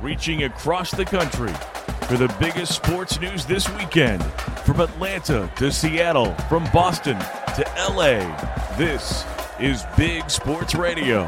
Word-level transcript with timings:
reaching 0.00 0.44
across 0.44 0.92
the 0.92 1.04
country 1.04 1.52
for 2.06 2.16
the 2.16 2.32
biggest 2.38 2.74
sports 2.74 3.20
news 3.20 3.44
this 3.44 3.68
weekend. 3.76 4.24
From 4.64 4.80
Atlanta 4.80 5.50
to 5.56 5.72
Seattle, 5.72 6.34
from 6.48 6.64
Boston 6.72 7.18
to 7.18 7.64
LA, 7.76 8.18
this 8.76 9.24
is 9.58 9.84
Big 9.96 10.30
Sports 10.30 10.74
Radio. 10.74 11.22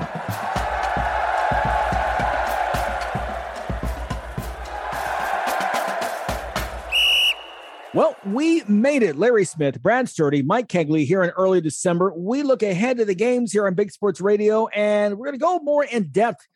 Well, 7.92 8.14
we 8.24 8.62
made 8.68 9.02
it. 9.02 9.16
Larry 9.16 9.44
Smith, 9.44 9.82
Brad 9.82 10.08
Sturdy, 10.08 10.42
Mike 10.42 10.68
Cagley 10.68 11.04
here 11.04 11.24
in 11.24 11.30
early 11.30 11.60
December. 11.60 12.12
We 12.16 12.44
look 12.44 12.62
ahead 12.62 12.98
to 12.98 13.04
the 13.04 13.16
games 13.16 13.50
here 13.50 13.66
on 13.66 13.74
Big 13.74 13.90
Sports 13.90 14.20
Radio, 14.20 14.68
and 14.68 15.18
we're 15.18 15.26
going 15.26 15.38
to 15.38 15.44
go 15.44 15.58
more 15.58 15.82
in 15.82 16.04
depth 16.04 16.46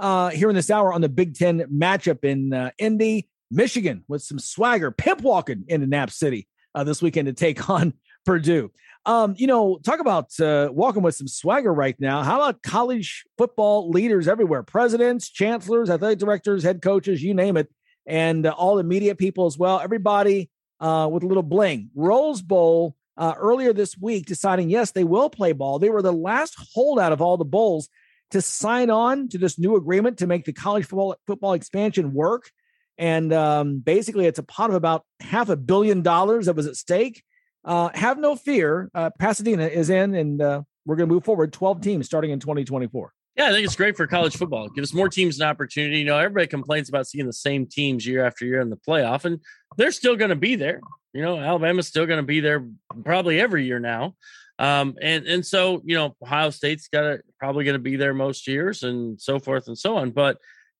uh, 0.00 0.30
here 0.30 0.48
in 0.48 0.56
this 0.56 0.70
hour 0.70 0.92
on 0.92 1.02
the 1.02 1.08
Big 1.08 1.34
Ten 1.34 1.60
matchup 1.72 2.24
in 2.24 2.52
uh, 2.52 2.70
Indy, 2.78 3.28
Michigan, 3.50 4.02
with 4.08 4.22
some 4.22 4.38
swagger, 4.38 4.90
pimp 4.90 5.20
walking 5.20 5.64
into 5.68 5.86
Nap 5.86 6.10
City 6.10 6.48
uh, 6.74 6.84
this 6.84 7.02
weekend 7.02 7.26
to 7.26 7.32
take 7.32 7.68
on 7.70 7.92
Purdue. 8.24 8.72
Um, 9.06 9.34
you 9.36 9.46
know, 9.46 9.78
talk 9.78 10.00
about 10.00 10.38
uh, 10.40 10.68
walking 10.72 11.02
with 11.02 11.14
some 11.14 11.28
swagger 11.28 11.72
right 11.72 11.98
now. 12.00 12.22
How 12.22 12.36
about 12.36 12.62
college 12.62 13.24
football 13.38 13.90
leaders 13.90 14.28
everywhere? 14.28 14.62
Presidents, 14.62 15.30
chancellors, 15.30 15.88
athletic 15.88 16.18
directors, 16.18 16.62
head 16.62 16.82
coaches, 16.82 17.22
you 17.22 17.32
name 17.32 17.56
it, 17.56 17.68
and 18.06 18.46
uh, 18.46 18.50
all 18.50 18.76
the 18.76 18.84
media 18.84 19.14
people 19.14 19.46
as 19.46 19.56
well. 19.56 19.80
Everybody 19.80 20.50
uh, 20.80 21.08
with 21.10 21.22
a 21.22 21.26
little 21.26 21.42
bling. 21.42 21.90
Rose 21.94 22.42
Bowl 22.42 22.94
earlier 23.18 23.74
this 23.74 23.98
week 23.98 24.24
deciding, 24.24 24.70
yes, 24.70 24.92
they 24.92 25.04
will 25.04 25.28
play 25.28 25.52
ball. 25.52 25.78
They 25.78 25.90
were 25.90 26.00
the 26.00 26.12
last 26.12 26.56
holdout 26.74 27.12
of 27.12 27.20
all 27.20 27.36
the 27.36 27.44
bowls 27.44 27.90
to 28.30 28.40
sign 28.40 28.90
on 28.90 29.28
to 29.28 29.38
this 29.38 29.58
new 29.58 29.76
agreement 29.76 30.18
to 30.18 30.26
make 30.26 30.44
the 30.44 30.52
college 30.52 30.84
football, 30.84 31.16
football 31.26 31.52
expansion 31.52 32.12
work. 32.12 32.50
And 32.98 33.32
um, 33.32 33.78
basically, 33.78 34.26
it's 34.26 34.38
a 34.38 34.42
pot 34.42 34.70
of 34.70 34.76
about 34.76 35.04
half 35.20 35.48
a 35.48 35.56
billion 35.56 36.02
dollars 36.02 36.46
that 36.46 36.56
was 36.56 36.66
at 36.66 36.76
stake. 36.76 37.22
Uh, 37.64 37.90
have 37.94 38.18
no 38.18 38.36
fear. 38.36 38.90
Uh, 38.94 39.10
Pasadena 39.18 39.66
is 39.66 39.90
in, 39.90 40.14
and 40.14 40.40
uh, 40.40 40.62
we're 40.86 40.96
going 40.96 41.08
to 41.08 41.14
move 41.14 41.24
forward 41.24 41.52
12 41.52 41.80
teams 41.80 42.06
starting 42.06 42.30
in 42.30 42.40
2024. 42.40 43.12
Yeah, 43.36 43.48
I 43.48 43.52
think 43.52 43.64
it's 43.64 43.76
great 43.76 43.96
for 43.96 44.06
college 44.06 44.36
football. 44.36 44.66
It 44.66 44.74
gives 44.74 44.92
more 44.92 45.08
teams 45.08 45.40
an 45.40 45.46
opportunity. 45.46 46.00
You 46.00 46.04
know, 46.04 46.18
everybody 46.18 46.46
complains 46.46 46.88
about 46.88 47.06
seeing 47.06 47.26
the 47.26 47.32
same 47.32 47.66
teams 47.66 48.06
year 48.06 48.24
after 48.24 48.44
year 48.44 48.60
in 48.60 48.70
the 48.70 48.76
playoff, 48.76 49.24
and 49.24 49.40
they're 49.76 49.92
still 49.92 50.16
going 50.16 50.30
to 50.30 50.36
be 50.36 50.56
there. 50.56 50.80
You 51.12 51.22
know, 51.22 51.38
Alabama's 51.38 51.86
still 51.86 52.06
going 52.06 52.18
to 52.18 52.26
be 52.26 52.40
there 52.40 52.66
probably 53.04 53.40
every 53.40 53.64
year 53.64 53.78
now. 53.78 54.14
Um, 54.60 54.94
and 55.00 55.26
and 55.26 55.44
so 55.44 55.82
you 55.84 55.96
know, 55.96 56.14
Ohio 56.22 56.50
State's 56.50 56.88
got 56.88 57.18
probably 57.38 57.64
going 57.64 57.74
to 57.74 57.78
be 57.78 57.96
there 57.96 58.14
most 58.14 58.46
years, 58.46 58.82
and 58.82 59.20
so 59.20 59.38
forth 59.38 59.66
and 59.66 59.76
so 59.76 59.96
on. 59.96 60.10
But 60.10 60.38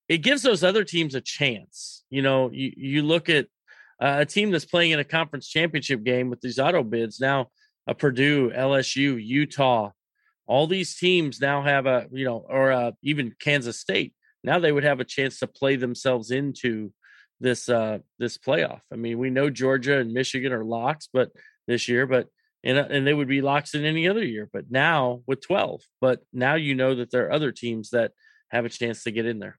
it 0.08 0.18
gives 0.18 0.42
those 0.42 0.62
other 0.62 0.84
teams 0.84 1.14
a 1.14 1.20
chance. 1.20 2.04
You 2.10 2.22
know, 2.22 2.50
you 2.52 2.72
you 2.76 3.02
look 3.02 3.28
at 3.28 3.46
uh, 4.00 4.18
a 4.20 4.26
team 4.26 4.50
that's 4.50 4.64
playing 4.64 4.92
in 4.92 5.00
a 5.00 5.04
conference 5.04 5.48
championship 5.48 6.04
game 6.04 6.30
with 6.30 6.40
these 6.40 6.58
auto 6.58 6.82
bids 6.82 7.18
now. 7.18 7.48
A 7.86 7.94
Purdue, 7.94 8.50
LSU, 8.50 9.18
Utah, 9.20 9.90
all 10.50 10.66
these 10.66 10.96
teams 10.96 11.40
now 11.40 11.62
have 11.62 11.86
a 11.86 12.08
you 12.10 12.24
know 12.24 12.44
or 12.48 12.72
uh, 12.72 12.90
even 13.02 13.32
kansas 13.38 13.78
state 13.78 14.12
now 14.42 14.58
they 14.58 14.72
would 14.72 14.82
have 14.82 14.98
a 14.98 15.04
chance 15.04 15.38
to 15.38 15.46
play 15.46 15.76
themselves 15.76 16.32
into 16.32 16.92
this 17.38 17.68
uh 17.68 17.98
this 18.18 18.36
playoff 18.36 18.80
i 18.92 18.96
mean 18.96 19.16
we 19.16 19.30
know 19.30 19.48
georgia 19.48 19.98
and 19.98 20.12
michigan 20.12 20.52
are 20.52 20.64
locks 20.64 21.08
but 21.12 21.30
this 21.68 21.88
year 21.88 22.04
but 22.04 22.26
and, 22.62 22.78
uh, 22.78 22.86
and 22.90 23.06
they 23.06 23.14
would 23.14 23.28
be 23.28 23.40
locks 23.40 23.74
in 23.74 23.84
any 23.84 24.08
other 24.08 24.24
year 24.24 24.48
but 24.52 24.70
now 24.70 25.22
with 25.26 25.40
12 25.40 25.82
but 26.00 26.20
now 26.32 26.54
you 26.54 26.74
know 26.74 26.94
that 26.94 27.10
there 27.10 27.26
are 27.26 27.32
other 27.32 27.52
teams 27.52 27.90
that 27.90 28.12
have 28.50 28.64
a 28.64 28.70
chance 28.70 29.02
to 29.04 29.10
get 29.10 29.26
in 29.26 29.38
there 29.38 29.58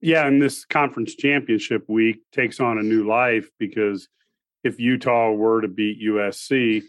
yeah 0.00 0.26
and 0.26 0.40
this 0.40 0.64
conference 0.64 1.14
championship 1.14 1.84
week 1.88 2.20
takes 2.32 2.60
on 2.60 2.78
a 2.78 2.82
new 2.82 3.06
life 3.06 3.48
because 3.58 4.08
if 4.64 4.78
utah 4.78 5.32
were 5.32 5.60
to 5.60 5.68
beat 5.68 6.02
usc 6.02 6.82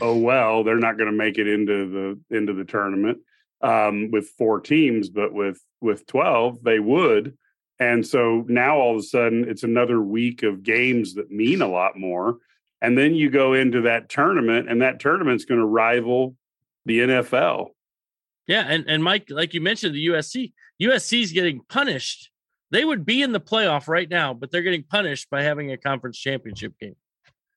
oh 0.00 0.16
well, 0.16 0.64
they're 0.64 0.78
not 0.78 0.96
going 0.96 1.10
to 1.10 1.16
make 1.16 1.38
it 1.38 1.48
into 1.48 1.90
the 2.30 2.36
into 2.36 2.52
the 2.52 2.64
tournament 2.64 3.18
um, 3.60 4.10
with 4.10 4.28
four 4.38 4.60
teams, 4.60 5.08
but 5.08 5.32
with 5.32 5.60
with 5.80 6.06
twelve, 6.06 6.62
they 6.62 6.78
would. 6.78 7.36
And 7.80 8.06
so 8.06 8.44
now 8.48 8.76
all 8.78 8.92
of 8.92 9.00
a 9.00 9.02
sudden, 9.02 9.48
it's 9.48 9.64
another 9.64 10.00
week 10.00 10.42
of 10.42 10.62
games 10.62 11.14
that 11.14 11.30
mean 11.30 11.60
a 11.60 11.68
lot 11.68 11.98
more. 11.98 12.38
And 12.84 12.98
then 12.98 13.14
you 13.14 13.30
go 13.30 13.54
into 13.54 13.82
that 13.82 14.08
tournament, 14.08 14.68
and 14.68 14.82
that 14.82 15.00
tournament's 15.00 15.44
going 15.44 15.60
to 15.60 15.66
rival 15.66 16.36
the 16.84 17.00
NFL. 17.00 17.68
Yeah, 18.46 18.66
and 18.68 18.84
and 18.86 19.02
Mike, 19.02 19.26
like 19.30 19.54
you 19.54 19.62
mentioned, 19.62 19.94
the 19.94 20.06
USC, 20.08 20.52
USC 20.82 21.22
is 21.22 21.32
getting 21.32 21.60
punished. 21.68 22.30
They 22.70 22.84
would 22.84 23.06
be 23.06 23.22
in 23.22 23.32
the 23.32 23.40
playoff 23.40 23.88
right 23.88 24.08
now, 24.08 24.34
but 24.34 24.50
they're 24.50 24.62
getting 24.62 24.82
punished 24.82 25.30
by 25.30 25.42
having 25.42 25.72
a 25.72 25.78
conference 25.78 26.18
championship 26.18 26.74
game. 26.78 26.96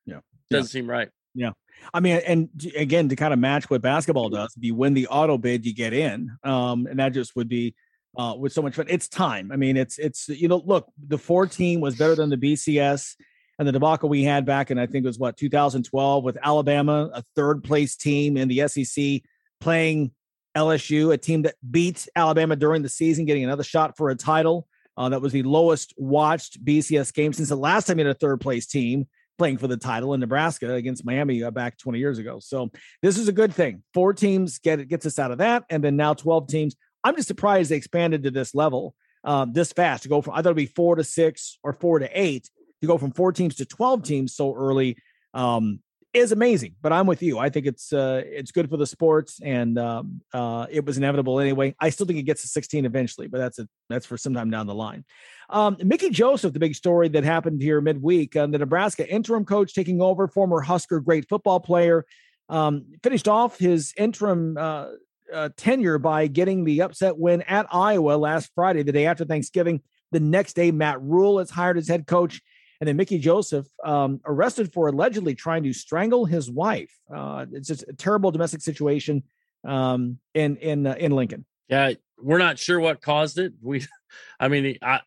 Yeah, 0.06 0.20
doesn't 0.50 0.74
yeah. 0.74 0.82
seem 0.82 0.90
right. 0.90 1.10
Yeah. 1.36 1.52
I 1.94 2.00
mean, 2.00 2.22
and 2.26 2.50
again, 2.76 3.10
to 3.10 3.16
kind 3.16 3.34
of 3.34 3.40
match 3.40 3.70
what 3.70 3.82
basketball 3.82 4.30
does, 4.30 4.54
if 4.58 4.64
you 4.64 4.76
win 4.76 4.94
the 4.94 5.08
auto 5.08 5.38
bid, 5.38 5.66
you 5.66 5.74
get 5.74 5.94
in. 5.94 6.32
Um, 6.44 6.88
and 6.88 7.00
that 7.00 7.10
just 7.10 7.36
would 7.36 7.48
be 7.48 7.76
uh, 8.18 8.34
with 8.38 8.54
so 8.54 8.62
much 8.62 8.76
fun. 8.76 8.88
It's 8.90 9.08
time. 9.08 9.52
I 9.52 9.58
mean, 9.58 9.78
it's 9.78 10.00
it's 10.00 10.30
you 10.30 10.48
know, 10.48 10.64
look, 10.66 10.92
the 11.08 11.18
14 11.18 11.82
was 11.82 11.96
better 11.96 12.16
than 12.16 12.30
the 12.30 12.38
BCS 12.38 13.16
and 13.60 13.68
the 13.68 13.72
debacle 13.72 14.10
we 14.10 14.24
had 14.24 14.46
back 14.46 14.72
in 14.72 14.78
I 14.78 14.86
think 14.86 15.04
it 15.04 15.08
was 15.08 15.20
what 15.20 15.38
2012 15.38 16.24
with 16.24 16.38
Alabama, 16.42 17.10
a 17.14 17.24
third 17.36 17.64
place 17.64 17.96
team 17.96 18.38
in 18.38 18.48
the 18.48 18.68
SEC 18.68 19.22
playing 19.60 20.12
LSU, 20.56 21.14
a 21.14 21.18
team 21.18 21.44
that 21.44 21.56
beat 21.70 22.08
Alabama 22.16 22.56
during 22.56 22.82
the 22.82 22.90
season, 22.90 23.26
getting 23.26 23.44
another 23.44 23.64
shot 23.64 23.98
for 23.98 24.10
a 24.10 24.16
title. 24.16 24.68
Uh, 24.96 25.10
that 25.10 25.22
was 25.22 25.32
the 25.32 25.44
lowest 25.44 25.94
watched 25.98 26.64
BCS 26.64 27.14
game 27.14 27.32
since 27.32 27.50
the 27.50 27.56
last 27.56 27.86
time 27.86 28.00
you 28.00 28.06
had 28.06 28.16
a 28.16 28.20
third 28.20 28.42
place 28.42 28.66
team 28.66 29.08
playing 29.38 29.58
for 29.58 29.68
the 29.68 29.78
title 29.78 30.16
in 30.16 30.20
Nebraska 30.20 30.74
against 30.74 31.06
Miami 31.06 31.44
uh, 31.44 31.52
back 31.52 31.78
20 31.78 32.00
years 32.00 32.18
ago. 32.18 32.40
So 32.40 32.72
this 33.04 33.18
is 33.20 33.28
a 33.28 33.32
good 33.32 33.54
thing. 33.54 33.84
Four 33.94 34.14
teams 34.14 34.58
get 34.58 34.80
it 34.80 34.88
gets 34.88 35.06
us 35.06 35.20
out 35.20 35.32
of 35.32 35.38
that, 35.38 35.66
and 35.70 35.84
then 35.84 35.96
now 35.96 36.14
12 36.16 36.48
teams. 36.48 36.76
I'm 37.04 37.16
just 37.16 37.28
surprised 37.28 37.70
they 37.70 37.76
expanded 37.76 38.24
to 38.24 38.32
this 38.32 38.56
level 38.56 38.96
um, 39.24 39.54
this 39.54 39.72
fast 39.72 40.04
to 40.04 40.10
go 40.10 40.22
from 40.22 40.34
I 40.34 40.38
thought 40.38 40.48
it'd 40.48 40.58
be 40.58 40.66
four 40.66 40.96
to 40.96 41.04
six 41.04 41.60
or 41.64 41.74
four 41.74 42.00
to 42.00 42.10
eight 42.12 42.50
to 42.82 42.88
go 42.88 42.98
from 42.98 43.12
four 43.12 43.32
teams 43.32 43.56
to 43.56 43.66
12 43.66 44.04
teams 44.04 44.36
so 44.36 44.54
early. 44.54 44.98
Um, 45.34 45.80
is 46.18 46.32
amazing. 46.32 46.76
But 46.82 46.94
I'm 46.94 47.06
with 47.06 47.22
you. 47.22 47.40
I 47.40 47.50
think 47.50 47.66
it's 47.66 47.94
uh, 47.94 48.22
it's 48.26 48.52
good 48.52 48.70
for 48.70 48.78
the 48.78 48.86
sports, 48.86 49.40
and 49.44 49.78
um, 49.78 50.22
uh, 50.34 50.66
it 50.70 50.86
was 50.86 50.98
inevitable 50.98 51.40
anyway. 51.40 51.76
I 51.80 51.90
still 51.90 52.06
think 52.06 52.20
it 52.20 52.24
gets 52.24 52.42
to 52.42 52.48
16 52.48 52.86
eventually, 52.86 53.28
but 53.28 53.38
that's 53.38 53.60
a 53.60 53.68
that's 53.90 54.06
for 54.06 54.18
sometime 54.18 54.50
down 54.50 54.68
the 54.68 54.76
line. 54.76 55.06
Um, 55.50 55.78
Mickey 55.84 56.10
Joseph, 56.10 56.54
the 56.54 56.60
big 56.60 56.76
story 56.76 57.08
that 57.10 57.24
happened 57.24 57.62
here 57.62 57.80
midweek, 57.82 58.36
uh, 58.36 58.48
the 58.48 58.58
Nebraska 58.58 59.08
interim 59.08 59.46
coach 59.46 59.74
taking 59.74 60.02
over, 60.02 60.28
former 60.28 60.62
Husker 60.62 61.00
great 61.00 61.28
football 61.30 61.60
player, 61.60 62.06
um, 62.50 62.86
finished 63.04 63.28
off 63.28 63.58
his 63.58 63.94
interim 63.98 64.58
uh, 64.58 64.88
uh, 65.34 65.50
tenure 65.58 66.00
by 66.00 66.28
getting 66.28 66.64
the 66.64 66.82
upset 66.82 67.18
win 67.18 67.42
at 67.44 67.68
Iowa 67.72 68.18
last 68.18 68.52
Friday, 68.56 68.84
the 68.84 68.92
day 68.92 69.06
after 69.06 69.26
Thanksgiving. 69.26 69.82
The 70.12 70.20
next 70.22 70.54
day, 70.54 70.72
Matt 70.72 71.02
Rhule 71.02 71.40
is 71.40 71.50
hired 71.50 71.78
as 71.78 71.90
head 71.90 72.08
coach. 72.08 72.42
And 72.80 72.88
then 72.88 72.96
Mickey 72.96 73.18
Joseph 73.18 73.68
um, 73.84 74.22
arrested 74.26 74.72
for 74.72 74.88
allegedly 74.88 75.36
trying 75.36 75.64
to 75.64 75.74
strangle 75.74 76.26
his 76.26 76.50
wife. 76.50 76.92
Uh, 77.14 77.46
it's 77.52 77.68
just 77.68 77.84
a 77.88 77.94
terrible 77.94 78.32
domestic 78.32 78.62
situation 78.62 79.24
um, 79.68 80.20
in 80.34 80.58
in 80.58 80.86
uh, 80.86 80.96
in 80.98 81.12
Lincoln. 81.12 81.46
Yeah, 81.68 81.94
we're 82.20 82.38
not 82.38 82.60
sure 82.60 82.80
what 82.80 83.02
caused 83.02 83.40
it. 83.40 83.54
We, 83.62 83.86
I 84.40 84.48
mean, 84.48 84.78
I, 84.82 85.02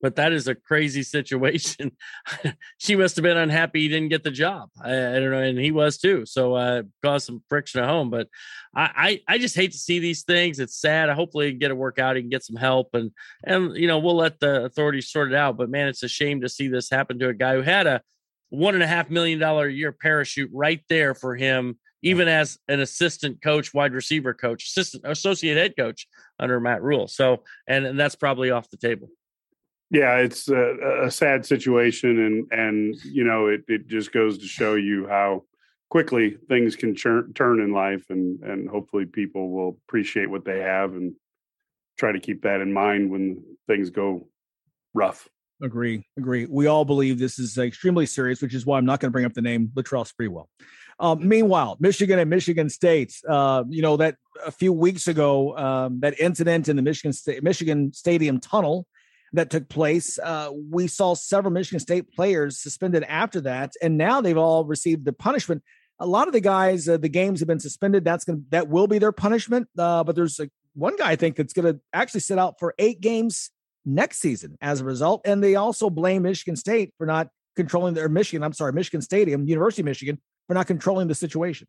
but 0.00 0.16
that 0.16 0.32
is 0.32 0.46
a 0.46 0.54
crazy 0.54 1.02
situation. 1.02 1.92
she 2.78 2.96
must 2.96 3.16
have 3.16 3.22
been 3.22 3.36
unhappy 3.36 3.80
he 3.80 3.88
didn't 3.88 4.10
get 4.10 4.22
the 4.22 4.30
job. 4.30 4.70
I, 4.80 4.90
I 4.90 5.20
don't 5.20 5.30
know, 5.30 5.42
and 5.42 5.58
he 5.58 5.72
was 5.72 5.98
too. 5.98 6.24
So 6.26 6.54
uh, 6.54 6.82
caused 7.02 7.26
some 7.26 7.42
friction 7.48 7.82
at 7.82 7.88
home. 7.88 8.10
But 8.10 8.28
I, 8.74 9.20
I, 9.28 9.34
I 9.34 9.38
just 9.38 9.56
hate 9.56 9.72
to 9.72 9.78
see 9.78 9.98
these 9.98 10.22
things. 10.22 10.60
It's 10.60 10.80
sad. 10.80 11.10
I 11.10 11.14
hopefully, 11.14 11.46
he 11.46 11.52
can 11.52 11.58
get 11.58 11.70
it 11.70 11.76
work 11.76 11.98
out. 11.98 12.16
He 12.16 12.22
can 12.22 12.30
get 12.30 12.44
some 12.44 12.56
help, 12.56 12.90
and 12.94 13.10
and 13.44 13.76
you 13.76 13.86
know 13.86 13.98
we'll 13.98 14.16
let 14.16 14.38
the 14.40 14.64
authorities 14.64 15.10
sort 15.10 15.32
it 15.32 15.36
out. 15.36 15.56
But 15.56 15.70
man, 15.70 15.88
it's 15.88 16.02
a 16.02 16.08
shame 16.08 16.40
to 16.42 16.48
see 16.48 16.68
this 16.68 16.90
happen 16.90 17.18
to 17.18 17.28
a 17.28 17.34
guy 17.34 17.54
who 17.54 17.62
had 17.62 17.86
a 17.86 18.02
one 18.50 18.74
and 18.74 18.82
a 18.82 18.86
half 18.86 19.10
million 19.10 19.38
dollar 19.38 19.66
a 19.66 19.72
year 19.72 19.92
parachute 19.92 20.50
right 20.52 20.82
there 20.88 21.14
for 21.14 21.34
him 21.36 21.78
even 22.02 22.28
as 22.28 22.58
an 22.68 22.78
assistant 22.78 23.42
coach, 23.42 23.74
wide 23.74 23.92
receiver 23.92 24.32
coach, 24.32 24.66
assistant 24.66 25.02
associate 25.04 25.56
head 25.56 25.74
coach 25.76 26.06
under 26.38 26.60
Matt 26.60 26.80
Rhule. 26.80 27.08
So, 27.08 27.42
and, 27.66 27.84
and 27.84 27.98
that's 27.98 28.14
probably 28.14 28.52
off 28.52 28.70
the 28.70 28.76
table 28.76 29.08
yeah 29.90 30.16
it's 30.16 30.48
a, 30.48 31.04
a, 31.04 31.10
sad 31.10 31.44
situation 31.46 32.18
and 32.18 32.46
and 32.50 32.96
you 33.04 33.24
know 33.24 33.46
it, 33.46 33.62
it 33.68 33.86
just 33.86 34.12
goes 34.12 34.38
to 34.38 34.46
show 34.46 34.74
you 34.74 35.06
how 35.08 35.42
quickly 35.90 36.36
things 36.48 36.76
can 36.76 36.94
churn, 36.94 37.32
turn 37.34 37.60
in 37.60 37.72
life 37.72 38.04
and 38.10 38.42
and 38.42 38.68
hopefully 38.68 39.06
people 39.06 39.50
will 39.50 39.78
appreciate 39.86 40.28
what 40.28 40.44
they 40.44 40.60
have 40.60 40.92
and 40.92 41.14
try 41.98 42.12
to 42.12 42.20
keep 42.20 42.42
that 42.42 42.60
in 42.60 42.72
mind 42.72 43.10
when 43.10 43.42
things 43.66 43.90
go 43.90 44.28
rough. 44.94 45.28
Agree 45.62 46.04
agree. 46.16 46.46
We 46.46 46.66
all 46.66 46.84
believe 46.84 47.18
this 47.18 47.38
is 47.38 47.56
extremely 47.56 48.06
serious 48.06 48.42
which 48.42 48.54
is 48.54 48.66
why 48.66 48.78
i'm 48.78 48.84
not 48.84 49.00
going 49.00 49.08
to 49.08 49.12
bring 49.12 49.24
up 49.24 49.34
the 49.34 49.42
name 49.42 49.70
Latrell 49.74 50.10
Sprewell. 50.10 50.46
Um, 51.00 51.26
meanwhile 51.26 51.76
michigan 51.80 52.18
and 52.18 52.28
michigan 52.28 52.68
state 52.68 53.14
uh, 53.28 53.64
you 53.68 53.82
know 53.82 53.96
that 53.96 54.16
a 54.44 54.52
few 54.52 54.72
weeks 54.72 55.08
ago 55.08 55.56
um, 55.56 56.00
that 56.00 56.20
incident 56.20 56.68
in 56.68 56.76
the 56.76 56.82
michigan 56.82 57.12
state 57.12 57.42
michigan 57.42 57.92
stadium 57.92 58.38
tunnel 58.38 58.86
that 59.32 59.50
took 59.50 59.68
place. 59.68 60.18
Uh, 60.18 60.50
we 60.70 60.86
saw 60.86 61.14
several 61.14 61.52
Michigan 61.52 61.80
State 61.80 62.12
players 62.12 62.58
suspended 62.58 63.04
after 63.04 63.40
that, 63.42 63.72
and 63.82 63.98
now 63.98 64.20
they've 64.20 64.38
all 64.38 64.64
received 64.64 65.04
the 65.04 65.12
punishment. 65.12 65.62
A 66.00 66.06
lot 66.06 66.28
of 66.28 66.32
the 66.32 66.40
guys, 66.40 66.88
uh, 66.88 66.96
the 66.96 67.08
games 67.08 67.40
have 67.40 67.48
been 67.48 67.60
suspended. 67.60 68.04
That's 68.04 68.24
going 68.24 68.44
that 68.50 68.68
will 68.68 68.86
be 68.86 68.98
their 68.98 69.12
punishment. 69.12 69.68
Uh, 69.76 70.04
but 70.04 70.14
there's 70.14 70.38
a, 70.38 70.48
one 70.74 70.96
guy 70.96 71.10
I 71.10 71.16
think 71.16 71.36
that's 71.36 71.52
going 71.52 71.74
to 71.74 71.80
actually 71.92 72.20
sit 72.20 72.38
out 72.38 72.58
for 72.58 72.74
eight 72.78 73.00
games 73.00 73.50
next 73.84 74.20
season 74.20 74.56
as 74.60 74.80
a 74.80 74.84
result. 74.84 75.22
And 75.24 75.42
they 75.42 75.56
also 75.56 75.90
blame 75.90 76.22
Michigan 76.22 76.56
State 76.56 76.94
for 76.98 77.06
not 77.06 77.28
controlling 77.56 77.94
their 77.94 78.08
Michigan. 78.08 78.44
I'm 78.44 78.52
sorry, 78.52 78.72
Michigan 78.72 79.02
Stadium, 79.02 79.48
University 79.48 79.82
of 79.82 79.86
Michigan, 79.86 80.20
for 80.46 80.54
not 80.54 80.66
controlling 80.66 81.08
the 81.08 81.14
situation. 81.14 81.66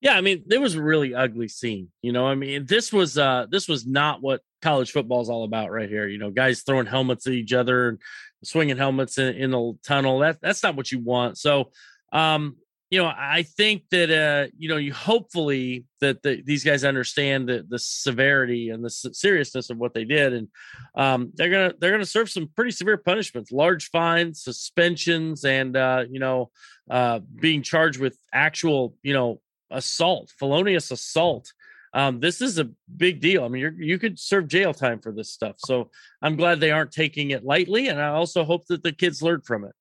Yeah, 0.00 0.16
I 0.16 0.20
mean, 0.20 0.42
there 0.46 0.60
was 0.60 0.74
a 0.74 0.82
really 0.82 1.14
ugly 1.14 1.48
scene. 1.48 1.88
You 2.02 2.12
know, 2.12 2.26
I 2.26 2.34
mean, 2.34 2.66
this 2.66 2.92
was 2.92 3.16
uh 3.16 3.46
this 3.50 3.68
was 3.68 3.86
not 3.86 4.20
what 4.20 4.42
college 4.64 4.90
football 4.90 5.20
is 5.20 5.28
all 5.28 5.44
about 5.44 5.70
right 5.70 5.88
here. 5.88 6.08
You 6.08 6.18
know, 6.18 6.30
guys 6.30 6.62
throwing 6.62 6.86
helmets 6.86 7.26
at 7.26 7.34
each 7.34 7.52
other 7.52 7.90
and 7.90 7.98
swinging 8.42 8.78
helmets 8.78 9.18
in, 9.18 9.34
in 9.36 9.50
the 9.50 9.78
tunnel. 9.84 10.20
That 10.20 10.40
that's 10.40 10.62
not 10.62 10.74
what 10.74 10.90
you 10.90 10.98
want. 10.98 11.38
So, 11.38 11.70
um, 12.12 12.56
you 12.90 12.98
know, 12.98 13.06
I 13.06 13.42
think 13.42 13.82
that 13.90 14.10
uh, 14.10 14.50
you 14.56 14.68
know, 14.70 14.78
you 14.78 14.92
hopefully 14.92 15.84
that 16.00 16.22
the, 16.22 16.42
these 16.42 16.64
guys 16.64 16.82
understand 16.82 17.48
the 17.48 17.66
the 17.68 17.78
severity 17.78 18.70
and 18.70 18.82
the 18.82 18.90
seriousness 18.90 19.68
of 19.68 19.76
what 19.76 19.92
they 19.92 20.04
did, 20.04 20.32
and 20.32 20.48
um, 20.94 21.30
they're 21.34 21.50
gonna 21.50 21.74
they're 21.78 21.92
gonna 21.92 22.06
serve 22.06 22.30
some 22.30 22.48
pretty 22.56 22.70
severe 22.70 22.96
punishments, 22.96 23.52
large 23.52 23.90
fines, 23.90 24.42
suspensions, 24.42 25.44
and 25.44 25.76
uh, 25.76 26.04
you 26.10 26.20
know, 26.20 26.50
uh, 26.90 27.20
being 27.40 27.62
charged 27.62 28.00
with 28.00 28.16
actual 28.32 28.94
you 29.02 29.12
know 29.12 29.40
assault, 29.70 30.32
felonious 30.38 30.90
assault. 30.90 31.52
Um, 31.94 32.18
this 32.18 32.40
is 32.40 32.58
a 32.58 32.68
big 32.96 33.20
deal. 33.20 33.44
I 33.44 33.48
mean, 33.48 33.62
you 33.62 33.72
you 33.78 33.98
could 33.98 34.18
serve 34.18 34.48
jail 34.48 34.74
time 34.74 34.98
for 34.98 35.12
this 35.12 35.30
stuff. 35.30 35.56
So 35.58 35.90
I'm 36.20 36.34
glad 36.34 36.58
they 36.58 36.72
aren't 36.72 36.90
taking 36.90 37.30
it 37.30 37.44
lightly, 37.44 37.88
and 37.88 38.02
I 38.02 38.08
also 38.08 38.44
hope 38.44 38.66
that 38.66 38.82
the 38.82 38.92
kids 38.92 39.22
learn 39.22 39.42
from 39.42 39.64
it. 39.64 39.72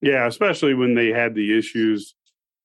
Yeah, 0.00 0.26
especially 0.28 0.74
when 0.74 0.94
they 0.94 1.08
had 1.08 1.34
the 1.34 1.58
issues 1.58 2.14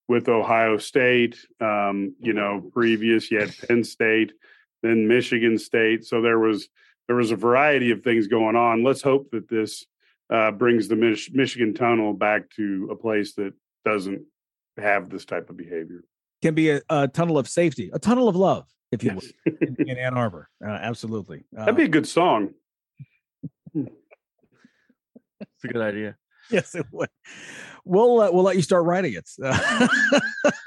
with 0.07 0.29
Ohio 0.29 0.77
State. 0.77 1.39
Um, 1.59 2.15
you 2.19 2.33
know, 2.33 2.69
previous 2.71 3.31
you 3.31 3.39
had 3.39 3.57
Penn 3.67 3.83
State, 3.83 4.31
then 4.83 5.07
Michigan 5.07 5.57
State. 5.57 6.05
So 6.05 6.21
there 6.21 6.37
was 6.37 6.69
there 7.07 7.15
was 7.15 7.31
a 7.31 7.35
variety 7.35 7.89
of 7.89 8.03
things 8.03 8.27
going 8.27 8.55
on. 8.55 8.83
Let's 8.83 9.01
hope 9.01 9.31
that 9.31 9.49
this 9.49 9.85
uh, 10.29 10.51
brings 10.51 10.87
the 10.87 10.95
Mich- 10.95 11.31
Michigan 11.33 11.73
Tunnel 11.73 12.13
back 12.13 12.49
to 12.57 12.89
a 12.91 12.95
place 12.95 13.33
that 13.35 13.53
doesn't 13.85 14.21
have 14.77 15.09
this 15.09 15.25
type 15.25 15.49
of 15.49 15.57
behavior 15.57 16.03
can 16.43 16.53
be 16.53 16.69
a, 16.69 16.81
a, 16.89 17.07
tunnel 17.07 17.37
of 17.37 17.47
safety, 17.47 17.89
a 17.93 17.99
tunnel 17.99 18.27
of 18.27 18.35
love, 18.35 18.67
if 18.93 19.03
you 19.03 19.11
yes. 19.13 19.33
will, 19.45 19.53
in, 19.61 19.75
in, 19.87 19.97
Ann 19.97 20.17
Arbor. 20.17 20.49
Uh, 20.63 20.69
absolutely. 20.69 21.43
Uh, 21.55 21.61
That'd 21.61 21.77
be 21.77 21.83
a 21.83 21.87
good 21.89 22.07
song. 22.07 22.53
It's 23.75 23.89
a 25.63 25.67
good 25.67 25.81
idea. 25.81 26.15
Yes, 26.49 26.75
it 26.75 26.85
would. 26.91 27.09
We'll 27.85 28.21
uh, 28.21 28.31
we'll 28.31 28.43
let 28.43 28.55
you 28.55 28.61
start 28.61 28.85
writing 28.85 29.13
it. 29.13 29.29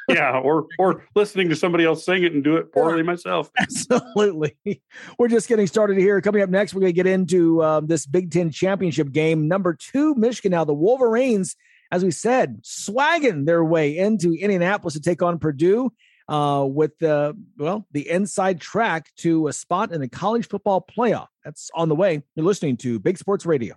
yeah, 0.09 0.39
or 0.39 0.67
or 0.79 1.05
listening 1.15 1.49
to 1.51 1.57
somebody 1.57 1.85
else 1.85 2.05
sing 2.05 2.25
it 2.25 2.33
and 2.33 2.43
do 2.43 2.57
it 2.57 2.73
poorly 2.73 3.03
myself. 3.03 3.51
Absolutely. 3.59 4.57
We're 5.19 5.29
just 5.29 5.49
getting 5.49 5.67
started 5.67 5.99
here. 5.99 6.21
Coming 6.21 6.43
up 6.43 6.51
next, 6.51 6.75
we're 6.75 6.81
going 6.81 6.93
to 6.93 6.97
get 6.97 7.07
into 7.07 7.63
um, 7.63 7.87
this 7.87 8.07
Big 8.07 8.31
Ten 8.31 8.51
championship 8.51 9.13
game. 9.13 9.49
Number 9.49 9.75
two, 9.75 10.15
Michigan. 10.15 10.53
Now 10.53 10.65
the 10.65 10.75
Wolverines 10.75 11.57
as 11.93 12.05
we 12.05 12.11
said, 12.11 12.59
swagging 12.63 13.45
their 13.45 13.65
way 13.65 13.97
into 13.97 14.35
Indianapolis 14.35 14.95
to 14.95 15.01
take 15.01 15.23
on 15.23 15.39
Purdue 15.39 15.93
uh, 16.29 16.67
with 16.69 16.99
the 16.99 17.37
well 17.59 17.87
the 17.93 18.09
inside 18.11 18.61
track 18.61 19.13
to 19.17 19.49
a 19.49 19.53
spot 19.53 19.93
in 19.93 20.01
the 20.01 20.09
college 20.09 20.49
football 20.49 20.85
playoff. 20.85 21.29
That's 21.45 21.71
on 21.75 21.89
the 21.89 21.95
way. 21.95 22.23
You're 22.35 22.47
listening 22.47 22.77
to 22.79 22.99
Big 22.99 23.19
Sports 23.19 23.47
Radio. 23.47 23.77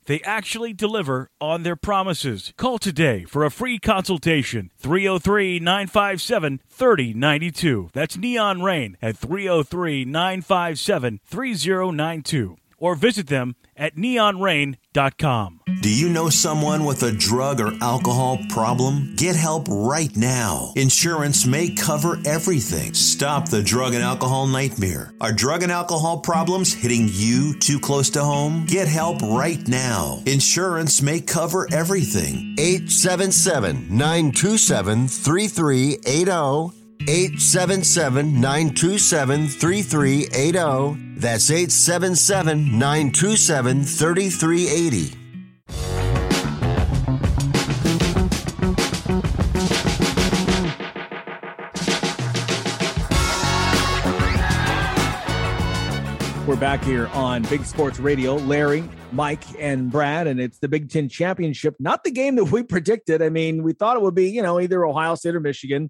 They 0.05 0.21
actually 0.21 0.73
deliver 0.73 1.29
on 1.39 1.63
their 1.63 1.75
promises. 1.75 2.53
Call 2.57 2.79
today 2.79 3.23
for 3.25 3.45
a 3.45 3.51
free 3.51 3.79
consultation. 3.79 4.71
303 4.77 5.59
957 5.59 6.59
3092. 6.67 7.89
That's 7.93 8.17
Neon 8.17 8.61
Rain 8.61 8.97
at 9.01 9.17
303 9.17 10.05
957 10.05 11.19
3092. 11.25 12.57
Or 12.77 12.95
visit 12.95 13.27
them 13.27 13.55
at 13.77 13.95
neonrain.com. 13.95 14.80
Do 15.81 15.89
you 15.89 16.09
know 16.09 16.29
someone 16.29 16.83
with 16.83 17.03
a 17.03 17.13
drug 17.13 17.61
or 17.61 17.71
alcohol 17.81 18.39
problem? 18.49 19.15
Get 19.15 19.37
help 19.37 19.67
right 19.69 20.13
now. 20.17 20.73
Insurance 20.75 21.45
may 21.45 21.69
cover 21.69 22.19
everything. 22.25 22.93
Stop 22.93 23.47
the 23.47 23.63
drug 23.63 23.93
and 23.93 24.03
alcohol 24.03 24.47
nightmare. 24.47 25.13
Are 25.21 25.31
drug 25.31 25.63
and 25.63 25.71
alcohol 25.71 26.19
problems 26.19 26.73
hitting 26.73 27.07
you 27.09 27.57
too 27.57 27.79
close 27.79 28.09
to 28.11 28.23
home? 28.23 28.65
Get 28.65 28.89
help 28.89 29.21
right 29.21 29.65
now. 29.65 30.21
Insurance 30.25 31.01
may 31.01 31.21
cover 31.21 31.69
everything. 31.71 32.55
877 32.59 33.87
927 33.89 35.07
3380. 35.07 36.80
877 37.07 38.39
927 38.39 39.47
3380. 39.47 41.19
That's 41.19 41.49
877 41.49 42.77
927 42.77 43.83
3380. 43.83 45.17
We're 56.47 56.55
back 56.57 56.83
here 56.83 57.07
on 57.13 57.43
Big 57.43 57.63
Sports 57.63 57.99
Radio. 57.99 58.35
Larry, 58.35 58.83
Mike, 59.11 59.43
and 59.57 59.89
Brad, 59.89 60.27
and 60.27 60.39
it's 60.39 60.59
the 60.59 60.67
Big 60.67 60.89
Ten 60.89 61.07
Championship. 61.07 61.75
Not 61.79 62.03
the 62.03 62.11
game 62.11 62.35
that 62.35 62.45
we 62.45 62.61
predicted. 62.61 63.21
I 63.21 63.29
mean, 63.29 63.63
we 63.63 63.73
thought 63.73 63.95
it 63.95 64.03
would 64.03 64.15
be, 64.15 64.29
you 64.29 64.41
know, 64.41 64.59
either 64.59 64.85
Ohio 64.85 65.15
State 65.15 65.33
or 65.33 65.39
Michigan. 65.39 65.89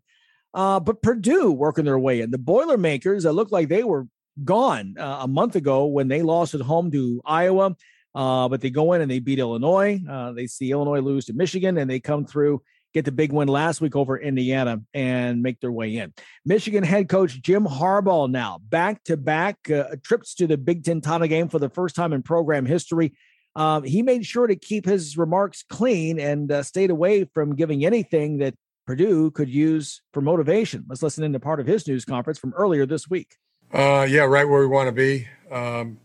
Uh, 0.54 0.80
but 0.80 1.02
Purdue 1.02 1.52
working 1.52 1.86
their 1.86 2.00
way 2.00 2.22
in. 2.22 2.32
The 2.32 2.38
Boilermakers, 2.38 3.26
it 3.26 3.32
looked 3.32 3.52
like 3.52 3.70
they 3.70 3.84
were 3.84 4.08
gone 4.44 4.96
uh, 4.98 5.20
a 5.22 5.28
month 5.28 5.56
ago 5.56 5.86
when 5.86 6.08
they 6.08 6.22
lost 6.22 6.54
at 6.54 6.62
home 6.62 6.92
to 6.92 7.22
Iowa. 7.26 7.76
Uh, 8.14 8.50
but 8.50 8.60
they 8.60 8.70
go 8.70 8.92
in 8.92 9.02
and 9.02 9.10
they 9.10 9.20
beat 9.20 9.40
Illinois. 9.40 10.02
Uh, 10.10 10.34
they 10.34 10.46
see 10.46 10.72
Illinois 10.72 11.00
lose 11.00 11.26
to 11.26 11.34
Michigan, 11.34 11.78
and 11.78 11.90
they 11.90 12.02
come 12.02 12.26
through, 12.26 12.62
get 12.94 13.06
the 13.06 13.12
big 13.12 13.32
win 13.32 13.48
last 13.48 13.80
week 13.80 13.96
over 13.96 14.20
Indiana, 14.20 14.82
and 14.94 15.42
make 15.42 15.62
their 15.62 15.72
way 15.72 15.96
in. 15.96 16.14
Michigan 16.46 16.84
head 16.84 17.08
coach 17.08 17.42
Jim 17.42 17.66
Harbaugh 17.66 18.30
now 18.30 18.60
back 18.62 19.02
to 19.06 19.16
back 19.16 19.60
trips 20.04 20.36
to 20.36 20.48
the 20.48 20.58
Big 20.58 20.84
Ten 20.84 21.00
title 21.00 21.28
game 21.28 21.48
for 21.48 21.60
the 21.60 21.70
first 21.70 21.96
time 21.96 22.12
in 22.12 22.22
program 22.22 22.66
history. 22.66 23.14
Um, 23.56 23.84
he 23.84 24.02
made 24.02 24.26
sure 24.26 24.48
to 24.48 24.56
keep 24.56 24.86
his 24.86 25.18
remarks 25.18 25.64
clean 25.70 26.20
and 26.20 26.52
uh, 26.52 26.64
stayed 26.64 26.90
away 26.90 27.26
from 27.34 27.56
giving 27.56 27.86
anything 27.86 28.38
that 28.38 28.56
Purdue 28.86 29.32
could 29.32 29.50
use 29.50 30.02
for 30.12 30.22
motivation. 30.22 30.86
Let's 30.90 31.04
listen 31.04 31.24
into 31.24 31.40
part 31.40 31.60
of 31.60 31.68
his 31.68 31.88
news 31.88 32.06
conference 32.06 32.40
from 32.40 32.54
earlier 32.54 32.86
this 32.86 33.10
week. 33.10 33.38
Uh, 33.74 34.06
yeah, 34.10 34.24
right 34.24 34.48
where 34.48 34.60
we 34.60 34.68
want 34.68 34.88
to 34.88 34.92
be. 34.92 35.28
Um, 35.50 36.00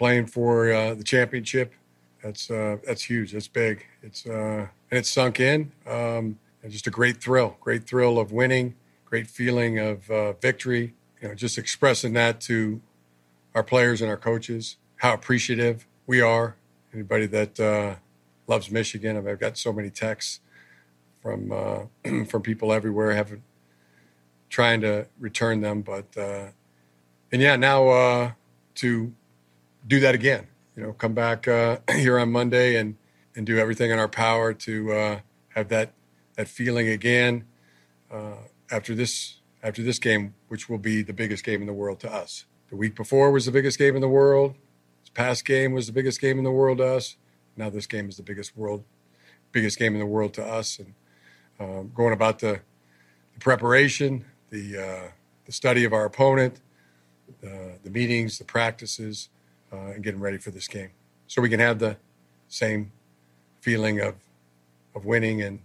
playing 0.00 0.26
for 0.26 0.72
uh, 0.72 0.94
the 0.94 1.04
championship. 1.04 1.74
That's 2.22 2.50
uh, 2.50 2.78
that's 2.86 3.02
huge. 3.02 3.32
That's 3.32 3.48
big. 3.48 3.86
It's 4.02 4.26
uh, 4.26 4.66
and 4.90 4.98
it's 4.98 5.10
sunk 5.10 5.40
in. 5.40 5.72
Um, 5.86 6.38
just 6.68 6.86
a 6.86 6.90
great 6.90 7.22
thrill, 7.22 7.56
great 7.60 7.84
thrill 7.84 8.18
of 8.18 8.32
winning, 8.32 8.74
great 9.04 9.26
feeling 9.26 9.78
of 9.78 10.10
uh, 10.10 10.32
victory. 10.34 10.94
You 11.20 11.28
know, 11.28 11.34
just 11.34 11.58
expressing 11.58 12.14
that 12.14 12.40
to 12.42 12.80
our 13.54 13.62
players 13.62 14.00
and 14.00 14.10
our 14.10 14.16
coaches, 14.16 14.76
how 14.96 15.12
appreciative 15.12 15.86
we 16.06 16.20
are. 16.20 16.56
Anybody 16.94 17.26
that 17.26 17.60
uh, 17.60 17.94
loves 18.46 18.70
Michigan, 18.70 19.16
I've 19.16 19.38
got 19.38 19.58
so 19.58 19.72
many 19.72 19.90
texts 19.90 20.40
from 21.22 21.52
uh, 21.52 22.24
from 22.26 22.42
people 22.42 22.72
everywhere, 22.72 23.12
having 23.12 23.42
trying 24.48 24.80
to 24.80 25.06
return 25.18 25.60
them. 25.60 25.82
But 25.82 26.16
uh, 26.16 26.48
and 27.32 27.40
yeah, 27.40 27.56
now 27.56 27.88
uh, 27.88 28.32
to 28.76 29.12
do 29.86 30.00
that 30.00 30.14
again. 30.14 30.48
You 30.76 30.82
know, 30.82 30.92
come 30.92 31.14
back 31.14 31.46
uh, 31.46 31.78
here 31.94 32.18
on 32.18 32.32
Monday 32.32 32.76
and 32.76 32.96
and 33.36 33.46
do 33.46 33.58
everything 33.58 33.90
in 33.90 33.98
our 33.98 34.08
power 34.08 34.52
to 34.52 34.92
uh, 34.92 35.20
have 35.50 35.68
that 35.68 35.92
that 36.36 36.48
feeling 36.48 36.88
again 36.88 37.44
after 38.70 38.94
this 38.94 39.40
after 39.62 39.82
this 39.82 39.98
game, 39.98 40.34
which 40.48 40.68
will 40.68 40.78
be 40.78 41.02
the 41.02 41.12
biggest 41.12 41.44
game 41.44 41.60
in 41.60 41.66
the 41.66 41.72
world 41.72 42.00
to 42.00 42.12
us. 42.12 42.46
The 42.70 42.76
week 42.76 42.94
before 42.94 43.30
was 43.30 43.46
the 43.46 43.52
biggest 43.52 43.78
game 43.78 43.94
in 43.94 44.00
the 44.00 44.08
world. 44.08 44.54
This 45.02 45.10
past 45.10 45.44
game 45.44 45.72
was 45.72 45.86
the 45.86 45.92
biggest 45.92 46.20
game 46.20 46.38
in 46.38 46.44
the 46.44 46.50
world 46.50 46.78
to 46.78 46.86
us. 46.86 47.16
now 47.56 47.68
this 47.68 47.86
game 47.86 48.08
is 48.08 48.16
the 48.16 48.22
biggest 48.22 48.56
world, 48.56 48.84
biggest 49.52 49.78
game 49.78 49.92
in 49.94 49.98
the 49.98 50.06
world 50.06 50.32
to 50.34 50.44
us, 50.44 50.78
and 50.78 50.94
um, 51.60 51.92
going 51.94 52.12
about 52.12 52.38
the, 52.40 52.60
the 53.34 53.40
preparation, 53.40 54.24
the 54.50 54.76
uh, 54.78 55.08
the 55.44 55.52
study 55.52 55.84
of 55.84 55.92
our 55.92 56.06
opponent, 56.06 56.60
the 57.40 57.78
the 57.84 57.90
meetings, 57.90 58.38
the 58.38 58.44
practices, 58.44 59.28
uh, 59.72 59.76
and 59.94 60.02
getting 60.02 60.20
ready 60.20 60.38
for 60.38 60.50
this 60.50 60.66
game, 60.66 60.90
so 61.26 61.42
we 61.42 61.48
can 61.48 61.60
have 61.60 61.78
the 61.78 61.96
same 62.48 62.90
feeling 63.60 64.00
of 64.00 64.14
of 64.94 65.04
winning 65.04 65.42
and 65.42 65.60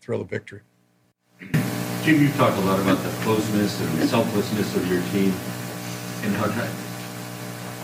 thrill 0.00 0.20
of 0.20 0.30
victory. 0.30 0.60
Jim, 2.02 2.20
you've 2.20 2.36
talked 2.36 2.56
a 2.58 2.60
lot 2.60 2.78
about 2.80 2.98
the 2.98 3.10
closeness 3.22 3.80
and 3.80 4.08
selflessness 4.08 4.76
of 4.76 4.86
your 4.88 5.02
team, 5.12 5.32
and 6.24 6.36
how 6.36 6.48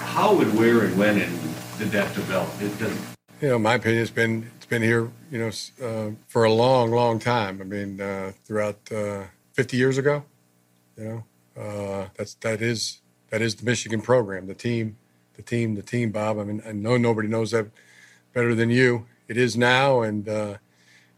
how 0.00 0.40
and 0.40 0.58
where 0.58 0.84
and 0.84 0.98
when 0.98 1.20
and 1.20 1.32
did 1.78 1.90
that 1.92 2.12
develop? 2.14 2.50
It 2.60 2.76
doesn't. 2.78 3.17
You 3.40 3.50
know, 3.50 3.58
my 3.60 3.74
opinion 3.74 4.00
has 4.00 4.10
been 4.10 4.50
it's 4.56 4.66
been 4.66 4.82
here, 4.82 5.12
you 5.30 5.38
know, 5.38 5.50
uh, 5.80 6.10
for 6.26 6.42
a 6.42 6.52
long, 6.52 6.90
long 6.90 7.20
time. 7.20 7.60
I 7.60 7.64
mean, 7.64 8.00
uh, 8.00 8.32
throughout 8.44 8.80
uh, 8.90 9.26
50 9.52 9.76
years 9.76 9.96
ago, 9.96 10.24
you 10.96 11.04
know, 11.56 11.62
uh, 11.62 12.08
that's 12.16 12.34
that 12.34 12.60
is 12.60 13.00
that 13.30 13.40
is 13.40 13.54
the 13.54 13.64
Michigan 13.64 14.00
program, 14.00 14.48
the 14.48 14.54
team, 14.54 14.96
the 15.34 15.42
team, 15.42 15.76
the 15.76 15.82
team. 15.82 16.10
Bob, 16.10 16.40
I 16.40 16.42
mean, 16.42 16.60
I 16.66 16.72
know 16.72 16.96
nobody 16.96 17.28
knows 17.28 17.52
that 17.52 17.66
better 18.32 18.56
than 18.56 18.70
you. 18.70 19.06
It 19.28 19.36
is 19.36 19.56
now, 19.56 20.00
and 20.00 20.28
uh, 20.28 20.56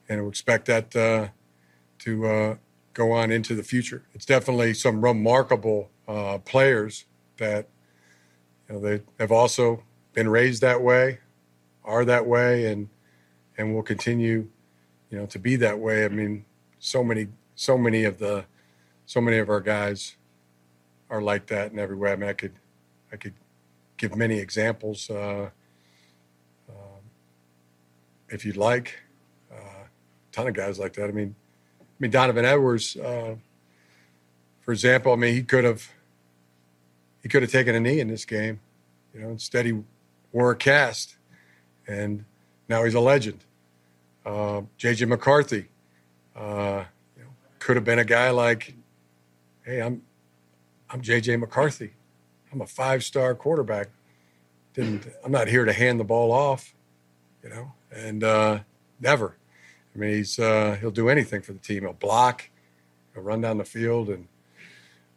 and 0.06 0.22
we 0.22 0.28
expect 0.28 0.66
that 0.66 0.94
uh, 0.94 1.28
to 2.00 2.58
go 2.92 3.12
on 3.12 3.30
into 3.30 3.54
the 3.54 3.62
future. 3.62 4.02
It's 4.12 4.26
definitely 4.26 4.74
some 4.74 5.02
remarkable 5.02 5.88
players 6.44 7.06
that 7.38 7.66
you 8.68 8.74
know, 8.74 8.80
they 8.82 9.00
have 9.18 9.32
also 9.32 9.84
been 10.12 10.28
raised 10.28 10.60
that 10.60 10.82
way, 10.82 11.20
are 11.84 12.04
that 12.04 12.26
way, 12.26 12.66
and 12.70 12.88
and 13.56 13.74
will 13.74 13.82
continue, 13.82 14.48
you 15.10 15.18
know, 15.18 15.26
to 15.26 15.38
be 15.38 15.56
that 15.56 15.78
way. 15.78 16.04
I 16.04 16.08
mean, 16.08 16.44
so 16.78 17.04
many, 17.04 17.28
so 17.54 17.76
many 17.76 18.04
of 18.04 18.18
the, 18.18 18.46
so 19.04 19.20
many 19.20 19.38
of 19.38 19.50
our 19.50 19.60
guys 19.60 20.16
are 21.10 21.20
like 21.20 21.46
that 21.48 21.72
in 21.72 21.78
every 21.78 21.96
way. 21.96 22.12
I 22.12 22.16
mean, 22.16 22.30
I 22.30 22.32
could, 22.32 22.54
I 23.12 23.16
could 23.16 23.34
give 23.98 24.16
many 24.16 24.38
examples 24.38 25.10
uh, 25.10 25.50
uh, 26.68 27.00
if 28.30 28.46
you'd 28.46 28.56
like. 28.56 28.98
Uh, 29.52 29.84
a 29.84 30.32
ton 30.32 30.46
of 30.46 30.54
guys 30.54 30.78
like 30.78 30.94
that. 30.94 31.10
I 31.10 31.12
mean, 31.12 31.34
I 31.80 31.84
mean 31.98 32.10
Donovan 32.10 32.46
Edwards, 32.46 32.96
uh, 32.96 33.36
for 34.60 34.72
example. 34.72 35.12
I 35.12 35.16
mean, 35.16 35.34
he 35.34 35.42
could 35.42 35.64
have 35.64 35.86
he 37.22 37.28
could 37.28 37.42
have 37.42 37.52
taken 37.52 37.74
a 37.74 37.80
knee 37.80 38.00
in 38.00 38.08
this 38.08 38.24
game. 38.24 38.60
You 39.12 39.20
know, 39.20 39.30
instead 39.30 39.66
he 39.66 39.82
wore 40.32 40.52
a 40.52 40.56
cast, 40.56 41.16
and 41.90 42.24
now 42.68 42.84
he's 42.84 42.94
a 42.94 43.00
legend. 43.00 43.44
Uh, 44.24 44.62
JJ 44.78 45.08
McCarthy 45.08 45.66
uh, 46.36 46.84
you 47.16 47.22
know, 47.22 47.30
could 47.58 47.76
have 47.76 47.84
been 47.84 47.98
a 47.98 48.04
guy 48.04 48.30
like, 48.30 48.74
hey, 49.64 49.82
I'm 49.82 50.02
I'm 50.88 51.02
JJ 51.02 51.38
McCarthy. 51.38 51.92
I'm 52.52 52.60
a 52.60 52.66
five-star 52.66 53.34
quarterback. 53.34 53.88
Didn't 54.74 55.06
I'm 55.24 55.32
not 55.32 55.48
here 55.48 55.64
to 55.64 55.72
hand 55.72 55.98
the 56.00 56.04
ball 56.04 56.32
off, 56.32 56.74
you 57.42 57.50
know, 57.50 57.72
and 57.94 58.22
uh, 58.22 58.60
never. 59.00 59.36
I 59.94 59.98
mean, 59.98 60.10
he's 60.10 60.38
uh, 60.38 60.76
he'll 60.80 60.90
do 60.90 61.08
anything 61.08 61.42
for 61.42 61.52
the 61.52 61.58
team. 61.58 61.82
He'll 61.82 61.92
block, 61.92 62.48
he'll 63.14 63.24
run 63.24 63.40
down 63.40 63.58
the 63.58 63.64
field 63.64 64.08
and 64.08 64.28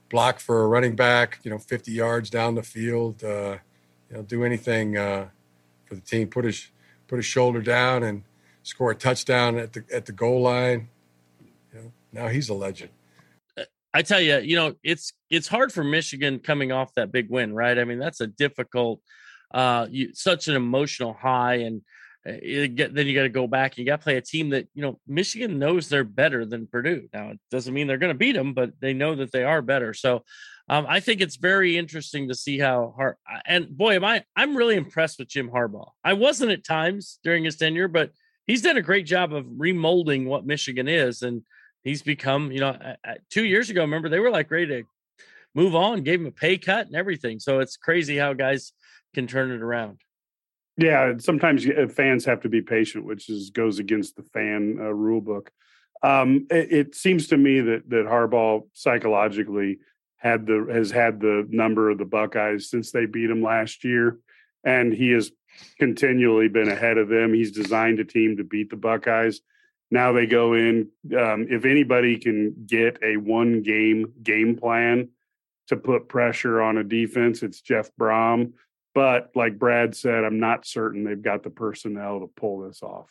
block 0.10 0.40
for 0.40 0.64
a 0.64 0.68
running 0.68 0.96
back, 0.96 1.40
you 1.44 1.52
know, 1.52 1.58
50 1.58 1.92
yards 1.92 2.30
down 2.30 2.56
the 2.56 2.64
field. 2.64 3.24
Uh, 3.24 3.58
you 4.10 4.18
know, 4.18 4.24
do 4.24 4.44
anything 4.44 4.98
uh, 4.98 5.30
for 5.94 6.02
the 6.02 6.06
team. 6.06 6.28
Put 6.28 6.46
his 6.46 6.70
put 7.08 7.18
his 7.18 7.26
shoulder 7.26 7.62
down 7.62 8.04
and 8.04 8.24
score 8.64 8.92
a 8.92 8.96
touchdown 8.96 9.58
at 9.58 9.74
the 9.74 9.84
at 9.94 10.06
the 10.06 10.12
goal 10.12 10.42
line. 10.42 10.90
You 11.74 11.80
know, 11.80 11.92
now 12.12 12.28
he's 12.28 12.50
a 12.50 12.54
legend. 12.54 12.90
I 13.94 14.02
tell 14.02 14.20
you, 14.20 14.40
you 14.40 14.56
know, 14.56 14.74
it's 14.84 15.14
it's 15.30 15.48
hard 15.48 15.72
for 15.72 15.84
Michigan 15.84 16.40
coming 16.40 16.72
off 16.72 16.94
that 16.96 17.12
big 17.12 17.30
win, 17.30 17.54
right? 17.54 17.78
I 17.78 17.84
mean, 17.84 18.00
that's 18.00 18.22
a 18.22 18.28
difficult, 18.28 19.02
uh, 19.54 19.88
you, 19.90 20.14
such 20.14 20.48
an 20.48 20.56
emotional 20.56 21.14
high, 21.14 21.56
and 21.56 21.82
uh, 22.28 22.32
get, 22.74 22.96
then 22.96 23.06
you 23.06 23.14
got 23.14 23.24
to 23.24 23.30
go 23.30 23.46
back. 23.46 23.74
And 23.74 23.80
you 23.80 23.86
got 23.86 23.98
to 23.98 24.04
play 24.04 24.18
a 24.18 24.22
team 24.22 24.50
that 24.50 24.68
you 24.74 24.82
know 24.82 25.00
Michigan 25.08 25.60
knows 25.60 25.90
they're 25.90 26.04
better 26.04 26.44
than 26.44 26.66
Purdue. 26.66 27.08
Now 27.14 27.30
it 27.30 27.40
doesn't 27.52 27.74
mean 27.74 27.86
they're 27.86 27.98
going 27.98 28.14
to 28.14 28.18
beat 28.18 28.36
them, 28.36 28.54
but 28.54 28.72
they 28.80 28.94
know 28.94 29.14
that 29.16 29.32
they 29.32 29.44
are 29.44 29.62
better. 29.62 29.94
So 29.94 30.24
um, 30.70 30.86
I 30.88 31.00
think 31.00 31.22
it's 31.22 31.36
very 31.36 31.78
interesting 31.78 32.30
to 32.30 32.36
see 32.36 32.58
how 32.58 32.94
hard. 32.96 33.16
And 33.46 33.70
boy, 33.70 33.96
am 33.96 34.06
I! 34.06 34.24
I'm 34.36 34.56
really 34.56 34.76
impressed 34.76 35.20
with 35.20 35.28
Jim 35.28 35.50
Harbaugh. 35.50 35.92
I 36.04 36.14
wasn't 36.14 36.52
at 36.52 36.64
times 36.64 37.20
during 37.24 37.44
his 37.44 37.58
tenure, 37.58 37.90
but 37.90 38.12
he's 38.48 38.62
done 38.62 38.78
a 38.78 38.82
great 38.82 39.06
job 39.06 39.34
of 39.34 39.46
remolding 39.46 40.26
what 40.26 40.46
Michigan 40.46 40.88
is, 40.88 41.22
and 41.22 41.42
he's 41.84 42.02
become. 42.02 42.52
You 42.52 42.62
know, 42.62 42.96
two 43.30 43.44
years 43.44 43.70
ago, 43.70 43.82
remember 43.82 44.08
they 44.08 44.20
were 44.20 44.32
like 44.32 44.50
ready 44.50 44.68
to 44.68 44.84
move 45.54 45.76
on, 45.76 46.02
gave 46.02 46.22
him 46.22 46.28
a 46.28 46.32
pay 46.32 46.58
cut 46.58 46.88
and 46.88 46.96
everything. 46.96 47.40
So 47.40 47.60
it's 47.60 47.78
crazy 47.78 48.18
how 48.18 48.34
guys 48.34 48.74
can 49.14 49.28
turn 49.28 49.52
it 49.52 49.62
around. 49.62 50.00
Yeah, 50.78 51.14
sometimes 51.20 51.66
fans 51.94 52.26
have 52.26 52.42
to 52.42 52.50
be 52.50 52.62
patient, 52.62 53.06
which 53.06 53.30
is 53.30 53.52
goes 53.52 53.80
against 53.80 54.16
the 54.16 54.24
fan 54.24 54.78
uh, 54.80 54.94
rule 54.94 55.22
book. 55.22 55.52
Um, 56.02 56.48
it, 56.50 56.72
it, 56.72 56.96
seems 56.96 57.28
to 57.28 57.38
me 57.38 57.62
that 57.62 57.90
that 57.90 58.06
Harbaugh 58.06 58.64
psychologically 58.74 59.80
had 60.24 60.48
the 60.48 60.66
has 60.72 60.90
had 60.90 61.20
the 61.20 61.46
number 61.50 61.90
of 61.90 61.98
the 61.98 62.06
Buckeyes 62.06 62.70
since 62.70 62.92
they 62.92 63.06
beat 63.06 63.30
him 63.30 63.44
last 63.44 63.84
year, 63.84 64.20
and 64.64 64.94
he 64.94 65.12
has 65.12 65.32
continually 65.78 66.48
been 66.48 66.70
ahead 66.70 66.98
of 66.98 67.10
them. 67.10 67.34
He's 67.34 67.52
designed 67.52 68.00
a 68.00 68.06
team 68.06 68.38
to 68.38 68.44
beat 68.44 68.70
the 68.70 68.78
Buckeyes. 68.78 69.42
Now 69.92 70.14
they 70.14 70.26
go 70.26 70.54
in. 70.54 70.88
Um, 71.16 71.48
if 71.50 71.66
anybody 71.66 72.18
can 72.18 72.66
get 72.66 72.98
a 73.04 73.18
one 73.18 73.62
game 73.62 74.14
game 74.24 74.56
plan 74.56 75.10
to 75.68 75.76
put 75.76 76.08
pressure 76.08 76.62
on 76.62 76.78
a 76.78 76.84
defense, 76.86 77.44
it's 77.44 77.60
Jeff 77.60 77.90
Brohm. 78.00 78.54
But 78.96 79.32
like 79.36 79.60
Brad 79.60 79.94
said, 79.94 80.24
I'm 80.24 80.40
not 80.40 80.66
certain 80.66 81.04
they've 81.04 81.22
got 81.22 81.44
the 81.44 81.50
personnel 81.50 82.22
to 82.22 82.28
pull 82.28 82.62
this 82.62 82.82
off. 82.82 83.10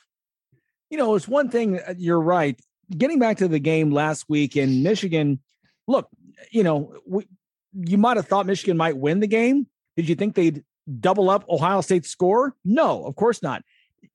You 0.88 0.96
know, 0.96 1.14
it's 1.14 1.28
one 1.28 1.50
thing. 1.50 1.78
Uh, 1.78 1.94
you're 1.98 2.20
right. 2.20 2.58
Getting 2.96 3.18
back 3.18 3.38
to 3.38 3.48
the 3.48 3.58
game 3.58 3.90
last 3.90 4.28
week 4.28 4.56
in 4.56 4.82
Michigan, 4.82 5.40
look, 5.86 6.08
you 6.50 6.62
know, 6.62 6.94
we, 7.06 7.26
you 7.74 7.98
might 7.98 8.16
have 8.16 8.26
thought 8.26 8.46
Michigan 8.46 8.76
might 8.76 8.96
win 8.96 9.20
the 9.20 9.26
game. 9.26 9.66
Did 9.96 10.08
you 10.08 10.14
think 10.14 10.34
they'd 10.34 10.64
double 11.00 11.30
up 11.30 11.48
Ohio 11.48 11.80
State's 11.80 12.08
score? 12.08 12.54
No, 12.64 13.04
of 13.04 13.16
course 13.16 13.42
not. 13.42 13.62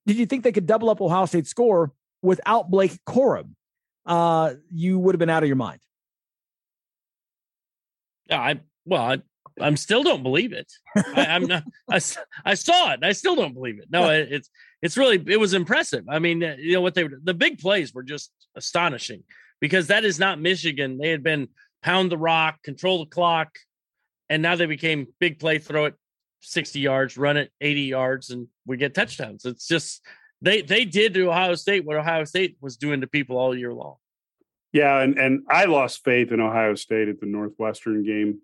Did 0.05 0.17
you 0.17 0.25
think 0.25 0.43
they 0.43 0.51
could 0.51 0.65
double 0.65 0.89
up 0.89 1.01
Ohio 1.01 1.25
State's 1.25 1.49
score 1.49 1.91
without 2.21 2.69
Blake 2.69 2.97
Corum? 3.05 3.51
Uh, 4.05 4.53
you 4.71 4.97
would 4.99 5.15
have 5.15 5.19
been 5.19 5.29
out 5.29 5.43
of 5.43 5.47
your 5.47 5.57
mind. 5.57 5.79
Yeah, 8.29 8.41
I 8.41 8.59
well, 8.85 9.01
I, 9.01 9.17
I'm 9.59 9.77
still 9.77 10.03
don't 10.03 10.23
believe 10.23 10.53
it. 10.53 10.71
I, 10.95 11.25
am 11.25 11.45
not. 11.45 11.63
I, 11.89 11.99
I 12.45 12.53
saw 12.53 12.93
it. 12.93 12.99
I 13.03 13.11
still 13.11 13.35
don't 13.35 13.53
believe 13.53 13.79
it. 13.79 13.87
No, 13.89 14.09
it, 14.11 14.29
it's 14.31 14.49
it's 14.81 14.97
really 14.97 15.21
it 15.27 15.39
was 15.39 15.53
impressive. 15.53 16.05
I 16.09 16.19
mean, 16.19 16.41
you 16.41 16.73
know 16.73 16.81
what 16.81 16.95
they 16.95 17.07
the 17.23 17.33
big 17.33 17.59
plays 17.59 17.93
were 17.93 18.03
just 18.03 18.31
astonishing 18.55 19.23
because 19.59 19.87
that 19.87 20.05
is 20.05 20.19
not 20.19 20.39
Michigan. 20.39 20.97
They 20.97 21.09
had 21.09 21.23
been 21.23 21.49
pound 21.83 22.11
the 22.11 22.17
rock, 22.17 22.61
control 22.63 22.99
the 22.99 23.09
clock, 23.09 23.49
and 24.29 24.41
now 24.41 24.55
they 24.55 24.65
became 24.65 25.07
big 25.19 25.39
play, 25.39 25.59
throw 25.59 25.85
it 25.85 25.95
60 26.41 26.79
yards, 26.79 27.17
run 27.17 27.37
it 27.37 27.51
80 27.61 27.81
yards, 27.81 28.29
and 28.29 28.47
we 28.65 28.77
get 28.77 28.93
touchdowns. 28.93 29.45
It's 29.45 29.67
just 29.67 30.01
they 30.41 30.61
they 30.61 30.85
did 30.85 31.13
to 31.15 31.29
Ohio 31.29 31.55
State 31.55 31.85
what 31.85 31.97
Ohio 31.97 32.23
State 32.23 32.57
was 32.61 32.77
doing 32.77 33.01
to 33.01 33.07
people 33.07 33.37
all 33.37 33.55
year 33.55 33.73
long. 33.73 33.95
Yeah, 34.71 34.99
and 34.99 35.17
and 35.17 35.43
I 35.49 35.65
lost 35.65 36.03
faith 36.03 36.31
in 36.31 36.39
Ohio 36.39 36.75
State 36.75 37.07
at 37.07 37.19
the 37.19 37.25
Northwestern 37.25 38.03
game. 38.03 38.39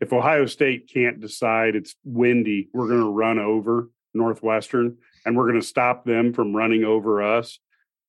If 0.00 0.12
Ohio 0.12 0.46
State 0.46 0.90
can't 0.92 1.20
decide 1.20 1.76
it's 1.76 1.94
windy, 2.04 2.68
we're 2.72 2.88
going 2.88 3.00
to 3.00 3.12
run 3.12 3.38
over 3.38 3.88
Northwestern 4.14 4.98
and 5.24 5.36
we're 5.36 5.48
going 5.48 5.60
to 5.60 5.66
stop 5.66 6.04
them 6.04 6.32
from 6.32 6.54
running 6.54 6.84
over 6.84 7.22
us. 7.22 7.58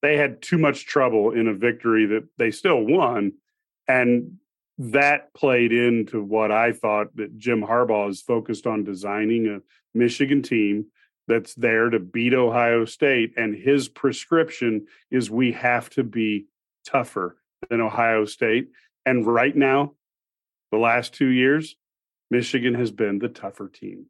They 0.02 0.18
had 0.18 0.42
too 0.42 0.58
much 0.58 0.86
trouble 0.86 1.32
in 1.32 1.48
a 1.48 1.54
victory 1.54 2.08
that 2.08 2.28
they 2.38 2.52
still 2.52 2.82
won. 2.82 3.34
And 3.88 4.38
that 4.78 5.34
played 5.34 5.72
into 5.72 6.24
what 6.24 6.52
I 6.52 6.72
thought 6.72 7.16
that 7.16 7.38
Jim 7.38 7.62
Harbaugh 7.62 8.10
is 8.10 8.22
focused 8.22 8.66
on 8.66 8.84
designing 8.84 9.48
a 9.48 9.62
Michigan 9.98 10.42
team 10.42 10.88
that's 11.28 11.54
there 11.56 11.90
to 11.90 12.00
beat 12.00 12.34
Ohio 12.34 12.86
State. 12.86 13.34
And 13.38 13.56
his 13.56 13.88
prescription 13.88 14.88
is 15.12 15.30
we 15.30 15.52
have 15.54 15.90
to 15.92 16.04
be 16.04 16.48
tougher 16.86 17.38
than 17.70 17.82
Ohio 17.82 18.26
State. 18.26 18.70
And 19.06 19.26
right 19.26 19.56
now, 19.56 19.94
the 20.72 20.78
last 20.78 21.14
two 21.14 21.28
years, 21.28 21.76
Michigan 22.32 22.74
has 22.74 22.92
been 22.92 23.20
the 23.20 23.30
tougher 23.30 23.70
team. 23.70 24.08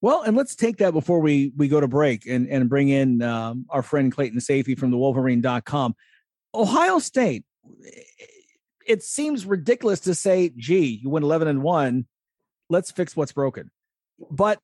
Well, 0.00 0.22
and 0.22 0.36
let's 0.36 0.56
take 0.56 0.78
that 0.78 0.92
before 0.92 1.20
we 1.20 1.52
we 1.56 1.68
go 1.68 1.80
to 1.80 1.86
break 1.86 2.26
and, 2.26 2.48
and 2.48 2.68
bring 2.68 2.88
in 2.88 3.22
um, 3.22 3.66
our 3.70 3.82
friend 3.82 4.10
Clayton 4.10 4.40
Sayfie 4.40 4.76
from 4.76 4.90
the 4.90 4.96
Wolverine.com. 4.96 5.94
Ohio 6.54 6.98
State, 6.98 7.44
it 8.86 9.02
seems 9.02 9.46
ridiculous 9.46 10.00
to 10.00 10.14
say, 10.14 10.50
gee, 10.56 11.00
you 11.02 11.10
win 11.10 11.22
11 11.22 11.48
and 11.48 11.62
1, 11.62 12.06
let's 12.68 12.90
fix 12.90 13.16
what's 13.16 13.32
broken. 13.32 13.70
But 14.30 14.58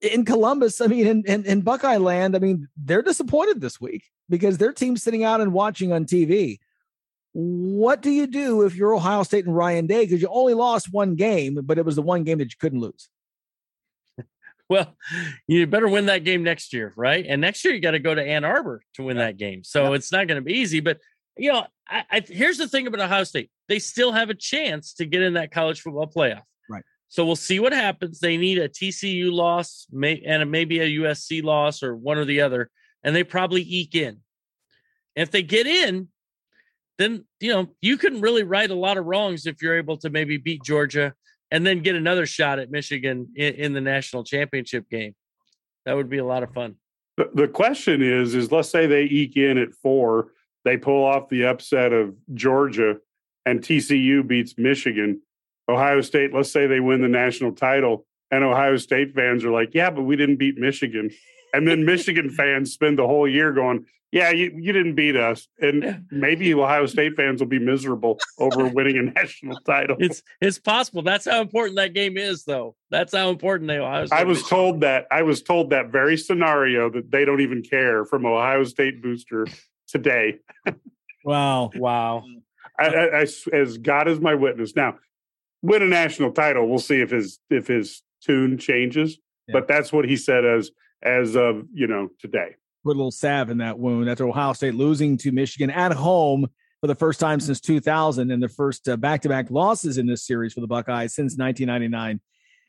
in 0.00 0.24
Columbus, 0.24 0.80
I 0.80 0.86
mean, 0.86 1.06
in, 1.06 1.24
in, 1.26 1.44
in 1.44 1.60
Buckeye 1.62 1.96
land, 1.96 2.36
I 2.36 2.38
mean, 2.38 2.68
they're 2.76 3.02
disappointed 3.02 3.60
this 3.60 3.80
week 3.80 4.04
because 4.28 4.58
their 4.58 4.72
team's 4.72 5.02
sitting 5.02 5.24
out 5.24 5.40
and 5.40 5.52
watching 5.52 5.92
on 5.92 6.04
TV. 6.04 6.58
What 7.32 8.00
do 8.00 8.10
you 8.10 8.26
do 8.26 8.62
if 8.62 8.76
you're 8.76 8.94
Ohio 8.94 9.22
State 9.24 9.46
and 9.46 9.56
Ryan 9.56 9.86
Day? 9.86 10.04
Because 10.04 10.22
you 10.22 10.28
only 10.28 10.54
lost 10.54 10.92
one 10.92 11.16
game, 11.16 11.58
but 11.64 11.78
it 11.78 11.84
was 11.84 11.96
the 11.96 12.02
one 12.02 12.22
game 12.22 12.38
that 12.38 12.50
you 12.50 12.56
couldn't 12.58 12.80
lose. 12.80 13.08
Well, 14.66 14.96
you 15.46 15.66
better 15.66 15.88
win 15.88 16.06
that 16.06 16.24
game 16.24 16.42
next 16.42 16.72
year, 16.72 16.90
right? 16.96 17.26
And 17.28 17.42
next 17.42 17.66
year 17.66 17.74
you 17.74 17.80
got 17.80 17.90
to 17.90 17.98
go 17.98 18.14
to 18.14 18.26
Ann 18.26 18.44
Arbor 18.44 18.80
to 18.94 19.02
win 19.02 19.18
that 19.18 19.36
game. 19.36 19.62
So 19.62 19.92
it's 19.92 20.10
not 20.10 20.26
going 20.26 20.36
to 20.36 20.42
be 20.42 20.54
easy. 20.54 20.80
But 20.80 21.00
you 21.36 21.52
know, 21.52 21.66
I, 21.88 22.04
I, 22.10 22.20
here's 22.26 22.58
the 22.58 22.68
thing 22.68 22.86
about 22.86 23.00
Ohio 23.00 23.24
State: 23.24 23.50
they 23.68 23.78
still 23.78 24.12
have 24.12 24.30
a 24.30 24.34
chance 24.34 24.94
to 24.94 25.06
get 25.06 25.22
in 25.22 25.34
that 25.34 25.50
college 25.50 25.80
football 25.80 26.06
playoff. 26.06 26.42
Right. 26.68 26.84
So 27.08 27.24
we'll 27.24 27.36
see 27.36 27.60
what 27.60 27.72
happens. 27.72 28.20
They 28.20 28.36
need 28.36 28.58
a 28.58 28.68
TCU 28.68 29.32
loss, 29.32 29.86
may, 29.90 30.22
and 30.26 30.50
maybe 30.50 30.80
a 30.80 30.88
USC 31.00 31.42
loss, 31.42 31.82
or 31.82 31.96
one 31.96 32.18
or 32.18 32.24
the 32.24 32.40
other, 32.40 32.70
and 33.02 33.14
they 33.14 33.24
probably 33.24 33.62
eke 33.62 33.94
in. 33.94 34.20
if 35.14 35.30
they 35.30 35.42
get 35.42 35.66
in, 35.66 36.08
then 36.98 37.24
you 37.40 37.52
know 37.52 37.68
you 37.80 37.96
can 37.96 38.20
really 38.20 38.42
right 38.42 38.70
a 38.70 38.74
lot 38.74 38.98
of 38.98 39.04
wrongs 39.04 39.46
if 39.46 39.62
you're 39.62 39.78
able 39.78 39.96
to 39.98 40.10
maybe 40.10 40.36
beat 40.36 40.62
Georgia 40.62 41.14
and 41.50 41.66
then 41.66 41.80
get 41.80 41.94
another 41.94 42.26
shot 42.26 42.58
at 42.58 42.70
Michigan 42.70 43.28
in, 43.36 43.54
in 43.54 43.72
the 43.72 43.80
national 43.80 44.24
championship 44.24 44.88
game. 44.90 45.14
That 45.86 45.94
would 45.94 46.08
be 46.08 46.18
a 46.18 46.24
lot 46.24 46.42
of 46.42 46.52
fun. 46.52 46.76
The, 47.16 47.30
the 47.34 47.48
question 47.48 48.02
is, 48.02 48.34
is 48.34 48.50
let's 48.50 48.70
say 48.70 48.86
they 48.86 49.02
eke 49.04 49.36
in 49.36 49.58
at 49.58 49.72
four, 49.82 50.32
they 50.64 50.76
pull 50.76 51.04
off 51.04 51.28
the 51.28 51.46
upset 51.46 51.92
of 51.92 52.14
Georgia, 52.32 52.96
and 53.46 53.60
TCU 53.60 54.26
beats 54.26 54.54
Michigan. 54.56 55.20
Ohio 55.68 56.00
State, 56.00 56.34
let's 56.34 56.50
say 56.50 56.66
they 56.66 56.80
win 56.80 57.02
the 57.02 57.08
national 57.08 57.52
title, 57.52 58.06
and 58.30 58.44
Ohio 58.44 58.76
State 58.76 59.14
fans 59.14 59.44
are 59.44 59.50
like, 59.50 59.70
"Yeah, 59.74 59.90
but 59.90 60.02
we 60.02 60.16
didn't 60.16 60.36
beat 60.36 60.56
Michigan." 60.56 61.10
And 61.52 61.68
then 61.68 61.84
Michigan 61.84 62.30
fans 62.36 62.72
spend 62.72 62.98
the 62.98 63.06
whole 63.06 63.28
year 63.28 63.52
going, 63.52 63.86
yeah, 64.14 64.30
you, 64.30 64.52
you 64.56 64.72
didn't 64.72 64.94
beat 64.94 65.16
us. 65.16 65.48
And 65.60 66.04
maybe 66.08 66.54
Ohio 66.54 66.86
State 66.86 67.16
fans 67.16 67.40
will 67.40 67.48
be 67.48 67.58
miserable 67.58 68.20
over 68.38 68.68
winning 68.68 68.96
a 68.96 69.02
national 69.20 69.58
title. 69.66 69.96
It's 69.98 70.22
it's 70.40 70.56
possible. 70.56 71.02
That's 71.02 71.24
how 71.24 71.40
important 71.40 71.76
that 71.78 71.94
game 71.94 72.16
is, 72.16 72.44
though. 72.44 72.76
That's 72.90 73.12
how 73.12 73.30
important 73.30 73.66
they 73.66 73.78
Ohio 73.78 74.06
State 74.06 74.16
I 74.16 74.22
was 74.22 74.44
told 74.44 74.82
that 74.82 75.08
I 75.10 75.22
was 75.22 75.42
told 75.42 75.70
that 75.70 75.90
very 75.90 76.16
scenario 76.16 76.88
that 76.90 77.10
they 77.10 77.24
don't 77.24 77.40
even 77.40 77.62
care 77.62 78.04
from 78.04 78.24
Ohio 78.24 78.62
State 78.62 79.02
booster 79.02 79.48
today. 79.88 80.38
Wow. 81.24 81.70
Wow. 81.74 82.24
I, 82.78 82.86
I- 82.86 83.20
I- 83.22 83.56
as 83.56 83.78
God 83.78 84.08
is 84.08 84.20
my 84.20 84.34
witness. 84.34 84.74
Now, 84.76 84.96
win 85.62 85.82
a 85.82 85.86
national 85.86 86.32
title, 86.32 86.68
we'll 86.68 86.78
see 86.78 87.00
if 87.00 87.10
his 87.10 87.38
if 87.50 87.66
his 87.66 88.02
tune 88.22 88.58
changes. 88.58 89.18
Yeah. 89.48 89.52
But 89.54 89.68
that's 89.68 89.92
what 89.92 90.04
he 90.08 90.16
said 90.16 90.44
as 90.44 90.70
as 91.02 91.36
of 91.36 91.64
you 91.72 91.86
know 91.86 92.08
today. 92.18 92.56
put 92.84 92.90
a 92.90 92.98
little 92.98 93.10
salve 93.10 93.50
in 93.50 93.58
that 93.58 93.78
wound 93.78 94.08
after 94.08 94.26
Ohio 94.28 94.52
State 94.54 94.74
losing 94.74 95.16
to 95.18 95.32
Michigan 95.32 95.70
at 95.70 95.92
home 95.92 96.46
for 96.80 96.86
the 96.88 96.94
first 96.94 97.20
time 97.20 97.40
since 97.40 97.60
2000 97.60 98.30
and 98.30 98.42
the 98.42 98.48
first 98.48 98.86
uh, 98.88 98.96
back-to-back 98.96 99.50
losses 99.50 99.96
in 99.96 100.06
this 100.06 100.26
series 100.26 100.52
for 100.52 100.60
the 100.60 100.66
Buckeyes 100.66 101.14
since 101.14 101.36
1999 101.38 102.20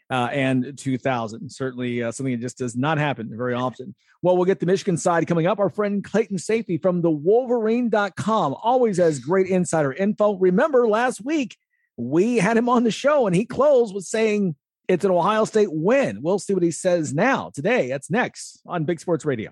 uh, 0.10 0.30
and 0.32 0.78
2000. 0.78 1.50
Certainly 1.50 2.04
uh, 2.04 2.12
something 2.12 2.34
that 2.34 2.42
just 2.42 2.58
does 2.58 2.76
not 2.76 2.98
happen 2.98 3.30
very 3.36 3.54
often. 3.54 3.96
Well, 4.22 4.36
we'll 4.36 4.46
get 4.46 4.60
the 4.60 4.66
Michigan 4.66 4.98
side 4.98 5.28
coming 5.28 5.48
up. 5.48 5.60
Our 5.60 5.70
friend 5.70 6.04
Clayton 6.04 6.38
Sayfie 6.38 6.82
from 6.82 7.02
the 7.02 7.12
Wolverine.com 7.12 8.56
always 8.62 8.98
has 8.98 9.20
great 9.20 9.48
insider 9.48 9.94
info. 9.94 10.36
Remember 10.36 10.88
last 10.88 11.24
week 11.24 11.58
we 11.98 12.38
had 12.38 12.58
him 12.58 12.70
on 12.70 12.84
the 12.84 12.92
show 12.92 13.28
and 13.28 13.36
he 13.36 13.46
closed 13.46 13.94
with 13.94 14.06
saying 14.06 14.56
it's 14.88 15.06
an 15.06 15.12
Ohio 15.12 15.46
State 15.46 15.72
win. 15.72 16.22
We'll 16.22 16.40
see 16.40 16.54
what 16.54 16.64
he 16.64 16.72
says 16.72 17.14
now 17.14 17.52
today. 17.54 17.90
That's 17.90 18.12
next 18.12 18.62
on 18.66 18.86
Big 18.86 19.00
Sports 19.00 19.26
Radio. 19.26 19.52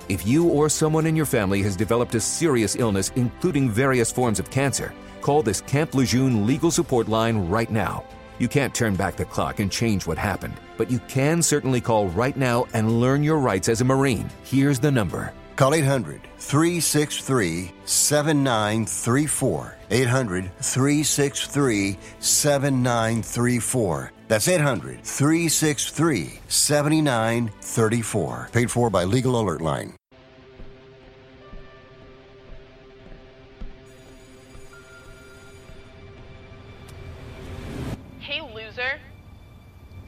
If 0.11 0.27
you 0.27 0.49
or 0.49 0.67
someone 0.67 1.05
in 1.05 1.15
your 1.15 1.25
family 1.25 1.61
has 1.61 1.77
developed 1.77 2.15
a 2.15 2.19
serious 2.19 2.75
illness, 2.75 3.13
including 3.15 3.69
various 3.69 4.11
forms 4.11 4.39
of 4.39 4.51
cancer, 4.51 4.93
call 5.21 5.41
this 5.41 5.61
Camp 5.61 5.95
Lejeune 5.95 6.45
legal 6.45 6.69
support 6.69 7.07
line 7.07 7.47
right 7.47 7.71
now. 7.71 8.03
You 8.37 8.49
can't 8.49 8.75
turn 8.75 8.97
back 8.97 9.15
the 9.15 9.23
clock 9.23 9.61
and 9.61 9.71
change 9.71 10.05
what 10.05 10.17
happened, 10.17 10.55
but 10.75 10.91
you 10.91 10.99
can 11.07 11.41
certainly 11.41 11.79
call 11.79 12.09
right 12.09 12.35
now 12.35 12.67
and 12.73 12.99
learn 12.99 13.23
your 13.23 13.37
rights 13.37 13.69
as 13.69 13.79
a 13.79 13.85
Marine. 13.85 14.29
Here's 14.43 14.81
the 14.81 14.91
number 14.91 15.33
Call 15.55 15.75
800 15.75 16.19
363 16.39 17.71
7934. 17.85 19.77
800 19.91 20.51
363 20.59 21.97
7934. 22.19 24.11
That's 24.27 24.47
800 24.49 25.03
363 25.03 26.39
7934. 26.49 28.49
Paid 28.51 28.71
for 28.71 28.89
by 28.89 29.05
Legal 29.05 29.39
Alert 29.39 29.61
Line. 29.61 29.93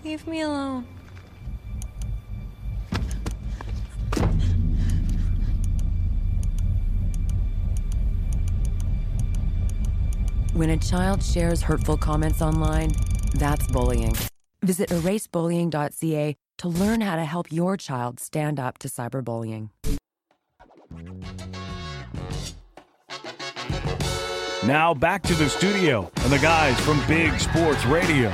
Leave 0.03 0.27
me 0.27 0.41
alone. 0.41 0.85
When 10.53 10.69
a 10.69 10.77
child 10.77 11.23
shares 11.23 11.61
hurtful 11.61 11.97
comments 11.97 12.41
online, 12.41 12.91
that's 13.35 13.65
bullying. 13.67 14.13
Visit 14.61 14.89
erasebullying.ca 14.89 16.35
to 16.57 16.67
learn 16.67 17.01
how 17.01 17.15
to 17.15 17.23
help 17.23 17.51
your 17.51 17.77
child 17.77 18.19
stand 18.19 18.59
up 18.59 18.77
to 18.79 18.87
cyberbullying. 18.87 19.69
Now 24.65 24.93
back 24.93 25.23
to 25.23 25.33
the 25.33 25.49
studio 25.49 26.11
and 26.21 26.31
the 26.31 26.39
guys 26.39 26.79
from 26.81 27.01
Big 27.07 27.37
Sports 27.39 27.83
Radio. 27.85 28.31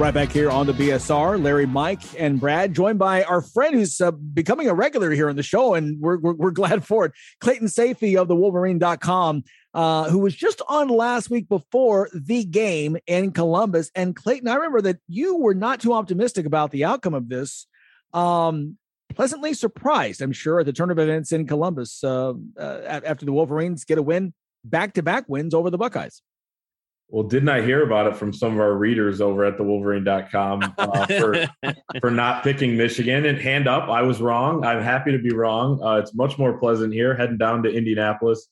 Right 0.00 0.14
back 0.14 0.32
here 0.32 0.50
on 0.50 0.66
the 0.66 0.72
BSR, 0.72 1.42
Larry, 1.42 1.66
Mike, 1.66 2.00
and 2.18 2.40
Brad, 2.40 2.72
joined 2.72 2.98
by 2.98 3.22
our 3.24 3.42
friend 3.42 3.74
who's 3.74 4.00
uh, 4.00 4.12
becoming 4.12 4.66
a 4.66 4.72
regular 4.72 5.10
here 5.10 5.28
on 5.28 5.36
the 5.36 5.42
show, 5.42 5.74
and 5.74 6.00
we're, 6.00 6.18
we're, 6.18 6.32
we're 6.32 6.50
glad 6.52 6.86
for 6.86 7.04
it. 7.04 7.12
Clayton 7.42 7.66
Sayfie 7.66 8.16
of 8.16 8.26
the 8.26 8.34
Wolverine.com, 8.34 9.44
uh, 9.74 10.08
who 10.08 10.20
was 10.20 10.34
just 10.34 10.62
on 10.70 10.88
last 10.88 11.28
week 11.28 11.50
before 11.50 12.08
the 12.14 12.44
game 12.44 12.96
in 13.06 13.30
Columbus. 13.32 13.90
And 13.94 14.16
Clayton, 14.16 14.48
I 14.48 14.54
remember 14.54 14.80
that 14.80 15.00
you 15.06 15.36
were 15.36 15.54
not 15.54 15.80
too 15.80 15.92
optimistic 15.92 16.46
about 16.46 16.70
the 16.70 16.86
outcome 16.86 17.12
of 17.12 17.28
this. 17.28 17.66
Um, 18.14 18.78
pleasantly 19.14 19.52
surprised, 19.52 20.22
I'm 20.22 20.32
sure, 20.32 20.60
at 20.60 20.66
the 20.66 20.72
turn 20.72 20.90
of 20.90 20.98
events 20.98 21.30
in 21.30 21.46
Columbus 21.46 22.02
uh, 22.02 22.32
uh, 22.58 23.00
after 23.04 23.26
the 23.26 23.32
Wolverines 23.32 23.84
get 23.84 23.98
a 23.98 24.02
win, 24.02 24.32
back 24.64 24.94
to 24.94 25.02
back 25.02 25.28
wins 25.28 25.52
over 25.52 25.68
the 25.68 25.76
Buckeyes. 25.76 26.22
Well, 27.10 27.24
didn't 27.24 27.48
I 27.48 27.60
hear 27.60 27.82
about 27.82 28.06
it 28.06 28.16
from 28.16 28.32
some 28.32 28.52
of 28.54 28.60
our 28.60 28.74
readers 28.74 29.20
over 29.20 29.44
at 29.44 29.56
the 29.56 29.64
Wolverine.com 29.64 30.74
uh, 30.78 31.06
for 31.06 31.46
for 32.00 32.10
not 32.10 32.44
picking 32.44 32.76
Michigan? 32.76 33.26
And 33.26 33.36
hand 33.36 33.66
up, 33.66 33.88
I 33.88 34.02
was 34.02 34.20
wrong. 34.20 34.64
I'm 34.64 34.80
happy 34.80 35.10
to 35.10 35.18
be 35.18 35.34
wrong. 35.34 35.82
Uh, 35.82 35.96
it's 35.96 36.14
much 36.14 36.38
more 36.38 36.58
pleasant 36.58 36.94
here, 36.94 37.16
heading 37.16 37.36
down 37.36 37.64
to 37.64 37.68
Indianapolis, 37.68 38.46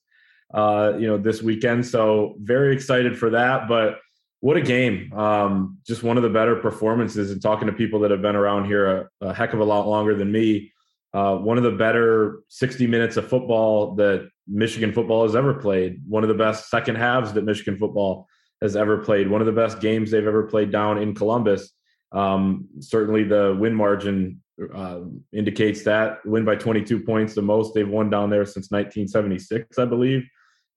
uh, 0.53 0.95
you 0.99 1.07
know, 1.07 1.17
this 1.17 1.41
weekend. 1.41 1.87
So 1.87 2.35
very 2.41 2.75
excited 2.75 3.17
for 3.17 3.31
that. 3.31 3.69
But 3.69 3.99
what 4.41 4.57
a 4.57 4.61
game! 4.61 5.13
Um, 5.13 5.79
just 5.87 6.03
one 6.03 6.17
of 6.17 6.25
the 6.25 6.29
better 6.29 6.57
performances. 6.57 7.31
And 7.31 7.41
talking 7.41 7.67
to 7.69 7.73
people 7.73 8.01
that 8.01 8.11
have 8.11 8.23
been 8.23 8.37
around 8.37 8.65
here 8.65 9.09
a, 9.21 9.29
a 9.29 9.35
heck 9.35 9.53
of 9.53 9.61
a 9.61 9.65
lot 9.65 9.87
longer 9.87 10.17
than 10.17 10.33
me, 10.33 10.73
uh, 11.15 11.37
one 11.37 11.59
of 11.59 11.63
the 11.63 11.71
better 11.71 12.41
60 12.49 12.89
minutes 12.89 13.17
of 13.17 13.29
football 13.29 13.95
that 13.97 14.29
Michigan 14.49 14.93
football 14.93 15.23
has 15.23 15.37
ever 15.37 15.55
played. 15.55 16.01
One 16.09 16.25
of 16.25 16.29
the 16.29 16.35
best 16.35 16.71
second 16.71 16.97
halves 16.97 17.35
that 17.35 17.45
Michigan 17.45 17.79
football 17.79 18.27
has 18.63 18.77
ever 18.77 18.99
played. 18.99 19.29
One 19.29 19.41
of 19.41 19.47
the 19.47 19.53
best 19.53 19.81
games 19.81 20.11
they've 20.11 20.27
ever 20.27 20.45
played 20.45 20.71
down 20.71 20.99
in 20.99 21.15
Columbus. 21.15 21.73
Um, 22.13 22.69
certainly, 22.81 23.25
the 23.25 23.57
win 23.59 23.75
margin 23.75 24.43
uh, 24.75 25.01
indicates 25.33 25.85
that 25.85 26.25
win 26.25 26.45
by 26.45 26.57
22 26.57 27.01
points, 27.01 27.35
the 27.35 27.43
most 27.43 27.75
they've 27.75 27.89
won 27.89 28.11
down 28.11 28.31
there 28.31 28.45
since 28.45 28.71
1976, 28.71 29.79
I 29.79 29.85
believe. 29.85 30.27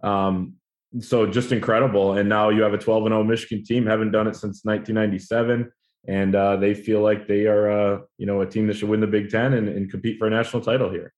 Um, 0.04 0.56
so 1.00 1.26
just 1.26 1.52
incredible. 1.52 2.13
And 2.13 2.28
now 2.28 2.50
you 2.50 2.62
have 2.63 2.74
a 2.74 2.78
12 2.78 3.06
and 3.06 3.13
0 3.13 3.24
Michigan 3.24 3.63
team, 3.63 3.86
haven't 3.86 4.12
done 4.12 4.28
it 4.28 4.36
since 4.36 4.62
1997. 4.63 5.72
and 6.08 6.36
uh, 6.36 6.56
they 6.58 6.74
feel 6.74 7.02
like 7.02 7.28
they 7.28 7.46
are, 7.46 7.72
uh, 7.72 8.00
you 8.17 8.26
know, 8.26 8.41
a 8.41 8.46
team 8.46 8.67
that 8.67 8.76
should 8.76 8.89
win 8.89 9.00
the 9.00 9.08
Big 9.08 9.30
Ten 9.30 9.54
and, 9.54 9.70
and 9.70 9.89
compete 9.89 10.17
for 10.17 10.28
a 10.28 10.30
national 10.30 10.62
title 10.62 10.89
here. 10.89 11.13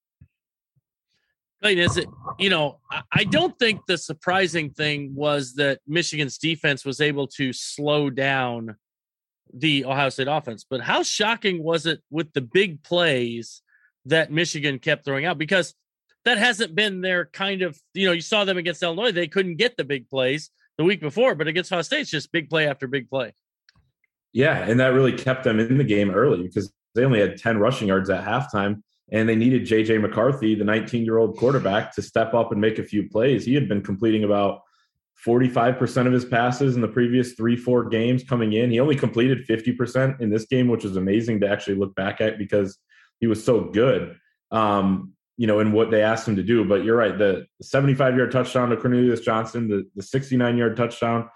Is 1.64 1.98
it, 1.98 2.08
you 2.40 2.50
know, 2.50 2.80
I 3.12 3.24
don't 3.24 3.58
think 3.58 3.86
the 3.88 3.98
surprising 3.98 4.72
thing 4.72 5.16
was 5.16 5.54
that 5.56 5.80
Michigan's 5.88 6.38
defense 6.38 6.84
was 6.84 7.00
able 7.00 7.28
to 7.28 7.54
slow 7.54 8.10
down 8.10 8.76
the 9.54 9.86
Ohio 9.86 10.10
State 10.10 10.28
offense, 10.28 10.66
but 10.70 10.82
how 10.82 11.04
shocking 11.04 11.64
was 11.64 11.86
it 11.86 12.02
with 12.10 12.34
the 12.34 12.42
big 12.42 12.84
plays 12.84 13.62
that 14.06 14.32
Michigan 14.32 14.80
kept 14.80 15.06
throwing 15.06 15.26
out? 15.26 15.38
Because 15.38 15.74
that 16.26 16.38
hasn't 16.38 16.76
been 16.76 17.02
their 17.02 17.26
kind 17.28 17.62
of, 17.62 17.80
you 17.94 18.08
know, 18.08 18.14
you 18.14 18.22
saw 18.22 18.44
them 18.44 18.58
against 18.58 18.84
Illinois, 18.84 19.12
they 19.12 19.28
couldn't 19.28 19.56
get 19.56 19.78
the 19.78 19.84
big 19.84 20.10
plays 20.10 20.50
the 20.78 20.84
week 20.84 21.00
before, 21.00 21.36
but 21.36 21.48
against 21.48 21.72
Ohio 21.72 21.84
State, 21.84 22.02
it's 22.02 22.12
just 22.12 22.32
big 22.32 22.50
play 22.50 22.68
after 22.68 22.88
big 22.88 23.10
play. 23.10 23.34
Yeah, 24.34 24.58
and 24.58 24.80
that 24.80 24.94
really 24.94 25.14
kept 25.14 25.44
them 25.44 25.60
in 25.60 25.78
the 25.78 25.84
game 25.84 26.10
early 26.12 26.44
because 26.44 26.74
they 26.96 27.06
only 27.06 27.20
had 27.20 27.38
10 27.38 27.60
rushing 27.60 27.88
yards 27.88 28.10
at 28.10 28.26
halftime 28.26 28.82
and 29.12 29.28
they 29.28 29.36
needed 29.36 29.64
JJ 29.64 30.02
McCarthy, 30.02 30.56
the 30.56 30.64
19 30.64 31.04
year 31.04 31.18
old 31.18 31.38
quarterback, 31.38 31.94
to 31.96 32.02
step 32.02 32.34
up 32.34 32.52
and 32.52 32.62
make 32.62 32.80
a 32.80 32.84
few 32.84 33.10
plays. 33.10 33.46
He 33.46 33.54
had 33.54 33.68
been 33.68 33.82
completing 33.82 34.24
about 34.24 34.62
45% 35.26 36.08
of 36.08 36.14
his 36.14 36.26
passes 36.26 36.76
in 36.76 36.82
the 36.82 36.88
previous 36.88 37.34
three, 37.34 37.56
four 37.56 37.88
games 37.88 38.24
coming 38.24 38.54
in. 38.54 38.72
He 38.72 38.80
only 38.80 38.96
completed 38.96 39.48
50% 39.48 40.20
in 40.20 40.30
this 40.30 40.46
game, 40.46 40.68
which 40.68 40.84
is 40.84 40.98
amazing 40.98 41.40
to 41.42 41.50
actually 41.50 41.76
look 41.76 41.96
back 41.96 42.20
at 42.20 42.38
because 42.38 42.78
he 43.20 43.28
was 43.28 43.44
so 43.44 43.62
good, 43.62 44.18
um, 44.52 45.14
you 45.38 45.48
know, 45.48 45.60
in 45.60 45.72
what 45.72 45.92
they 45.92 46.02
asked 46.02 46.28
him 46.28 46.36
to 46.36 46.44
do. 46.44 46.66
But 46.66 46.84
you're 46.84 46.98
right. 46.98 47.18
The 47.18 47.46
75 47.62 48.18
yard 48.18 48.32
touchdown 48.32 48.70
to 48.70 48.78
Cornelius 48.78 49.22
Johnson, 49.22 49.70
the, 49.70 49.88
the 49.96 50.04
69 50.04 50.58
yard 50.58 50.76
touchdown 50.76 51.30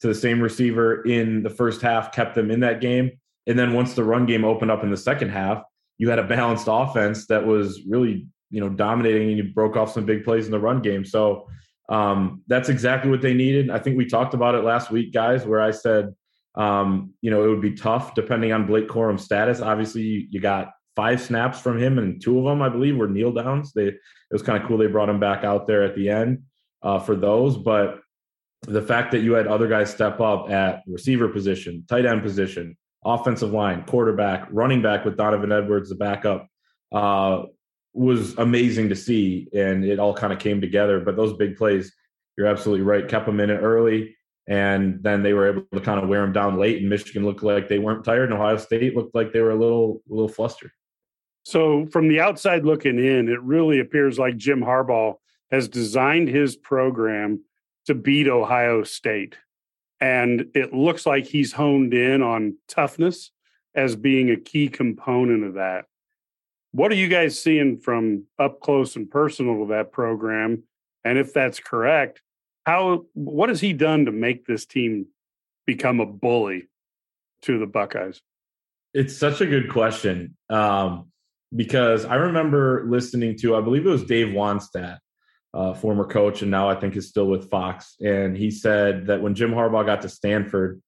to 0.00 0.08
the 0.08 0.14
same 0.14 0.40
receiver 0.40 1.02
in 1.02 1.42
the 1.42 1.50
first 1.50 1.82
half 1.82 2.12
kept 2.12 2.34
them 2.34 2.50
in 2.50 2.60
that 2.60 2.80
game. 2.80 3.10
And 3.46 3.58
then 3.58 3.74
once 3.74 3.94
the 3.94 4.04
run 4.04 4.24
game 4.24 4.44
opened 4.44 4.70
up 4.70 4.82
in 4.82 4.90
the 4.90 4.96
second 4.96 5.30
half, 5.30 5.62
you 6.04 6.10
had 6.10 6.18
a 6.18 6.22
balanced 6.22 6.66
offense 6.68 7.26
that 7.28 7.46
was 7.46 7.80
really, 7.88 8.26
you 8.50 8.60
know, 8.60 8.68
dominating 8.68 9.30
and 9.30 9.38
you 9.38 9.44
broke 9.44 9.74
off 9.74 9.90
some 9.90 10.04
big 10.04 10.22
plays 10.22 10.44
in 10.44 10.50
the 10.50 10.58
run 10.58 10.82
game. 10.82 11.02
So 11.02 11.48
um, 11.88 12.42
that's 12.46 12.68
exactly 12.68 13.10
what 13.10 13.22
they 13.22 13.32
needed. 13.32 13.70
I 13.70 13.78
think 13.78 13.96
we 13.96 14.04
talked 14.04 14.34
about 14.34 14.54
it 14.54 14.64
last 14.64 14.90
week, 14.90 15.14
guys, 15.14 15.46
where 15.46 15.62
I 15.62 15.70
said, 15.70 16.14
um, 16.56 17.14
you 17.22 17.30
know, 17.30 17.42
it 17.42 17.48
would 17.48 17.62
be 17.62 17.72
tough 17.72 18.14
depending 18.14 18.52
on 18.52 18.66
Blake 18.66 18.86
Corum's 18.86 19.24
status. 19.24 19.62
Obviously, 19.62 20.02
you, 20.02 20.26
you 20.28 20.40
got 20.40 20.72
five 20.94 21.22
snaps 21.22 21.58
from 21.58 21.78
him, 21.78 21.98
and 21.98 22.22
two 22.22 22.38
of 22.38 22.44
them, 22.44 22.60
I 22.60 22.68
believe, 22.68 22.98
were 22.98 23.08
kneel 23.08 23.32
downs. 23.32 23.72
They 23.72 23.86
it 23.86 23.98
was 24.30 24.42
kind 24.42 24.60
of 24.60 24.68
cool 24.68 24.76
they 24.76 24.88
brought 24.88 25.08
him 25.08 25.20
back 25.20 25.42
out 25.42 25.66
there 25.66 25.84
at 25.84 25.96
the 25.96 26.10
end 26.10 26.42
uh, 26.82 26.98
for 26.98 27.16
those, 27.16 27.56
but 27.56 28.00
the 28.62 28.82
fact 28.82 29.12
that 29.12 29.20
you 29.20 29.32
had 29.32 29.46
other 29.46 29.68
guys 29.68 29.90
step 29.90 30.20
up 30.20 30.50
at 30.50 30.82
receiver 30.86 31.28
position, 31.28 31.84
tight 31.88 32.04
end 32.04 32.22
position, 32.22 32.76
offensive 33.04 33.52
line, 33.52 33.84
quarterback, 33.84 34.48
running 34.50 34.82
back 34.82 35.04
with 35.04 35.16
Donovan 35.16 35.52
Edwards, 35.52 35.88
the 35.88 35.94
backup, 35.94 36.48
uh, 36.92 37.42
was 37.92 38.36
amazing 38.38 38.88
to 38.88 38.96
see. 38.96 39.48
And 39.54 39.84
it 39.84 39.98
all 39.98 40.14
kind 40.14 40.32
of 40.32 40.38
came 40.38 40.60
together. 40.60 41.00
But 41.00 41.16
those 41.16 41.34
big 41.34 41.56
plays, 41.56 41.92
you're 42.36 42.46
absolutely 42.46 42.84
right, 42.84 43.08
kept 43.08 43.26
them 43.26 43.40
in 43.40 43.50
it 43.50 43.58
early. 43.58 44.16
And 44.46 45.02
then 45.02 45.22
they 45.22 45.32
were 45.32 45.48
able 45.48 45.66
to 45.72 45.80
kind 45.80 46.02
of 46.02 46.08
wear 46.08 46.20
them 46.22 46.32
down 46.32 46.58
late. 46.58 46.80
And 46.80 46.90
Michigan 46.90 47.24
looked 47.24 47.42
like 47.42 47.68
they 47.68 47.78
weren't 47.78 48.04
tired. 48.04 48.30
And 48.30 48.34
Ohio 48.34 48.56
State 48.58 48.94
looked 48.94 49.14
like 49.14 49.32
they 49.32 49.40
were 49.40 49.52
a 49.52 49.58
little, 49.58 50.02
a 50.10 50.12
little 50.12 50.28
flustered. 50.28 50.70
So, 51.44 51.86
from 51.86 52.08
the 52.08 52.20
outside 52.20 52.64
looking 52.64 52.98
in, 52.98 53.28
it 53.28 53.40
really 53.42 53.78
appears 53.78 54.18
like 54.18 54.36
Jim 54.36 54.60
Harbaugh 54.60 55.14
has 55.50 55.68
designed 55.68 56.28
his 56.28 56.56
program 56.56 57.44
to 57.86 57.94
beat 57.94 58.28
Ohio 58.28 58.82
State. 58.82 59.36
And 60.04 60.50
it 60.54 60.74
looks 60.74 61.06
like 61.06 61.24
he's 61.24 61.54
honed 61.54 61.94
in 61.94 62.20
on 62.20 62.58
toughness 62.68 63.30
as 63.74 63.96
being 63.96 64.30
a 64.30 64.36
key 64.36 64.68
component 64.68 65.44
of 65.44 65.54
that. 65.54 65.86
What 66.72 66.92
are 66.92 66.96
you 66.96 67.08
guys 67.08 67.40
seeing 67.40 67.78
from 67.78 68.24
up 68.38 68.60
close 68.60 68.96
and 68.96 69.10
personal 69.10 69.60
to 69.60 69.72
that 69.72 69.92
program? 69.92 70.64
And 71.06 71.16
if 71.16 71.32
that's 71.32 71.58
correct, 71.58 72.20
how 72.66 73.06
what 73.14 73.48
has 73.48 73.62
he 73.62 73.72
done 73.72 74.04
to 74.04 74.12
make 74.12 74.44
this 74.44 74.66
team 74.66 75.06
become 75.66 76.00
a 76.00 76.06
bully 76.06 76.68
to 77.42 77.58
the 77.58 77.66
Buckeyes? 77.66 78.20
It's 78.92 79.16
such 79.16 79.40
a 79.40 79.46
good 79.46 79.70
question 79.70 80.36
um, 80.50 81.10
because 81.56 82.04
I 82.04 82.16
remember 82.16 82.84
listening 82.86 83.38
to, 83.38 83.56
I 83.56 83.62
believe 83.62 83.86
it 83.86 83.88
was 83.88 84.04
Dave 84.04 84.34
Wannstedt, 84.34 84.98
uh, 85.54 85.72
former 85.72 86.04
coach, 86.04 86.42
and 86.42 86.50
now 86.50 86.68
I 86.68 86.74
think 86.74 86.96
is 86.96 87.08
still 87.08 87.26
with 87.26 87.48
Fox. 87.48 87.94
And 88.00 88.36
he 88.36 88.50
said 88.50 89.06
that 89.06 89.22
when 89.22 89.34
Jim 89.34 89.52
Harbaugh 89.52 89.86
got 89.86 90.02
to 90.02 90.08
Stanford, 90.08 90.82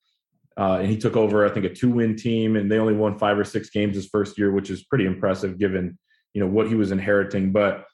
uh, 0.58 0.78
and 0.80 0.88
he 0.88 0.96
took 0.96 1.16
over, 1.16 1.46
I 1.46 1.50
think, 1.50 1.66
a 1.66 1.74
two-win 1.74 2.16
team, 2.16 2.56
and 2.56 2.70
they 2.70 2.78
only 2.78 2.94
won 2.94 3.18
five 3.18 3.38
or 3.38 3.44
six 3.44 3.70
games 3.70 3.94
his 3.94 4.08
first 4.08 4.38
year, 4.38 4.50
which 4.50 4.70
is 4.70 4.84
pretty 4.84 5.06
impressive 5.06 5.58
given 5.58 5.98
you 6.36 6.40
know 6.40 6.48
what 6.48 6.68
he 6.68 6.74
was 6.74 6.92
inheriting. 6.92 7.50
But 7.50 7.86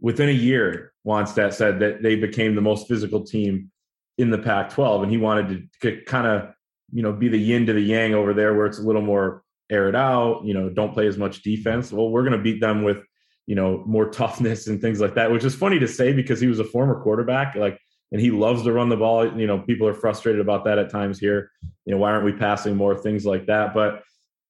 within 0.00 0.28
a 0.28 0.32
year, 0.32 0.92
Wannstedt 1.04 1.54
said 1.54 1.80
that 1.80 2.02
they 2.02 2.14
became 2.14 2.54
the 2.54 2.60
most 2.60 2.86
physical 2.86 3.24
team 3.24 3.72
in 4.16 4.30
the 4.30 4.38
Pac-12, 4.38 5.02
and 5.02 5.10
he 5.10 5.18
wanted 5.18 5.68
to 5.82 6.02
kind 6.02 6.26
of 6.26 6.54
you 6.92 7.02
know 7.02 7.12
be 7.12 7.28
the 7.28 7.38
yin 7.38 7.66
to 7.66 7.72
the 7.72 7.80
yang 7.80 8.14
over 8.14 8.32
there, 8.32 8.54
where 8.54 8.66
it's 8.66 8.78
a 8.78 8.82
little 8.82 9.02
more 9.02 9.42
air 9.70 9.88
it 9.88 9.96
out. 9.96 10.44
You 10.44 10.54
know, 10.54 10.68
don't 10.68 10.92
play 10.92 11.08
as 11.08 11.18
much 11.18 11.42
defense. 11.42 11.90
Well, 11.90 12.10
we're 12.10 12.22
going 12.22 12.36
to 12.36 12.42
beat 12.42 12.60
them 12.60 12.84
with 12.84 12.98
you 13.50 13.56
know, 13.56 13.82
more 13.84 14.08
toughness 14.22 14.68
and 14.68 14.80
things 14.80 15.00
like 15.00 15.16
that, 15.16 15.32
which 15.32 15.44
is 15.44 15.56
funny 15.56 15.80
to 15.80 15.88
say 15.88 16.12
because 16.12 16.40
he 16.40 16.46
was 16.46 16.60
a 16.60 16.64
former 16.64 17.02
quarterback, 17.02 17.56
like, 17.56 17.78
and 18.12 18.20
he 18.20 18.30
loves 18.30 18.62
to 18.62 18.72
run 18.72 18.88
the 18.88 18.96
ball. 18.96 19.26
You 19.38 19.48
know, 19.48 19.58
people 19.58 19.88
are 19.88 19.94
frustrated 19.94 20.40
about 20.40 20.64
that 20.66 20.78
at 20.78 20.88
times 20.88 21.18
here. 21.18 21.50
You 21.84 21.92
know, 21.92 21.98
why 21.98 22.12
aren't 22.12 22.24
we 22.24 22.32
passing 22.32 22.76
more 22.76 22.96
things 22.96 23.26
like 23.26 23.46
that? 23.46 23.74
But 23.74 24.02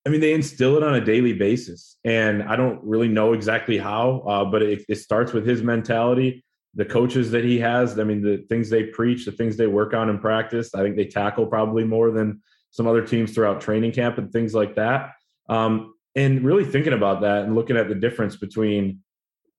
I 0.06 0.10
mean, 0.10 0.20
they 0.20 0.34
instill 0.34 0.76
it 0.76 0.82
on 0.82 0.94
a 0.94 1.00
daily 1.04 1.32
basis, 1.32 1.96
and 2.04 2.42
I 2.42 2.56
don't 2.56 2.82
really 2.84 3.08
know 3.08 3.32
exactly 3.32 3.78
how, 3.78 4.22
uh, 4.26 4.44
but 4.44 4.62
it, 4.62 4.84
it 4.88 4.96
starts 4.96 5.32
with 5.32 5.46
his 5.46 5.62
mentality, 5.62 6.44
the 6.74 6.84
coaches 6.84 7.30
that 7.30 7.44
he 7.44 7.58
has. 7.58 7.98
I 7.98 8.04
mean, 8.04 8.20
the 8.20 8.44
things 8.50 8.68
they 8.68 8.84
preach, 8.84 9.24
the 9.24 9.32
things 9.32 9.56
they 9.56 9.66
work 9.66 9.94
on 9.94 10.10
in 10.10 10.18
practice. 10.18 10.74
I 10.74 10.82
think 10.82 10.96
they 10.96 11.06
tackle 11.06 11.46
probably 11.46 11.84
more 11.84 12.10
than 12.10 12.42
some 12.70 12.86
other 12.86 13.06
teams 13.06 13.32
throughout 13.32 13.62
training 13.62 13.92
camp 13.92 14.18
and 14.18 14.30
things 14.30 14.54
like 14.54 14.74
that. 14.76 15.12
Um, 15.48 15.94
and 16.16 16.44
really 16.44 16.64
thinking 16.64 16.92
about 16.92 17.20
that 17.22 17.44
and 17.44 17.54
looking 17.54 17.76
at 17.76 17.88
the 17.88 17.94
difference 17.94 18.36
between 18.36 19.00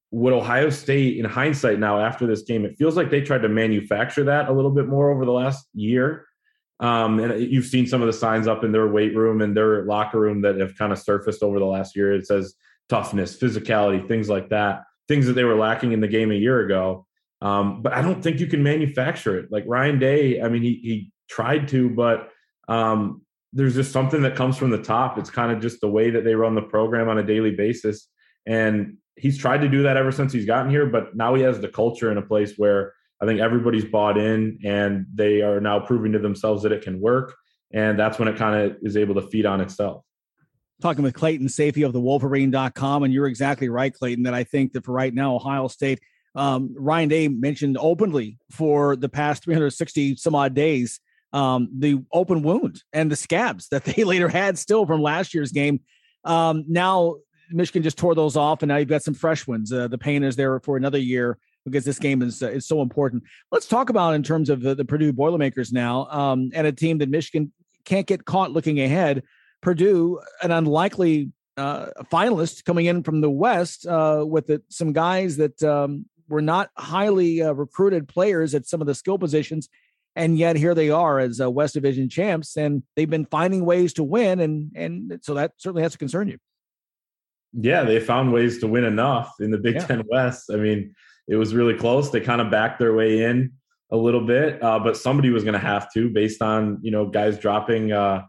what 0.10 0.34
Ohio 0.34 0.70
State, 0.70 1.18
in 1.18 1.26
hindsight 1.26 1.80
now 1.80 2.00
after 2.00 2.28
this 2.28 2.42
game, 2.42 2.66
it 2.66 2.78
feels 2.78 2.98
like 2.98 3.10
they 3.10 3.22
tried 3.22 3.44
to 3.44 3.50
manufacture 3.50 4.26
that 4.26 4.50
a 4.50 4.52
little 4.52 4.72
bit 4.72 4.88
more 4.88 5.10
over 5.10 5.26
the 5.26 5.32
last 5.32 5.66
year. 5.74 6.26
Um, 6.82 7.20
and 7.20 7.42
you've 7.42 7.66
seen 7.66 7.88
some 7.88 8.02
of 8.02 8.08
the 8.08 8.14
signs 8.14 8.48
up 8.48 8.64
in 8.64 8.72
their 8.72 8.88
weight 8.88 9.16
room 9.16 9.42
and 9.42 9.56
their 9.56 9.86
locker 9.86 10.20
room 10.20 10.42
that 10.42 10.60
have 10.60 10.76
kind 10.78 10.92
of 10.92 11.00
surfaced 11.00 11.44
over 11.44 11.60
the 11.60 11.66
last 11.66 11.96
year. 11.96 12.14
It 12.14 12.28
says 12.28 12.56
toughness, 12.90 13.38
physicality, 13.38 14.06
things 14.06 14.28
like 14.28 14.50
that, 14.50 14.84
things 15.08 15.28
that 15.28 15.34
they 15.34 15.44
were 15.46 15.56
lacking 15.56 15.94
in 15.94 16.02
the 16.02 16.08
game 16.08 16.32
a 16.32 16.36
year 16.36 16.60
ago. 16.60 17.06
Um, 17.42 17.82
but 17.82 17.94
I 17.94 18.02
don't 18.02 18.22
think 18.22 18.40
you 18.40 18.48
can 18.48 18.64
manufacture 18.64 19.40
it. 19.40 19.52
Like 19.52 19.64
Ryan 19.68 20.00
Day, 20.00 20.42
I 20.42 20.50
mean, 20.50 20.62
he 20.62 20.80
he 20.84 21.12
tried 21.30 21.70
to, 21.70 21.90
but 21.90 22.30
um, 22.68 23.21
there's 23.54 23.76
just 23.76 23.92
something 23.92 24.22
that 24.22 24.36
comes 24.36 24.58
from 24.58 24.70
the 24.70 24.82
top. 24.82 25.18
It's 25.18 25.30
kind 25.30 25.52
of 25.52 25.62
just 25.62 25.82
the 25.82 25.90
way 25.90 26.10
that 26.10 26.24
they 26.24 26.36
run 26.36 26.56
the 26.56 26.62
program 26.62 27.10
on 27.10 27.18
a 27.18 27.24
daily 27.24 27.52
basis. 27.52 28.08
And 28.46 28.98
he's 29.16 29.38
tried 29.38 29.62
to 29.62 29.70
do 29.70 29.84
that 29.84 29.98
ever 29.98 30.12
since 30.12 30.32
he's 30.32 30.46
gotten 30.46 30.72
here, 30.72 30.86
but 30.86 31.16
now 31.16 31.36
he 31.36 31.44
has 31.44 31.60
the 31.60 31.68
culture 31.68 32.12
in 32.12 32.18
a 32.18 32.22
place 32.22 32.54
where 32.58 32.94
I 33.22 33.26
think 33.26 33.40
everybody's 33.40 33.86
bought 33.86 34.18
in 34.18 34.60
and 34.64 35.06
they 35.14 35.42
are 35.42 35.60
now 35.60 35.80
proving 35.80 36.14
to 36.14 36.20
themselves 36.20 36.64
that 36.64 36.72
it 36.72 36.82
can 36.82 37.00
work. 37.00 37.36
And 37.74 38.00
that's 38.00 38.18
when 38.20 38.28
it 38.28 38.38
kind 38.38 38.72
of 38.72 38.78
is 38.82 38.98
able 38.98 39.16
to 39.16 39.22
feed 39.22 39.46
on 39.46 39.62
itself. 39.62 40.04
Talking 40.82 41.04
with 41.04 41.14
Clayton 41.14 41.48
Sayfie 41.48 41.86
of 41.86 41.94
the 41.94 42.02
Wolverine.com. 42.02 43.04
And 43.04 43.14
you're 43.14 43.28
exactly 43.28 43.70
right, 43.70 43.94
Clayton, 43.94 44.24
that 44.24 44.34
I 44.34 44.44
think 44.44 44.74
that 44.74 44.86
for 44.86 44.94
right 44.94 45.14
now, 45.14 45.36
Ohio 45.36 45.68
State, 45.68 46.00
um, 46.34 46.74
Ryan 46.78 47.10
Day 47.10 47.28
mentioned 47.28 47.78
openly 47.80 48.40
for 48.50 48.96
the 48.96 49.10
past 49.10 49.44
360 49.44 50.16
some 50.16 50.34
odd 50.34 50.54
days 50.54 51.00
um, 51.34 51.70
the 51.78 52.04
open 52.12 52.42
wound 52.42 52.84
and 52.94 53.12
the 53.12 53.16
scabs 53.16 53.68
that 53.70 53.84
they 53.86 54.04
later 54.04 54.30
had 54.30 54.58
still 54.58 54.86
from 54.86 55.02
last 55.02 55.34
year's 55.34 55.52
game. 55.52 55.82
Um, 56.24 56.66
now 56.68 57.16
Michigan 57.50 57.84
just 57.84 57.98
tore 57.98 58.16
those 58.16 58.36
off, 58.36 58.62
and 58.62 58.70
now 58.70 58.78
you've 58.78 58.88
got 58.88 59.04
some 59.04 59.14
fresh 59.14 59.48
ones. 59.48 59.72
Uh, 59.72 59.88
the 59.88 59.98
pain 59.98 60.24
is 60.24 60.36
there 60.36 60.60
for 60.60 60.78
another 60.78 60.98
year 60.98 61.38
because 61.66 61.86
this 61.86 62.00
game 62.00 62.22
is 62.22 62.42
uh, 62.42 62.50
is 62.50 62.68
so 62.68 62.82
important. 62.82 63.24
Let's 63.52 63.68
talk 63.68 63.90
about 63.90 64.14
in 64.14 64.24
terms 64.24 64.50
of 64.50 64.62
the, 64.62 64.76
the 64.76 64.86
Purdue 64.86 65.14
Boilermakers 65.14 65.72
now, 65.72 66.08
um, 66.10 66.52
and 66.54 66.68
a 66.68 66.72
team 66.72 67.00
that 67.00 67.10
Michigan 67.10 67.52
can't 67.86 68.08
get 68.08 68.26
caught 68.26 68.52
looking 68.52 68.80
ahead. 68.80 69.24
Purdue, 69.62 70.20
an 70.42 70.52
unlikely 70.52 71.32
uh, 71.58 71.88
finalist 72.12 72.66
coming 72.66 72.86
in 72.86 73.04
from 73.04 73.22
the 73.22 73.30
West 73.30 73.86
uh, 73.86 74.24
with 74.28 74.48
the, 74.48 74.62
some 74.70 74.94
guys 74.94 75.38
that 75.38 75.62
um, 75.64 76.06
were 76.28 76.42
not 76.42 76.70
highly 76.78 77.42
uh, 77.42 77.52
recruited 77.52 78.08
players 78.08 78.56
at 78.56 78.66
some 78.66 78.82
of 78.82 78.88
the 78.88 78.96
skill 78.96 79.20
positions 79.20 79.70
and 80.16 80.38
yet 80.38 80.56
here 80.56 80.76
they 80.76 80.90
are 80.90 81.20
as 81.20 81.40
uh, 81.40 81.50
West 81.50 81.74
Division 81.74 82.10
champs, 82.10 82.58
and 82.58 82.84
they've 82.96 83.10
been 83.10 83.26
finding 83.26 83.66
ways 83.66 83.94
to 83.94 84.04
win, 84.04 84.40
and 84.40 84.72
and 84.76 85.20
so 85.22 85.34
that 85.36 85.54
certainly 85.58 85.84
has 85.84 85.94
to 85.94 85.98
concern 85.98 86.28
you. 86.28 86.38
Yeah, 87.54 87.84
they 87.84 88.00
found 88.00 88.32
ways 88.32 88.60
to 88.60 88.68
win 88.68 88.86
enough 88.86 89.34
in 89.40 89.52
the 89.52 89.58
Big 89.58 89.76
yeah. 89.76 89.86
Ten 89.86 90.04
West. 90.10 90.50
I 90.52 90.56
mean, 90.56 90.96
it 91.28 91.36
was 91.36 91.54
really 91.54 91.76
close. 91.76 92.10
They 92.10 92.22
kind 92.22 92.42
of 92.42 92.50
backed 92.50 92.80
their 92.80 92.94
way 92.94 93.24
in 93.24 93.54
a 93.90 93.98
little 93.98 94.26
bit, 94.26 94.64
uh, 94.64 94.80
but 94.80 94.96
somebody 94.96 95.32
was 95.32 95.44
going 95.44 95.54
to 95.54 95.60
have 95.60 95.92
to, 95.94 96.10
based 96.10 96.42
on 96.42 96.80
you 96.82 96.92
know 96.92 97.08
guys 97.08 97.38
dropping 97.38 97.92
uh, 97.92 98.24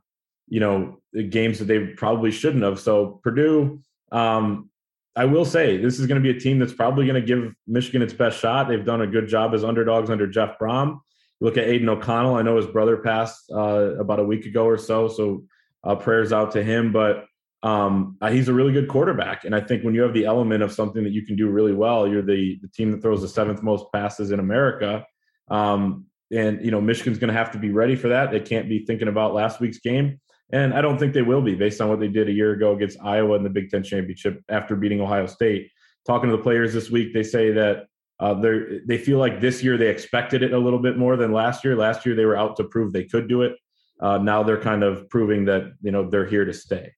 you 0.53 0.61
know, 0.61 0.99
games 1.31 1.59
that 1.59 1.65
they 1.65 1.81
probably 1.81 2.31
shouldn't 2.31 2.63
have. 2.63 2.79
So 2.79 3.21
Purdue, 3.23 3.81
um, 4.11 4.69
I 5.17 5.25
will 5.25 5.47
say 5.47 5.79
this 5.79 5.99
is 5.99 6.07
going 6.07 6.23
to 6.23 6.33
be 6.33 6.37
a 6.37 6.39
team 6.39 6.59
that's 6.59 6.75
probably 6.75 7.07
going 7.07 7.21
to 7.21 7.27
give 7.27 7.55
Michigan 7.67 8.03
its 8.03 8.13
best 8.13 8.39
shot. 8.39 8.69
They've 8.69 8.85
done 8.85 9.01
a 9.01 9.07
good 9.07 9.29
job 9.29 9.55
as 9.55 9.65
underdogs 9.65 10.11
under 10.11 10.27
Jeff 10.27 10.59
Brohm. 10.59 11.01
Look 11.43 11.57
at 11.57 11.67
Aidan 11.67 11.89
O'Connell. 11.89 12.37
I 12.37 12.43
know 12.43 12.57
his 12.57 12.67
brother 12.67 12.99
passed 12.99 13.51
uh, 13.53 13.97
about 13.99 14.21
a 14.21 14.25
week 14.25 14.47
ago 14.47 14.65
or 14.65 14.79
so, 14.79 15.09
so 15.09 15.43
uh, 15.83 15.97
prayers 15.97 16.33
out 16.33 16.53
to 16.53 16.63
him. 16.63 16.93
But 16.93 17.25
um, 17.65 18.17
uh, 18.21 18.31
he's 18.31 18.49
a 18.49 18.53
really 18.53 18.73
good 18.73 18.89
quarterback, 18.89 19.45
and 19.45 19.53
I 19.53 19.61
think 19.61 19.83
when 19.83 19.93
you 19.95 20.03
have 20.03 20.15
the 20.15 20.25
element 20.25 20.63
of 20.63 20.73
something 20.73 21.03
that 21.03 21.13
you 21.13 21.27
can 21.27 21.35
do 21.35 21.49
really 21.49 21.73
well, 21.73 22.07
you're 22.07 22.23
the, 22.23 22.61
the 22.63 22.69
team 22.69 22.93
that 22.93 23.03
throws 23.03 23.23
the 23.23 23.29
seventh 23.29 23.61
most 23.61 23.87
passes 23.93 24.31
in 24.31 24.39
America. 24.39 25.05
Um, 25.49 26.07
and 26.31 26.65
you 26.65 26.71
know 26.71 26.81
Michigan's 26.81 27.19
going 27.19 27.33
to 27.33 27.39
have 27.39 27.51
to 27.53 27.59
be 27.59 27.71
ready 27.71 27.97
for 27.97 28.09
that. 28.09 28.31
They 28.31 28.41
can't 28.41 28.69
be 28.69 28.87
thinking 28.87 29.09
about 29.09 29.35
last 29.35 29.59
week's 29.59 29.79
game. 29.79 30.21
And 30.53 30.73
I 30.73 30.81
don't 30.81 30.99
think 30.99 31.13
they 31.13 31.23
will 31.23 31.43
be 31.43 31.57
based 31.57 31.81
on 31.81 31.89
what 31.89 31.99
they 31.99 32.09
did 32.09 32.29
a 32.29 32.33
year 32.33 32.53
ago 32.53 32.77
against 32.77 33.01
Iowa 33.03 33.37
in 33.37 33.43
the 33.43 33.51
Big 33.51 33.71
Ten 33.71 33.83
championship 33.83 34.43
after 34.49 34.77
beating 34.77 35.01
Ohio 35.01 35.27
State. 35.27 35.71
Talking 36.07 36.31
to 36.31 36.37
the 36.37 36.43
players 36.43 36.73
this 36.73 36.91
week, 36.91 37.13
they 37.13 37.23
say 37.23 37.51
that 37.53 37.87
uh, 38.23 38.35
they 38.35 38.81
they 38.87 38.99
feel 38.99 39.19
like 39.19 39.41
this 39.41 39.65
year 39.65 39.77
they 39.77 39.89
expected 39.89 40.45
it 40.45 40.53
a 40.53 40.59
little 40.59 40.79
bit 40.79 40.97
more 40.97 41.17
than 41.17 41.33
last 41.33 41.65
year. 41.65 41.75
Last 41.75 42.07
year 42.07 42.15
they 42.15 42.25
were 42.25 42.37
out 42.37 42.57
to 42.57 42.65
prove 42.65 42.93
they 42.93 43.03
could 43.03 43.29
do 43.29 43.43
it. 43.43 43.57
Uh, 44.01 44.19
now 44.19 44.45
they're 44.45 44.61
kind 44.61 44.85
of 44.85 45.11
proving 45.11 45.45
that 45.47 45.73
you 45.83 45.91
know 45.91 46.09
they're 46.09 46.27
here 46.27 46.45
to 46.45 46.53
stay. 46.53 46.93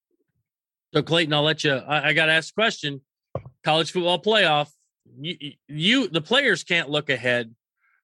So 0.92 1.02
Clayton, 1.02 1.32
I'll 1.32 1.42
let 1.42 1.64
you. 1.64 1.72
I, 1.72 2.08
I 2.08 2.12
got 2.12 2.26
to 2.26 2.32
ask 2.32 2.52
a 2.52 2.54
question. 2.54 3.00
College 3.64 3.90
football 3.90 4.20
playoff. 4.20 4.68
You, 5.18 5.52
you, 5.66 6.08
the 6.08 6.20
players 6.20 6.62
can't 6.62 6.90
look 6.90 7.08
ahead, 7.08 7.54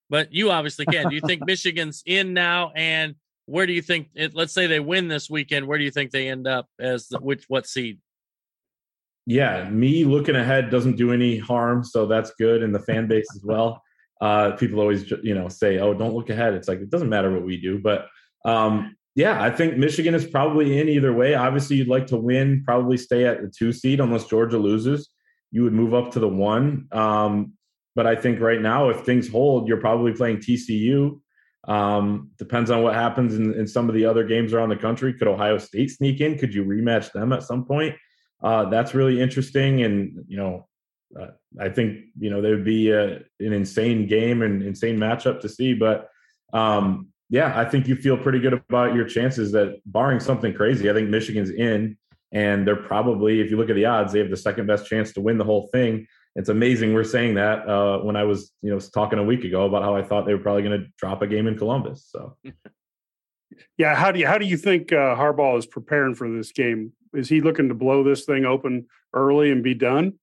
but 0.09 0.33
you 0.33 0.50
obviously 0.50 0.87
can. 0.87 1.11
Do 1.11 1.14
you 1.14 1.20
think 1.20 1.42
Michigan's 1.46 2.02
in 2.06 2.33
now? 2.33 2.72
And 2.74 3.16
where 3.44 3.66
do 3.66 3.74
you 3.74 3.83
think 3.83 4.09
it, 4.14 4.35
let's 4.35 4.54
say 4.54 4.66
they 4.66 4.80
win 4.80 5.09
this 5.09 5.28
weekend 5.28 5.66
where 5.66 5.76
do 5.76 5.85
you 5.85 5.90
think 5.90 6.11
they 6.11 6.28
end 6.28 6.46
up 6.46 6.68
as 6.78 7.09
the, 7.09 7.18
which 7.18 7.44
what 7.48 7.66
seed 7.66 7.98
yeah 9.31 9.71
me 9.71 10.03
looking 10.05 10.35
ahead 10.35 10.71
doesn't 10.71 10.97
do 10.97 11.12
any 11.12 11.38
harm 11.38 11.85
so 11.85 12.05
that's 12.05 12.33
good 12.33 12.64
and 12.64 12.75
the 12.75 12.81
fan 12.81 13.07
base 13.07 13.27
as 13.37 13.43
well 13.45 13.81
uh, 14.21 14.51
people 14.57 14.81
always 14.81 15.11
you 15.23 15.35
know 15.35 15.49
say 15.49 15.79
oh 15.79 15.95
don't 15.95 16.14
look 16.14 16.31
ahead 16.31 16.53
it's 16.53 16.69
like 16.69 16.81
it 16.81 16.90
doesn't 16.90 17.09
matter 17.09 17.33
what 17.33 17.45
we 17.45 17.57
do 17.57 17.79
but 17.79 18.09
um, 18.45 18.97
yeah 19.14 19.40
i 19.40 19.49
think 19.49 19.77
michigan 19.77 20.14
is 20.14 20.27
probably 20.27 20.81
in 20.81 20.88
either 20.88 21.12
way 21.12 21.35
obviously 21.35 21.77
you'd 21.77 21.88
like 21.88 22.07
to 22.09 22.16
win 22.16 22.62
probably 22.64 22.97
stay 22.97 23.25
at 23.25 23.40
the 23.40 23.49
two 23.57 23.73
seed 23.73 24.01
unless 24.01 24.27
georgia 24.27 24.59
loses 24.59 25.11
you 25.53 25.62
would 25.62 25.73
move 25.73 25.95
up 25.95 26.11
to 26.11 26.19
the 26.19 26.29
one 26.29 26.88
um, 26.90 27.53
but 27.95 28.07
i 28.07 28.16
think 28.16 28.40
right 28.40 28.61
now 28.61 28.88
if 28.88 29.01
things 29.01 29.29
hold 29.29 29.69
you're 29.69 29.81
probably 29.81 30.12
playing 30.12 30.38
tcu 30.38 31.19
um, 31.69 32.31
depends 32.38 32.71
on 32.71 32.83
what 32.83 32.95
happens 32.95 33.35
in, 33.35 33.55
in, 33.55 33.66
some 33.66 33.88
of 33.88 33.95
the 33.95 34.07
other 34.07 34.25
games 34.25 34.55
around 34.55 34.71
the 34.71 34.77
country. 34.77 35.12
Could 35.12 35.29
Ohio 35.29 35.59
State 35.59 35.90
sneak 35.90 36.23
in? 36.23 36.38
Could 36.38 36.55
you 36.55 36.64
rematch 36.64 37.12
them 37.12 37.35
at 37.35 37.43
some 37.43 37.66
point? 37.66 37.95
Uh, 38.42 38.68
that's 38.70 38.94
really 38.94 39.20
interesting. 39.20 39.83
And, 39.83 40.24
you 40.29 40.37
know, 40.37 40.68
uh, 41.18 41.29
I 41.61 41.68
think, 41.68 41.98
you 42.18 42.31
know, 42.31 42.40
there 42.40 42.53
would 42.53 42.64
be 42.64 42.90
a, 42.90 43.16
an 43.40 43.53
insane 43.53 44.07
game 44.07 44.42
and 44.42 44.62
insane 44.62 44.96
matchup 44.96 45.40
to 45.40 45.48
see. 45.48 45.74
But 45.74 46.09
um, 46.53 47.09
yeah, 47.29 47.53
I 47.59 47.64
think 47.64 47.88
you 47.88 47.96
feel 47.96 48.16
pretty 48.16 48.40
good 48.40 48.53
about 48.53 48.94
your 48.94 49.05
chances 49.05 49.53
that 49.53 49.81
barring 49.87 50.20
something 50.20 50.55
crazy, 50.55 50.90
I 50.90 50.94
think 50.94 51.09
Michigan's 51.09 51.50
in. 51.50 51.96
And 52.33 52.66
they're 52.66 52.76
probably, 52.76 53.40
if 53.40 53.50
you 53.50 53.57
look 53.57 53.70
at 53.70 53.76
the 53.76 53.87
odds, 53.87 54.12
they 54.12 54.20
have 54.20 54.31
the 54.31 54.37
second 54.37 54.66
best 54.66 54.87
chance 54.87 55.12
to 55.14 55.20
win 55.20 55.37
the 55.37 55.44
whole 55.44 55.68
thing 55.72 56.07
it's 56.37 56.48
amazing 56.48 56.94
we're 56.94 57.05
saying 57.05 57.35
that 57.35 57.68
uh, 57.68 57.98
when 57.98 58.16
I 58.16 58.24
was, 58.24 58.53
you 58.62 58.70
know, 58.70 58.79
talking 58.79 59.18
a 59.18 59.24
week 59.24 59.44
ago 59.44 59.64
about 59.66 59.83
how 59.83 59.96
I 59.96 60.03
thought 60.03 60.26
they 60.26 60.35
were 60.35 60.42
probably 60.42 60.62
going 60.62 60.81
to 60.81 60.87
drop 60.96 61.22
a 61.22 61.26
game 61.26 61.46
in 61.46 61.59
Columbus. 61.59 62.07
So, 62.09 62.37
yeah, 63.77 63.95
how 63.95 64.13
do 64.13 64.21
you 64.21 64.27
how 64.27 64.39
do 64.39 64.47
you 64.47 64.57
think 64.57 64.93
uh, 64.93 65.17
Harbaugh 65.17 65.59
is 65.59 65.67
preparing 65.67 66.15
for 66.15 66.31
this 66.31 66.53
game? 66.53 66.93
Is 67.15 67.29
he 67.29 67.41
looking 67.41 67.69
to 67.69 67.75
blow 67.75 68.05
this 68.05 68.25
thing 68.25 68.45
open 68.45 68.87
early 69.13 69.51
and 69.51 69.63
be 69.63 69.75
done? 69.75 70.15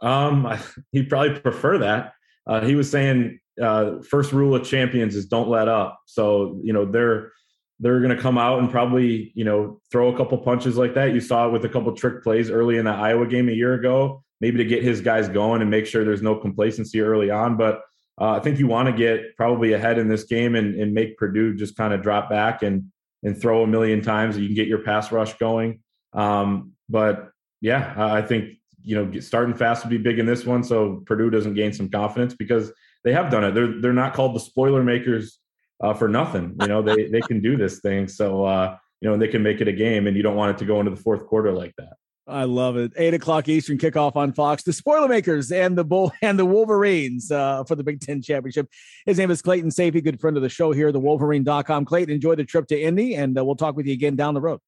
Um, 0.00 0.52
he'd 0.92 1.08
probably 1.08 1.38
prefer 1.40 1.78
that. 1.78 2.12
Uh, 2.46 2.60
he 2.60 2.74
was 2.74 2.90
saying 2.90 3.40
uh, 3.60 4.02
first 4.08 4.32
rule 4.32 4.54
of 4.54 4.64
champions 4.64 5.16
is 5.16 5.26
don't 5.26 5.48
let 5.48 5.68
up. 5.68 5.98
So 6.06 6.60
you 6.62 6.72
know 6.72 6.84
they're 6.84 7.32
they're 7.80 8.00
going 8.00 8.14
to 8.14 8.22
come 8.22 8.38
out 8.38 8.58
and 8.58 8.70
probably 8.70 9.32
you 9.34 9.44
know 9.44 9.80
throw 9.90 10.14
a 10.14 10.16
couple 10.16 10.38
punches 10.38 10.76
like 10.76 10.94
that. 10.94 11.14
You 11.14 11.20
saw 11.20 11.48
it 11.48 11.52
with 11.52 11.64
a 11.64 11.68
couple 11.68 11.92
trick 11.94 12.22
plays 12.22 12.50
early 12.50 12.76
in 12.76 12.84
the 12.84 12.92
Iowa 12.92 13.26
game 13.26 13.48
a 13.48 13.52
year 13.52 13.74
ago 13.74 14.24
maybe 14.44 14.58
to 14.58 14.64
get 14.64 14.82
his 14.82 15.00
guys 15.00 15.28
going 15.28 15.62
and 15.62 15.70
make 15.70 15.86
sure 15.86 16.04
there's 16.04 16.20
no 16.20 16.34
complacency 16.34 17.00
early 17.00 17.30
on. 17.30 17.56
But 17.56 17.80
uh, 18.20 18.30
I 18.32 18.40
think 18.40 18.58
you 18.58 18.66
want 18.66 18.88
to 18.88 18.92
get 18.92 19.36
probably 19.36 19.72
ahead 19.72 19.98
in 19.98 20.08
this 20.08 20.24
game 20.24 20.54
and, 20.54 20.74
and 20.80 20.94
make 20.94 21.16
Purdue 21.16 21.54
just 21.54 21.76
kind 21.76 21.92
of 21.92 22.02
drop 22.02 22.30
back 22.30 22.62
and 22.62 22.90
and 23.22 23.40
throw 23.40 23.62
a 23.62 23.66
million 23.66 24.02
times. 24.02 24.38
You 24.38 24.46
can 24.46 24.54
get 24.54 24.68
your 24.68 24.80
pass 24.80 25.10
rush 25.10 25.34
going. 25.38 25.80
Um, 26.12 26.72
but 26.88 27.30
yeah, 27.60 27.94
I 27.96 28.22
think 28.22 28.54
you 28.82 28.94
know 28.94 29.20
starting 29.20 29.54
fast 29.54 29.84
would 29.84 29.90
be 29.90 29.98
big 29.98 30.18
in 30.18 30.26
this 30.26 30.44
one, 30.44 30.62
so 30.62 31.02
Purdue 31.06 31.30
doesn't 31.30 31.54
gain 31.54 31.72
some 31.72 31.88
confidence 31.88 32.34
because 32.34 32.72
they 33.02 33.12
have 33.12 33.30
done 33.30 33.44
it. 33.44 33.52
They're 33.52 33.80
they're 33.80 33.92
not 33.92 34.14
called 34.14 34.36
the 34.36 34.40
spoiler 34.40 34.84
makers 34.84 35.40
uh, 35.80 35.94
for 35.94 36.08
nothing. 36.08 36.56
You 36.60 36.68
know 36.68 36.82
they 36.82 37.08
they 37.08 37.20
can 37.22 37.40
do 37.40 37.56
this 37.56 37.80
thing. 37.80 38.06
So 38.06 38.44
uh, 38.44 38.76
you 39.00 39.10
know 39.10 39.16
they 39.16 39.28
can 39.28 39.42
make 39.42 39.60
it 39.60 39.68
a 39.68 39.72
game, 39.72 40.06
and 40.06 40.16
you 40.16 40.22
don't 40.22 40.36
want 40.36 40.52
it 40.52 40.58
to 40.58 40.64
go 40.64 40.78
into 40.78 40.90
the 40.90 41.00
fourth 41.00 41.26
quarter 41.26 41.52
like 41.52 41.74
that. 41.78 41.94
I 42.26 42.44
love 42.44 42.76
it. 42.76 42.92
Eight 42.96 43.12
o'clock 43.12 43.48
Eastern 43.48 43.76
kickoff 43.76 44.16
on 44.16 44.32
Fox. 44.32 44.62
The 44.62 44.72
Spoilermakers 44.72 45.52
and 45.52 45.76
the 45.76 45.84
Bull 45.84 46.12
and 46.22 46.38
the 46.38 46.46
Wolverines 46.46 47.30
uh, 47.30 47.64
for 47.64 47.74
the 47.74 47.84
Big 47.84 48.00
Ten 48.00 48.22
championship. 48.22 48.68
His 49.04 49.18
name 49.18 49.30
is 49.30 49.42
Clayton 49.42 49.70
Sayfie, 49.70 50.02
good 50.02 50.20
friend 50.20 50.36
of 50.36 50.42
the 50.42 50.48
show 50.48 50.72
here, 50.72 50.90
the 50.90 51.00
Wolverine.com. 51.00 51.84
Clayton, 51.84 52.14
enjoy 52.14 52.34
the 52.34 52.44
trip 52.44 52.66
to 52.68 52.80
Indy, 52.80 53.14
and 53.14 53.38
uh, 53.38 53.44
we'll 53.44 53.56
talk 53.56 53.76
with 53.76 53.86
you 53.86 53.92
again 53.92 54.16
down 54.16 54.34
the 54.34 54.40
road. 54.40 54.60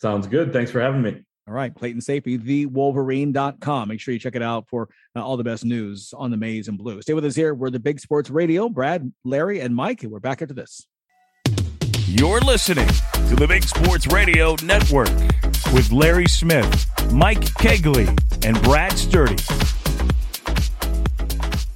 Sounds 0.00 0.26
good. 0.26 0.52
Thanks 0.52 0.70
for 0.70 0.80
having 0.80 1.02
me. 1.02 1.22
All 1.48 1.54
right, 1.54 1.74
Clayton 1.74 2.00
Sayfie, 2.00 2.40
the 2.42 2.66
Wolverine.com. 2.66 3.88
Make 3.88 4.00
sure 4.00 4.14
you 4.14 4.20
check 4.20 4.36
it 4.36 4.42
out 4.42 4.68
for 4.68 4.88
uh, 5.16 5.24
all 5.24 5.36
the 5.36 5.44
best 5.44 5.64
news 5.64 6.12
on 6.16 6.30
the 6.30 6.36
maize 6.36 6.68
and 6.68 6.78
blue. 6.78 7.02
Stay 7.02 7.14
with 7.14 7.24
us 7.24 7.34
here. 7.34 7.54
We're 7.54 7.70
the 7.70 7.80
Big 7.80 8.00
Sports 8.00 8.30
Radio. 8.30 8.68
Brad, 8.68 9.12
Larry, 9.24 9.60
and 9.60 9.74
Mike. 9.74 10.02
And 10.02 10.12
we're 10.12 10.20
back 10.20 10.42
after 10.42 10.54
this. 10.54 10.86
You're 12.06 12.40
listening 12.40 12.88
to 13.28 13.36
the 13.36 13.46
Big 13.48 13.64
Sports 13.64 14.06
Radio 14.08 14.56
Network 14.62 15.08
with 15.72 15.90
Larry 15.90 16.28
Smith, 16.28 16.86
Mike 17.12 17.40
Cagley, 17.40 18.06
and 18.44 18.60
Brad 18.62 18.92
Sturdy. 18.98 19.36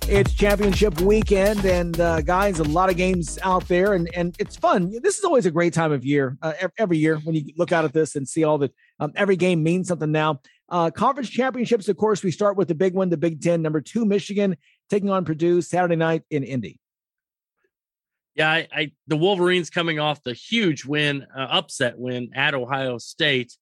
It's 0.08 0.32
championship 0.34 1.00
weekend, 1.00 1.64
and 1.64 1.98
uh, 1.98 2.20
guys, 2.20 2.60
a 2.60 2.64
lot 2.64 2.90
of 2.90 2.96
games 2.96 3.38
out 3.42 3.66
there, 3.66 3.94
and 3.94 4.08
and 4.14 4.36
it's 4.38 4.56
fun. 4.56 4.92
This 5.02 5.18
is 5.18 5.24
always 5.24 5.46
a 5.46 5.50
great 5.50 5.72
time 5.72 5.90
of 5.90 6.04
year, 6.04 6.36
uh, 6.42 6.52
every 6.78 6.98
year 6.98 7.16
when 7.24 7.34
you 7.34 7.52
look 7.56 7.72
out 7.72 7.84
at 7.84 7.92
this 7.92 8.14
and 8.14 8.28
see 8.28 8.44
all 8.44 8.58
the 8.58 8.70
um, 9.00 9.12
every 9.16 9.36
game 9.36 9.62
means 9.62 9.88
something 9.88 10.12
now. 10.12 10.40
Uh, 10.68 10.90
conference 10.90 11.28
championships, 11.28 11.88
of 11.88 11.96
course, 11.96 12.22
we 12.22 12.30
start 12.30 12.56
with 12.56 12.68
the 12.68 12.74
big 12.74 12.94
one, 12.94 13.08
the 13.08 13.16
Big 13.16 13.40
Ten, 13.40 13.62
number 13.62 13.80
two, 13.80 14.04
Michigan 14.04 14.56
taking 14.90 15.10
on 15.10 15.24
Purdue 15.24 15.62
Saturday 15.62 15.96
night 15.96 16.22
in 16.30 16.44
Indy. 16.44 16.78
Yeah, 18.36 18.50
I, 18.50 18.68
I 18.70 18.92
the 19.06 19.16
Wolverines 19.16 19.70
coming 19.70 19.98
off 19.98 20.22
the 20.22 20.34
huge 20.34 20.84
win, 20.84 21.26
uh, 21.36 21.40
upset 21.50 21.98
win 21.98 22.30
at 22.34 22.54
Ohio 22.54 22.98
State. 22.98 23.56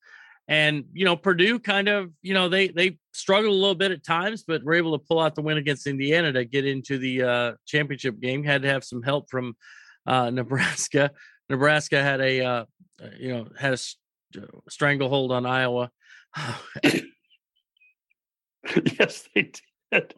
And 0.47 0.85
you 0.93 1.05
know, 1.05 1.17
Purdue 1.17 1.59
kind 1.59 1.89
of, 1.89 2.11
you 2.23 2.35
know, 2.35 2.49
they 2.49 2.69
they 2.69 2.99
struggled 3.13 3.53
a 3.53 3.57
little 3.57 3.75
bit 3.75 3.93
at 3.93 4.05
times, 4.05 4.45
but 4.47 4.63
were 4.63 4.75
able 4.75 4.99
to 4.99 5.05
pull 5.05 5.21
out 5.21 5.35
the 5.35 5.43
win 5.43 5.57
against 5.57 5.87
Indiana 5.87 6.33
to 6.33 6.45
get 6.45 6.67
into 6.67 6.99
the 6.99 7.23
uh, 7.23 7.53
championship 7.67 8.21
game. 8.21 8.45
Had 8.45 8.63
to 8.63 8.69
have 8.69 8.85
some 8.85 9.03
help 9.03 9.31
from 9.31 9.57
uh, 10.07 10.31
Nebraska. 10.33 11.11
Nebraska 11.49 12.03
had 12.03 12.21
a, 12.21 12.41
uh, 12.41 12.65
uh 13.03 13.09
you 13.19 13.33
know, 13.33 13.49
had 13.59 13.75
a 13.75 13.77
st- 13.77 14.01
stranglehold 14.69 15.33
on 15.33 15.47
Iowa. 15.47 15.91
yes, 18.99 19.29
they 19.35 19.53
did. 19.93 20.15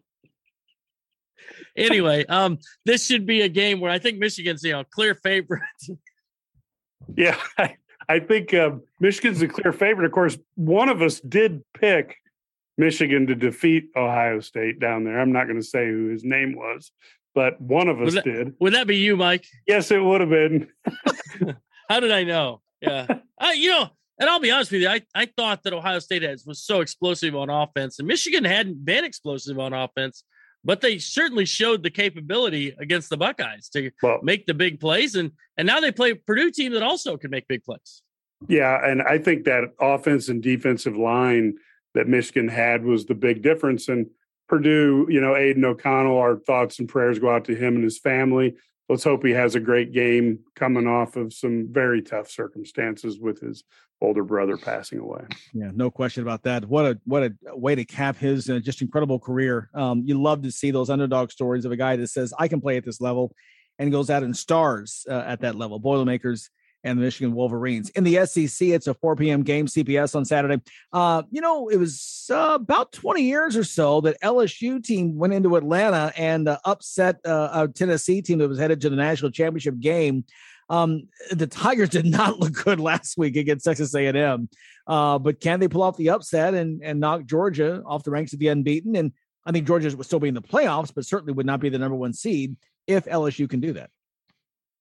anyway, 1.76 2.24
um, 2.26 2.58
this 2.84 3.06
should 3.06 3.26
be 3.26 3.42
a 3.42 3.48
game 3.48 3.80
where 3.80 3.90
I 3.90 3.98
think 3.98 4.18
Michigan's, 4.18 4.62
you 4.62 4.72
know, 4.72 4.84
clear 4.84 5.14
favorite. 5.14 5.62
yeah, 7.16 7.36
I 7.58 7.76
think 8.20 8.54
uh, 8.54 8.72
Michigan's 9.00 9.42
a 9.42 9.48
clear 9.48 9.72
favorite. 9.72 10.06
Of 10.06 10.12
course, 10.12 10.38
one 10.54 10.88
of 10.88 11.02
us 11.02 11.20
did 11.20 11.62
pick 11.74 12.16
Michigan 12.78 13.26
to 13.26 13.34
defeat 13.34 13.90
Ohio 13.96 14.40
State 14.40 14.78
down 14.80 15.04
there. 15.04 15.18
I'm 15.20 15.32
not 15.32 15.44
going 15.44 15.60
to 15.60 15.66
say 15.66 15.86
who 15.86 16.08
his 16.08 16.24
name 16.24 16.54
was, 16.54 16.92
but 17.34 17.60
one 17.60 17.88
of 17.88 18.00
us 18.00 18.14
that, 18.14 18.24
did. 18.24 18.54
Would 18.60 18.74
that 18.74 18.86
be 18.86 18.96
you, 18.96 19.16
Mike? 19.16 19.46
Yes, 19.66 19.90
it 19.90 20.02
would 20.02 20.20
have 20.20 20.30
been. 20.30 20.68
How 21.88 22.00
did 22.00 22.12
I 22.12 22.24
know? 22.24 22.60
Yeah, 22.80 23.06
you 23.54 23.70
know, 23.70 23.90
and 24.18 24.30
I'll 24.30 24.40
be 24.40 24.50
honest 24.50 24.72
with 24.72 24.82
you, 24.82 24.88
I, 24.88 25.02
I 25.14 25.26
thought 25.36 25.62
that 25.64 25.72
Ohio 25.72 25.98
State 25.98 26.22
has, 26.22 26.44
was 26.46 26.62
so 26.62 26.80
explosive 26.80 27.34
on 27.34 27.50
offense, 27.50 27.98
and 27.98 28.08
Michigan 28.08 28.44
hadn't 28.44 28.84
been 28.84 29.04
explosive 29.04 29.58
on 29.58 29.72
offense, 29.72 30.24
but 30.66 30.80
they 30.80 30.98
certainly 30.98 31.44
showed 31.44 31.84
the 31.84 31.90
capability 31.90 32.74
against 32.78 33.08
the 33.08 33.16
Buckeyes 33.16 33.68
to 33.70 33.90
well, 34.02 34.18
make 34.22 34.46
the 34.46 34.52
big 34.52 34.80
plays, 34.80 35.14
and 35.14 35.30
and 35.56 35.66
now 35.66 35.78
they 35.80 35.92
play 35.92 36.10
a 36.10 36.16
Purdue 36.16 36.50
team 36.50 36.72
that 36.72 36.82
also 36.82 37.16
can 37.16 37.30
make 37.30 37.46
big 37.46 37.64
plays. 37.64 38.02
Yeah, 38.48 38.84
and 38.84 39.00
I 39.00 39.18
think 39.18 39.44
that 39.44 39.72
offense 39.80 40.28
and 40.28 40.42
defensive 40.42 40.96
line 40.96 41.54
that 41.94 42.08
Michigan 42.08 42.48
had 42.48 42.84
was 42.84 43.06
the 43.06 43.14
big 43.14 43.42
difference. 43.42 43.88
And 43.88 44.08
Purdue, 44.48 45.06
you 45.08 45.20
know, 45.20 45.36
Aidan 45.36 45.64
O'Connell, 45.64 46.18
our 46.18 46.36
thoughts 46.36 46.80
and 46.80 46.88
prayers 46.88 47.18
go 47.18 47.30
out 47.30 47.44
to 47.46 47.54
him 47.54 47.76
and 47.76 47.84
his 47.84 47.98
family. 47.98 48.56
Let's 48.88 49.04
hope 49.04 49.24
he 49.24 49.32
has 49.32 49.54
a 49.54 49.60
great 49.60 49.92
game 49.92 50.40
coming 50.54 50.86
off 50.86 51.16
of 51.16 51.32
some 51.32 51.68
very 51.70 52.02
tough 52.02 52.30
circumstances 52.30 53.18
with 53.18 53.40
his 53.40 53.64
older 54.00 54.22
brother 54.22 54.56
passing 54.56 54.98
away. 54.98 55.24
Yeah, 55.52 55.70
no 55.74 55.90
question 55.90 56.22
about 56.22 56.42
that. 56.44 56.66
What 56.66 56.84
a 56.84 57.00
what 57.04 57.22
a 57.22 57.56
way 57.56 57.74
to 57.74 57.84
cap 57.84 58.16
his 58.16 58.48
uh, 58.48 58.58
just 58.58 58.82
incredible 58.82 59.18
career. 59.18 59.70
Um, 59.74 60.02
you 60.04 60.20
love 60.20 60.42
to 60.42 60.50
see 60.50 60.70
those 60.70 60.90
underdog 60.90 61.30
stories 61.30 61.64
of 61.64 61.72
a 61.72 61.76
guy 61.76 61.96
that 61.96 62.08
says 62.08 62.32
I 62.38 62.48
can 62.48 62.60
play 62.60 62.76
at 62.76 62.84
this 62.84 63.00
level 63.00 63.32
and 63.78 63.92
goes 63.92 64.10
out 64.10 64.22
and 64.22 64.36
stars 64.36 65.04
uh, 65.08 65.24
at 65.26 65.40
that 65.40 65.54
level. 65.54 65.78
Boilermakers 65.78 66.50
and 66.84 66.98
the 66.98 67.02
Michigan 67.02 67.34
Wolverines. 67.34 67.90
In 67.90 68.04
the 68.04 68.24
SEC, 68.26 68.68
it's 68.68 68.86
a 68.86 68.94
4 68.94 69.16
p.m. 69.16 69.42
game, 69.42 69.66
CBS 69.66 70.14
on 70.14 70.24
Saturday. 70.24 70.62
Uh, 70.92 71.24
you 71.30 71.40
know, 71.40 71.68
it 71.68 71.78
was 71.78 72.28
uh, 72.30 72.52
about 72.54 72.92
20 72.92 73.22
years 73.22 73.56
or 73.56 73.64
so 73.64 74.00
that 74.02 74.20
LSU 74.22 74.82
team 74.82 75.16
went 75.16 75.32
into 75.32 75.56
Atlanta 75.56 76.12
and 76.16 76.48
uh, 76.48 76.58
upset 76.64 77.16
uh, 77.24 77.48
a 77.52 77.68
Tennessee 77.68 78.22
team 78.22 78.38
that 78.38 78.48
was 78.48 78.58
headed 78.58 78.80
to 78.82 78.90
the 78.90 78.96
national 78.96 79.32
championship 79.32 79.78
game. 79.80 80.24
Um, 80.68 81.08
the 81.30 81.46
Tigers 81.46 81.88
did 81.90 82.06
not 82.06 82.38
look 82.38 82.52
good 82.52 82.80
last 82.80 83.18
week 83.18 83.36
against 83.36 83.64
Texas 83.64 83.94
A&M, 83.94 84.48
uh, 84.86 85.18
but 85.18 85.40
can 85.40 85.60
they 85.60 85.68
pull 85.68 85.82
off 85.82 85.96
the 85.96 86.10
upset 86.10 86.54
and 86.54 86.82
and 86.82 87.00
knock 87.00 87.24
Georgia 87.24 87.82
off 87.86 88.04
the 88.04 88.10
ranks 88.10 88.32
of 88.32 88.38
the 88.38 88.48
unbeaten? 88.48 88.96
And 88.96 89.12
I 89.44 89.52
think 89.52 89.66
Georgia 89.66 89.96
would 89.96 90.06
still 90.06 90.20
be 90.20 90.28
in 90.28 90.34
the 90.34 90.42
playoffs, 90.42 90.92
but 90.94 91.06
certainly 91.06 91.32
would 91.32 91.46
not 91.46 91.60
be 91.60 91.68
the 91.68 91.78
number 91.78 91.96
one 91.96 92.12
seed 92.12 92.56
if 92.86 93.04
LSU 93.04 93.48
can 93.48 93.60
do 93.60 93.72
that. 93.74 93.90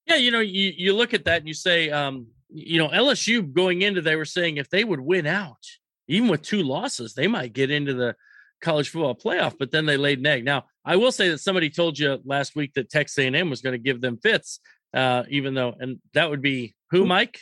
Yeah, 0.07 0.15
you 0.15 0.31
know, 0.31 0.39
you, 0.39 0.71
you 0.75 0.93
look 0.93 1.13
at 1.13 1.25
that 1.25 1.39
and 1.39 1.47
you 1.47 1.53
say, 1.53 1.89
um, 1.89 2.27
you 2.49 2.77
know, 2.77 2.89
LSU 2.89 3.51
going 3.51 3.81
into 3.81 4.01
they 4.01 4.15
were 4.15 4.25
saying 4.25 4.57
if 4.57 4.69
they 4.69 4.83
would 4.83 4.99
win 4.99 5.25
out, 5.25 5.63
even 6.07 6.29
with 6.29 6.41
two 6.41 6.61
losses, 6.61 7.13
they 7.13 7.27
might 7.27 7.53
get 7.53 7.71
into 7.71 7.93
the 7.93 8.15
college 8.61 8.89
football 8.89 9.15
playoff. 9.15 9.55
But 9.57 9.71
then 9.71 9.85
they 9.85 9.97
laid 9.97 10.19
an 10.19 10.27
egg. 10.27 10.45
Now, 10.45 10.65
I 10.83 10.95
will 10.97 11.11
say 11.11 11.29
that 11.29 11.39
somebody 11.39 11.69
told 11.69 11.97
you 11.97 12.19
last 12.23 12.55
week 12.55 12.73
that 12.75 12.89
Texas 12.89 13.17
A&M 13.17 13.49
was 13.49 13.61
going 13.61 13.73
to 13.73 13.79
give 13.79 14.01
them 14.01 14.17
fits, 14.17 14.59
uh, 14.93 15.23
even 15.29 15.53
though, 15.53 15.73
and 15.79 15.99
that 16.13 16.29
would 16.29 16.41
be 16.41 16.75
who, 16.91 17.05
Mike? 17.05 17.39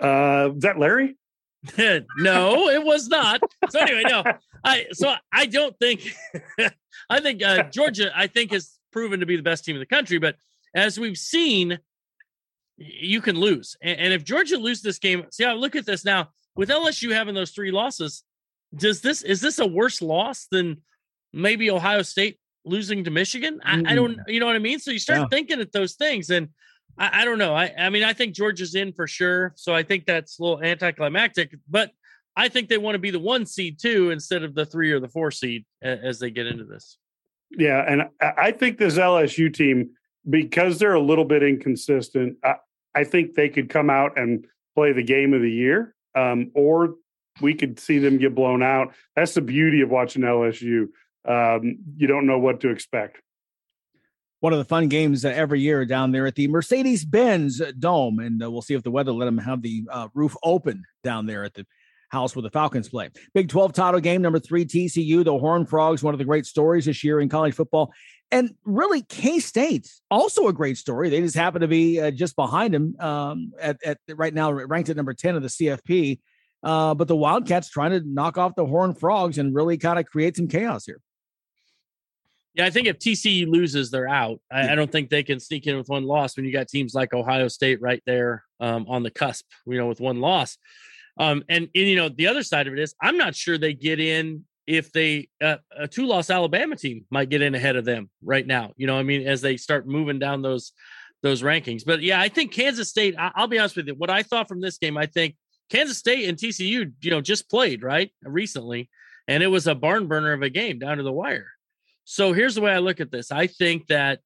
Uh, 0.00 0.50
is 0.54 0.62
that 0.62 0.78
Larry? 0.78 1.16
no, 2.18 2.68
it 2.68 2.84
was 2.84 3.08
not. 3.08 3.40
So 3.70 3.80
anyway, 3.80 4.02
no, 4.06 4.22
I 4.62 4.86
so 4.92 5.14
I 5.32 5.46
don't 5.46 5.74
think 5.78 6.14
I 7.10 7.20
think 7.20 7.42
uh, 7.42 7.64
Georgia 7.64 8.12
I 8.14 8.26
think 8.26 8.52
has 8.52 8.78
proven 8.92 9.20
to 9.20 9.26
be 9.26 9.36
the 9.36 9.42
best 9.42 9.64
team 9.64 9.74
in 9.74 9.80
the 9.80 9.86
country, 9.86 10.18
but 10.18 10.36
as 10.74 10.98
we've 10.98 11.16
seen, 11.16 11.78
you 12.76 13.20
can 13.20 13.36
lose. 13.36 13.76
And, 13.82 13.98
and 13.98 14.12
if 14.12 14.24
Georgia 14.24 14.56
loses 14.56 14.82
this 14.82 14.98
game, 14.98 15.24
see, 15.30 15.44
I 15.44 15.52
look 15.52 15.76
at 15.76 15.86
this 15.86 16.04
now 16.04 16.30
with 16.56 16.68
LSU 16.68 17.12
having 17.12 17.34
those 17.34 17.52
three 17.52 17.70
losses. 17.70 18.24
Does 18.74 19.00
this 19.00 19.22
is 19.22 19.40
this 19.40 19.58
a 19.60 19.66
worse 19.66 20.02
loss 20.02 20.46
than 20.50 20.82
maybe 21.32 21.70
Ohio 21.70 22.02
State 22.02 22.38
losing 22.64 23.04
to 23.04 23.10
Michigan? 23.10 23.60
I, 23.64 23.82
I 23.86 23.94
don't, 23.94 24.16
mm. 24.16 24.22
you 24.26 24.40
know 24.40 24.46
what 24.46 24.56
I 24.56 24.60
mean. 24.60 24.80
So 24.80 24.90
you 24.90 24.98
start 24.98 25.20
Yeah. 25.20 25.26
thinking 25.30 25.60
at 25.60 25.72
those 25.72 25.94
things, 25.94 26.30
and 26.30 26.48
I, 26.98 27.22
I 27.22 27.24
don't 27.24 27.38
know. 27.38 27.54
I, 27.54 27.72
I 27.78 27.90
mean, 27.90 28.02
I 28.02 28.12
think 28.12 28.34
Georgia's 28.34 28.74
in 28.74 28.92
for 28.92 29.06
sure. 29.06 29.52
So 29.56 29.74
I 29.74 29.84
think 29.84 30.06
that's 30.06 30.38
a 30.38 30.42
little 30.42 30.62
anticlimactic, 30.62 31.54
but 31.68 31.92
I 32.36 32.48
think 32.48 32.68
they 32.68 32.78
want 32.78 32.96
to 32.96 33.00
be 33.00 33.10
the 33.10 33.20
one 33.20 33.46
seed 33.46 33.78
too 33.80 34.10
instead 34.10 34.42
of 34.42 34.54
the 34.54 34.66
three 34.66 34.90
or 34.90 34.98
the 34.98 35.08
four 35.08 35.30
seed 35.30 35.64
as 35.82 36.18
they 36.18 36.30
get 36.30 36.46
into 36.46 36.64
this. 36.64 36.98
Yeah, 37.56 37.84
and 37.86 38.02
I 38.20 38.32
I 38.36 38.50
think 38.50 38.78
this 38.78 38.98
LSU 38.98 39.54
team, 39.54 39.90
because 40.28 40.78
they're 40.78 40.94
a 40.94 41.00
little 41.00 41.24
bit 41.24 41.42
inconsistent, 41.42 42.36
I, 42.42 42.54
I 42.94 43.04
think 43.04 43.34
they 43.34 43.48
could 43.48 43.68
come 43.68 43.90
out 43.90 44.18
and 44.18 44.46
play 44.74 44.92
the 44.92 45.02
game 45.02 45.34
of 45.34 45.42
the 45.42 45.50
year, 45.50 45.94
um, 46.14 46.50
or 46.54 46.94
we 47.40 47.54
could 47.54 47.78
see 47.80 47.98
them 47.98 48.18
get 48.18 48.34
blown 48.34 48.62
out. 48.62 48.94
That's 49.16 49.34
the 49.34 49.40
beauty 49.40 49.80
of 49.80 49.90
watching 49.90 50.22
LSU. 50.22 50.88
Um, 51.26 51.78
you 51.96 52.06
don't 52.06 52.26
know 52.26 52.38
what 52.38 52.60
to 52.60 52.68
expect. 52.70 53.20
one 54.40 54.52
of 54.52 54.58
the 54.58 54.64
fun 54.64 54.88
games 54.88 55.24
uh, 55.24 55.28
every 55.28 55.60
year 55.60 55.84
down 55.86 56.12
there 56.12 56.26
at 56.26 56.34
the 56.34 56.46
Mercedes 56.48 57.04
Benz 57.04 57.62
Dome. 57.78 58.18
And 58.18 58.42
uh, 58.42 58.50
we'll 58.50 58.62
see 58.62 58.74
if 58.74 58.82
the 58.82 58.90
weather 58.90 59.10
let 59.10 59.24
them 59.24 59.38
have 59.38 59.62
the 59.62 59.84
uh, 59.90 60.08
roof 60.14 60.36
open 60.42 60.84
down 61.02 61.26
there 61.26 61.44
at 61.44 61.54
the 61.54 61.66
house 62.10 62.36
where 62.36 62.42
the 62.42 62.50
Falcons 62.50 62.88
play. 62.88 63.10
Big 63.32 63.48
12 63.48 63.72
title 63.72 64.00
game, 64.00 64.22
number 64.22 64.38
three, 64.38 64.64
TCU, 64.64 65.24
the 65.24 65.36
Horned 65.36 65.68
Frogs, 65.68 66.02
one 66.02 66.14
of 66.14 66.18
the 66.18 66.24
great 66.24 66.46
stories 66.46 66.84
this 66.84 67.02
year 67.02 67.20
in 67.20 67.28
college 67.28 67.54
football. 67.54 67.92
And 68.30 68.54
really, 68.64 69.02
K 69.02 69.38
State, 69.38 69.88
also 70.10 70.48
a 70.48 70.52
great 70.52 70.76
story. 70.76 71.08
They 71.08 71.20
just 71.20 71.36
happen 71.36 71.60
to 71.60 71.68
be 71.68 72.00
uh, 72.00 72.10
just 72.10 72.34
behind 72.36 72.74
them 72.74 72.96
um, 72.98 73.52
at, 73.60 73.78
at 73.84 73.98
right 74.08 74.34
now, 74.34 74.50
ranked 74.50 74.88
at 74.90 74.96
number 74.96 75.14
10 75.14 75.36
of 75.36 75.42
the 75.42 75.48
CFP. 75.48 76.18
Uh, 76.62 76.94
but 76.94 77.08
the 77.08 77.16
Wildcats 77.16 77.68
trying 77.68 77.90
to 77.90 78.00
knock 78.00 78.38
off 78.38 78.54
the 78.56 78.64
Horned 78.64 78.98
Frogs 78.98 79.38
and 79.38 79.54
really 79.54 79.76
kind 79.76 79.98
of 79.98 80.06
create 80.06 80.36
some 80.36 80.48
chaos 80.48 80.86
here. 80.86 81.00
Yeah, 82.54 82.66
I 82.66 82.70
think 82.70 82.86
if 82.86 82.98
TCU 82.98 83.48
loses, 83.48 83.90
they're 83.90 84.08
out. 84.08 84.40
I, 84.50 84.70
I 84.70 84.74
don't 84.74 84.90
think 84.90 85.10
they 85.10 85.24
can 85.24 85.40
sneak 85.40 85.66
in 85.66 85.76
with 85.76 85.88
one 85.88 86.04
loss 86.04 86.36
when 86.36 86.46
you 86.46 86.52
got 86.52 86.68
teams 86.68 86.94
like 86.94 87.12
Ohio 87.12 87.48
State 87.48 87.82
right 87.82 88.02
there 88.06 88.44
um, 88.60 88.86
on 88.88 89.02
the 89.02 89.10
cusp, 89.10 89.44
you 89.66 89.76
know, 89.76 89.88
with 89.88 90.00
one 90.00 90.20
loss. 90.20 90.56
Um, 91.18 91.42
and, 91.48 91.68
and, 91.74 91.88
you 91.88 91.96
know, 91.96 92.08
the 92.08 92.28
other 92.28 92.42
side 92.42 92.66
of 92.66 92.72
it 92.72 92.78
is 92.78 92.94
I'm 93.02 93.18
not 93.18 93.34
sure 93.34 93.58
they 93.58 93.74
get 93.74 94.00
in 94.00 94.44
if 94.66 94.92
they, 94.92 95.28
uh, 95.42 95.56
a 95.76 95.86
two 95.86 96.06
loss 96.06 96.30
Alabama 96.30 96.76
team 96.76 97.04
might 97.10 97.28
get 97.28 97.42
in 97.42 97.54
ahead 97.54 97.76
of 97.76 97.84
them 97.84 98.10
right 98.22 98.46
now, 98.46 98.72
you 98.76 98.86
know, 98.86 98.98
I 98.98 99.02
mean, 99.02 99.26
as 99.26 99.40
they 99.40 99.56
start 99.56 99.86
moving 99.86 100.18
down 100.18 100.42
those, 100.42 100.72
those 101.22 101.42
rankings. 101.42 101.84
But 101.84 102.02
yeah, 102.02 102.20
I 102.20 102.28
think 102.28 102.52
Kansas 102.52 102.88
State, 102.88 103.14
I, 103.18 103.32
I'll 103.34 103.48
be 103.48 103.58
honest 103.58 103.76
with 103.76 103.86
you, 103.86 103.94
what 103.94 104.10
I 104.10 104.22
thought 104.22 104.48
from 104.48 104.60
this 104.60 104.78
game, 104.78 104.96
I 104.96 105.06
think 105.06 105.36
Kansas 105.70 105.98
State 105.98 106.28
and 106.28 106.38
TCU, 106.38 106.92
you 107.00 107.10
know, 107.10 107.20
just 107.20 107.50
played 107.50 107.82
right 107.82 108.12
recently, 108.22 108.90
and 109.26 109.42
it 109.42 109.46
was 109.46 109.66
a 109.66 109.74
barn 109.74 110.06
burner 110.06 110.32
of 110.32 110.42
a 110.42 110.50
game 110.50 110.78
down 110.78 110.98
to 110.98 111.02
the 111.02 111.12
wire. 111.12 111.48
So 112.04 112.32
here's 112.32 112.54
the 112.54 112.60
way 112.60 112.72
I 112.72 112.78
look 112.78 113.00
at 113.00 113.10
this. 113.10 113.32
I 113.32 113.46
think 113.46 113.86
that 113.86 114.20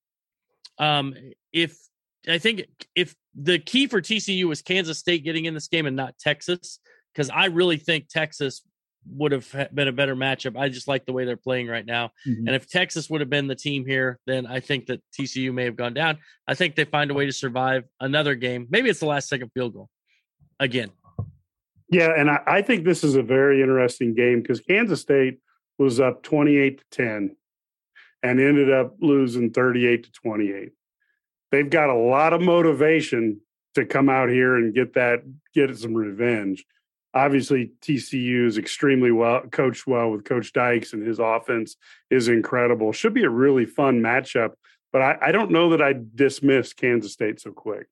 um, 0.79 1.14
if 1.53 1.79
I 2.29 2.38
think 2.38 2.64
if 2.94 3.14
the 3.35 3.59
key 3.59 3.87
for 3.87 4.01
TCU 4.01 4.44
was 4.44 4.62
Kansas 4.62 4.98
State 4.98 5.24
getting 5.24 5.44
in 5.44 5.55
this 5.55 5.68
game 5.68 5.87
and 5.87 5.96
not 5.96 6.18
Texas, 6.18 6.81
because 7.14 7.31
I 7.31 7.46
really 7.46 7.77
think 7.77 8.09
Texas 8.09 8.62
would 9.11 9.33
have 9.33 9.75
been 9.75 9.88
a 9.88 9.92
better 9.92 10.16
matchup. 10.16 10.59
I 10.59 10.68
just 10.68 10.88
like 10.88 11.07
the 11.07 11.12
way 11.12 11.25
they're 11.25 11.37
playing 11.37 11.68
right 11.68 11.85
now. 11.85 12.12
Mm-hmm. 12.27 12.47
And 12.47 12.57
if 12.57 12.68
Texas 12.68 13.09
would 13.11 13.21
have 13.21 13.31
been 13.31 13.47
the 13.47 13.55
team 13.55 13.87
here, 13.87 14.18
then 14.27 14.47
I 14.47 14.61
think 14.61 14.87
that 14.87 15.03
TCU 15.18 15.53
may 15.53 15.64
have 15.64 15.77
gone 15.77 15.94
down. 15.94 16.18
I 16.47 16.55
think 16.55 16.75
they 16.75 16.85
find 16.85 17.11
a 17.11 17.14
way 17.14 17.27
to 17.27 17.33
survive 17.33 17.85
another 18.01 18.35
game. 18.35 18.66
Maybe 18.71 18.90
it's 18.90 19.01
the 19.01 19.07
last 19.07 19.29
second 19.29 19.51
field 19.55 19.75
goal 19.75 19.88
again. 20.61 20.90
Yeah, 21.90 22.12
and 22.16 22.31
I, 22.31 22.40
I 22.47 22.62
think 22.62 22.85
this 22.85 23.03
is 23.03 23.14
a 23.14 23.23
very 23.23 23.62
interesting 23.62 24.14
game 24.14 24.42
because 24.42 24.61
Kansas 24.61 25.01
State 25.01 25.38
was 25.79 26.01
up 26.01 26.23
28 26.23 26.79
to 26.79 26.85
10 26.90 27.37
and 28.23 28.40
ended 28.40 28.71
up 28.71 28.97
losing 29.01 29.51
38 29.51 30.05
to 30.05 30.12
28. 30.12 30.73
They've 31.51 31.71
got 31.71 31.88
a 31.88 31.94
lot 31.94 32.33
of 32.33 32.42
motivation 32.42 33.40
to 33.75 33.87
come 33.87 34.09
out 34.09 34.29
here 34.29 34.57
and 34.57 34.75
get 34.75 34.94
that, 34.94 35.23
get 35.55 35.77
some 35.79 35.94
revenge. 35.94 36.64
Obviously, 37.14 37.73
TCU 37.81 38.47
is 38.47 38.59
extremely 38.59 39.11
well 39.11 39.42
coached 39.51 39.87
well 39.87 40.11
with 40.11 40.25
Coach 40.25 40.53
Dykes, 40.53 40.92
and 40.92 41.07
his 41.07 41.18
offense 41.18 41.77
is 42.11 42.29
incredible. 42.29 42.92
Should 42.92 43.14
be 43.14 43.25
a 43.25 43.31
really 43.31 43.64
fun 43.64 44.01
matchup, 44.01 44.53
but 44.92 45.03
I, 45.03 45.16
I 45.23 45.33
don't 45.33 45.51
know 45.51 45.71
that 45.71 45.83
I 45.83 45.94
dismiss 46.14 46.73
Kansas 46.73 47.12
State 47.12 47.40
so 47.40 47.53
quick. 47.53 47.87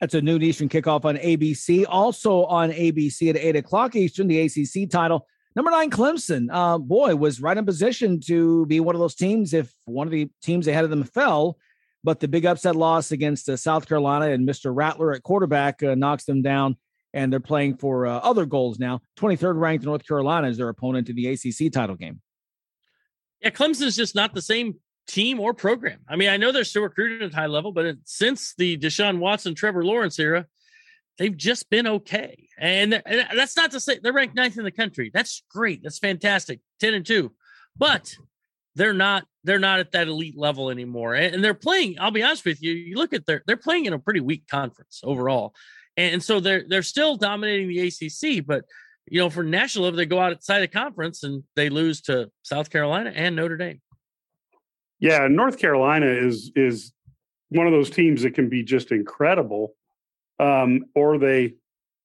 That's 0.00 0.14
a 0.14 0.20
noon 0.20 0.42
Eastern 0.42 0.68
kickoff 0.68 1.04
on 1.04 1.16
ABC. 1.16 1.84
Also 1.88 2.44
on 2.44 2.70
ABC 2.70 3.30
at 3.30 3.36
8 3.36 3.56
o'clock 3.56 3.96
Eastern, 3.96 4.28
the 4.28 4.40
ACC 4.40 4.90
title. 4.90 5.26
Number 5.54 5.70
nine, 5.70 5.90
Clemson, 5.90 6.48
uh, 6.52 6.76
boy, 6.76 7.16
was 7.16 7.40
right 7.40 7.56
in 7.56 7.64
position 7.64 8.20
to 8.26 8.66
be 8.66 8.78
one 8.78 8.94
of 8.94 9.00
those 9.00 9.14
teams 9.14 9.54
if 9.54 9.72
one 9.86 10.06
of 10.06 10.10
the 10.10 10.30
teams 10.42 10.68
ahead 10.68 10.84
of 10.84 10.90
them 10.90 11.02
fell. 11.02 11.56
But 12.04 12.20
the 12.20 12.28
big 12.28 12.44
upset 12.44 12.76
loss 12.76 13.10
against 13.10 13.48
uh, 13.48 13.56
South 13.56 13.88
Carolina 13.88 14.26
and 14.26 14.46
Mr. 14.46 14.70
Rattler 14.74 15.14
at 15.14 15.22
quarterback 15.22 15.82
uh, 15.82 15.94
knocks 15.94 16.24
them 16.24 16.42
down, 16.42 16.76
and 17.16 17.32
they're 17.32 17.40
playing 17.40 17.78
for 17.78 18.06
uh, 18.06 18.18
other 18.18 18.44
goals 18.44 18.78
now. 18.78 19.00
23rd 19.18 19.58
ranked 19.58 19.84
North 19.86 20.06
Carolina 20.06 20.48
is 20.48 20.58
their 20.58 20.68
opponent 20.68 21.08
in 21.08 21.16
the 21.16 21.28
ACC 21.28 21.72
title 21.72 21.96
game. 21.96 22.20
Yeah, 23.40 23.50
Clemson's 23.50 23.96
just 23.96 24.14
not 24.14 24.34
the 24.34 24.42
same 24.42 24.74
team 25.08 25.40
or 25.40 25.54
program. 25.54 26.00
I 26.06 26.16
mean, 26.16 26.28
I 26.28 26.36
know 26.36 26.52
they're 26.52 26.64
still 26.64 26.82
recruiting 26.82 27.26
at 27.26 27.32
high 27.32 27.46
level, 27.46 27.72
but 27.72 27.86
it, 27.86 27.98
since 28.04 28.54
the 28.58 28.76
Deshaun 28.76 29.18
Watson, 29.18 29.54
Trevor 29.54 29.82
Lawrence 29.82 30.18
era, 30.18 30.46
they've 31.16 31.36
just 31.36 31.70
been 31.70 31.86
okay. 31.86 32.48
And, 32.58 33.02
and 33.06 33.26
that's 33.34 33.56
not 33.56 33.70
to 33.70 33.80
say 33.80 33.98
they're 33.98 34.12
ranked 34.12 34.34
ninth 34.34 34.58
in 34.58 34.64
the 34.64 34.70
country. 34.70 35.10
That's 35.12 35.42
great. 35.50 35.82
That's 35.82 35.98
fantastic. 35.98 36.60
10 36.80 36.92
and 36.92 37.06
2. 37.06 37.32
But 37.78 38.14
they're 38.74 38.92
not 38.92 39.24
they're 39.42 39.58
not 39.58 39.78
at 39.78 39.92
that 39.92 40.08
elite 40.08 40.36
level 40.36 40.70
anymore. 40.70 41.14
And, 41.14 41.36
and 41.36 41.44
they're 41.44 41.54
playing, 41.54 41.96
I'll 41.98 42.10
be 42.10 42.22
honest 42.22 42.44
with 42.44 42.62
you, 42.62 42.72
you 42.72 42.96
look 42.96 43.14
at 43.14 43.24
their 43.24 43.42
they're 43.46 43.56
playing 43.56 43.86
in 43.86 43.94
a 43.94 43.98
pretty 43.98 44.20
weak 44.20 44.46
conference 44.48 45.00
overall. 45.02 45.54
And 45.96 46.22
so 46.22 46.40
they're 46.40 46.64
they're 46.68 46.82
still 46.82 47.16
dominating 47.16 47.68
the 47.68 47.80
ACC, 47.80 48.44
but 48.44 48.64
you 49.08 49.20
know, 49.20 49.30
for 49.30 49.42
national 49.42 49.84
level, 49.84 49.96
they 49.96 50.06
go 50.06 50.18
outside 50.18 50.60
the 50.60 50.68
conference 50.68 51.22
and 51.22 51.44
they 51.54 51.68
lose 51.68 52.00
to 52.02 52.30
South 52.42 52.70
Carolina 52.70 53.12
and 53.14 53.36
Notre 53.36 53.56
Dame. 53.56 53.80
Yeah, 54.98 55.28
North 55.28 55.58
Carolina 55.58 56.06
is 56.06 56.50
is 56.54 56.92
one 57.50 57.66
of 57.66 57.72
those 57.72 57.90
teams 57.90 58.22
that 58.22 58.34
can 58.34 58.48
be 58.48 58.62
just 58.62 58.90
incredible, 58.90 59.74
um, 60.40 60.86
or 60.94 61.16
they, 61.16 61.54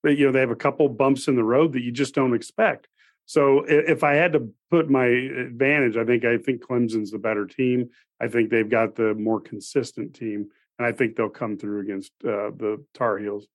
they, 0.04 0.14
you 0.14 0.28
know, 0.28 0.32
they 0.32 0.40
have 0.40 0.52
a 0.52 0.56
couple 0.56 0.88
bumps 0.88 1.28
in 1.28 1.36
the 1.36 1.44
road 1.44 1.74
that 1.74 1.82
you 1.82 1.92
just 1.92 2.14
don't 2.14 2.36
expect. 2.36 2.88
So 3.26 3.64
if 3.68 4.04
I 4.04 4.14
had 4.14 4.34
to 4.34 4.50
put 4.70 4.90
my 4.90 5.06
advantage, 5.06 5.98
I 5.98 6.06
think 6.06 6.26
I 6.26 6.38
think 6.38 6.62
Clemson's 6.62 7.12
the 7.12 7.18
better 7.18 7.46
team. 7.46 7.90
I 8.20 8.28
think 8.28 8.50
they've 8.50 8.70
got 8.70 8.96
the 8.96 9.16
more 9.16 9.42
consistent 9.42 10.14
team 10.14 10.50
and 10.82 10.88
I 10.88 10.92
think 10.92 11.16
they'll 11.16 11.30
come 11.30 11.58
through 11.58 11.82
against 11.82 12.12
uh, 12.24 12.50
the 12.50 12.84
Tar 12.96 13.20
Heels. 13.20 13.46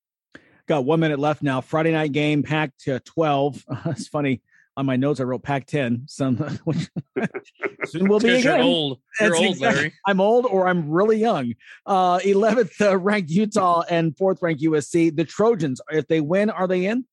Got 0.67 0.85
one 0.85 1.01
minute 1.01 1.19
left 1.19 1.43
now. 1.43 1.61
Friday 1.61 1.93
night 1.93 2.13
game, 2.13 2.43
Pac 2.43 2.73
12. 2.85 3.65
it's 3.87 4.09
funny. 4.09 4.43
On 4.79 4.85
my 4.85 4.97
notes, 4.97 5.21
I 5.21 5.25
wrote 5.25 5.43
pack 5.43 5.67
10. 5.67 6.05
Some 6.07 6.37
which 6.65 6.91
soon 7.87 8.09
will 8.09 8.21
be 8.21 8.29
again. 8.31 8.59
You're 8.59 8.63
old. 8.63 9.01
You're 9.19 9.31
That's 9.31 9.41
old, 9.41 9.51
exactly- 9.53 9.81
Larry. 9.81 9.95
I'm 10.07 10.21
old 10.21 10.45
or 10.45 10.69
I'm 10.69 10.91
really 10.91 11.19
young. 11.19 11.55
Uh, 11.87 12.19
11th 12.19 12.81
uh, 12.83 12.99
ranked 12.99 13.31
Utah 13.31 13.85
and 13.89 14.15
fourth 14.19 14.43
ranked 14.43 14.63
USC. 14.63 15.17
The 15.17 15.25
Trojans, 15.25 15.81
if 15.91 16.09
they 16.09 16.21
win, 16.21 16.51
are 16.51 16.69
they 16.69 16.85
in? 16.85 17.07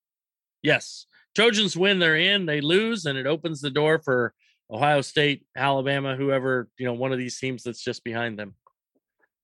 Yes. 0.61 1.05
Trojans 1.35 1.77
win, 1.77 1.99
they're 1.99 2.17
in. 2.17 2.45
They 2.47 2.59
lose, 2.59 3.05
and 3.05 3.17
it 3.17 3.25
opens 3.27 3.61
the 3.61 3.69
door 3.69 3.99
for 4.03 4.33
Ohio 4.69 5.01
State, 5.01 5.45
Alabama, 5.55 6.15
whoever, 6.15 6.67
you 6.77 6.85
know, 6.85 6.93
one 6.93 7.11
of 7.13 7.17
these 7.17 7.39
teams 7.39 7.63
that's 7.63 7.83
just 7.83 8.03
behind 8.03 8.37
them. 8.37 8.55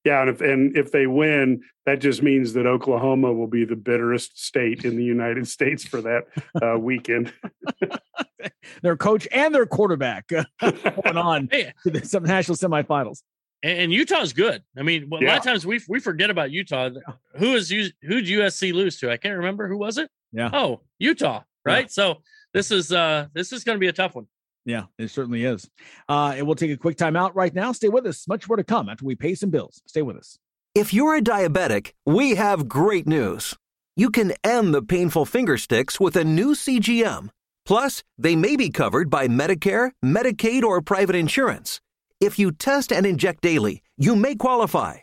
Yeah, 0.04 0.22
and 0.22 0.30
if 0.30 0.40
and 0.40 0.76
if 0.76 0.92
they 0.92 1.06
win, 1.06 1.62
that 1.84 2.00
just 2.00 2.22
means 2.22 2.54
that 2.54 2.66
Oklahoma 2.66 3.32
will 3.32 3.46
be 3.46 3.64
the 3.66 3.76
bitterest 3.76 4.42
state 4.42 4.84
in 4.86 4.96
the 4.96 5.04
United 5.04 5.46
States 5.46 5.84
for 5.86 6.00
that 6.00 6.22
uh, 6.62 6.78
weekend. 6.78 7.32
Their 8.82 8.96
coach 8.96 9.28
and 9.32 9.54
their 9.54 9.66
quarterback 9.66 10.30
uh, 10.32 10.44
going 10.60 11.16
on 11.16 11.48
Hey, 11.50 11.72
to 11.84 11.90
the 11.90 12.04
some 12.06 12.22
national 12.22 12.56
semifinals. 12.56 13.22
and, 13.62 13.78
and 13.78 13.92
Utah's 13.92 14.32
good. 14.32 14.62
I 14.78 14.82
mean, 14.82 15.10
a 15.12 15.16
lot 15.16 15.36
of 15.38 15.42
times 15.44 15.66
we 15.66 15.80
we 15.88 16.00
forget 16.00 16.30
about 16.30 16.50
Utah. 16.50 16.88
Who 17.36 17.54
is 17.54 17.70
U- 17.70 17.90
who'd 18.02 18.24
USC 18.24 18.72
lose 18.72 18.98
to? 19.00 19.10
I 19.10 19.18
can't 19.18 19.36
remember. 19.36 19.68
Who 19.68 19.76
was 19.76 19.98
it? 19.98 20.10
Yeah. 20.32 20.48
Oh, 20.52 20.80
Utah, 20.98 21.42
right? 21.64 21.90
So 21.90 22.22
this 22.54 22.70
is 22.70 22.92
uh 22.92 23.26
this 23.34 23.52
is 23.52 23.64
going 23.64 23.76
to 23.76 23.80
be 23.80 23.88
a 23.88 23.92
tough 23.92 24.14
one. 24.14 24.26
Yeah, 24.64 24.84
it 24.98 25.08
certainly 25.08 25.44
is. 25.44 25.68
Uh, 26.08 26.34
and 26.36 26.46
we'll 26.46 26.56
take 26.56 26.70
a 26.70 26.76
quick 26.76 26.96
time 26.96 27.16
out 27.16 27.34
right 27.34 27.54
now. 27.54 27.72
Stay 27.72 27.88
with 27.88 28.06
us. 28.06 28.28
Much 28.28 28.48
more 28.48 28.56
to 28.56 28.64
come 28.64 28.88
after 28.88 29.04
we 29.04 29.14
pay 29.14 29.34
some 29.34 29.50
bills. 29.50 29.82
Stay 29.86 30.02
with 30.02 30.16
us. 30.16 30.38
If 30.74 30.94
you're 30.94 31.16
a 31.16 31.22
diabetic, 31.22 31.92
we 32.06 32.36
have 32.36 32.68
great 32.68 33.06
news. 33.06 33.56
You 33.96 34.10
can 34.10 34.32
end 34.44 34.72
the 34.72 34.82
painful 34.82 35.24
finger 35.24 35.58
sticks 35.58 35.98
with 35.98 36.14
a 36.16 36.24
new 36.24 36.54
CGM. 36.54 37.30
Plus, 37.66 38.02
they 38.16 38.36
may 38.36 38.56
be 38.56 38.70
covered 38.70 39.10
by 39.10 39.28
Medicare, 39.28 39.90
Medicaid, 40.04 40.62
or 40.62 40.80
private 40.80 41.16
insurance. 41.16 41.80
If 42.20 42.38
you 42.38 42.52
test 42.52 42.92
and 42.92 43.06
inject 43.06 43.42
daily, 43.42 43.82
you 43.96 44.14
may 44.14 44.36
qualify. 44.36 44.98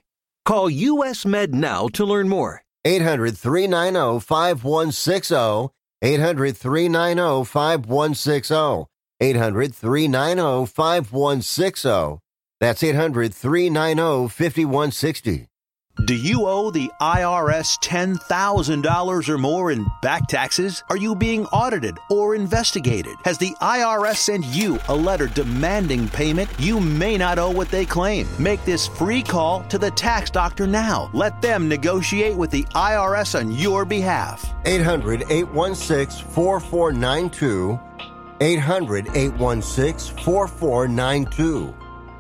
Call 0.46 0.70
US 0.70 1.26
Med 1.26 1.54
now 1.54 1.88
to 1.90 2.06
learn 2.06 2.30
more. 2.30 2.64
800 2.86 3.38
390 3.38 4.20
5160. 4.22 5.74
800 6.02 6.58
390 6.58 7.44
5160. 7.44 8.88
800 9.20 9.74
390 9.74 10.66
5160. 10.68 12.20
That's 12.60 12.84
800 12.84 13.34
390 13.34 14.28
5160. 14.30 15.48
Do 16.06 16.14
you 16.14 16.46
owe 16.46 16.70
the 16.70 16.92
IRS 17.02 17.80
$10,000 17.80 19.30
or 19.30 19.38
more 19.40 19.72
in 19.72 19.88
back 20.04 20.28
taxes? 20.28 20.84
Are 20.92 20.98
you 20.98 21.16
being 21.16 21.48
audited 21.48 21.98
or 22.12 22.36
investigated? 22.36 23.16
Has 23.26 23.40
the 23.40 23.56
IRS 23.62 24.18
sent 24.18 24.46
you 24.46 24.78
a 24.90 24.96
letter 24.96 25.26
demanding 25.26 26.08
payment? 26.08 26.52
You 26.60 26.80
may 26.80 27.18
not 27.18 27.40
owe 27.40 27.50
what 27.50 27.72
they 27.72 27.84
claim. 27.84 28.28
Make 28.38 28.64
this 28.64 28.88
free 28.88 29.24
call 29.24 29.64
to 29.64 29.80
the 29.80 29.90
tax 29.90 30.30
doctor 30.30 30.68
now. 30.68 31.10
Let 31.14 31.42
them 31.42 31.68
negotiate 31.68 32.38
with 32.38 32.52
the 32.52 32.64
IRS 32.76 33.38
on 33.38 33.52
your 33.52 33.84
behalf. 33.84 34.54
800 34.66 35.24
816 35.32 36.28
4492. 36.28 37.80
800 38.40 39.08
816 39.16 40.18
4492. 40.24 41.76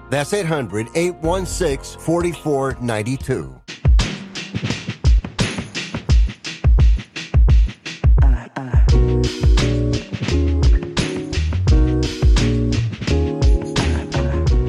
That's 0.09 0.33
800 0.33 0.87
816 0.95 1.99
4492. 1.99 3.61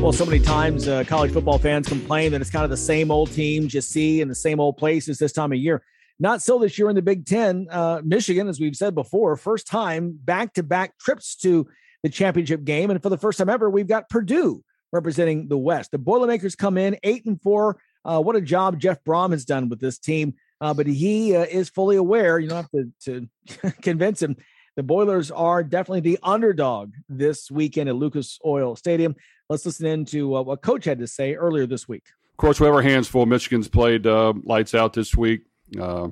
Well, 0.08 0.12
so 0.14 0.24
many 0.24 0.40
times 0.40 0.88
uh, 0.88 1.04
college 1.04 1.32
football 1.32 1.58
fans 1.58 1.86
complain 1.86 2.32
that 2.32 2.40
it's 2.40 2.48
kind 2.50 2.64
of 2.64 2.70
the 2.70 2.78
same 2.78 3.10
old 3.10 3.30
teams 3.30 3.74
you 3.74 3.82
see 3.82 4.22
in 4.22 4.28
the 4.28 4.34
same 4.34 4.58
old 4.58 4.78
places 4.78 5.18
this 5.18 5.32
time 5.32 5.52
of 5.52 5.58
year. 5.58 5.82
Not 6.20 6.42
so 6.42 6.58
this 6.58 6.78
year 6.78 6.88
in 6.88 6.96
the 6.96 7.02
Big 7.02 7.26
Ten. 7.26 7.68
Uh, 7.70 8.00
Michigan, 8.04 8.48
as 8.48 8.58
we've 8.58 8.76
said 8.76 8.94
before, 8.94 9.36
first 9.36 9.66
time 9.66 10.18
back 10.22 10.54
to 10.54 10.62
back 10.62 10.98
trips 10.98 11.36
to 11.36 11.68
the 12.02 12.08
championship 12.08 12.64
game. 12.64 12.90
And 12.90 13.02
for 13.02 13.08
the 13.08 13.18
first 13.18 13.38
time 13.38 13.48
ever, 13.48 13.70
we've 13.70 13.86
got 13.86 14.08
Purdue 14.08 14.62
representing 14.92 15.48
the 15.48 15.58
West. 15.58 15.90
The 15.90 15.98
Boilermakers 15.98 16.56
come 16.56 16.78
in 16.78 16.96
eight 17.02 17.24
and 17.26 17.40
four. 17.40 17.80
Uh, 18.04 18.20
what 18.20 18.36
a 18.36 18.40
job 18.40 18.80
Jeff 18.80 19.02
Brohm 19.04 19.32
has 19.32 19.44
done 19.44 19.68
with 19.68 19.80
this 19.80 19.98
team. 19.98 20.34
Uh, 20.60 20.74
but 20.74 20.86
he 20.86 21.36
uh, 21.36 21.44
is 21.44 21.68
fully 21.68 21.96
aware, 21.96 22.38
you 22.38 22.48
don't 22.48 22.56
have 22.56 22.70
to, 23.04 23.28
to 23.60 23.70
convince 23.82 24.20
him. 24.20 24.36
The 24.76 24.82
Boilers 24.82 25.30
are 25.30 25.62
definitely 25.64 26.00
the 26.00 26.18
underdog 26.22 26.92
this 27.08 27.50
weekend 27.50 27.88
at 27.88 27.96
Lucas 27.96 28.38
Oil 28.44 28.76
Stadium. 28.76 29.14
Let's 29.48 29.66
listen 29.66 29.86
in 29.86 30.04
to 30.06 30.36
uh, 30.36 30.42
what 30.42 30.62
Coach 30.62 30.84
had 30.84 30.98
to 31.00 31.06
say 31.06 31.34
earlier 31.34 31.66
this 31.66 31.88
week. 31.88 32.04
Of 32.32 32.36
course, 32.36 32.60
we 32.60 32.66
have 32.66 32.74
our 32.74 32.82
hands 32.82 33.08
full. 33.08 33.26
Michigan's 33.26 33.68
played 33.68 34.06
uh, 34.06 34.34
lights 34.44 34.74
out 34.74 34.92
this 34.92 35.16
week. 35.16 35.42
Uh, 35.78 36.08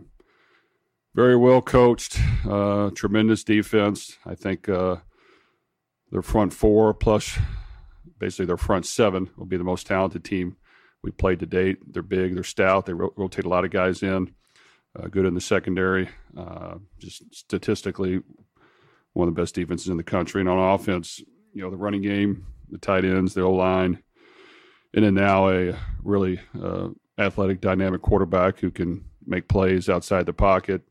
very 1.15 1.37
well 1.37 1.63
coached, 1.63 2.19
uh, 2.49 2.91
tremendous 2.91 3.43
defense. 3.43 4.19
I 4.27 4.35
think 4.35 4.69
uh, 4.69 4.97
their 6.11 6.23
front 6.23 6.53
four 6.53 6.93
plus 6.93 7.39
basically 8.19 8.47
their 8.47 8.57
front 8.57 8.85
seven 8.85 9.31
will 9.37 9.47
be 9.47 9.57
the 9.57 9.65
most 9.65 9.87
talented 9.87 10.25
team 10.25 10.57
we 11.03 11.11
played 11.11 11.41
to 11.41 11.47
date. 11.47 11.79
They're 11.91 12.03
big, 12.03 12.35
they're 12.35 12.45
stout, 12.45 12.87
they 12.87 12.93
ro- 12.93 13.15
rotate 13.17 13.47
a 13.47 13.49
lot 13.49 13.65
of 13.65 13.71
guys 13.71 14.03
in. 14.03 14.35
Uh, 14.99 15.09
good 15.09 15.27
in 15.27 15.35
the 15.35 15.41
secondary. 15.41 16.09
Uh, 16.37 16.77
just 16.99 17.23
statistically, 17.35 18.21
one 19.13 19.29
of 19.29 19.35
the 19.35 19.41
best 19.41 19.55
defenses 19.55 19.89
in 19.89 19.97
the 19.97 20.03
country. 20.03 20.41
And 20.41 20.49
on 20.49 20.75
offense, 20.75 21.21
you 21.53 21.63
know, 21.63 21.71
the 21.71 21.77
running 21.77 22.03
game, 22.03 22.47
the 22.71 22.79
tight 22.79 23.05
ends, 23.05 23.35
the 23.35 23.43
O 23.43 23.53
line, 23.53 24.03
and 24.95 25.05
then 25.05 25.15
now 25.15 25.49
a 25.51 25.79
really 26.03 26.41
athletic, 27.19 27.61
dynamic 27.61 28.03
quarterback 28.03 28.59
who 28.59 28.71
can 28.71 29.05
make 29.27 29.49
plays 29.49 29.89
outside 29.89 30.27
the 30.27 30.33
pocket, 30.33 30.83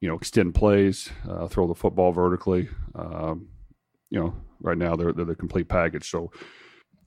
you 0.00 0.08
know, 0.08 0.16
extend 0.16 0.54
plays, 0.54 1.10
uh, 1.28 1.48
throw 1.48 1.66
the 1.66 1.74
football 1.74 2.12
vertically. 2.12 2.68
Um, 2.94 3.48
you 4.10 4.20
know, 4.20 4.34
right 4.60 4.78
now 4.78 4.96
they're, 4.96 5.12
they're 5.12 5.24
the 5.24 5.34
complete 5.34 5.68
package. 5.68 6.08
So, 6.10 6.30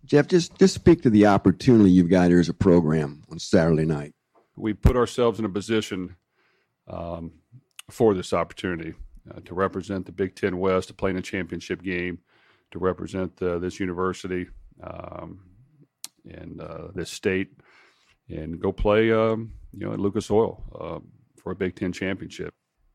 Jeff, 0.06 0.28
just 0.28 0.58
just 0.58 0.74
speak 0.74 1.02
to 1.04 1.10
the 1.10 1.26
opportunity 1.28 1.92
you've 1.92 2.10
got 2.10 2.30
here 2.30 2.40
as 2.40 2.50
a 2.50 2.54
program 2.54 3.24
on 3.32 3.40
Saturday 3.40 3.86
night. 3.86 4.14
we 4.56 4.74
put 4.74 4.96
ourselves 4.98 5.40
in 5.40 5.46
a 5.46 5.50
position 5.50 6.16
um, 6.88 7.32
for 7.90 8.14
this 8.14 8.34
opportunity 8.34 8.94
uh, 9.32 9.40
to 9.46 9.54
represent 9.54 10.06
the 10.06 10.12
Big 10.12 10.36
Ten 10.36 10.58
West, 10.58 10.90
to 10.90 10.94
play 10.94 11.12
in 11.12 11.18
a 11.18 11.22
championship 11.22 11.82
game, 11.82 12.20
to 12.72 12.80
represent 12.80 13.42
uh, 13.42 13.60
this 13.60 13.80
university 13.80 14.48
um, 14.84 15.40
and 16.30 16.62
uh, 16.62 16.90
this 16.94 17.10
state, 17.10 17.50
and 18.30 18.60
go 18.60 18.72
play, 18.72 19.12
um, 19.12 19.52
you 19.72 19.86
know, 19.86 19.94
at 19.94 20.00
Lucas 20.00 20.30
Oil 20.32 20.64
uh, 20.80 21.00
for 21.42 21.52
a 21.52 21.56
Big 21.56 21.76
Ten 21.76 21.92
championship. 21.92 22.54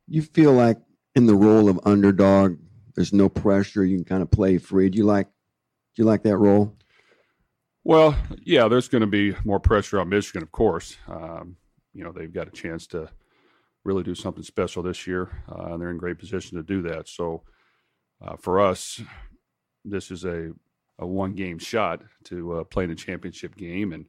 You 0.08 0.22
feel 0.22 0.52
like 0.52 0.78
in 1.14 1.26
the 1.26 1.34
role 1.34 1.68
of 1.68 1.80
underdog, 1.84 2.58
there's 2.94 3.12
no 3.12 3.28
pressure. 3.28 3.84
You 3.84 3.96
can 3.96 4.04
kind 4.04 4.22
of 4.22 4.30
play 4.30 4.58
free. 4.58 4.90
Do 4.90 4.98
you 4.98 5.04
like 5.04 5.28
do 5.94 6.02
you 6.02 6.06
like 6.06 6.24
that 6.24 6.36
role? 6.36 6.76
Well, 7.84 8.16
yeah, 8.42 8.66
there's 8.66 8.88
going 8.88 9.02
to 9.02 9.06
be 9.06 9.36
more 9.44 9.60
pressure 9.60 10.00
on 10.00 10.08
Michigan, 10.08 10.42
of 10.42 10.50
course. 10.50 10.96
Um, 11.06 11.56
you 11.92 12.02
know, 12.02 12.12
they've 12.12 12.32
got 12.32 12.48
a 12.48 12.50
chance 12.50 12.86
to 12.88 13.08
really 13.84 14.02
do 14.02 14.14
something 14.14 14.42
special 14.42 14.82
this 14.82 15.06
year, 15.06 15.30
uh, 15.48 15.72
and 15.72 15.80
they're 15.80 15.90
in 15.90 15.98
great 15.98 16.18
position 16.18 16.56
to 16.56 16.64
do 16.64 16.82
that. 16.82 17.08
So, 17.08 17.42
uh, 18.24 18.36
for 18.36 18.60
us, 18.60 19.00
this 19.84 20.10
is 20.10 20.24
a, 20.24 20.50
a 20.98 21.06
one 21.06 21.34
game 21.34 21.58
shot 21.58 22.00
to 22.24 22.54
uh, 22.54 22.64
play 22.64 22.84
in 22.84 22.90
a 22.90 22.96
championship 22.96 23.54
game 23.54 23.92
and 23.92 24.06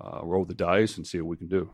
uh, 0.00 0.20
roll 0.22 0.44
the 0.44 0.54
dice 0.54 0.96
and 0.96 1.06
see 1.06 1.20
what 1.20 1.30
we 1.30 1.36
can 1.36 1.48
do. 1.48 1.70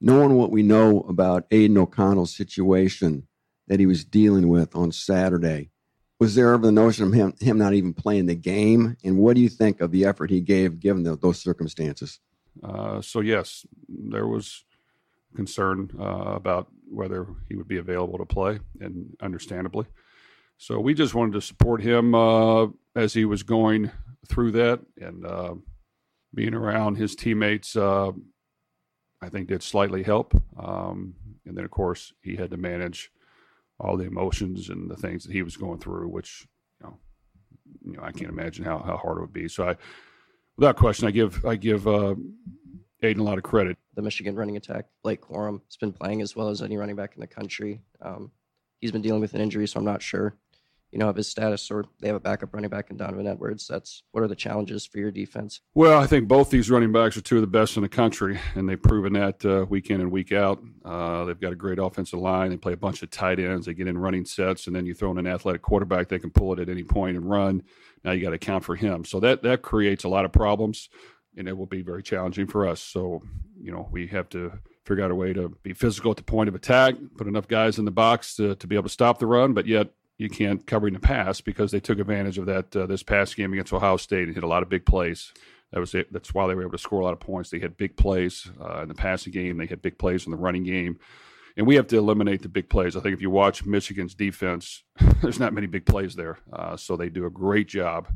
Knowing 0.00 0.34
what 0.34 0.50
we 0.50 0.62
know 0.62 1.00
about 1.08 1.46
Aidan 1.50 1.78
O'Connell's 1.78 2.36
situation 2.36 3.26
that 3.66 3.80
he 3.80 3.86
was 3.86 4.04
dealing 4.04 4.48
with 4.48 4.76
on 4.76 4.92
Saturday, 4.92 5.70
was 6.18 6.34
there 6.34 6.52
ever 6.52 6.64
the 6.64 6.72
notion 6.72 7.06
of 7.06 7.12
him 7.12 7.34
him 7.40 7.58
not 7.58 7.74
even 7.74 7.92
playing 7.92 8.26
the 8.26 8.34
game? 8.34 8.96
And 9.04 9.18
what 9.18 9.36
do 9.36 9.42
you 9.42 9.48
think 9.48 9.80
of 9.80 9.90
the 9.90 10.04
effort 10.04 10.30
he 10.30 10.40
gave 10.40 10.80
given 10.80 11.02
the, 11.02 11.16
those 11.16 11.40
circumstances? 11.40 12.20
Uh, 12.62 13.00
so 13.00 13.20
yes, 13.20 13.66
there 13.88 14.26
was 14.26 14.64
concern 15.34 15.90
uh, 15.98 16.34
about 16.34 16.68
whether 16.88 17.26
he 17.48 17.56
would 17.56 17.68
be 17.68 17.76
available 17.76 18.18
to 18.18 18.24
play, 18.24 18.60
and 18.80 19.16
understandably. 19.20 19.86
So 20.58 20.80
we 20.80 20.94
just 20.94 21.14
wanted 21.14 21.32
to 21.34 21.42
support 21.42 21.82
him 21.82 22.14
uh, 22.14 22.68
as 22.94 23.12
he 23.12 23.26
was 23.26 23.42
going 23.42 23.90
through 24.26 24.52
that, 24.52 24.80
and 24.98 25.26
uh, 25.26 25.54
being 26.34 26.54
around 26.54 26.96
his 26.96 27.14
teammates, 27.14 27.76
uh, 27.76 28.12
I 29.22 29.28
think 29.28 29.48
did 29.48 29.62
slightly 29.62 30.02
help. 30.02 30.34
Um, 30.58 31.14
and 31.46 31.56
then, 31.56 31.64
of 31.64 31.70
course, 31.70 32.12
he 32.22 32.36
had 32.36 32.50
to 32.50 32.56
manage 32.56 33.10
all 33.78 33.96
the 33.96 34.04
emotions 34.04 34.68
and 34.70 34.90
the 34.90 34.96
things 34.96 35.24
that 35.24 35.32
he 35.32 35.42
was 35.42 35.56
going 35.56 35.78
through, 35.78 36.08
which 36.08 36.46
you 36.80 36.86
know, 36.86 36.98
you 37.84 37.96
know, 37.96 38.02
I 38.02 38.12
can't 38.12 38.30
imagine 38.30 38.64
how, 38.64 38.78
how 38.78 38.96
hard 38.96 39.18
it 39.18 39.20
would 39.22 39.32
be. 39.32 39.48
So 39.48 39.70
I, 39.70 39.76
without 40.56 40.76
question, 40.76 41.06
I 41.08 41.10
give 41.10 41.44
I 41.44 41.56
give 41.56 41.86
uh, 41.86 42.14
Aidan 43.02 43.20
a 43.20 43.24
lot 43.24 43.38
of 43.38 43.44
credit. 43.44 43.76
The 43.94 44.02
Michigan 44.02 44.34
running 44.34 44.56
attack, 44.56 44.86
Blake 45.02 45.22
Corum, 45.22 45.60
has 45.66 45.76
been 45.76 45.92
playing 45.92 46.22
as 46.22 46.34
well 46.34 46.48
as 46.48 46.62
any 46.62 46.76
running 46.76 46.96
back 46.96 47.14
in 47.14 47.20
the 47.20 47.26
country. 47.26 47.80
Um, 48.02 48.30
he's 48.80 48.92
been 48.92 49.02
dealing 49.02 49.20
with 49.20 49.34
an 49.34 49.40
injury, 49.40 49.66
so 49.66 49.78
I'm 49.78 49.84
not 49.84 50.02
sure, 50.02 50.36
you 50.96 51.00
know, 51.00 51.10
of 51.10 51.16
his 51.16 51.28
status. 51.28 51.70
Or 51.70 51.84
they 52.00 52.06
have 52.06 52.16
a 52.16 52.20
backup 52.20 52.54
running 52.54 52.70
back 52.70 52.90
in 52.90 52.96
Donovan 52.96 53.26
Edwards. 53.26 53.66
That's 53.66 54.02
what 54.12 54.24
are 54.24 54.28
the 54.28 54.34
challenges 54.34 54.86
for 54.86 54.96
your 54.96 55.10
defense? 55.10 55.60
Well, 55.74 56.00
I 56.00 56.06
think 56.06 56.26
both 56.26 56.48
these 56.48 56.70
running 56.70 56.90
backs 56.90 57.18
are 57.18 57.20
two 57.20 57.36
of 57.36 57.42
the 57.42 57.46
best 57.46 57.76
in 57.76 57.82
the 57.82 57.88
country, 57.90 58.40
and 58.54 58.66
they've 58.66 58.82
proven 58.82 59.12
that 59.12 59.44
uh, 59.44 59.66
week 59.68 59.90
in 59.90 60.00
and 60.00 60.10
week 60.10 60.32
out. 60.32 60.62
Uh, 60.86 61.26
they've 61.26 61.38
got 61.38 61.52
a 61.52 61.56
great 61.56 61.78
offensive 61.78 62.18
line. 62.18 62.48
They 62.48 62.56
play 62.56 62.72
a 62.72 62.78
bunch 62.78 63.02
of 63.02 63.10
tight 63.10 63.38
ends. 63.38 63.66
They 63.66 63.74
get 63.74 63.88
in 63.88 63.98
running 63.98 64.24
sets, 64.24 64.68
and 64.68 64.74
then 64.74 64.86
you 64.86 64.94
throw 64.94 65.10
in 65.10 65.18
an 65.18 65.26
athletic 65.26 65.60
quarterback. 65.60 66.08
They 66.08 66.18
can 66.18 66.30
pull 66.30 66.54
it 66.54 66.60
at 66.60 66.70
any 66.70 66.82
point 66.82 67.18
and 67.18 67.28
run. 67.28 67.62
Now 68.02 68.12
you 68.12 68.22
got 68.22 68.30
to 68.30 68.36
account 68.36 68.64
for 68.64 68.74
him. 68.74 69.04
So 69.04 69.20
that 69.20 69.42
that 69.42 69.60
creates 69.60 70.04
a 70.04 70.08
lot 70.08 70.24
of 70.24 70.32
problems 70.32 70.88
and 71.36 71.48
it 71.48 71.56
will 71.56 71.66
be 71.66 71.82
very 71.82 72.02
challenging 72.02 72.46
for 72.46 72.66
us. 72.66 72.80
So, 72.80 73.22
you 73.60 73.70
know, 73.70 73.88
we 73.92 74.06
have 74.06 74.28
to 74.30 74.52
figure 74.84 75.04
out 75.04 75.10
a 75.10 75.14
way 75.14 75.32
to 75.32 75.50
be 75.62 75.74
physical 75.74 76.10
at 76.10 76.16
the 76.16 76.22
point 76.22 76.48
of 76.48 76.54
attack, 76.54 76.94
put 77.16 77.26
enough 77.26 77.48
guys 77.48 77.78
in 77.78 77.84
the 77.84 77.90
box 77.90 78.36
to, 78.36 78.54
to 78.54 78.66
be 78.66 78.74
able 78.74 78.84
to 78.84 78.88
stop 78.88 79.18
the 79.18 79.26
run, 79.26 79.52
but 79.52 79.66
yet 79.66 79.90
you 80.18 80.28
can't 80.28 80.66
cover 80.66 80.88
in 80.88 80.94
the 80.94 81.00
pass 81.00 81.40
because 81.40 81.70
they 81.70 81.80
took 81.80 81.98
advantage 81.98 82.38
of 82.38 82.46
that 82.46 82.74
uh, 82.74 82.86
this 82.86 83.02
past 83.02 83.36
game 83.36 83.52
against 83.52 83.72
Ohio 83.72 83.96
State 83.96 84.26
and 84.26 84.34
hit 84.34 84.44
a 84.44 84.48
lot 84.48 84.62
of 84.62 84.68
big 84.68 84.86
plays. 84.86 85.32
That 85.72 85.80
was 85.80 85.94
it. 85.94 86.12
That's 86.12 86.32
why 86.32 86.46
they 86.46 86.54
were 86.54 86.62
able 86.62 86.72
to 86.72 86.78
score 86.78 87.00
a 87.00 87.04
lot 87.04 87.12
of 87.12 87.20
points. 87.20 87.50
They 87.50 87.58
had 87.58 87.76
big 87.76 87.96
plays 87.96 88.48
uh, 88.60 88.82
in 88.82 88.88
the 88.88 88.94
passing 88.94 89.32
game. 89.32 89.58
They 89.58 89.66
had 89.66 89.82
big 89.82 89.98
plays 89.98 90.24
in 90.24 90.30
the 90.30 90.38
running 90.38 90.64
game. 90.64 90.98
And 91.56 91.66
we 91.66 91.74
have 91.76 91.86
to 91.88 91.96
eliminate 91.96 92.42
the 92.42 92.48
big 92.48 92.68
plays. 92.68 92.96
I 92.96 93.00
think 93.00 93.14
if 93.14 93.22
you 93.22 93.30
watch 93.30 93.64
Michigan's 93.64 94.14
defense, 94.14 94.84
there's 95.22 95.40
not 95.40 95.54
many 95.54 95.66
big 95.66 95.86
plays 95.86 96.14
there. 96.14 96.38
Uh, 96.52 96.76
so 96.76 96.96
they 96.96 97.08
do 97.08 97.26
a 97.26 97.30
great 97.30 97.66
job 97.66 98.08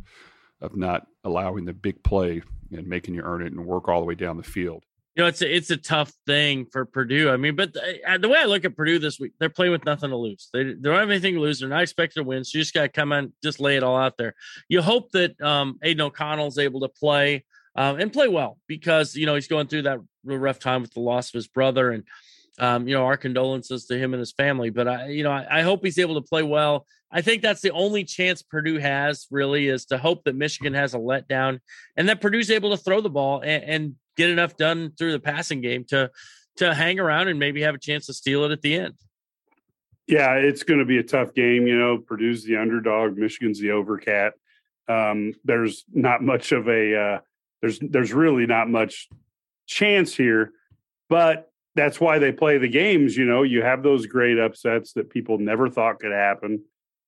of 0.60 0.76
not 0.76 1.06
allowing 1.24 1.64
the 1.64 1.72
big 1.72 2.02
play 2.02 2.42
and 2.70 2.86
making 2.86 3.14
you 3.14 3.22
earn 3.22 3.42
it 3.42 3.52
and 3.52 3.66
work 3.66 3.88
all 3.88 4.00
the 4.00 4.06
way 4.06 4.14
down 4.14 4.36
the 4.36 4.42
field. 4.42 4.84
You 5.16 5.24
know, 5.24 5.28
it's 5.28 5.42
a, 5.42 5.56
it's 5.56 5.70
a 5.70 5.76
tough 5.76 6.12
thing 6.26 6.66
for 6.70 6.84
Purdue. 6.84 7.30
I 7.30 7.36
mean, 7.36 7.56
but 7.56 7.72
the, 7.72 7.98
uh, 8.06 8.18
the 8.18 8.28
way 8.28 8.38
I 8.38 8.44
look 8.44 8.64
at 8.64 8.76
Purdue 8.76 8.98
this 9.00 9.18
week, 9.18 9.32
they're 9.40 9.48
playing 9.48 9.72
with 9.72 9.84
nothing 9.84 10.10
to 10.10 10.16
lose. 10.16 10.48
They, 10.52 10.62
they 10.64 10.74
don't 10.74 10.98
have 10.98 11.10
anything 11.10 11.34
to 11.34 11.40
lose. 11.40 11.60
They're 11.60 11.68
not 11.68 11.82
expected 11.82 12.20
to 12.20 12.24
win. 12.24 12.44
So 12.44 12.58
you 12.58 12.62
just 12.62 12.74
got 12.74 12.82
to 12.82 12.88
come 12.88 13.12
in, 13.12 13.32
just 13.42 13.60
lay 13.60 13.76
it 13.76 13.82
all 13.82 13.96
out 13.96 14.16
there. 14.16 14.34
You 14.68 14.82
hope 14.82 15.10
that 15.12 15.40
um, 15.40 15.78
Aidan 15.82 16.02
O'Connell 16.02 16.46
is 16.46 16.58
able 16.58 16.80
to 16.80 16.88
play 16.88 17.44
um, 17.74 17.98
and 17.98 18.12
play 18.12 18.28
well 18.28 18.58
because, 18.68 19.16
you 19.16 19.26
know, 19.26 19.34
he's 19.34 19.48
going 19.48 19.66
through 19.66 19.82
that 19.82 19.98
real 20.24 20.38
rough 20.38 20.60
time 20.60 20.82
with 20.82 20.94
the 20.94 21.00
loss 21.00 21.28
of 21.28 21.34
his 21.34 21.48
brother. 21.48 21.90
And, 21.90 22.04
um, 22.60 22.86
you 22.86 22.94
know, 22.94 23.04
our 23.04 23.16
condolences 23.16 23.86
to 23.86 23.98
him 23.98 24.14
and 24.14 24.20
his 24.20 24.32
family. 24.32 24.70
But 24.70 24.86
I, 24.86 25.08
you 25.08 25.24
know, 25.24 25.32
I, 25.32 25.58
I 25.58 25.62
hope 25.62 25.84
he's 25.84 25.98
able 25.98 26.20
to 26.20 26.28
play 26.28 26.44
well 26.44 26.86
I 27.12 27.22
think 27.22 27.42
that's 27.42 27.60
the 27.60 27.72
only 27.72 28.04
chance 28.04 28.42
Purdue 28.42 28.78
has 28.78 29.26
really 29.30 29.68
is 29.68 29.86
to 29.86 29.98
hope 29.98 30.24
that 30.24 30.36
Michigan 30.36 30.74
has 30.74 30.94
a 30.94 30.98
letdown 30.98 31.60
and 31.96 32.08
that 32.08 32.20
Purdue's 32.20 32.50
able 32.50 32.70
to 32.70 32.76
throw 32.76 33.00
the 33.00 33.10
ball 33.10 33.40
and, 33.40 33.64
and 33.64 33.94
get 34.20 34.30
enough 34.30 34.56
done 34.56 34.92
through 34.98 35.12
the 35.12 35.20
passing 35.20 35.60
game 35.60 35.84
to 35.84 36.10
to 36.56 36.74
hang 36.74 37.00
around 37.00 37.28
and 37.28 37.38
maybe 37.38 37.62
have 37.62 37.74
a 37.74 37.78
chance 37.78 38.06
to 38.06 38.12
steal 38.12 38.44
it 38.44 38.50
at 38.50 38.60
the 38.60 38.74
end. 38.74 38.94
Yeah, 40.06 40.34
it's 40.34 40.62
going 40.62 40.80
to 40.80 40.84
be 40.84 40.98
a 40.98 41.02
tough 41.02 41.32
game. 41.34 41.66
You 41.66 41.78
know, 41.78 41.98
Purdue's 41.98 42.44
the 42.44 42.56
underdog, 42.56 43.16
Michigan's 43.16 43.60
the 43.60 43.68
overcat. 43.68 44.32
Um, 44.88 45.32
there's 45.44 45.84
not 45.92 46.22
much 46.22 46.52
of 46.52 46.68
a 46.68 46.96
uh, 46.96 47.18
there's 47.62 47.78
there's 47.78 48.12
really 48.12 48.46
not 48.46 48.68
much 48.68 49.08
chance 49.66 50.14
here, 50.14 50.52
but 51.08 51.50
that's 51.76 52.00
why 52.00 52.18
they 52.18 52.32
play 52.32 52.58
the 52.58 52.68
games. 52.68 53.16
You 53.16 53.24
know, 53.24 53.42
you 53.42 53.62
have 53.62 53.82
those 53.82 54.06
great 54.06 54.38
upsets 54.38 54.92
that 54.94 55.10
people 55.10 55.38
never 55.38 55.70
thought 55.70 56.00
could 56.00 56.12
happen. 56.12 56.64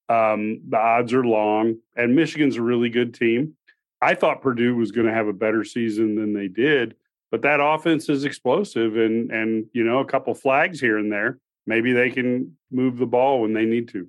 Um, 0.09 0.61
the 0.69 0.79
odds 0.79 1.13
are 1.13 1.27
long, 1.27 1.79
and 1.97 2.15
Michigan's 2.15 2.57
a 2.57 2.63
really 2.63 2.89
good 2.89 3.15
team. 3.15 3.57
I 4.01 4.15
thought 4.15 4.43
Purdue 4.43 4.77
was 4.77 4.93
going 4.93 5.07
to 5.07 5.15
have 5.15 5.29
a 5.29 5.33
better 5.33 5.65
season 5.65 6.17
than 6.17 6.33
they 6.33 6.49
did, 6.49 6.97
but 7.33 7.43
that 7.43 7.61
offense 7.61 8.11
is 8.11 8.25
explosive, 8.25 8.97
and 8.97 9.33
and 9.33 9.67
you 9.73 9.83
know 9.83 9.99
a 9.99 10.05
couple 10.05 10.35
flags 10.35 10.79
here 10.79 10.99
and 10.99 11.11
there. 11.11 11.39
Maybe 11.67 11.93
they 11.93 12.11
can 12.11 12.57
move 12.71 12.99
the 12.99 13.07
ball 13.07 13.41
when 13.41 13.55
they 13.55 13.65
need 13.65 13.89
to. 13.89 14.07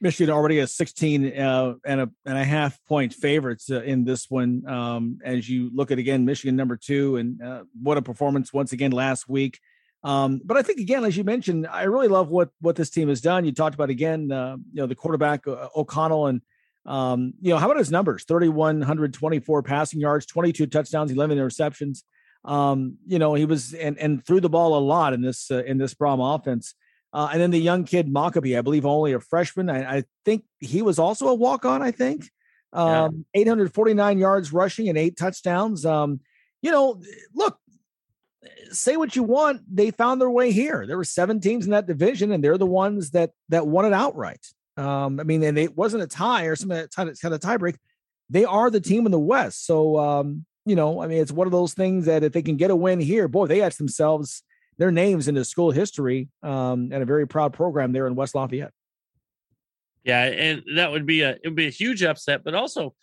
Michigan 0.00 0.34
already 0.34 0.58
has 0.58 0.74
16 0.74 1.38
uh, 1.38 1.74
and 1.86 2.00
a 2.00 2.10
and 2.26 2.36
a 2.36 2.44
half 2.44 2.84
point 2.88 3.14
favorites 3.14 3.70
uh, 3.70 3.82
in 3.82 4.04
this 4.04 4.28
one. 4.28 4.68
Um, 4.68 5.20
as 5.24 5.48
you 5.48 5.70
look 5.72 5.92
at 5.92 5.98
again, 5.98 6.24
Michigan 6.24 6.56
number 6.56 6.76
two, 6.76 7.16
and 7.16 7.40
uh, 7.40 7.62
what 7.80 7.96
a 7.96 8.02
performance 8.02 8.52
once 8.52 8.72
again 8.72 8.90
last 8.90 9.28
week. 9.28 9.60
Um, 10.02 10.40
but 10.44 10.56
I 10.56 10.62
think 10.62 10.80
again, 10.80 11.04
as 11.04 11.16
you 11.16 11.22
mentioned, 11.22 11.68
I 11.68 11.84
really 11.84 12.08
love 12.08 12.28
what 12.28 12.50
what 12.60 12.74
this 12.74 12.90
team 12.90 13.08
has 13.08 13.20
done. 13.20 13.44
You 13.44 13.52
talked 13.52 13.76
about 13.76 13.88
again, 13.88 14.32
uh, 14.32 14.56
you 14.72 14.82
know, 14.82 14.86
the 14.88 14.96
quarterback 14.96 15.46
uh, 15.46 15.68
O'Connell, 15.76 16.26
and 16.26 16.40
um, 16.86 17.34
you 17.40 17.50
know, 17.50 17.58
how 17.58 17.66
about 17.66 17.78
his 17.78 17.92
numbers? 17.92 18.24
Thirty 18.24 18.48
one 18.48 18.82
hundred 18.82 19.14
twenty 19.14 19.38
four 19.38 19.62
passing 19.62 20.00
yards, 20.00 20.26
twenty 20.26 20.52
two 20.52 20.66
touchdowns, 20.66 21.12
eleven 21.12 21.38
interceptions. 21.38 22.02
Um, 22.44 22.98
you 23.06 23.18
know, 23.18 23.34
he 23.34 23.44
was 23.44 23.72
and 23.72 23.98
and 23.98 24.24
threw 24.24 24.40
the 24.40 24.48
ball 24.48 24.76
a 24.76 24.80
lot 24.80 25.12
in 25.12 25.22
this 25.22 25.50
uh, 25.50 25.62
in 25.64 25.78
this 25.78 25.94
Brohm 25.94 26.34
offense. 26.34 26.74
Uh, 27.12 27.28
and 27.30 27.40
then 27.40 27.50
the 27.50 27.60
young 27.60 27.84
kid 27.84 28.08
Mockobee, 28.08 28.56
I 28.56 28.62
believe 28.62 28.86
only 28.86 29.12
a 29.12 29.20
freshman. 29.20 29.68
I, 29.68 29.98
I 29.98 30.04
think 30.24 30.44
he 30.60 30.80
was 30.80 30.98
also 30.98 31.28
a 31.28 31.34
walk 31.34 31.66
on. 31.66 31.82
I 31.82 31.90
think 31.90 32.30
um, 32.72 33.26
yeah. 33.34 33.40
849 33.42 34.18
yards 34.18 34.52
rushing 34.52 34.88
and 34.88 34.96
eight 34.96 35.16
touchdowns. 35.16 35.84
Um, 35.84 36.20
you 36.62 36.70
know, 36.70 37.02
look, 37.34 37.58
say 38.70 38.96
what 38.96 39.14
you 39.14 39.22
want, 39.22 39.62
they 39.70 39.90
found 39.90 40.20
their 40.20 40.30
way 40.30 40.52
here. 40.52 40.86
There 40.86 40.96
were 40.96 41.04
seven 41.04 41.40
teams 41.40 41.64
in 41.64 41.72
that 41.72 41.86
division, 41.86 42.32
and 42.32 42.42
they're 42.42 42.58
the 42.58 42.66
ones 42.66 43.10
that 43.10 43.30
that 43.50 43.66
won 43.66 43.84
it 43.84 43.92
outright. 43.92 44.44
Um, 44.76 45.20
I 45.20 45.24
mean, 45.24 45.42
and 45.42 45.58
it 45.58 45.76
wasn't 45.76 46.02
a 46.02 46.06
tie 46.06 46.44
or 46.44 46.56
something 46.56 46.78
of 46.78 46.90
kind 46.90 47.08
of 47.08 47.40
tiebreak. 47.40 47.76
They 48.30 48.44
are 48.44 48.70
the 48.70 48.80
team 48.80 49.04
in 49.04 49.12
the 49.12 49.18
West. 49.18 49.66
So 49.66 49.98
um, 49.98 50.46
you 50.64 50.76
know, 50.76 51.02
I 51.02 51.06
mean, 51.06 51.20
it's 51.20 51.32
one 51.32 51.46
of 51.46 51.52
those 51.52 51.74
things 51.74 52.06
that 52.06 52.22
if 52.22 52.32
they 52.32 52.42
can 52.42 52.56
get 52.56 52.70
a 52.70 52.76
win 52.76 53.00
here, 53.00 53.28
boy, 53.28 53.46
they 53.46 53.62
etch 53.62 53.76
themselves 53.76 54.42
their 54.78 54.90
names 54.90 55.28
into 55.28 55.44
school 55.44 55.70
history 55.70 56.28
um, 56.42 56.90
and 56.92 57.02
a 57.02 57.06
very 57.06 57.26
proud 57.26 57.52
program 57.52 57.92
there 57.92 58.06
in 58.06 58.14
West 58.14 58.34
Lafayette. 58.34 58.72
Yeah, 60.04 60.24
and 60.24 60.62
that 60.76 60.90
would 60.90 61.06
be 61.06 61.22
a 61.22 61.30
it 61.30 61.42
would 61.44 61.54
be 61.54 61.68
a 61.68 61.70
huge 61.70 62.02
upset, 62.02 62.42
but 62.42 62.54
also 62.54 62.94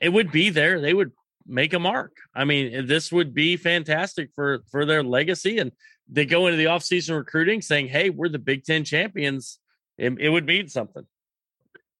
it 0.00 0.10
would 0.10 0.30
be 0.30 0.50
there. 0.50 0.80
They 0.80 0.94
would 0.94 1.12
make 1.46 1.72
a 1.72 1.78
mark. 1.78 2.16
I 2.34 2.44
mean, 2.44 2.86
this 2.86 3.10
would 3.10 3.34
be 3.34 3.56
fantastic 3.56 4.30
for 4.34 4.62
for 4.70 4.84
their 4.84 5.02
legacy. 5.02 5.58
And 5.58 5.72
they 6.08 6.24
go 6.24 6.46
into 6.46 6.56
the 6.56 6.66
offseason 6.66 7.16
recruiting 7.16 7.62
saying, 7.62 7.88
Hey, 7.88 8.10
we're 8.10 8.28
the 8.28 8.38
Big 8.38 8.64
Ten 8.64 8.84
champions. 8.84 9.58
It, 9.98 10.14
it 10.20 10.28
would 10.28 10.46
mean 10.46 10.68
something. 10.68 11.06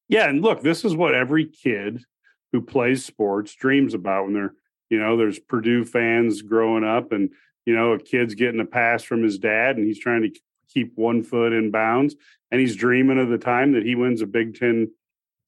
Yeah, 0.09 0.29
and 0.29 0.43
look, 0.43 0.63
this 0.63 0.85
is 0.85 0.95
what 0.95 1.15
every 1.15 1.47
kid 1.47 2.05
who 2.53 2.61
plays 2.61 3.05
sports 3.05 3.55
dreams 3.55 3.95
about 3.95 4.25
when 4.25 4.35
they're, 4.35 4.55
you 4.91 4.99
know, 4.99 5.17
there's 5.17 5.39
Purdue 5.39 5.85
fans 5.85 6.43
growing 6.43 6.85
up 6.85 7.13
and, 7.13 7.31
you 7.65 7.75
know, 7.75 7.93
a 7.93 7.99
kid's 7.99 8.35
getting 8.35 8.61
a 8.61 8.67
pass 8.67 9.03
from 9.03 9.23
his 9.23 9.39
dad 9.39 9.77
and 9.77 9.87
he's 9.87 9.99
trying 9.99 10.23
to 10.23 10.41
keep 10.69 10.93
one 10.97 11.23
foot 11.23 11.53
in 11.53 11.71
bounds 11.71 12.15
and 12.51 12.61
he's 12.61 12.77
dreaming 12.77 13.19
of 13.19 13.29
the 13.29 13.39
time 13.39 13.73
that 13.73 13.85
he 13.85 13.95
wins 13.95 14.23
a 14.23 14.27
Big 14.27 14.59
Ten 14.59 14.91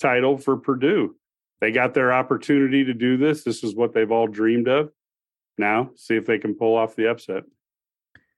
title 0.01 0.37
for 0.39 0.57
Purdue 0.57 1.15
they 1.61 1.73
got 1.73 1.95
their 1.95 2.13
opportunity 2.13 2.85
to 2.85 2.95
do 2.95 3.17
this. 3.17 3.43
This 3.43 3.65
is 3.65 3.75
what 3.75 3.93
they've 3.93 4.11
all 4.11 4.27
dreamed 4.27 4.69
of. 4.69 4.91
Now, 5.57 5.91
see 5.97 6.15
if 6.15 6.25
they 6.25 6.39
can 6.39 6.55
pull 6.55 6.77
off 6.77 6.95
the 6.95 7.11
upset. 7.11 7.45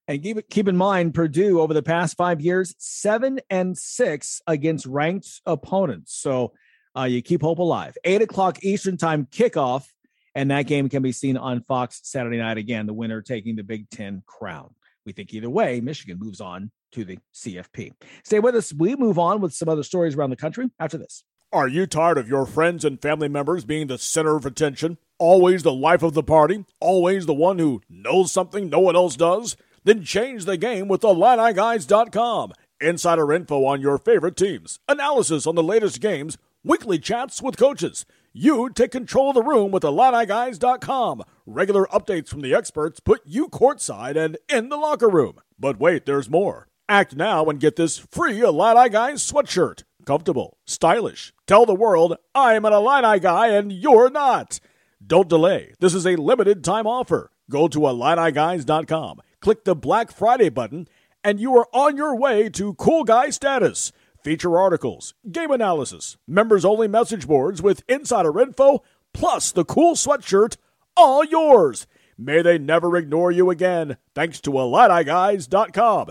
And 0.08 0.22
keep 0.22 0.48
keep 0.48 0.68
in 0.68 0.76
mind, 0.76 1.14
Purdue 1.14 1.60
over 1.60 1.74
the 1.74 1.82
past 1.82 2.16
five 2.16 2.40
years, 2.40 2.74
seven 2.78 3.40
and 3.50 3.76
six 3.76 4.40
against 4.46 4.86
ranked 4.86 5.40
opponents. 5.46 6.14
So 6.14 6.52
uh, 6.96 7.04
you 7.04 7.22
keep 7.22 7.42
hope 7.42 7.58
alive. 7.58 7.96
Eight 8.04 8.22
o'clock 8.22 8.64
Eastern 8.64 8.96
time 8.96 9.28
kickoff, 9.30 9.86
and 10.34 10.50
that 10.50 10.66
game 10.66 10.88
can 10.88 11.02
be 11.02 11.12
seen 11.12 11.36
on 11.36 11.62
Fox 11.62 12.00
Saturday 12.04 12.38
night. 12.38 12.58
Again, 12.58 12.86
the 12.86 12.92
winner 12.92 13.22
taking 13.22 13.56
the 13.56 13.62
Big 13.62 13.88
Ten 13.90 14.22
crown. 14.26 14.74
We 15.04 15.12
think 15.12 15.32
either 15.32 15.50
way, 15.50 15.80
Michigan 15.80 16.18
moves 16.18 16.40
on 16.40 16.70
to 16.92 17.04
the 17.04 17.18
CFP. 17.34 17.92
Stay 18.24 18.40
with 18.40 18.54
us. 18.54 18.72
We 18.72 18.96
move 18.96 19.18
on 19.18 19.40
with 19.40 19.54
some 19.54 19.68
other 19.68 19.82
stories 19.82 20.14
around 20.14 20.30
the 20.30 20.36
country 20.36 20.70
after 20.78 20.98
this. 20.98 21.24
Are 21.52 21.66
you 21.66 21.86
tired 21.86 22.18
of 22.18 22.28
your 22.28 22.46
friends 22.46 22.84
and 22.84 23.02
family 23.02 23.28
members 23.28 23.64
being 23.64 23.88
the 23.88 23.98
center 23.98 24.36
of 24.36 24.46
attention? 24.46 24.98
Always 25.18 25.64
the 25.64 25.72
life 25.72 26.02
of 26.02 26.14
the 26.14 26.22
party? 26.22 26.64
Always 26.78 27.26
the 27.26 27.34
one 27.34 27.58
who 27.58 27.82
knows 27.88 28.30
something 28.30 28.68
no 28.68 28.78
one 28.78 28.94
else 28.94 29.16
does? 29.16 29.56
Then 29.82 30.04
change 30.04 30.44
the 30.44 30.56
game 30.56 30.86
with 30.86 31.00
IlliniGuys.com. 31.00 32.52
Insider 32.80 33.32
info 33.32 33.64
on 33.64 33.80
your 33.80 33.98
favorite 33.98 34.36
teams, 34.36 34.78
analysis 34.88 35.46
on 35.46 35.54
the 35.54 35.62
latest 35.62 36.00
games, 36.00 36.38
weekly 36.62 36.98
chats 36.98 37.42
with 37.42 37.56
coaches. 37.56 38.06
You 38.32 38.70
take 38.70 38.92
control 38.92 39.30
of 39.30 39.34
the 39.34 39.42
room 39.42 39.70
with 39.70 39.82
IlliniGuys.com. 39.82 41.22
Regular 41.46 41.86
updates 41.86 42.28
from 42.28 42.42
the 42.42 42.54
experts 42.54 43.00
put 43.00 43.22
you 43.24 43.48
courtside 43.48 44.16
and 44.16 44.38
in 44.48 44.68
the 44.68 44.76
locker 44.76 45.08
room. 45.08 45.40
But 45.58 45.80
wait, 45.80 46.06
there's 46.06 46.30
more. 46.30 46.68
Act 46.88 47.16
now 47.16 47.46
and 47.46 47.60
get 47.60 47.76
this 47.76 47.98
free 47.98 48.40
Illini 48.40 48.88
Guys 48.88 49.28
sweatshirt 49.28 49.82
comfortable, 50.04 50.58
stylish. 50.66 51.32
Tell 51.46 51.66
the 51.66 51.74
world 51.74 52.16
I'm 52.34 52.64
an 52.64 52.72
Illini 52.72 53.20
guy 53.20 53.48
and 53.48 53.72
you're 53.72 54.10
not. 54.10 54.60
Don't 55.04 55.28
delay. 55.28 55.72
This 55.80 55.94
is 55.94 56.06
a 56.06 56.16
limited 56.16 56.64
time 56.64 56.86
offer. 56.86 57.30
Go 57.48 57.68
to 57.68 57.78
IlliniGuys.com, 57.80 59.20
click 59.40 59.64
the 59.64 59.74
Black 59.74 60.12
Friday 60.12 60.48
button, 60.48 60.88
and 61.24 61.40
you 61.40 61.56
are 61.56 61.68
on 61.72 61.96
your 61.96 62.16
way 62.16 62.48
to 62.50 62.74
cool 62.74 63.04
guy 63.04 63.30
status. 63.30 63.92
Feature 64.22 64.58
articles, 64.58 65.14
game 65.32 65.50
analysis, 65.50 66.18
members 66.28 66.62
only 66.62 66.86
message 66.86 67.26
boards 67.26 67.62
with 67.62 67.82
insider 67.88 68.38
info, 68.38 68.82
plus 69.14 69.50
the 69.50 69.64
cool 69.64 69.94
sweatshirt, 69.94 70.58
all 70.94 71.24
yours. 71.24 71.86
May 72.18 72.42
they 72.42 72.58
never 72.58 72.98
ignore 72.98 73.32
you 73.32 73.48
again. 73.48 73.96
Thanks 74.14 74.38
to 74.42 74.50
IlliniGuys.com. 74.50 76.10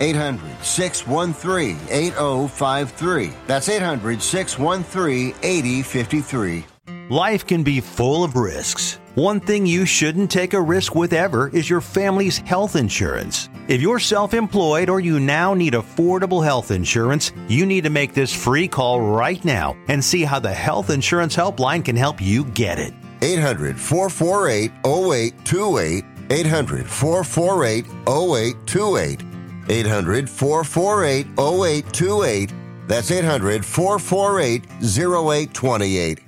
800 0.00 0.40
613 0.62 1.78
8053. 1.90 3.32
That's 3.46 3.68
800 3.68 4.22
613 4.22 5.34
8053. 5.42 6.64
Life 7.10 7.46
can 7.46 7.62
be 7.62 7.80
full 7.80 8.22
of 8.22 8.36
risks. 8.36 8.98
One 9.14 9.40
thing 9.40 9.66
you 9.66 9.86
shouldn't 9.86 10.30
take 10.30 10.52
a 10.52 10.60
risk 10.60 10.94
with 10.94 11.12
ever 11.12 11.48
is 11.48 11.68
your 11.68 11.80
family's 11.80 12.38
health 12.38 12.76
insurance. 12.76 13.48
If 13.66 13.80
you're 13.80 13.98
self 13.98 14.32
employed 14.32 14.88
or 14.88 15.00
you 15.00 15.18
now 15.18 15.54
need 15.54 15.72
affordable 15.72 16.44
health 16.44 16.70
insurance, 16.70 17.32
you 17.48 17.66
need 17.66 17.84
to 17.84 17.90
make 17.90 18.14
this 18.14 18.32
free 18.32 18.68
call 18.68 19.00
right 19.00 19.44
now 19.44 19.76
and 19.88 20.04
see 20.04 20.22
how 20.22 20.38
the 20.38 20.52
Health 20.52 20.90
Insurance 20.90 21.34
Helpline 21.34 21.84
can 21.84 21.96
help 21.96 22.20
you 22.20 22.44
get 22.44 22.78
it. 22.78 22.94
800 23.22 23.80
448 23.80 24.70
0828. 24.84 26.04
800 26.30 26.86
448 26.86 27.86
0828. 28.06 29.27
800 29.68 30.28
448 30.28 31.26
0828. 31.38 32.52
That's 32.86 33.10
800 33.10 33.64
448 33.64 34.64
0828. 34.82 36.27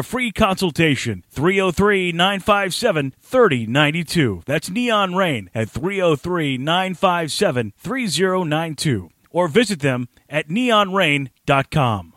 free 0.03 0.31
consultation. 0.31 1.23
303 1.29 2.11
957 2.11 3.13
3092. 3.21 4.43
That's 4.45 4.69
Neon 4.69 5.15
Rain 5.15 5.49
at 5.53 5.69
303 5.69 6.57
957 6.57 7.73
3092. 7.77 9.09
Or 9.31 9.47
visit 9.47 9.79
them 9.79 10.09
at 10.29 10.49
neonrain.com. 10.49 12.13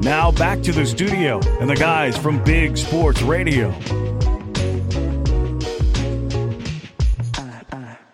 Now 0.00 0.32
back 0.32 0.62
to 0.62 0.72
the 0.72 0.86
studio 0.86 1.40
and 1.60 1.68
the 1.68 1.76
guys 1.76 2.16
from 2.16 2.42
Big 2.42 2.78
Sports 2.78 3.20
Radio. 3.20 3.70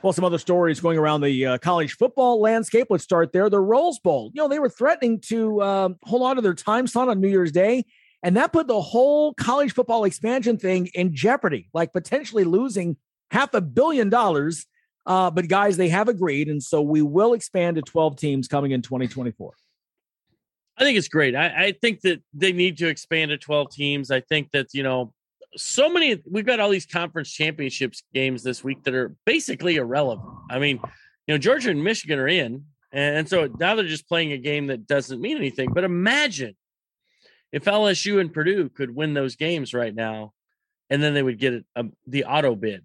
Well, 0.06 0.12
some 0.12 0.24
other 0.24 0.38
stories 0.38 0.78
going 0.78 0.98
around 0.98 1.22
the 1.22 1.46
uh, 1.46 1.58
college 1.58 1.96
football 1.96 2.40
landscape. 2.40 2.86
Let's 2.90 3.02
start 3.02 3.32
there. 3.32 3.50
The 3.50 3.58
Rose 3.58 3.98
Bowl. 3.98 4.30
You 4.32 4.40
know, 4.40 4.46
they 4.46 4.60
were 4.60 4.68
threatening 4.68 5.18
to 5.22 5.60
um, 5.60 5.96
hold 6.04 6.22
on 6.22 6.36
to 6.36 6.42
their 6.42 6.54
time 6.54 6.86
slot 6.86 7.08
on 7.08 7.20
New 7.20 7.26
Year's 7.26 7.50
Day, 7.50 7.86
and 8.22 8.36
that 8.36 8.52
put 8.52 8.68
the 8.68 8.80
whole 8.80 9.34
college 9.34 9.74
football 9.74 10.04
expansion 10.04 10.58
thing 10.58 10.86
in 10.94 11.12
jeopardy, 11.12 11.68
like 11.74 11.92
potentially 11.92 12.44
losing 12.44 12.96
half 13.32 13.52
a 13.52 13.60
billion 13.60 14.08
dollars. 14.08 14.66
Uh, 15.06 15.28
but 15.28 15.48
guys, 15.48 15.76
they 15.76 15.88
have 15.88 16.06
agreed, 16.06 16.46
and 16.46 16.62
so 16.62 16.80
we 16.80 17.02
will 17.02 17.32
expand 17.32 17.74
to 17.74 17.82
12 17.82 18.16
teams 18.16 18.46
coming 18.46 18.70
in 18.70 18.82
2024. 18.82 19.54
I 20.78 20.84
think 20.84 20.98
it's 20.98 21.08
great. 21.08 21.34
I, 21.34 21.46
I 21.64 21.72
think 21.82 22.02
that 22.02 22.22
they 22.32 22.52
need 22.52 22.78
to 22.78 22.86
expand 22.86 23.30
to 23.30 23.38
12 23.38 23.72
teams. 23.72 24.12
I 24.12 24.20
think 24.20 24.52
that, 24.52 24.68
you 24.72 24.84
know, 24.84 25.12
so 25.56 25.88
many 25.88 26.22
we've 26.28 26.46
got 26.46 26.60
all 26.60 26.70
these 26.70 26.86
conference 26.86 27.30
championships 27.30 28.02
games 28.12 28.42
this 28.42 28.64
week 28.64 28.84
that 28.84 28.94
are 28.94 29.14
basically 29.24 29.76
irrelevant. 29.76 30.28
I 30.50 30.58
mean, 30.58 30.80
you 31.26 31.34
know, 31.34 31.38
Georgia 31.38 31.70
and 31.70 31.82
Michigan 31.82 32.18
are 32.18 32.28
in, 32.28 32.64
and 32.92 33.28
so 33.28 33.48
now 33.58 33.74
they're 33.74 33.86
just 33.86 34.08
playing 34.08 34.32
a 34.32 34.38
game 34.38 34.68
that 34.68 34.86
doesn't 34.86 35.20
mean 35.20 35.36
anything. 35.36 35.72
But 35.72 35.84
imagine 35.84 36.56
if 37.52 37.64
LSU 37.64 38.20
and 38.20 38.32
Purdue 38.32 38.68
could 38.68 38.94
win 38.94 39.14
those 39.14 39.36
games 39.36 39.74
right 39.74 39.94
now, 39.94 40.32
and 40.90 41.02
then 41.02 41.14
they 41.14 41.22
would 41.22 41.38
get 41.38 41.54
a, 41.54 41.64
um, 41.74 41.92
the 42.06 42.24
auto 42.24 42.54
bid 42.54 42.84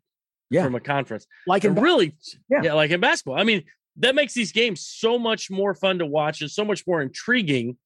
yeah. 0.50 0.64
from 0.64 0.76
a 0.76 0.80
conference. 0.80 1.26
Like 1.48 1.66
in 1.66 1.76
really, 1.76 2.16
yeah. 2.50 2.62
yeah, 2.64 2.74
like 2.74 2.92
in 2.92 3.00
basketball. 3.00 3.40
I 3.40 3.44
mean, 3.44 3.64
that 3.98 4.16
makes 4.16 4.34
these 4.34 4.52
games 4.52 4.86
so 4.86 5.20
much 5.20 5.50
more 5.50 5.74
fun 5.74 6.00
to 6.00 6.06
watch 6.06 6.42
and 6.42 6.50
so 6.50 6.64
much 6.64 6.86
more 6.88 7.02
intriguing 7.02 7.78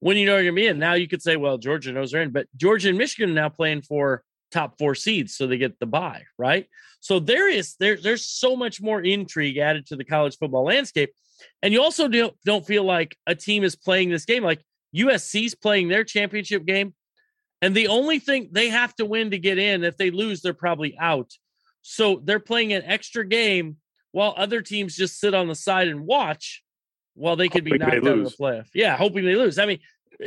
when 0.00 0.16
you 0.16 0.26
know 0.26 0.36
you're 0.36 0.44
gonna 0.44 0.54
be 0.54 0.66
in. 0.66 0.78
Now 0.78 0.94
you 0.94 1.08
could 1.08 1.22
say, 1.22 1.36
well, 1.36 1.58
Georgia 1.58 1.92
knows 1.92 2.12
they're 2.12 2.22
in, 2.22 2.30
but 2.30 2.46
Georgia 2.56 2.90
and 2.90 2.98
Michigan 2.98 3.30
are 3.30 3.34
now 3.34 3.48
playing 3.48 3.82
for 3.82 4.22
top 4.50 4.78
four 4.78 4.94
seeds, 4.94 5.36
so 5.36 5.46
they 5.46 5.58
get 5.58 5.78
the 5.78 5.86
bye, 5.86 6.24
right? 6.38 6.66
So 7.00 7.20
there 7.20 7.48
is 7.48 7.76
there, 7.78 7.96
there's 7.96 8.24
so 8.24 8.56
much 8.56 8.80
more 8.80 9.00
intrigue 9.00 9.58
added 9.58 9.86
to 9.86 9.96
the 9.96 10.04
college 10.04 10.36
football 10.36 10.64
landscape. 10.64 11.12
And 11.62 11.72
you 11.72 11.82
also 11.82 12.08
don't 12.08 12.34
don't 12.44 12.66
feel 12.66 12.84
like 12.84 13.16
a 13.26 13.34
team 13.34 13.64
is 13.64 13.76
playing 13.76 14.10
this 14.10 14.24
game. 14.24 14.42
Like 14.42 14.62
USC's 14.94 15.54
playing 15.54 15.88
their 15.88 16.04
championship 16.04 16.64
game. 16.64 16.94
And 17.60 17.74
the 17.74 17.88
only 17.88 18.18
thing 18.20 18.48
they 18.52 18.68
have 18.68 18.94
to 18.96 19.04
win 19.04 19.32
to 19.32 19.38
get 19.38 19.58
in, 19.58 19.82
if 19.84 19.96
they 19.96 20.10
lose, 20.10 20.42
they're 20.42 20.54
probably 20.54 20.96
out. 20.98 21.32
So 21.82 22.20
they're 22.22 22.40
playing 22.40 22.72
an 22.72 22.84
extra 22.84 23.26
game 23.26 23.76
while 24.12 24.34
other 24.36 24.62
teams 24.62 24.96
just 24.96 25.18
sit 25.18 25.34
on 25.34 25.48
the 25.48 25.54
side 25.54 25.88
and 25.88 26.00
watch 26.00 26.62
while 27.18 27.36
they 27.36 27.48
could 27.48 27.64
be 27.64 27.76
knocked 27.76 27.94
out 27.94 28.06
of 28.06 28.24
the 28.24 28.36
playoff. 28.38 28.66
Yeah, 28.74 28.96
hoping 28.96 29.24
they 29.24 29.34
lose. 29.34 29.58
I 29.58 29.66
mean, 29.66 29.80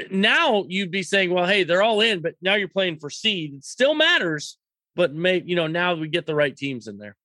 now 0.09 0.65
you'd 0.67 0.91
be 0.91 1.03
saying, 1.03 1.33
well, 1.33 1.45
hey, 1.45 1.63
they're 1.63 1.83
all 1.83 2.01
in, 2.01 2.21
but 2.21 2.35
now 2.41 2.55
you're 2.55 2.67
playing 2.67 2.99
for 2.99 3.09
seed. 3.09 3.55
It 3.55 3.65
still 3.65 3.93
matters, 3.93 4.57
but 4.95 5.13
may 5.13 5.41
you 5.45 5.55
know, 5.55 5.67
now 5.67 5.95
we 5.95 6.07
get 6.07 6.25
the 6.25 6.35
right 6.35 6.55
teams 6.55 6.87
in 6.87 6.97
there. 6.97 7.15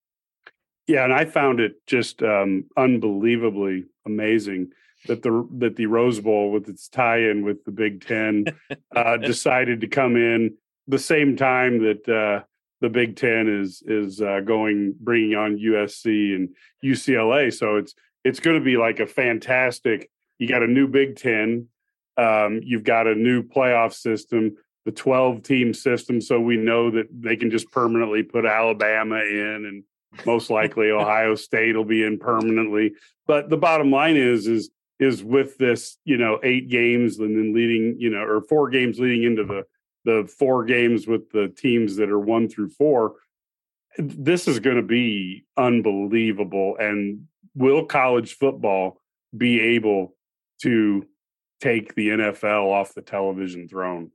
Yeah, 0.86 1.04
and 1.04 1.12
I 1.12 1.24
found 1.24 1.58
it 1.60 1.84
just 1.86 2.22
um, 2.22 2.66
unbelievably 2.76 3.86
amazing 4.06 4.72
that 5.06 5.22
the 5.22 5.46
that 5.58 5.76
the 5.76 5.86
Rose 5.86 6.20
Bowl, 6.20 6.52
with 6.52 6.68
its 6.68 6.88
tie-in 6.88 7.44
with 7.44 7.64
the 7.64 7.72
Big 7.72 8.06
Ten, 8.06 8.46
uh, 8.94 9.16
decided 9.16 9.80
to 9.80 9.88
come 9.88 10.16
in 10.16 10.56
the 10.86 10.98
same 10.98 11.36
time 11.36 11.82
that 11.82 12.08
uh, 12.08 12.44
the 12.80 12.88
Big 12.88 13.16
Ten 13.16 13.48
is 13.48 13.82
is 13.86 14.20
uh, 14.20 14.40
going 14.40 14.94
bringing 14.98 15.34
on 15.34 15.58
USC 15.58 16.34
and 16.34 16.50
UCLA. 16.84 17.52
So 17.52 17.76
it's 17.76 17.94
it's 18.26 18.40
going 18.40 18.58
to 18.58 18.64
be 18.64 18.76
like 18.76 18.98
a 18.98 19.06
fantastic. 19.06 20.10
You 20.38 20.48
got 20.48 20.64
a 20.64 20.66
new 20.66 20.88
Big 20.88 21.14
Ten. 21.14 21.68
Um, 22.16 22.60
you've 22.64 22.82
got 22.82 23.06
a 23.06 23.14
new 23.14 23.44
playoff 23.44 23.92
system, 23.92 24.56
the 24.84 24.90
12 24.90 25.44
team 25.44 25.72
system. 25.72 26.20
So 26.20 26.40
we 26.40 26.56
know 26.56 26.90
that 26.90 27.06
they 27.12 27.36
can 27.36 27.52
just 27.52 27.70
permanently 27.70 28.24
put 28.24 28.44
Alabama 28.44 29.20
in 29.20 29.64
and 29.66 29.84
most 30.26 30.50
likely 30.50 30.90
Ohio 30.90 31.36
State 31.36 31.76
will 31.76 31.84
be 31.84 32.02
in 32.02 32.18
permanently. 32.18 32.94
But 33.28 33.48
the 33.48 33.56
bottom 33.56 33.92
line 33.92 34.16
is, 34.16 34.48
is, 34.48 34.70
is 34.98 35.22
with 35.22 35.56
this, 35.58 35.96
you 36.04 36.16
know, 36.16 36.40
eight 36.42 36.68
games 36.68 37.20
and 37.20 37.36
then 37.36 37.54
leading, 37.54 37.94
you 38.00 38.10
know, 38.10 38.24
or 38.24 38.40
four 38.40 38.70
games 38.70 38.98
leading 38.98 39.22
into 39.22 39.44
the, 39.44 39.62
the 40.04 40.28
four 40.36 40.64
games 40.64 41.06
with 41.06 41.30
the 41.30 41.46
teams 41.56 41.94
that 41.96 42.10
are 42.10 42.18
one 42.18 42.48
through 42.48 42.70
four. 42.70 43.14
This 43.98 44.48
is 44.48 44.58
going 44.58 44.76
to 44.78 44.82
be 44.82 45.44
unbelievable. 45.56 46.76
And 46.80 47.28
will 47.56 47.86
college 47.86 48.36
football 48.36 49.00
be 49.36 49.60
able 49.60 50.14
to 50.62 51.06
take 51.60 51.94
the 51.94 52.10
NFL 52.10 52.70
off 52.70 52.94
the 52.94 53.02
television 53.02 53.66
throne? 53.66 54.10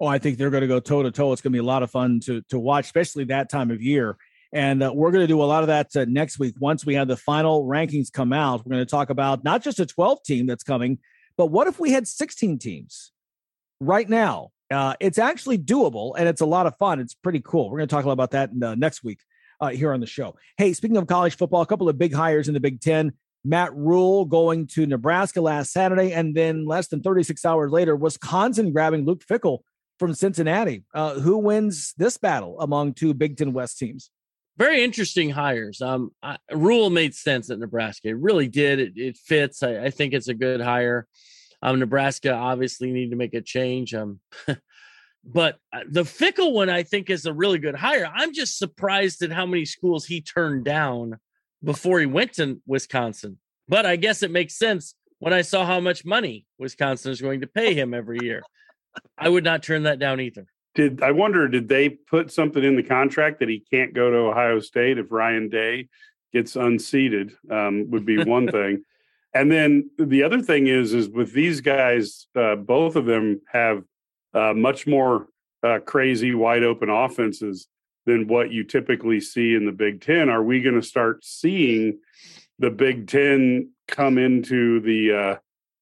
Oh, 0.00 0.06
I 0.06 0.18
think 0.18 0.38
they're 0.38 0.50
going 0.50 0.62
to 0.62 0.66
go 0.68 0.80
toe 0.80 1.02
to 1.02 1.10
toe. 1.10 1.32
It's 1.32 1.42
going 1.42 1.52
to 1.52 1.56
be 1.56 1.60
a 1.60 1.66
lot 1.66 1.82
of 1.82 1.90
fun 1.90 2.20
to 2.20 2.42
to 2.48 2.58
watch, 2.58 2.86
especially 2.86 3.24
that 3.24 3.48
time 3.48 3.70
of 3.70 3.82
year. 3.82 4.16
And 4.52 4.82
uh, 4.82 4.92
we're 4.94 5.10
going 5.10 5.22
to 5.22 5.28
do 5.28 5.42
a 5.42 5.44
lot 5.44 5.64
of 5.64 5.66
that 5.66 5.96
uh, 5.96 6.04
next 6.08 6.38
week. 6.38 6.54
Once 6.60 6.86
we 6.86 6.94
have 6.94 7.08
the 7.08 7.16
final 7.16 7.64
rankings 7.64 8.12
come 8.12 8.32
out, 8.32 8.64
we're 8.64 8.74
going 8.74 8.84
to 8.84 8.90
talk 8.90 9.10
about 9.10 9.42
not 9.42 9.62
just 9.62 9.80
a 9.80 9.86
12 9.86 10.22
team 10.24 10.46
that's 10.46 10.62
coming, 10.62 10.98
but 11.36 11.46
what 11.46 11.66
if 11.66 11.80
we 11.80 11.90
had 11.90 12.06
16 12.06 12.58
teams 12.58 13.10
right 13.80 14.08
now? 14.08 14.50
Uh, 14.70 14.94
it's 15.00 15.18
actually 15.18 15.58
doable 15.58 16.14
and 16.16 16.28
it's 16.28 16.40
a 16.40 16.46
lot 16.46 16.66
of 16.66 16.76
fun. 16.76 17.00
It's 17.00 17.14
pretty 17.14 17.40
cool. 17.40 17.68
We're 17.68 17.78
going 17.78 17.88
to 17.88 17.94
talk 17.94 18.04
a 18.04 18.08
lot 18.08 18.12
about 18.12 18.30
that 18.30 18.50
uh, 18.62 18.76
next 18.76 19.02
week 19.02 19.18
uh, 19.64 19.70
here 19.70 19.92
on 19.92 20.00
the 20.00 20.06
show. 20.06 20.36
Hey, 20.56 20.72
speaking 20.72 20.96
of 20.96 21.06
college 21.06 21.36
football, 21.36 21.62
a 21.62 21.66
couple 21.66 21.88
of 21.88 21.98
big 21.98 22.14
hires 22.14 22.48
in 22.48 22.54
the 22.54 22.60
Big 22.60 22.80
Ten. 22.80 23.12
Matt 23.44 23.74
Rhule 23.74 24.24
going 24.24 24.66
to 24.68 24.86
Nebraska 24.86 25.40
last 25.40 25.72
Saturday, 25.72 26.12
and 26.12 26.34
then 26.34 26.66
less 26.66 26.88
than 26.88 27.02
36 27.02 27.44
hours 27.44 27.70
later, 27.70 27.94
Wisconsin 27.94 28.72
grabbing 28.72 29.04
Luke 29.04 29.22
Fickell 29.24 29.58
from 29.98 30.14
Cincinnati. 30.14 30.84
Uh, 30.94 31.14
who 31.14 31.38
wins 31.38 31.92
this 31.98 32.16
battle 32.16 32.58
among 32.60 32.94
two 32.94 33.12
Big 33.12 33.36
Ten 33.36 33.52
West 33.52 33.78
teams? 33.78 34.10
Very 34.56 34.84
interesting 34.84 35.30
hires. 35.30 35.82
Um, 35.82 36.10
I, 36.22 36.38
Rhule 36.52 36.88
made 36.88 37.14
sense 37.14 37.50
at 37.50 37.58
Nebraska. 37.58 38.08
It 38.08 38.18
really 38.18 38.48
did. 38.48 38.78
It, 38.78 38.92
it 38.96 39.16
fits. 39.18 39.62
I, 39.62 39.86
I, 39.86 39.90
think 39.90 40.14
it's 40.14 40.28
a 40.28 40.34
good 40.34 40.60
hire. 40.60 41.06
Um, 41.60 41.80
Nebraska 41.80 42.32
obviously 42.32 42.92
need 42.92 43.10
to 43.10 43.16
make 43.16 43.34
a 43.34 43.40
change. 43.40 43.94
Um, 43.94 44.20
but 45.26 45.58
uh, 45.72 45.80
the 45.88 46.02
Fickell 46.02 46.52
one 46.52 46.68
I 46.68 46.82
think 46.82 47.10
is 47.10 47.26
a 47.26 47.32
really 47.32 47.58
good 47.58 47.74
hire. 47.74 48.10
I'm 48.12 48.34
just 48.34 48.58
surprised 48.58 49.22
at 49.22 49.32
how 49.32 49.46
many 49.46 49.64
schools 49.64 50.04
he 50.04 50.20
turned 50.20 50.64
down 50.64 51.18
before 51.62 52.00
he 52.00 52.06
went 52.06 52.34
to 52.34 52.60
Wisconsin. 52.66 53.38
But 53.68 53.86
I 53.86 53.96
guess 53.96 54.22
it 54.22 54.30
makes 54.30 54.58
sense 54.58 54.94
when 55.18 55.32
I 55.32 55.42
saw 55.42 55.64
how 55.64 55.80
much 55.80 56.04
money 56.04 56.46
Wisconsin 56.58 57.12
is 57.12 57.22
going 57.22 57.40
to 57.40 57.46
pay 57.46 57.74
him 57.74 57.94
every 57.94 58.18
year. 58.22 58.42
I 59.16 59.28
would 59.28 59.44
not 59.44 59.62
turn 59.62 59.84
that 59.84 59.98
down 59.98 60.20
either. 60.20 60.46
Did 60.74 61.02
I 61.02 61.12
wonder? 61.12 61.48
Did 61.48 61.68
they 61.68 61.88
put 61.88 62.32
something 62.32 62.62
in 62.62 62.76
the 62.76 62.82
contract 62.82 63.40
that 63.40 63.48
he 63.48 63.64
can't 63.72 63.94
go 63.94 64.10
to 64.10 64.16
Ohio 64.16 64.60
State 64.60 64.98
if 64.98 65.10
Ryan 65.10 65.48
Day 65.48 65.88
gets 66.32 66.56
unseated? 66.56 67.32
Um, 67.50 67.90
would 67.90 68.04
be 68.04 68.22
one 68.22 68.48
thing. 68.52 68.84
And 69.32 69.50
then 69.50 69.90
the 69.98 70.22
other 70.22 70.40
thing 70.40 70.66
is, 70.66 70.92
is 70.92 71.08
with 71.08 71.32
these 71.32 71.60
guys, 71.60 72.26
uh, 72.36 72.56
both 72.56 72.94
of 72.94 73.06
them 73.06 73.40
have 73.50 73.82
uh, 74.34 74.52
much 74.54 74.86
more 74.86 75.28
uh, 75.62 75.78
crazy, 75.80 76.34
wide 76.34 76.62
open 76.62 76.90
offenses 76.90 77.68
than 78.06 78.26
what 78.26 78.50
you 78.50 78.64
typically 78.64 79.20
see 79.20 79.54
in 79.54 79.64
the 79.64 79.72
Big 79.72 80.00
Ten. 80.00 80.28
Are 80.28 80.42
we 80.42 80.60
going 80.60 80.74
to 80.74 80.86
start 80.86 81.24
seeing 81.24 81.98
the 82.58 82.70
Big 82.70 83.08
Ten 83.08 83.70
come 83.88 84.18
into 84.18 84.80
the 84.80 85.12
uh, 85.12 85.36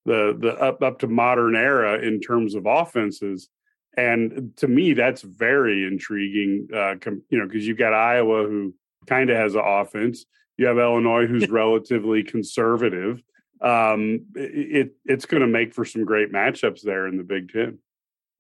the 0.05 0.37
the 0.39 0.55
up 0.61 0.83
up 0.83 1.01
to 1.01 1.09
modern 1.09 1.57
era 1.57 1.99
in 1.99 2.21
terms 2.21 2.55
of 2.55 2.67
offenses? 2.67 3.49
And 3.97 4.53
to 4.57 4.69
me, 4.69 4.95
that's 4.95 5.23
very 5.23 5.85
intriguing. 5.85 6.69
Uh, 6.75 6.95
com- 7.01 7.23
you 7.29 7.39
know, 7.39 7.47
because 7.47 7.67
you've 7.67 7.79
got 7.79 7.93
Iowa 7.93 8.45
who 8.45 8.75
kind 9.07 9.31
of 9.31 9.37
has 9.37 9.55
an 9.55 9.63
offense. 9.65 10.25
You 10.57 10.67
have 10.67 10.79
Illinois 10.79 11.27
who's 11.27 11.49
relatively 11.51 12.23
conservative. 12.23 13.23
Um, 13.61 14.27
it 14.35 14.95
it's 15.05 15.27
going 15.27 15.43
to 15.43 15.47
make 15.47 15.75
for 15.75 15.85
some 15.85 16.05
great 16.05 16.33
matchups 16.33 16.83
there 16.83 17.07
in 17.07 17.17
the 17.17 17.25
Big 17.25 17.53
Ten. 17.53 17.79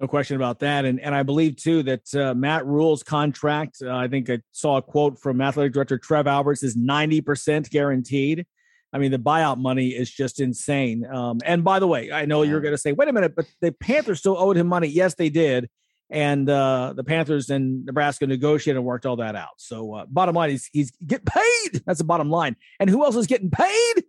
No 0.03 0.09
question 0.09 0.35
about 0.35 0.59
that. 0.59 0.85
And 0.85 0.99
and 0.99 1.15
I 1.15 1.23
believe 1.23 1.55
too 1.55 1.85
that 1.85 2.13
uh, 2.13 2.35
Matt 2.35 2.67
Rhule's 2.67 3.05
contract, 3.05 3.77
uh, 3.81 3.95
I 3.95 4.09
think 4.09 4.29
I 4.29 4.41
saw 4.51 4.79
a 4.79 4.83
quote 4.83 5.17
from 5.17 5.41
athletic 5.41 5.73
director 5.73 5.97
Trev 5.97 6.27
Alberts 6.27 6.65
is 6.65 6.77
90% 6.77 7.71
guaranteed. 7.71 8.45
I 8.93 8.99
mean, 8.99 9.13
the 9.13 9.19
buyout 9.19 9.59
money 9.59 9.91
is 9.91 10.11
just 10.11 10.41
insane. 10.41 11.07
Um, 11.07 11.39
and 11.45 11.63
by 11.63 11.79
the 11.79 11.87
way, 11.87 12.11
I 12.11 12.25
know 12.25 12.43
you're 12.43 12.61
going 12.61 12.75
to 12.75 12.79
say, 12.79 12.91
wait 12.91 13.09
a 13.09 13.13
minute, 13.13 13.37
but 13.37 13.47
the 13.61 13.71
Panthers 13.71 14.19
still 14.19 14.37
owed 14.37 14.57
him 14.57 14.67
money. 14.67 14.89
Yes, 14.89 15.15
they 15.15 15.31
did. 15.31 15.71
And 16.11 16.51
uh, 16.51 16.95
the 16.97 17.05
Panthers 17.05 17.49
and 17.49 17.87
Nebraska 17.87 18.27
negotiated 18.27 18.79
and 18.79 18.85
worked 18.85 19.07
all 19.07 19.17
that 19.17 19.37
out. 19.37 19.55
So, 19.59 19.95
uh, 19.95 20.07
bottom 20.09 20.35
line, 20.35 20.51
he's 20.51 20.69
he's 20.73 20.91
get 21.07 21.25
paid. 21.25 21.81
That's 21.87 21.99
the 21.99 22.05
bottom 22.05 22.29
line. 22.29 22.57
And 22.81 22.91
who 22.91 23.05
else 23.05 23.15
is 23.15 23.29
getting 23.29 23.53
paid? 23.53 24.03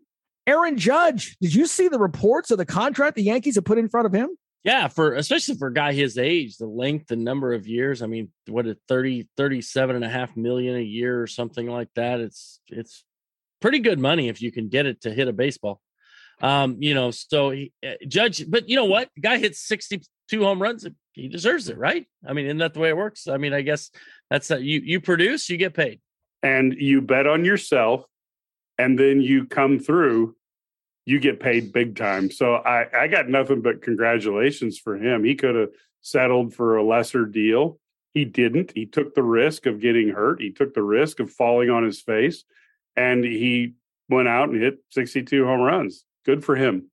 Aaron 0.47 0.75
Judge. 0.75 1.37
Did 1.39 1.53
you 1.53 1.67
see 1.67 1.87
the 1.87 1.99
reports 1.99 2.49
of 2.49 2.57
the 2.57 2.65
contract 2.65 3.15
the 3.15 3.21
Yankees 3.21 3.55
have 3.55 3.65
put 3.65 3.77
in 3.77 3.89
front 3.89 4.07
of 4.07 4.13
him? 4.13 4.35
Yeah 4.63 4.87
for 4.87 5.13
especially 5.15 5.55
for 5.55 5.67
a 5.67 5.73
guy 5.73 5.93
his 5.93 6.17
age 6.17 6.57
the 6.57 6.67
length 6.67 7.07
the 7.07 7.15
number 7.15 7.53
of 7.53 7.67
years 7.67 8.01
i 8.01 8.05
mean 8.05 8.29
what 8.47 8.65
a 8.65 8.77
30 8.87 9.27
37 9.37 9.95
and 9.95 10.05
a 10.05 10.09
half 10.09 10.35
million 10.37 10.75
a 10.75 10.81
year 10.81 11.21
or 11.21 11.27
something 11.27 11.67
like 11.67 11.89
that 11.95 12.19
it's 12.19 12.59
it's 12.67 13.03
pretty 13.63 13.79
good 13.79 13.97
money 13.97 14.27
if 14.27 14.41
you 14.41 14.51
can 14.51 14.67
get 14.67 14.85
it 14.85 14.99
to 14.99 15.09
hit 15.09 15.29
a 15.29 15.33
baseball. 15.33 15.79
Um 16.41 16.75
you 16.81 16.93
know 16.93 17.11
so 17.11 17.51
he, 17.51 17.71
eh, 17.81 17.95
judge 18.09 18.43
but 18.51 18.67
you 18.67 18.75
know 18.75 18.85
what? 18.85 19.07
Guy 19.19 19.37
hits 19.37 19.65
62 19.65 20.43
home 20.43 20.61
runs 20.61 20.85
he 21.13 21.29
deserves 21.29 21.69
it 21.69 21.77
right? 21.77 22.05
I 22.27 22.33
mean 22.33 22.45
isn't 22.45 22.57
that 22.57 22.73
the 22.73 22.81
way 22.81 22.89
it 22.89 22.97
works? 22.97 23.25
I 23.29 23.37
mean 23.37 23.53
i 23.53 23.61
guess 23.61 23.89
that's 24.29 24.49
that 24.49 24.63
you 24.63 24.81
you 24.83 24.99
produce 24.99 25.49
you 25.49 25.55
get 25.55 25.73
paid. 25.73 26.01
And 26.43 26.73
you 26.73 26.99
bet 27.01 27.25
on 27.25 27.45
yourself 27.45 28.03
and 28.77 28.99
then 28.99 29.21
you 29.21 29.45
come 29.45 29.79
through 29.79 30.35
you 31.05 31.19
get 31.19 31.39
paid 31.39 31.73
big 31.73 31.95
time. 31.95 32.31
So 32.31 32.55
I, 32.55 32.85
I 32.97 33.07
got 33.07 33.27
nothing 33.27 33.61
but 33.61 33.81
congratulations 33.81 34.79
for 34.79 34.95
him. 34.95 35.23
He 35.23 35.35
could 35.35 35.55
have 35.55 35.69
settled 36.01 36.53
for 36.53 36.77
a 36.77 36.83
lesser 36.83 37.25
deal. 37.25 37.79
He 38.13 38.25
didn't. 38.25 38.71
He 38.75 38.85
took 38.85 39.15
the 39.15 39.23
risk 39.23 39.65
of 39.65 39.81
getting 39.81 40.09
hurt. 40.09 40.41
He 40.41 40.51
took 40.51 40.73
the 40.73 40.83
risk 40.83 41.19
of 41.19 41.31
falling 41.31 41.69
on 41.69 41.83
his 41.83 41.99
face, 41.99 42.43
and 42.95 43.23
he 43.23 43.73
went 44.07 44.27
out 44.27 44.49
and 44.49 44.61
hit 44.61 44.77
62 44.91 45.45
home 45.45 45.61
runs. 45.61 46.05
Good 46.25 46.45
for 46.45 46.55
him. 46.55 46.89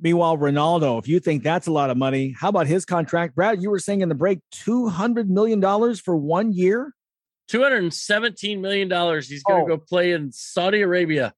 Meanwhile, 0.00 0.36
Ronaldo, 0.36 0.98
if 0.98 1.08
you 1.08 1.20
think 1.20 1.42
that's 1.42 1.68
a 1.68 1.72
lot 1.72 1.90
of 1.90 1.96
money, 1.96 2.34
how 2.38 2.48
about 2.48 2.66
his 2.66 2.84
contract? 2.84 3.34
Brad, 3.34 3.62
you 3.62 3.70
were 3.70 3.78
saying 3.78 4.00
in 4.00 4.08
the 4.08 4.14
break 4.14 4.40
$200 4.54 5.28
million 5.28 5.60
for 5.94 6.16
one 6.16 6.52
year? 6.52 6.92
$217 7.50 8.60
million. 8.60 8.88
He's 9.22 9.42
going 9.44 9.66
to 9.66 9.72
oh. 9.72 9.76
go 9.76 9.78
play 9.78 10.12
in 10.12 10.32
Saudi 10.32 10.80
Arabia 10.80 11.32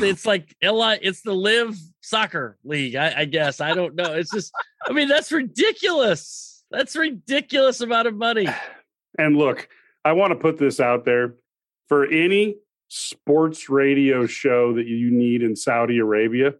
it's 0.00 0.26
like 0.26 0.54
Li, 0.62 0.98
it's 1.02 1.22
the 1.22 1.34
live 1.34 1.76
soccer 2.00 2.58
league. 2.64 2.96
I, 2.96 3.20
I 3.20 3.24
guess 3.24 3.60
I 3.60 3.74
don't 3.74 3.94
know. 3.94 4.14
It's 4.14 4.30
just, 4.32 4.52
I 4.86 4.92
mean, 4.92 5.08
that's 5.08 5.32
ridiculous. 5.32 6.64
That's 6.70 6.96
ridiculous 6.96 7.80
amount 7.80 8.08
of 8.08 8.14
money. 8.14 8.46
And 9.20 9.36
look, 9.36 9.68
I 10.04 10.12
want 10.12 10.30
to 10.30 10.38
put 10.38 10.58
this 10.58 10.78
out 10.78 11.04
there 11.04 11.34
for 11.88 12.06
any 12.06 12.54
sports 12.86 13.68
radio 13.68 14.26
show 14.26 14.74
that 14.74 14.86
you 14.86 15.10
need 15.10 15.42
in 15.42 15.56
Saudi 15.56 15.98
Arabia. 15.98 16.54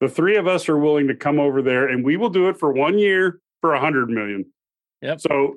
The 0.00 0.08
three 0.08 0.36
of 0.36 0.46
us 0.46 0.68
are 0.68 0.76
willing 0.76 1.08
to 1.08 1.14
come 1.14 1.40
over 1.40 1.62
there, 1.62 1.88
and 1.88 2.04
we 2.04 2.18
will 2.18 2.28
do 2.28 2.48
it 2.50 2.58
for 2.58 2.72
one 2.72 2.98
year 2.98 3.40
for 3.62 3.72
a 3.72 3.80
hundred 3.80 4.10
million. 4.10 4.44
Yep. 5.00 5.20
So 5.20 5.56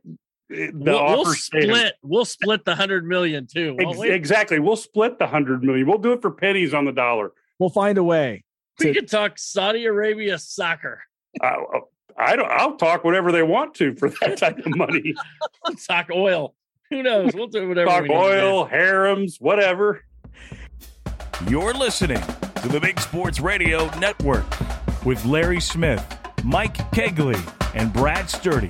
the 0.51 0.71
we'll, 0.73 1.05
we'll 1.05 1.25
split. 1.33 1.93
We'll 2.03 2.25
split 2.25 2.65
the 2.65 2.75
hundred 2.75 3.05
million 3.05 3.47
too. 3.47 3.77
Ex- 3.79 3.97
we? 3.97 4.11
Exactly. 4.11 4.59
We'll 4.59 4.75
split 4.75 5.17
the 5.19 5.27
hundred 5.27 5.63
million. 5.63 5.87
We'll 5.87 5.97
do 5.97 6.11
it 6.13 6.21
for 6.21 6.31
pennies 6.31 6.73
on 6.73 6.85
the 6.85 6.91
dollar. 6.91 7.31
We'll 7.59 7.69
find 7.69 7.97
a 7.97 8.03
way. 8.03 8.43
We 8.79 8.87
to- 8.87 8.93
could 8.93 9.09
talk 9.09 9.37
Saudi 9.37 9.85
Arabia 9.85 10.37
soccer. 10.37 11.01
Uh, 11.41 11.55
I 12.17 12.35
don't. 12.35 12.51
I'll 12.51 12.75
talk 12.75 13.03
whatever 13.03 13.31
they 13.31 13.43
want 13.43 13.73
to 13.75 13.95
for 13.95 14.09
that 14.09 14.37
type 14.37 14.59
of 14.59 14.75
money. 14.75 15.13
talk 15.87 16.09
oil. 16.11 16.55
Who 16.89 17.03
knows? 17.03 17.33
We'll 17.33 17.47
do 17.47 17.69
whatever. 17.69 17.89
Talk 17.89 18.09
oil, 18.09 18.65
harems, 18.65 19.37
whatever. 19.39 20.03
You're 21.47 21.73
listening 21.73 22.21
to 22.61 22.67
the 22.67 22.79
Big 22.79 22.99
Sports 22.99 23.39
Radio 23.39 23.89
Network 23.97 24.45
with 25.05 25.23
Larry 25.25 25.61
Smith, 25.61 26.03
Mike 26.43 26.75
Cagley, 26.91 27.39
and 27.73 27.91
Brad 27.93 28.29
Sturdy. 28.29 28.69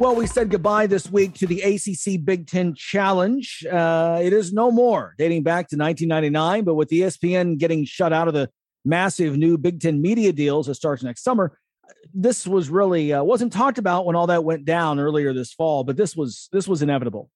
Well, 0.00 0.16
we 0.16 0.26
said 0.26 0.48
goodbye 0.48 0.86
this 0.86 1.10
week 1.10 1.34
to 1.34 1.46
the 1.46 1.60
ACC 1.60 2.24
Big 2.24 2.46
Ten 2.46 2.72
Challenge. 2.74 3.66
Uh, 3.70 4.18
it 4.22 4.32
is 4.32 4.50
no 4.50 4.70
more, 4.70 5.14
dating 5.18 5.42
back 5.42 5.68
to 5.68 5.76
1999. 5.76 6.64
But 6.64 6.74
with 6.74 6.88
ESPN 6.88 7.58
getting 7.58 7.84
shut 7.84 8.10
out 8.10 8.26
of 8.26 8.32
the 8.32 8.48
massive 8.82 9.36
new 9.36 9.58
Big 9.58 9.78
Ten 9.78 10.00
media 10.00 10.32
deals 10.32 10.68
that 10.68 10.76
starts 10.76 11.02
next 11.02 11.22
summer, 11.22 11.58
this 12.14 12.46
was 12.46 12.70
really 12.70 13.12
uh, 13.12 13.22
wasn't 13.22 13.52
talked 13.52 13.76
about 13.76 14.06
when 14.06 14.16
all 14.16 14.28
that 14.28 14.42
went 14.42 14.64
down 14.64 14.98
earlier 14.98 15.34
this 15.34 15.52
fall. 15.52 15.84
But 15.84 15.98
this 15.98 16.16
was 16.16 16.48
this 16.50 16.66
was 16.66 16.80
inevitable. 16.80 17.28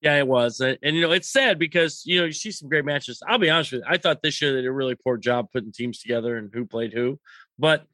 Yeah, 0.00 0.16
it 0.16 0.26
was, 0.26 0.60
and, 0.60 0.78
and 0.82 0.96
you 0.96 1.02
know 1.02 1.12
it's 1.12 1.30
sad 1.30 1.58
because 1.58 2.02
you 2.06 2.18
know 2.18 2.24
you 2.24 2.32
see 2.32 2.50
some 2.50 2.70
great 2.70 2.86
matches. 2.86 3.22
I'll 3.28 3.36
be 3.36 3.50
honest 3.50 3.72
with 3.72 3.82
you, 3.82 3.86
I 3.86 3.98
thought 3.98 4.22
this 4.22 4.40
year 4.40 4.54
they 4.54 4.62
did 4.62 4.68
a 4.68 4.72
really 4.72 4.94
poor 4.94 5.18
job 5.18 5.48
putting 5.52 5.70
teams 5.70 6.00
together 6.00 6.38
and 6.38 6.48
who 6.50 6.64
played 6.64 6.94
who, 6.94 7.20
but 7.58 7.84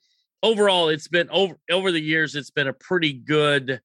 overall 0.44 0.90
it's 0.90 1.08
been 1.08 1.28
over 1.30 1.58
over 1.72 1.90
the 1.90 2.00
years 2.00 2.36
it's 2.36 2.50
been 2.50 2.68
a 2.68 2.72
pretty 2.72 3.12
good 3.12 3.80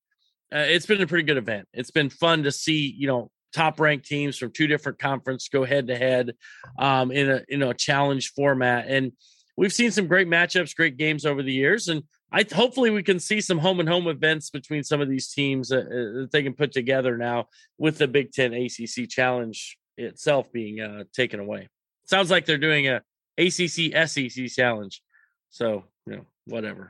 uh, 0.53 0.59
it's 0.59 0.85
been 0.85 1.01
a 1.01 1.07
pretty 1.07 1.23
good 1.23 1.37
event. 1.37 1.67
It's 1.73 1.91
been 1.91 2.09
fun 2.09 2.43
to 2.43 2.51
see, 2.51 2.93
you 2.97 3.07
know, 3.07 3.31
top 3.53 3.79
ranked 3.79 4.05
teams 4.05 4.37
from 4.37 4.51
two 4.51 4.67
different 4.67 4.99
conferences 4.99 5.49
go 5.49 5.65
head 5.65 5.87
to 5.87 5.97
head 5.97 6.35
um, 6.79 7.11
in 7.11 7.29
a 7.29 7.41
in 7.47 7.61
a 7.63 7.73
challenge 7.73 8.31
format, 8.33 8.85
and 8.87 9.11
we've 9.57 9.73
seen 9.73 9.91
some 9.91 10.07
great 10.07 10.27
matchups, 10.27 10.75
great 10.75 10.97
games 10.97 11.25
over 11.25 11.43
the 11.43 11.53
years, 11.53 11.87
and 11.87 12.03
I 12.31 12.45
hopefully 12.53 12.89
we 12.89 13.03
can 13.03 13.19
see 13.19 13.41
some 13.41 13.57
home 13.57 13.79
and 13.79 13.89
home 13.89 14.07
events 14.07 14.49
between 14.49 14.83
some 14.83 15.01
of 15.01 15.09
these 15.09 15.29
teams 15.29 15.71
uh, 15.71 15.77
uh, 15.77 16.19
that 16.21 16.29
they 16.31 16.43
can 16.43 16.53
put 16.53 16.71
together 16.71 17.17
now 17.17 17.47
with 17.77 17.97
the 17.97 18.07
Big 18.07 18.31
Ten 18.31 18.53
ACC 18.53 19.09
Challenge 19.09 19.77
itself 19.97 20.51
being 20.51 20.79
uh, 20.79 21.03
taken 21.13 21.39
away. 21.39 21.67
Sounds 22.05 22.31
like 22.31 22.45
they're 22.45 22.57
doing 22.57 22.87
a 22.87 23.01
ACC 23.37 24.07
SEC 24.07 24.47
Challenge, 24.47 25.01
so 25.49 25.83
you 26.05 26.17
know 26.17 26.25
whatever. 26.45 26.89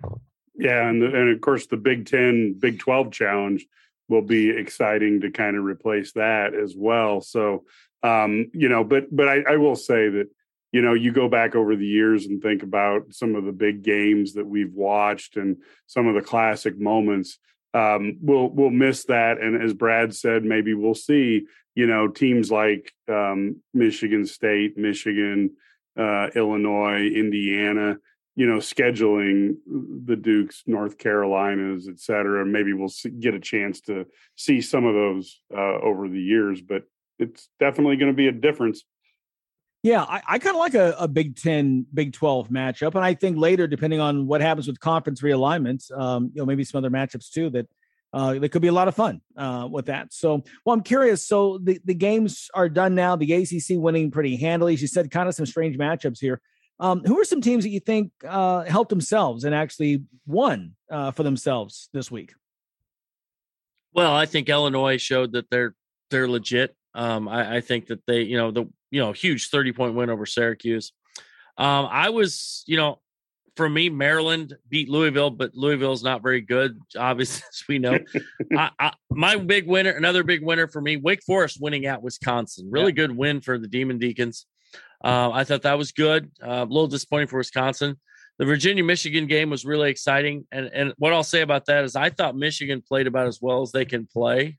Yeah, 0.56 0.88
and 0.88 1.02
the, 1.02 1.08
and 1.08 1.30
of 1.30 1.42
course 1.42 1.68
the 1.68 1.78
Big 1.78 2.06
Ten, 2.06 2.54
Big 2.60 2.80
Twelve 2.80 3.12
challenge 3.12 3.66
will 4.10 4.22
be 4.22 4.50
exciting 4.50 5.22
to 5.22 5.32
kind 5.32 5.58
of 5.58 5.64
replace 5.64 6.12
that 6.14 6.54
as 6.54 6.76
well. 6.76 7.22
So, 7.22 7.64
um, 8.04 8.52
you 8.54 8.68
know, 8.68 8.84
but 8.84 9.16
but 9.16 9.30
I, 9.30 9.42
I 9.54 9.58
will 9.58 9.76
say 9.76 10.10
that 10.10 10.28
you 10.72 10.82
know 10.82 10.94
you 10.94 11.12
go 11.12 11.28
back 11.28 11.56
over 11.56 11.76
the 11.76 11.86
years 11.86 12.26
and 12.26 12.42
think 12.42 12.64
about 12.64 13.14
some 13.14 13.36
of 13.36 13.46
the 13.46 13.52
big 13.52 13.84
games 13.84 14.34
that 14.34 14.48
we've 14.48 14.74
watched 14.74 15.38
and 15.38 15.58
some 15.88 16.08
of 16.08 16.16
the 16.16 16.22
classic 16.22 16.80
moments 16.80 17.38
um, 17.74 18.18
we'll 18.22 18.50
we'll 18.50 18.70
miss 18.70 19.06
that 19.06 19.40
and 19.40 19.62
as 19.62 19.74
brad 19.74 20.14
said 20.16 20.44
maybe 20.44 20.74
we'll 20.74 20.96
see 20.96 21.46
you 21.76 21.88
know 21.88 22.08
teams 22.08 22.52
like 22.52 22.94
um, 23.10 23.58
michigan 23.74 24.26
state 24.26 24.78
michigan 24.78 25.52
uh, 25.98 26.28
illinois 26.36 27.08
indiana 27.08 27.98
you 28.36 28.48
know 28.48 28.58
scheduling 28.58 29.56
the 30.06 30.16
dukes 30.16 30.64
north 30.66 30.98
carolinas 30.98 31.88
et 31.88 32.00
cetera 32.00 32.46
maybe 32.46 32.74
we'll 32.74 32.90
see, 32.90 33.10
get 33.10 33.34
a 33.34 33.40
chance 33.40 33.82
to 33.82 34.06
see 34.36 34.62
some 34.62 34.86
of 34.86 34.94
those 34.94 35.42
uh, 35.56 35.80
over 35.82 36.08
the 36.08 36.22
years 36.22 36.62
but 36.62 36.84
it's 37.20 37.50
definitely 37.60 37.98
going 37.98 38.12
to 38.12 38.16
be 38.16 38.28
a 38.28 38.32
difference 38.32 38.84
yeah, 39.84 40.04
I, 40.04 40.22
I 40.28 40.38
kind 40.38 40.56
of 40.56 40.60
like 40.60 40.76
a, 40.76 40.96
a, 41.00 41.08
Big 41.08 41.36
Ten, 41.36 41.88
Big 41.92 42.14
Twelve 42.14 42.50
matchup, 42.50 42.94
and 42.94 43.04
I 43.04 43.16
think 43.16 43.38
later, 43.38 43.66
depending 43.66 44.00
on 44.00 44.28
what 44.28 44.40
happens 44.40 44.68
with 44.68 44.80
conference 44.80 45.22
realignments, 45.22 45.92
um, 46.00 46.30
you 46.36 46.42
know, 46.42 46.46
maybe 46.46 46.64
some 46.64 46.78
other 46.78 46.92
matchups 46.92 47.32
too 47.32 47.50
that 47.50 47.68
uh, 48.14 48.34
there 48.34 48.50
could 48.50 48.62
be 48.62 48.68
a 48.68 48.74
lot 48.74 48.88
of 48.88 48.96
fun 48.96 49.22
uh, 49.38 49.68
with 49.72 49.88
that. 49.88 50.14
So, 50.14 50.44
well, 50.66 50.76
I'm 50.76 50.84
curious. 50.84 51.26
So 51.26 51.58
the 51.58 51.80
the 51.84 51.96
games 51.96 52.50
are 52.54 52.70
done 52.70 52.94
now. 52.94 53.16
The 53.16 53.34
ACC 53.34 53.82
winning 53.82 54.12
pretty 54.12 54.36
handily. 54.36 54.76
She 54.76 54.86
said 54.86 55.10
kind 55.10 55.28
of 55.28 55.34
some 55.34 55.48
strange 55.48 55.78
matchups 55.78 56.20
here. 56.20 56.42
Um, 56.82 57.04
who 57.06 57.20
are 57.20 57.24
some 57.24 57.42
teams 57.42 57.64
that 57.64 57.70
you 57.70 57.80
think 57.80 58.12
uh, 58.28 58.64
helped 58.64 58.90
themselves 58.90 59.44
and 59.44 59.54
actually 59.54 60.04
won 60.26 60.74
uh, 60.90 61.12
for 61.12 61.22
themselves 61.22 61.90
this 61.94 62.10
week? 62.10 62.34
Well, 63.94 64.14
I 64.14 64.26
think 64.26 64.50
Illinois 64.50 64.98
showed 64.98 65.34
that 65.34 65.50
they're 65.52 65.76
they're 66.10 66.28
legit. 66.28 66.76
Um, 66.96 67.30
I, 67.30 67.58
I, 67.58 67.62
think 67.62 67.88
that 67.88 68.06
they, 68.06 68.24
you 68.24 68.36
know, 68.36 68.52
the 68.52 68.66
you 68.90 69.00
know 69.00 69.12
huge 69.12 69.50
thirty 69.50 69.72
point 69.72 69.94
win 69.94 70.10
over 70.10 70.26
Syracuse. 70.26 70.92
Um, 71.56 71.88
I 71.90 72.10
was, 72.10 72.64
you 72.66 72.78
know, 72.78 73.00
for 73.56 73.70
me, 73.70 73.90
Maryland 73.90 74.58
beat 74.68 74.90
Louisville, 74.90 75.30
but 75.30 75.54
Louisville's 75.54 76.04
not 76.04 76.24
very 76.24 76.42
good, 76.42 76.80
obviously, 76.98 77.44
as 77.48 77.64
we 77.68 77.78
know. 77.78 78.00
I, 78.58 78.72
I, 78.80 78.94
my 79.12 79.36
big 79.36 79.68
winner, 79.68 79.92
another 79.92 80.24
big 80.24 80.44
winner 80.44 80.68
for 80.68 80.82
me, 80.82 80.98
Wake 80.98 81.22
Forest 81.24 81.60
winning 81.62 81.86
at 81.86 82.02
Wisconsin. 82.02 82.70
Really 82.72 82.88
yeah. 82.88 83.08
good 83.08 83.16
win 83.16 83.40
for 83.40 83.60
the 83.60 83.68
Demon 83.68 84.00
Deacons. 84.00 84.48
Uh, 85.04 85.32
I 85.32 85.44
thought 85.44 85.64
that 85.64 85.78
was 85.78 85.92
good. 85.92 86.32
Uh, 86.42 86.64
a 86.64 86.66
little 86.66 86.88
disappointing 86.88 87.28
for 87.28 87.38
Wisconsin. 87.38 88.00
The 88.38 88.46
Virginia 88.46 88.84
Michigan 88.84 89.28
game 89.28 89.50
was 89.50 89.66
really 89.66 89.90
exciting, 89.90 90.48
and 90.52 90.68
and 90.68 90.94
what 90.98 91.14
I'll 91.14 91.24
say 91.24 91.42
about 91.42 91.66
that 91.66 91.84
is 91.84 91.96
I 91.96 92.10
thought 92.10 92.36
Michigan 92.36 92.82
played 92.82 93.08
about 93.08 93.28
as 93.28 93.40
well 93.42 93.62
as 93.62 93.72
they 93.72 93.86
can 93.86 94.08
play 94.08 94.58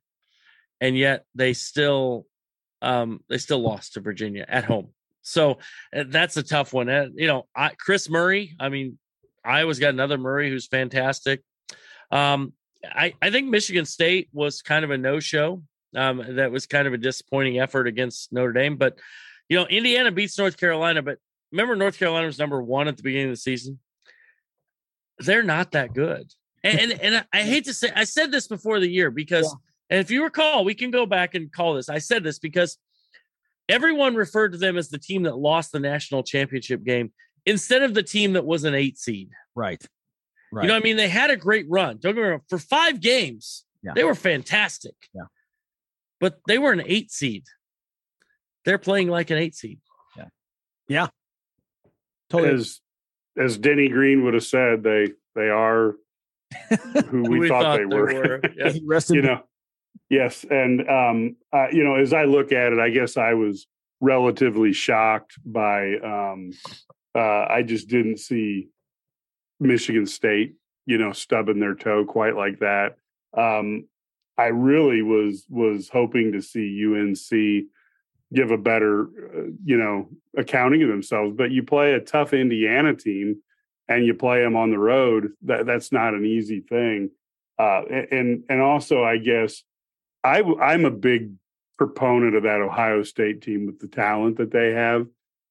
and 0.82 0.98
yet 0.98 1.24
they 1.34 1.54
still 1.54 2.26
um, 2.82 3.20
they 3.28 3.38
still 3.38 3.60
lost 3.60 3.94
to 3.94 4.00
Virginia 4.00 4.44
at 4.46 4.64
home. 4.64 4.88
So 5.22 5.58
uh, 5.96 6.02
that's 6.08 6.36
a 6.36 6.42
tough 6.42 6.72
one. 6.72 6.88
And, 6.88 7.12
you 7.14 7.28
know, 7.28 7.46
I, 7.54 7.70
Kris 7.78 8.10
Murray. 8.10 8.56
I 8.58 8.68
mean, 8.68 8.98
Iowa's 9.44 9.78
got 9.78 9.90
another 9.90 10.18
Murray 10.18 10.50
who's 10.50 10.66
fantastic. 10.66 11.42
Um, 12.10 12.52
I 12.84 13.14
I 13.22 13.30
think 13.30 13.48
Michigan 13.48 13.84
State 13.84 14.28
was 14.32 14.62
kind 14.62 14.84
of 14.84 14.90
a 14.90 14.98
no 14.98 15.20
show. 15.20 15.62
Um, 15.94 16.36
that 16.36 16.50
was 16.50 16.66
kind 16.66 16.88
of 16.88 16.94
a 16.94 16.98
disappointing 16.98 17.60
effort 17.60 17.86
against 17.86 18.32
Notre 18.32 18.52
Dame. 18.52 18.76
But 18.76 18.98
you 19.52 19.58
know, 19.58 19.66
Indiana 19.66 20.10
beats 20.10 20.38
North 20.38 20.56
Carolina. 20.56 21.02
But 21.02 21.18
remember, 21.50 21.76
North 21.76 21.98
Carolina 21.98 22.26
was 22.26 22.38
number 22.38 22.62
one 22.62 22.88
at 22.88 22.96
the 22.96 23.02
beginning 23.02 23.28
of 23.28 23.32
the 23.32 23.36
season. 23.36 23.78
They're 25.18 25.42
not 25.42 25.72
that 25.72 25.94
good. 25.94 26.32
And 26.64 26.80
and, 26.80 27.00
and 27.00 27.26
I 27.32 27.42
hate 27.42 27.64
to 27.66 27.74
say, 27.74 27.90
I 27.94 28.04
said 28.04 28.32
this 28.32 28.48
before 28.48 28.80
the 28.80 28.88
year 28.88 29.10
because. 29.10 29.46
Yeah 29.46 29.68
and 29.92 30.00
if 30.00 30.10
you 30.10 30.24
recall, 30.24 30.64
we 30.64 30.74
can 30.74 30.90
go 30.90 31.04
back 31.04 31.34
and 31.34 31.52
call 31.52 31.74
this. 31.74 31.90
I 31.90 31.98
said 31.98 32.24
this 32.24 32.38
because 32.38 32.78
everyone 33.68 34.14
referred 34.14 34.52
to 34.52 34.58
them 34.58 34.78
as 34.78 34.88
the 34.88 34.96
team 34.96 35.24
that 35.24 35.36
lost 35.36 35.70
the 35.70 35.80
national 35.80 36.22
championship 36.22 36.82
game 36.82 37.12
instead 37.44 37.82
of 37.82 37.92
the 37.92 38.02
team 38.02 38.32
that 38.32 38.46
was 38.46 38.64
an 38.64 38.74
eight 38.74 38.98
seed. 38.98 39.28
Right. 39.54 39.84
Right. 40.50 40.62
You 40.62 40.68
know, 40.68 40.76
I 40.76 40.80
mean, 40.80 40.96
they 40.96 41.10
had 41.10 41.28
a 41.28 41.36
great 41.36 41.66
run. 41.68 41.98
Don't 42.00 42.14
get 42.14 42.22
me 42.22 42.26
wrong. 42.26 42.40
For 42.48 42.56
five 42.56 43.02
games, 43.02 43.66
yeah. 43.82 43.92
they 43.94 44.02
were 44.02 44.14
fantastic. 44.14 44.94
Yeah. 45.14 45.24
But 46.20 46.38
they 46.46 46.56
were 46.56 46.72
an 46.72 46.82
eight 46.86 47.10
seed. 47.10 47.44
They're 48.64 48.78
playing 48.78 49.08
like 49.08 49.30
an 49.30 49.38
eight 49.38 49.54
seed. 49.54 49.80
Yeah. 50.16 50.28
Yeah. 50.88 51.06
Totally. 52.30 52.54
As 52.54 52.80
as 53.36 53.58
Denny 53.58 53.88
Green 53.88 54.24
would 54.24 54.34
have 54.34 54.44
said, 54.44 54.82
they 54.82 55.08
they 55.34 55.48
are 55.48 55.94
who 57.08 57.22
we, 57.28 57.40
we 57.40 57.48
thought, 57.48 57.62
thought, 57.62 57.78
they, 57.78 57.84
they 57.84 57.96
were. 57.96 58.04
were. 58.04 58.40
Yeah. 58.56 59.00
you 59.08 59.22
know, 59.22 59.42
Yes, 60.12 60.44
and 60.50 60.86
um, 60.90 61.36
uh, 61.54 61.68
you 61.72 61.82
know, 61.84 61.94
as 61.94 62.12
I 62.12 62.24
look 62.24 62.52
at 62.52 62.74
it, 62.74 62.78
I 62.78 62.90
guess 62.90 63.16
I 63.16 63.32
was 63.32 63.66
relatively 64.02 64.74
shocked 64.74 65.38
by. 65.42 65.94
Um, 66.04 66.50
uh, 67.14 67.46
I 67.48 67.62
just 67.62 67.88
didn't 67.88 68.18
see 68.18 68.68
Michigan 69.58 70.04
State, 70.04 70.54
you 70.84 70.98
know, 70.98 71.12
stubbing 71.12 71.60
their 71.60 71.74
toe 71.74 72.04
quite 72.04 72.36
like 72.36 72.58
that. 72.58 72.96
Um, 73.34 73.88
I 74.36 74.48
really 74.48 75.00
was 75.00 75.46
was 75.48 75.88
hoping 75.88 76.32
to 76.32 76.42
see 76.42 76.84
UNC 76.84 77.68
give 78.32 78.50
a 78.50 78.58
better, 78.58 79.02
uh, 79.02 79.50
you 79.64 79.76
know, 79.76 80.08
accounting 80.36 80.82
of 80.82 80.88
themselves. 80.88 81.34
But 81.36 81.50
you 81.50 81.62
play 81.62 81.92
a 81.92 82.00
tough 82.00 82.32
Indiana 82.32 82.94
team, 82.94 83.42
and 83.88 84.06
you 84.06 84.14
play 84.14 84.40
them 84.40 84.56
on 84.56 84.70
the 84.70 84.78
road. 84.78 85.32
That 85.42 85.66
that's 85.66 85.92
not 85.92 86.14
an 86.14 86.24
easy 86.24 86.60
thing. 86.60 87.10
Uh, 87.58 87.82
and 88.10 88.44
and 88.48 88.60
also, 88.60 89.04
I 89.04 89.18
guess 89.18 89.62
I, 90.24 90.42
I'm 90.60 90.84
a 90.84 90.90
big 90.90 91.32
proponent 91.78 92.36
of 92.36 92.44
that 92.44 92.60
Ohio 92.60 93.02
State 93.02 93.42
team 93.42 93.66
with 93.66 93.80
the 93.80 93.88
talent 93.88 94.36
that 94.38 94.52
they 94.52 94.72
have. 94.72 95.06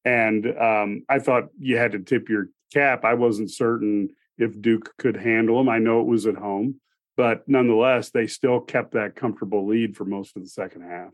And 0.05 0.45
um, 0.57 1.03
I 1.09 1.19
thought 1.19 1.49
you 1.59 1.77
had 1.77 1.91
to 1.91 1.99
tip 1.99 2.29
your 2.29 2.47
cap. 2.73 3.05
I 3.05 3.13
wasn't 3.13 3.51
certain 3.51 4.09
if 4.37 4.59
Duke 4.59 4.93
could 4.97 5.17
handle 5.17 5.57
them. 5.57 5.69
I 5.69 5.77
know 5.79 6.01
it 6.01 6.07
was 6.07 6.25
at 6.25 6.35
home, 6.35 6.79
but 7.17 7.47
nonetheless, 7.47 8.09
they 8.09 8.27
still 8.27 8.59
kept 8.59 8.93
that 8.93 9.15
comfortable 9.15 9.67
lead 9.67 9.95
for 9.95 10.05
most 10.05 10.35
of 10.35 10.41
the 10.41 10.49
second 10.49 10.81
half. 10.83 11.11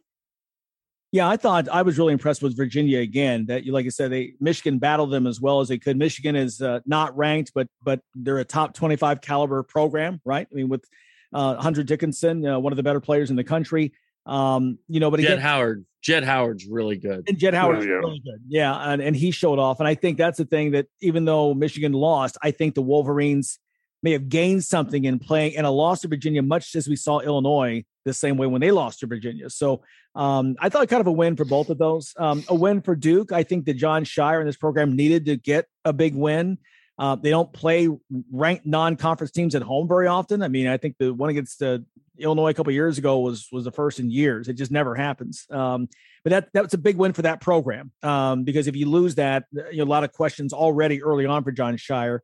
Yeah, 1.18 1.28
I 1.28 1.36
thought 1.36 1.68
I 1.68 1.82
was 1.82 1.97
really 1.97 2.13
impressed 2.13 2.43
with 2.43 2.55
Virginia 2.55 2.99
again. 2.99 3.47
That 3.47 3.63
you, 3.63 3.72
like 3.72 3.88
I 3.88 3.89
said, 3.89 4.11
they 4.11 4.34
Michigan 4.39 4.78
battled 4.78 5.11
them 5.11 5.26
as 5.26 5.41
well 5.41 5.61
as 5.61 5.68
they 5.68 5.80
could. 5.80 5.97
Michigan 5.97 6.36
is 6.36 6.61
uh, 6.61 6.82
not 6.86 7.18
ranked, 7.18 7.53
but 7.55 7.68
but 7.82 8.01
they're 8.13 8.38
a 8.38 8.45
top 8.45 8.76
twenty-five 8.76 9.22
caliber 9.22 9.63
program, 9.63 10.22
right? 10.24 10.47
I 10.51 10.55
mean, 10.55 10.70
with 10.70 10.86
uh, 11.34 11.55
Hunter 11.55 11.82
Dickinson, 11.82 12.45
uh, 12.45 12.59
one 12.59 12.72
of 12.72 12.78
the 12.78 12.84
better 12.84 12.99
players 12.99 13.32
in 13.32 13.36
the 13.36 13.43
country. 13.43 13.93
Um, 14.28 14.78
you 14.88 14.99
know, 14.99 15.09
but 15.09 15.22
Jett 15.22 15.32
again, 15.32 15.39
Howard, 15.39 15.86
Jett 16.01 16.24
Howard's 16.24 16.68
really 16.68 16.97
good. 16.97 17.24
And 17.28 17.38
Jett 17.39 17.53
Howard's 17.53 17.86
yeah. 17.86 17.93
really 17.93 18.20
good. 18.20 18.41
Yeah. 18.47 18.76
And, 18.76 19.01
and 19.01 19.15
he 19.15 19.32
showed 19.32 19.57
off. 19.57 19.80
And 19.80 19.88
I 19.88 19.95
think 19.95 20.18
that's 20.18 20.38
the 20.38 20.45
thing 20.45 20.72
that 20.72 20.88
even 21.01 21.26
though 21.26 21.53
Michigan 21.53 21.93
lost, 21.93 22.38
I 22.43 22.51
think 22.51 22.76
the 22.76 22.82
Wolverines 22.82 23.57
may 24.04 24.12
have 24.12 24.30
gained 24.30 24.64
something 24.64 25.06
in 25.06 25.20
playing 25.20 25.58
and 25.58 25.66
a 25.66 25.70
loss 25.70 26.02
to 26.02 26.08
Virginia, 26.08 26.41
much 26.41 26.76
as 26.76 26.88
we 26.88 26.95
saw 26.95 27.20
Illinois 27.20 27.84
the 28.06 28.14
same 28.14 28.38
way 28.38 28.48
when 28.48 28.62
they 28.62 28.72
lost 28.72 29.00
to 29.00 29.08
Virginia. 29.08 29.50
So 29.50 29.82
um, 30.16 30.56
I 30.60 30.70
thought 30.70 30.88
kind 30.88 31.02
of 31.02 31.08
a 31.08 31.12
win 31.12 31.36
for 31.36 31.45
both 31.45 31.70
of 31.70 31.78
those. 31.78 32.14
Um, 32.18 32.43
a 32.48 32.56
win 32.56 32.82
for 32.82 32.95
Duke. 32.95 33.32
I 33.32 33.43
think 33.43 33.66
that 33.66 33.76
Jon 33.76 34.04
Scheyer 34.04 34.39
in 34.39 34.48
this 34.48 34.58
program 34.58 34.95
needed 34.95 35.26
to 35.26 35.36
get 35.36 35.68
a 35.86 35.93
big 35.93 36.16
win. 36.16 36.58
Uh, 37.00 37.16
they 37.16 37.30
don't 37.30 37.54
play 37.54 37.88
ranked 38.32 38.66
non-conference 38.66 39.32
teams 39.32 39.54
at 39.54 39.62
home 39.62 39.88
very 39.88 40.08
often. 40.08 40.41
I 40.41 40.48
mean, 40.48 40.68
I 40.68 40.78
think 40.78 40.95
the 40.98 41.14
one 41.14 41.30
against 41.30 41.62
uh, 41.62 41.80
Illinois 42.18 42.50
a 42.50 42.54
couple 42.56 42.74
years 42.74 42.98
ago 42.98 43.20
was 43.20 43.48
was 43.52 43.66
the 43.66 43.72
first 43.72 44.00
in 44.00 44.10
years. 44.10 44.48
It 44.48 44.54
just 44.54 44.72
never 44.72 44.95
happens. 44.95 45.45
Um, 45.52 45.89
but 46.24 46.32
that 46.32 46.50
that 46.54 46.64
was 46.64 46.74
a 46.74 46.78
big 46.80 46.98
win 46.98 47.14
for 47.14 47.22
that 47.22 47.39
program 47.39 47.91
um, 48.02 48.43
because 48.43 48.68
if 48.68 48.76
you 48.76 48.89
lose 48.89 49.16
that, 49.16 49.45
you 49.52 49.78
know, 49.78 49.84
a 49.84 49.86
lot 49.86 50.04
of 50.04 50.12
questions 50.12 50.54
already 50.54 51.04
early 51.04 51.26
on 51.26 51.43
for 51.43 51.52
Jon 51.52 51.78
Scheyer, 51.78 52.20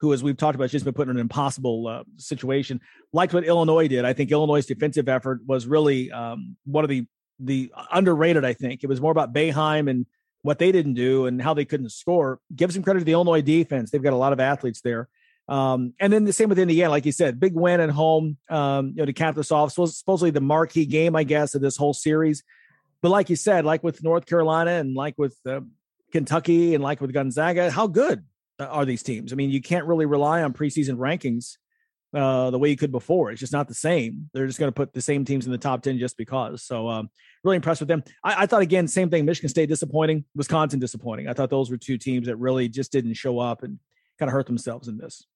who, 0.00 0.12
as 0.12 0.22
we've 0.22 0.36
talked 0.36 0.54
about, 0.54 0.70
just 0.70 0.84
been 0.84 0.94
put 0.94 1.08
in 1.08 1.16
an 1.16 1.20
impossible 1.20 1.88
uh, 1.88 2.04
situation. 2.16 2.80
Like 3.12 3.32
what 3.32 3.44
Illinois 3.44 3.88
did, 3.88 4.04
I 4.04 4.12
think 4.12 4.30
Illinois' 4.30 4.66
defensive 4.66 5.08
effort 5.08 5.40
was 5.46 5.66
really 5.66 6.10
um, 6.12 6.56
one 6.64 6.84
of 6.84 6.90
the 6.90 7.06
the 7.38 7.72
underrated. 7.92 8.44
I 8.44 8.54
think 8.54 8.82
it 8.82 8.86
was 8.86 9.00
more 9.00 9.12
about 9.12 9.32
Boeheim 9.32 9.90
and 9.90 10.06
what 10.42 10.58
they 10.58 10.72
didn't 10.72 10.94
do 10.94 11.26
and 11.26 11.42
how 11.42 11.54
they 11.54 11.64
couldn't 11.64 11.90
score. 11.90 12.40
Give 12.54 12.72
some 12.72 12.82
credit 12.82 13.00
to 13.00 13.04
the 13.04 13.12
Illinois 13.12 13.42
defense. 13.42 13.90
They've 13.90 14.02
got 14.02 14.12
a 14.12 14.16
lot 14.16 14.32
of 14.32 14.40
athletes 14.40 14.80
there. 14.80 15.08
Um, 15.48 15.94
and 16.00 16.12
then 16.12 16.24
the 16.24 16.32
same 16.32 16.48
with 16.48 16.58
Indiana, 16.58 16.90
like 16.90 17.06
you 17.06 17.12
said, 17.12 17.38
big 17.38 17.54
win 17.54 17.80
at 17.80 17.90
home, 17.90 18.36
um, 18.48 18.88
you 18.88 18.96
know, 18.96 19.04
to 19.04 19.12
cap 19.12 19.34
this 19.34 19.52
off. 19.52 19.72
So 19.72 19.86
supposedly 19.86 20.30
the 20.30 20.40
marquee 20.40 20.86
game, 20.86 21.14
I 21.14 21.24
guess, 21.24 21.54
of 21.54 21.62
this 21.62 21.76
whole 21.76 21.94
series. 21.94 22.42
But 23.02 23.10
like 23.10 23.30
you 23.30 23.36
said, 23.36 23.64
like 23.64 23.84
with 23.84 24.02
North 24.02 24.26
Carolina 24.26 24.72
and 24.72 24.94
like 24.94 25.14
with 25.18 25.36
uh, 25.46 25.60
Kentucky 26.10 26.74
and 26.74 26.82
like 26.82 27.00
with 27.00 27.12
Gonzaga, 27.12 27.70
how 27.70 27.86
good 27.86 28.24
are 28.58 28.84
these 28.84 29.02
teams? 29.02 29.32
I 29.32 29.36
mean, 29.36 29.50
you 29.50 29.60
can't 29.60 29.86
really 29.86 30.06
rely 30.06 30.42
on 30.42 30.52
preseason 30.52 30.96
rankings 30.96 31.56
uh, 32.14 32.50
the 32.50 32.58
way 32.58 32.70
you 32.70 32.76
could 32.76 32.92
before. 32.92 33.30
It's 33.30 33.40
just 33.40 33.52
not 33.52 33.68
the 33.68 33.74
same. 33.74 34.30
They're 34.32 34.46
just 34.46 34.58
going 34.58 34.68
to 34.68 34.74
put 34.74 34.92
the 34.92 35.00
same 35.00 35.24
teams 35.24 35.46
in 35.46 35.52
the 35.52 35.58
top 35.58 35.82
10 35.82 35.98
just 35.98 36.16
because. 36.16 36.62
So, 36.62 36.88
um, 36.88 37.10
really 37.44 37.56
impressed 37.56 37.80
with 37.80 37.88
them. 37.88 38.02
I, 38.24 38.42
I, 38.42 38.46
thought, 38.46 38.62
again, 38.62 38.88
same 38.88 39.10
thing. 39.10 39.24
Michigan 39.24 39.48
State 39.48 39.68
disappointing, 39.68 40.24
Wisconsin 40.34 40.80
disappointing. 40.80 41.28
I 41.28 41.32
thought 41.32 41.50
those 41.50 41.70
were 41.70 41.76
two 41.76 41.98
teams 41.98 42.26
that 42.26 42.36
really 42.36 42.68
just 42.68 42.92
didn't 42.92 43.14
show 43.14 43.38
up 43.38 43.62
and 43.62 43.78
kind 44.18 44.28
of 44.28 44.32
hurt 44.32 44.46
themselves 44.46 44.88
in 44.88 44.96
this. 44.98 45.26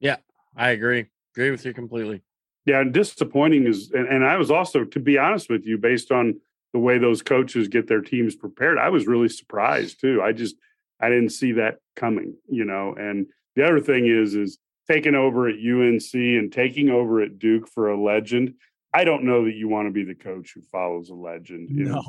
Yeah, 0.00 0.16
I 0.56 0.70
agree. 0.70 1.06
Agree 1.34 1.50
with 1.50 1.64
you 1.64 1.74
completely. 1.74 2.22
Yeah, 2.64 2.80
and 2.80 2.92
disappointing 2.92 3.66
is, 3.66 3.90
and, 3.92 4.08
and 4.08 4.24
I 4.24 4.36
was 4.36 4.50
also, 4.50 4.84
to 4.84 5.00
be 5.00 5.18
honest 5.18 5.48
with 5.50 5.66
you, 5.66 5.78
based 5.78 6.10
on 6.10 6.40
the 6.72 6.78
way 6.78 6.98
those 6.98 7.22
coaches 7.22 7.68
get 7.68 7.86
their 7.86 8.02
teams 8.02 8.36
prepared, 8.36 8.78
I 8.78 8.90
was 8.90 9.06
really 9.06 9.28
surprised 9.28 10.00
too. 10.00 10.20
I 10.22 10.32
just, 10.32 10.56
I 11.00 11.08
didn't 11.08 11.30
see 11.30 11.52
that 11.52 11.78
coming, 11.96 12.34
you 12.48 12.64
know. 12.64 12.94
And 12.98 13.26
the 13.56 13.64
other 13.66 13.80
thing 13.80 14.06
is, 14.06 14.34
is 14.34 14.58
taking 14.90 15.14
over 15.14 15.48
at 15.48 15.54
UNC 15.56 16.14
and 16.14 16.52
taking 16.52 16.88
over 16.90 17.20
at 17.20 17.38
Duke 17.38 17.68
for 17.68 17.90
a 17.90 18.00
legend. 18.00 18.54
I 18.94 19.04
don't 19.04 19.24
know 19.24 19.44
that 19.44 19.54
you 19.54 19.68
want 19.68 19.86
to 19.86 19.92
be 19.92 20.04
the 20.04 20.14
coach 20.14 20.52
who 20.54 20.62
follows 20.62 21.10
a 21.10 21.14
legend 21.14 21.70
in 21.70 21.84
No. 21.92 22.02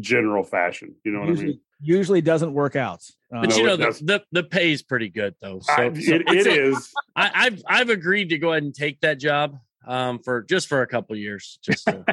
general 0.00 0.42
fashion. 0.42 0.94
You 1.04 1.12
know 1.12 1.20
what 1.20 1.28
I 1.30 1.32
mean? 1.32 1.60
usually 1.80 2.22
doesn't 2.22 2.54
work 2.54 2.76
out. 2.76 3.02
Uh, 3.34 3.42
But 3.42 3.56
you 3.56 3.62
No, 3.62 3.70
know 3.70 3.76
the, 3.76 3.84
doesn't. 3.84 4.06
the 4.06 4.24
the 4.32 4.42
pay 4.42 4.72
is 4.72 4.82
pretty 4.82 5.10
good 5.10 5.34
though. 5.42 5.58
So, 5.60 5.72
I- 5.74 5.92
so 5.92 6.14
it- 6.14 6.22
I'd 6.28 6.36
it 6.36 6.44
say- 6.44 6.58
is. 6.58 6.92
I, 7.16 7.30
I've 7.34 7.62
I've 7.68 7.90
agreed 7.90 8.30
to 8.30 8.38
go 8.38 8.52
ahead 8.52 8.62
and 8.62 8.74
take 8.74 9.00
that 9.00 9.18
job 9.18 9.58
um, 9.86 10.18
for 10.20 10.42
just 10.42 10.66
for 10.68 10.80
a 10.80 10.86
couple 10.86 11.14
years, 11.16 11.58
just. 11.62 11.84
To, 11.86 12.04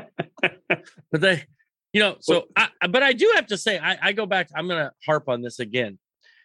but 1.12 1.22
they, 1.22 1.46
you 1.94 2.02
know, 2.02 2.18
so 2.20 2.48
I, 2.56 2.68
but 2.90 3.02
I 3.02 3.14
do 3.14 3.32
have 3.36 3.48
to 3.48 3.58
say, 3.58 3.80
I, 3.80 3.98
I 4.10 4.12
go 4.12 4.26
back. 4.26 4.50
I'm 4.56 4.68
going 4.68 4.80
to 4.84 4.92
harp 5.06 5.30
on 5.30 5.42
this 5.42 5.60
again. 5.60 5.98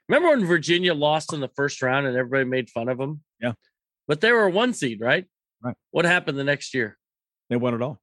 Remember 0.09 0.31
when 0.31 0.47
Virginia 0.47 0.95
lost 0.95 1.33
in 1.33 1.41
the 1.41 1.51
first 1.57 1.83
round 1.83 2.07
and 2.07 2.17
everybody 2.17 2.45
made 2.45 2.71
fun 2.71 2.89
of 2.89 2.99
them? 2.99 3.23
Yeah. 3.41 3.53
But 4.07 4.21
they 4.21 4.33
were 4.33 4.45
a 4.45 4.51
one 4.51 4.73
seed, 4.73 5.01
right? 5.01 5.27
Right. 5.63 5.75
What 5.91 6.05
happened 6.05 6.39
the 6.39 6.45
next 6.45 6.75
year? 6.75 6.97
they 7.49 7.57
won 7.57 7.75
it 7.75 7.83
all. 7.83 8.01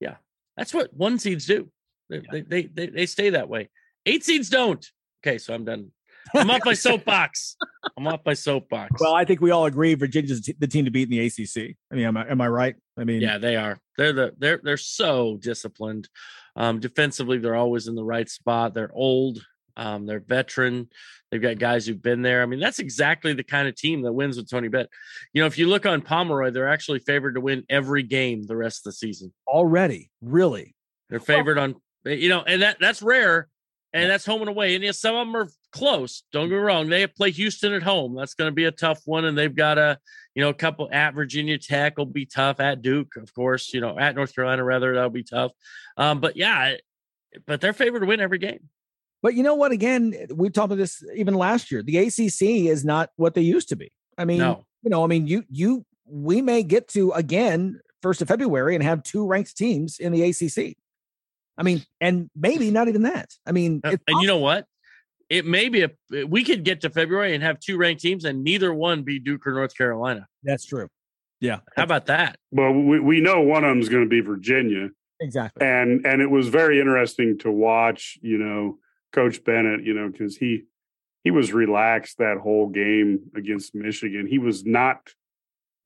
Yeah, 0.00 0.16
that's 0.56 0.74
what 0.74 0.92
one 0.92 1.18
seeds 1.18 1.46
do. 1.46 1.70
They, 2.08 2.22
they, 2.30 2.40
they, 2.40 2.62
they, 2.62 2.86
they 2.86 3.06
stay 3.06 3.30
that 3.30 3.48
way. 3.48 3.70
Eight 4.06 4.24
seeds 4.24 4.48
don't. 4.48 4.84
Okay, 5.24 5.38
so 5.38 5.54
I'm 5.54 5.64
done. 5.64 5.92
I'm 6.34 6.50
off 6.50 6.64
my 6.64 6.72
soapbox. 6.74 7.56
I'm 7.96 8.06
off 8.06 8.20
my 8.24 8.34
soapbox. 8.34 9.00
Well, 9.00 9.14
I 9.14 9.24
think 9.24 9.40
we 9.40 9.50
all 9.50 9.66
agree 9.66 9.94
Virginia's 9.94 10.50
the 10.58 10.66
team 10.66 10.84
to 10.86 10.90
beat 10.90 11.10
in 11.10 11.10
the 11.10 11.26
ACC. 11.26 11.76
I 11.90 11.94
mean, 11.94 12.06
am 12.06 12.16
I, 12.16 12.28
am 12.28 12.40
I 12.40 12.48
right? 12.48 12.74
I 12.98 13.04
mean, 13.04 13.20
yeah, 13.20 13.38
they 13.38 13.56
are. 13.56 13.78
They're 13.96 14.12
the 14.12 14.34
they're 14.38 14.60
they're 14.62 14.76
so 14.76 15.38
disciplined. 15.40 16.08
Um, 16.56 16.80
defensively, 16.80 17.38
they're 17.38 17.54
always 17.54 17.86
in 17.86 17.94
the 17.94 18.04
right 18.04 18.28
spot. 18.28 18.74
They're 18.74 18.92
old. 18.92 19.44
Um, 19.80 20.04
they're 20.04 20.20
veteran. 20.20 20.90
They've 21.30 21.40
got 21.40 21.58
guys 21.58 21.86
who've 21.86 22.02
been 22.02 22.20
there. 22.20 22.42
I 22.42 22.46
mean, 22.46 22.60
that's 22.60 22.80
exactly 22.80 23.32
the 23.32 23.42
kind 23.42 23.66
of 23.66 23.74
team 23.74 24.02
that 24.02 24.12
wins 24.12 24.36
with 24.36 24.50
Tony 24.50 24.68
Bennett. 24.68 24.90
You 25.32 25.40
know, 25.40 25.46
if 25.46 25.56
you 25.56 25.68
look 25.68 25.86
on 25.86 26.02
Pomeroy, 26.02 26.50
they're 26.50 26.68
actually 26.68 26.98
favored 26.98 27.34
to 27.36 27.40
win 27.40 27.64
every 27.70 28.02
game 28.02 28.42
the 28.42 28.56
rest 28.56 28.80
of 28.80 28.84
the 28.84 28.92
season. 28.92 29.32
already, 29.48 30.10
really. 30.20 30.74
They're 31.08 31.18
favored 31.18 31.56
on, 31.56 31.76
you 32.04 32.28
know, 32.28 32.42
and 32.42 32.62
that 32.62 32.76
that's 32.78 33.00
rare, 33.00 33.48
and 33.92 34.10
that's 34.10 34.26
home 34.26 34.42
and 34.42 34.50
away. 34.50 34.74
And 34.74 34.84
yes, 34.84 34.98
some 34.98 35.16
of 35.16 35.26
them 35.26 35.34
are 35.34 35.48
close. 35.72 36.24
Don't 36.30 36.48
get 36.48 36.56
me 36.56 36.60
wrong. 36.60 36.88
They 36.88 37.06
play 37.06 37.30
Houston 37.30 37.72
at 37.72 37.82
home. 37.82 38.14
That's 38.14 38.34
going 38.34 38.48
to 38.48 38.54
be 38.54 38.66
a 38.66 38.70
tough 38.70 39.00
one, 39.06 39.24
and 39.24 39.36
they've 39.36 39.54
got 39.54 39.78
a, 39.78 39.98
you 40.34 40.42
know, 40.42 40.50
a 40.50 40.54
couple 40.54 40.88
at 40.92 41.14
Virginia 41.14 41.58
Tech 41.58 41.96
will 41.96 42.06
be 42.06 42.26
tough. 42.26 42.60
At 42.60 42.82
Duke, 42.82 43.16
of 43.16 43.32
course, 43.34 43.72
you 43.72 43.80
know, 43.80 43.98
at 43.98 44.14
North 44.14 44.34
Carolina 44.34 44.62
rather 44.62 44.94
that'll 44.94 45.10
be 45.10 45.24
tough. 45.24 45.52
Um, 45.96 46.20
but 46.20 46.36
yeah, 46.36 46.76
but 47.46 47.60
they're 47.60 47.72
favored 47.72 48.00
to 48.00 48.06
win 48.06 48.20
every 48.20 48.38
game. 48.38 48.68
But 49.22 49.34
you 49.34 49.42
know 49.42 49.54
what? 49.54 49.72
Again, 49.72 50.14
we 50.34 50.48
talked 50.50 50.66
about 50.66 50.78
this 50.78 51.02
even 51.14 51.34
last 51.34 51.70
year. 51.70 51.82
The 51.82 51.98
ACC 51.98 52.68
is 52.70 52.84
not 52.84 53.10
what 53.16 53.34
they 53.34 53.42
used 53.42 53.68
to 53.70 53.76
be. 53.76 53.92
I 54.16 54.24
mean, 54.24 54.38
No. 54.38 54.64
you 54.82 54.90
know, 54.90 55.04
I 55.04 55.06
mean, 55.06 55.26
you 55.26 55.44
you 55.50 55.84
we 56.06 56.42
may 56.42 56.62
get 56.62 56.88
to 56.88 57.12
again 57.12 57.80
first 58.02 58.22
of 58.22 58.28
February 58.28 58.74
and 58.74 58.82
have 58.82 59.02
two 59.02 59.26
ranked 59.26 59.56
teams 59.56 59.98
in 59.98 60.12
the 60.12 60.22
ACC. 60.22 60.76
I 61.58 61.62
mean, 61.62 61.84
and 62.00 62.30
maybe 62.34 62.70
not 62.70 62.88
even 62.88 63.02
that. 63.02 63.30
I 63.46 63.52
mean, 63.52 63.80
Uh, 63.84 63.90
it's 63.90 64.02
and 64.08 64.20
you 64.22 64.26
know 64.26 64.38
what? 64.38 64.66
It 65.28 65.44
may 65.46 65.68
be 65.68 65.82
a 65.82 65.90
we 66.26 66.42
could 66.42 66.64
get 66.64 66.80
to 66.80 66.90
February 66.90 67.34
and 67.34 67.42
have 67.42 67.60
two 67.60 67.76
ranked 67.76 68.00
teams, 68.02 68.24
and 68.24 68.42
neither 68.42 68.72
one 68.72 69.02
be 69.02 69.18
Duke 69.18 69.46
or 69.46 69.52
North 69.52 69.76
Carolina. 69.76 70.26
that's 70.42 70.64
true. 70.64 70.88
Yeah, 71.42 71.60
How 71.74 71.84
about 71.84 72.04
that? 72.06 72.36
Well, 72.50 72.70
we, 72.72 73.00
we 73.00 73.20
know 73.22 73.40
one 73.40 73.64
of 73.64 73.70
them 73.70 73.80
is 73.80 73.88
going 73.88 74.02
to 74.04 74.08
be 74.10 74.20
Virginia. 74.20 74.90
exactly. 75.20 75.66
and 75.66 76.04
and 76.06 76.20
it 76.22 76.30
was 76.30 76.48
very 76.48 76.80
interesting 76.80 77.38
to 77.38 77.50
watch 77.50 78.18
you 78.22 78.36
know 78.38 78.78
coach 79.12 79.42
bennett 79.44 79.84
you 79.84 79.94
know 79.94 80.08
because 80.08 80.36
he 80.36 80.64
he 81.24 81.30
was 81.30 81.52
relaxed 81.52 82.18
that 82.18 82.38
whole 82.38 82.68
game 82.68 83.20
against 83.34 83.74
michigan. 83.74 84.26
He 84.26 84.38
was 84.38 84.64
not 84.64 85.10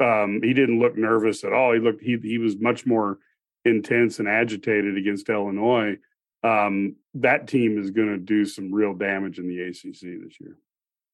um 0.00 0.40
he 0.42 0.54
didn't 0.54 0.80
look 0.80 0.96
nervous 0.96 1.44
at 1.44 1.52
all. 1.52 1.72
He 1.72 1.80
looked 1.80 2.02
he 2.02 2.18
he 2.22 2.38
was 2.38 2.56
much 2.56 2.86
more 2.86 3.18
intense 3.64 4.18
and 4.18 4.28
agitated 4.28 4.96
against 4.96 5.28
illinois. 5.28 5.96
Um 6.42 6.96
that 7.14 7.46
team 7.46 7.78
is 7.78 7.90
going 7.90 8.08
to 8.08 8.18
do 8.18 8.44
some 8.44 8.72
real 8.72 8.94
damage 8.94 9.38
in 9.38 9.48
the 9.48 9.62
acc 9.62 9.82
this 9.82 10.40
year. 10.40 10.58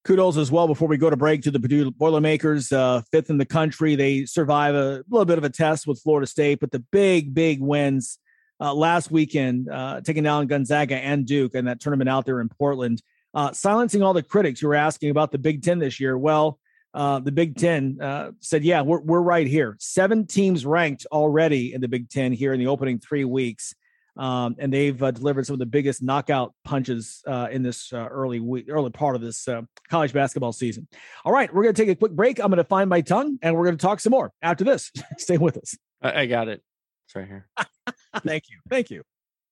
Kudos 0.05 0.39
as 0.39 0.51
well 0.51 0.67
before 0.67 0.89
we 0.89 0.97
go 0.97 1.11
to 1.11 1.17
break 1.17 1.43
to 1.43 1.51
the 1.51 1.61
Purdue 1.61 1.91
Boilermakers, 1.91 2.73
uh, 2.73 3.03
fifth 3.13 3.29
in 3.29 3.37
the 3.37 3.45
country. 3.45 3.97
They 3.97 4.25
survive 4.25 4.75
a 4.75 5.05
little 5.11 5.27
bit 5.27 5.37
of 5.37 5.45
a 5.45 5.51
test 5.51 5.87
with 5.87 6.01
Florida 6.01 6.27
State, 6.27 6.59
but 6.59 6.71
the 6.71 6.79
big, 6.79 7.35
big 7.35 7.61
wins 7.61 8.19
uh, 8.61 8.75
last 8.75 9.11
weekend, 9.11 9.69
uh, 9.71 10.01
taking 10.03 10.23
down 10.23 10.47
Gonzaga 10.47 10.97
and 10.97 11.27
Duke 11.27 11.55
and 11.55 11.67
that 11.67 11.81
tournament 11.81 12.11
out 12.11 12.27
there 12.27 12.41
in 12.41 12.49
Portland, 12.49 13.03
uh, 13.35 13.53
silencing 13.53 14.03
all 14.03 14.13
the 14.13 14.23
critics 14.23 14.61
who 14.61 14.69
were 14.69 14.75
asking 14.75 15.11
about 15.11 15.33
the 15.33 15.39
Big 15.39 15.63
Ten 15.63 15.79
this 15.79 15.99
year. 15.99 16.17
Well, 16.19 16.59
uh, 16.93 17.21
the 17.21 17.33
Big 17.33 17.57
Ten 17.57 17.99
uh, 18.01 18.33
said, 18.41 18.65
yeah, 18.65 18.83
we're, 18.83 19.01
we're 19.01 19.21
right 19.21 19.47
here. 19.47 19.77
Seven 19.79 20.27
teams 20.27 20.67
ranked 20.67 21.07
already 21.11 21.73
in 21.73 21.81
the 21.81 21.89
Big 21.89 22.11
Ten 22.11 22.33
here 22.33 22.53
in 22.53 22.59
the 22.59 22.67
opening 22.67 22.99
three 22.99 23.25
weeks. 23.25 23.75
Um, 24.17 24.57
and 24.59 24.73
they've 24.73 25.01
uh, 25.01 25.13
delivered 25.13 25.47
some 25.47 25.55
of 25.55 25.61
the 25.61 25.67
biggest 25.67 26.03
knockout 26.03 26.53
punches 26.65 27.23
in 27.27 27.63
this 27.63 27.93
early 27.93 28.41
week, 28.41 28.67
early 28.69 28.91
part 28.91 29.15
of 29.15 29.23
this 29.23 29.49
college 29.89 30.13
basketball 30.13 30.53
season. 30.53 30.89
All 31.25 31.33
right, 31.33 31.53
we're 31.55 31.63
going 31.63 31.75
to 31.75 31.83
take 31.83 31.91
a 31.91 31.95
quick 31.95 32.13
break. 32.13 32.41
I'm 32.41 32.49
going 32.49 32.59
to 32.59 32.65
find 32.65 32.91
my 32.91 33.01
tongue, 33.01 33.39
and 33.41 33.57
we're 33.57 33.65
going 33.65 33.79
to 33.79 33.83
talk 33.83 34.01
some 34.01 34.11
more 34.11 34.33
after 34.43 34.65
this. 34.65 34.91
Stay 35.17 35.39
with 35.39 35.57
us. 35.57 35.79
I 36.03 36.27
got 36.27 36.49
it. 36.49 36.63
It's 37.11 37.17
right 37.17 37.27
here. 37.27 37.49
Thank 38.25 38.51
you. 38.51 38.59
Thank 38.69 38.89
you. 38.93 39.03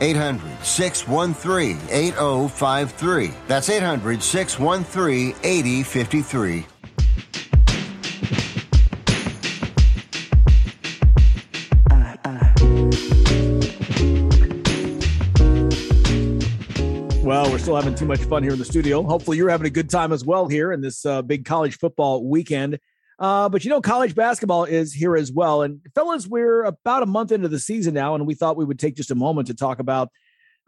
800 0.00 0.64
613 0.64 1.78
8053. 1.90 3.32
That's 3.46 3.68
800 3.68 4.22
613 4.22 5.34
8053. 5.42 6.66
Well, 17.22 17.48
we're 17.48 17.58
still 17.58 17.76
having 17.76 17.94
too 17.94 18.06
much 18.06 18.20
fun 18.24 18.42
here 18.42 18.52
in 18.52 18.58
the 18.58 18.64
studio. 18.64 19.04
Hopefully, 19.04 19.36
you're 19.36 19.50
having 19.50 19.68
a 19.68 19.70
good 19.70 19.88
time 19.88 20.12
as 20.12 20.24
well 20.24 20.48
here 20.48 20.72
in 20.72 20.80
this 20.80 21.06
uh, 21.06 21.22
big 21.22 21.44
college 21.44 21.78
football 21.78 22.24
weekend. 22.24 22.80
Uh, 23.20 23.50
but 23.50 23.64
you 23.64 23.70
know, 23.70 23.82
college 23.82 24.14
basketball 24.14 24.64
is 24.64 24.94
here 24.94 25.14
as 25.14 25.30
well. 25.30 25.60
And 25.60 25.80
fellas, 25.94 26.26
we're 26.26 26.62
about 26.64 27.02
a 27.02 27.06
month 27.06 27.30
into 27.30 27.48
the 27.48 27.58
season 27.58 27.92
now, 27.92 28.14
and 28.14 28.26
we 28.26 28.34
thought 28.34 28.56
we 28.56 28.64
would 28.64 28.78
take 28.78 28.96
just 28.96 29.10
a 29.10 29.14
moment 29.14 29.48
to 29.48 29.54
talk 29.54 29.78
about 29.78 30.08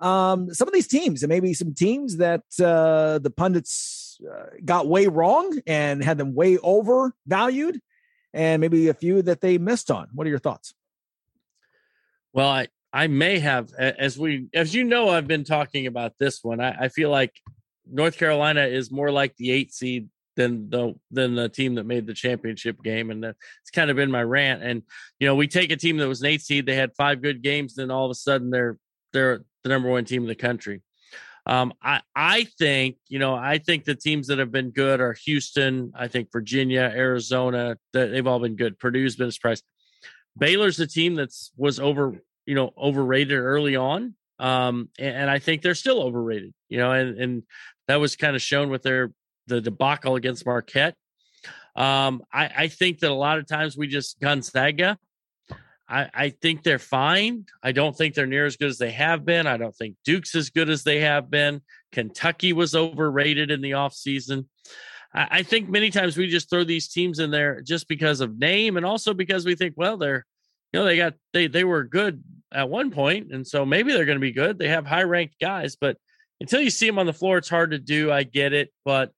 um, 0.00 0.52
some 0.52 0.68
of 0.68 0.74
these 0.74 0.86
teams 0.86 1.22
and 1.22 1.30
maybe 1.30 1.54
some 1.54 1.72
teams 1.72 2.18
that 2.18 2.42
uh, 2.62 3.18
the 3.20 3.32
pundits 3.34 4.20
uh, 4.30 4.46
got 4.64 4.86
way 4.86 5.06
wrong 5.06 5.58
and 5.66 6.04
had 6.04 6.18
them 6.18 6.34
way 6.34 6.58
overvalued, 6.58 7.80
and 8.34 8.60
maybe 8.60 8.88
a 8.88 8.94
few 8.94 9.22
that 9.22 9.40
they 9.40 9.56
missed 9.56 9.90
on. 9.90 10.08
What 10.12 10.26
are 10.26 10.30
your 10.30 10.38
thoughts? 10.38 10.74
Well, 12.34 12.48
I 12.48 12.68
I 12.92 13.06
may 13.06 13.38
have 13.38 13.72
as 13.72 14.18
we 14.18 14.48
as 14.52 14.74
you 14.74 14.84
know 14.84 15.08
I've 15.08 15.26
been 15.26 15.44
talking 15.44 15.86
about 15.86 16.12
this 16.18 16.44
one. 16.44 16.60
I, 16.60 16.72
I 16.72 16.88
feel 16.88 17.08
like 17.08 17.32
North 17.90 18.18
Carolina 18.18 18.66
is 18.66 18.90
more 18.90 19.10
like 19.10 19.36
the 19.36 19.50
eight 19.50 19.72
seed 19.72 20.08
than 20.36 20.70
the 20.70 20.94
than 21.10 21.34
the 21.34 21.48
team 21.48 21.74
that 21.76 21.86
made 21.86 22.06
the 22.06 22.14
championship 22.14 22.82
game, 22.82 23.10
and 23.10 23.22
that's 23.22 23.70
kind 23.72 23.90
of 23.90 23.96
been 23.96 24.10
my 24.10 24.22
rant. 24.22 24.62
And 24.62 24.82
you 25.18 25.26
know, 25.26 25.34
we 25.34 25.48
take 25.48 25.70
a 25.70 25.76
team 25.76 25.98
that 25.98 26.08
was 26.08 26.20
an 26.20 26.28
eight 26.28 26.42
seed, 26.42 26.66
they 26.66 26.74
had 26.74 26.94
five 26.96 27.22
good 27.22 27.42
games, 27.42 27.74
then 27.74 27.90
all 27.90 28.04
of 28.04 28.10
a 28.10 28.14
sudden 28.14 28.50
they're 28.50 28.78
they're 29.12 29.44
the 29.62 29.68
number 29.68 29.88
one 29.88 30.04
team 30.04 30.22
in 30.22 30.28
the 30.28 30.34
country. 30.34 30.82
Um, 31.44 31.72
I 31.82 32.00
I 32.14 32.44
think 32.58 32.96
you 33.08 33.18
know 33.18 33.34
I 33.34 33.58
think 33.58 33.84
the 33.84 33.94
teams 33.94 34.28
that 34.28 34.38
have 34.38 34.52
been 34.52 34.70
good 34.70 35.00
are 35.00 35.14
Houston. 35.24 35.92
I 35.94 36.08
think 36.08 36.30
Virginia, 36.32 36.82
Arizona. 36.94 37.76
That 37.92 38.10
They've 38.12 38.26
all 38.26 38.38
been 38.38 38.56
good. 38.56 38.78
Purdue's 38.78 39.16
been 39.16 39.28
a 39.28 39.32
surprise. 39.32 39.62
Baylor's 40.38 40.80
a 40.80 40.86
team 40.86 41.14
that's 41.14 41.52
was 41.56 41.80
over 41.80 42.22
you 42.46 42.54
know 42.54 42.72
overrated 42.78 43.38
early 43.38 43.76
on, 43.76 44.14
um, 44.38 44.88
and, 44.98 45.16
and 45.16 45.30
I 45.30 45.40
think 45.40 45.62
they're 45.62 45.74
still 45.74 46.02
overrated. 46.02 46.54
You 46.68 46.78
know, 46.78 46.92
and 46.92 47.18
and 47.18 47.42
that 47.88 47.96
was 47.96 48.14
kind 48.14 48.36
of 48.36 48.42
shown 48.42 48.70
with 48.70 48.82
their 48.82 49.12
the 49.46 49.60
debacle 49.60 50.16
against 50.16 50.46
Marquette. 50.46 50.94
Um, 51.74 52.22
I, 52.32 52.50
I 52.56 52.68
think 52.68 53.00
that 53.00 53.10
a 53.10 53.14
lot 53.14 53.38
of 53.38 53.46
times 53.46 53.76
we 53.76 53.86
just 53.86 54.20
Gonzaga. 54.20 54.98
I, 55.88 56.10
I 56.14 56.28
think 56.30 56.62
they're 56.62 56.78
fine. 56.78 57.46
I 57.62 57.72
don't 57.72 57.96
think 57.96 58.14
they're 58.14 58.26
near 58.26 58.46
as 58.46 58.56
good 58.56 58.70
as 58.70 58.78
they 58.78 58.92
have 58.92 59.24
been. 59.24 59.46
I 59.46 59.56
don't 59.56 59.74
think 59.74 59.96
Duke's 60.04 60.34
as 60.34 60.50
good 60.50 60.70
as 60.70 60.84
they 60.84 61.00
have 61.00 61.30
been. 61.30 61.60
Kentucky 61.92 62.52
was 62.52 62.74
overrated 62.74 63.50
in 63.50 63.60
the 63.60 63.72
offseason. 63.72 64.46
I, 65.14 65.28
I 65.30 65.42
think 65.42 65.68
many 65.68 65.90
times 65.90 66.16
we 66.16 66.28
just 66.28 66.48
throw 66.48 66.64
these 66.64 66.88
teams 66.88 67.18
in 67.18 67.30
there 67.30 67.60
just 67.60 67.88
because 67.88 68.20
of 68.20 68.38
name 68.38 68.76
and 68.76 68.86
also 68.86 69.12
because 69.12 69.44
we 69.44 69.54
think, 69.54 69.74
well, 69.76 69.96
they're 69.96 70.24
you 70.72 70.80
know, 70.80 70.86
they 70.86 70.96
got 70.96 71.14
they 71.32 71.46
they 71.46 71.64
were 71.64 71.84
good 71.84 72.22
at 72.50 72.68
one 72.68 72.90
point, 72.90 73.32
and 73.32 73.46
so 73.46 73.64
maybe 73.64 73.92
they're 73.92 74.06
going 74.06 74.16
to 74.16 74.20
be 74.20 74.32
good. 74.32 74.58
They 74.58 74.68
have 74.68 74.86
high 74.86 75.02
ranked 75.02 75.38
guys, 75.38 75.76
but 75.76 75.98
until 76.40 76.60
you 76.60 76.70
see 76.70 76.86
them 76.86 76.98
on 76.98 77.06
the 77.06 77.12
floor, 77.12 77.38
it's 77.38 77.48
hard 77.48 77.72
to 77.72 77.78
do. 77.78 78.10
I 78.10 78.22
get 78.22 78.52
it, 78.52 78.72
but 78.84 79.12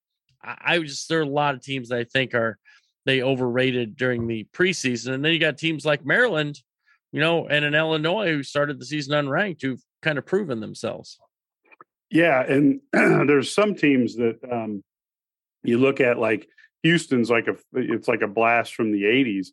I, 0.45 0.75
I 0.75 0.79
just 0.81 1.09
there 1.09 1.21
are 1.21 1.23
a 1.23 1.27
lot 1.27 1.55
of 1.55 1.63
teams 1.63 1.89
that 1.89 1.99
I 1.99 2.05
think 2.05 2.35
are 2.35 2.59
they 3.07 3.23
overrated 3.23 3.97
during 3.97 4.27
the 4.27 4.47
preseason, 4.53 5.15
and 5.15 5.25
then 5.25 5.33
you 5.33 5.39
got 5.39 5.59
teams 5.59 5.85
like 5.85 6.05
Maryland, 6.05 6.61
you 7.13 7.21
know, 7.21 7.47
and 7.47 7.65
in 7.65 7.75
Illinois 7.75 8.29
who 8.29 8.43
started 8.43 8.79
the 8.79 8.87
season 8.87 9.13
unranked, 9.13 9.63
who've 9.63 9.83
kind 10.03 10.19
of 10.19 10.27
proven 10.27 10.61
themselves. 10.61 11.19
Yeah, 12.11 12.43
and 12.43 12.81
there's 12.93 13.55
some 13.55 13.75
teams 13.75 14.17
that 14.17 14.39
um, 14.51 14.83
you 15.63 15.79
look 15.79 16.01
at 16.01 16.19
like 16.19 16.49
Houston's 16.83 17.31
like 17.31 17.49
a 17.49 17.57
it's 17.73 18.09
like 18.09 18.23
a 18.23 18.29
blast 18.29 18.75
from 18.75 18.93
the 18.93 19.03
80s, 19.03 19.49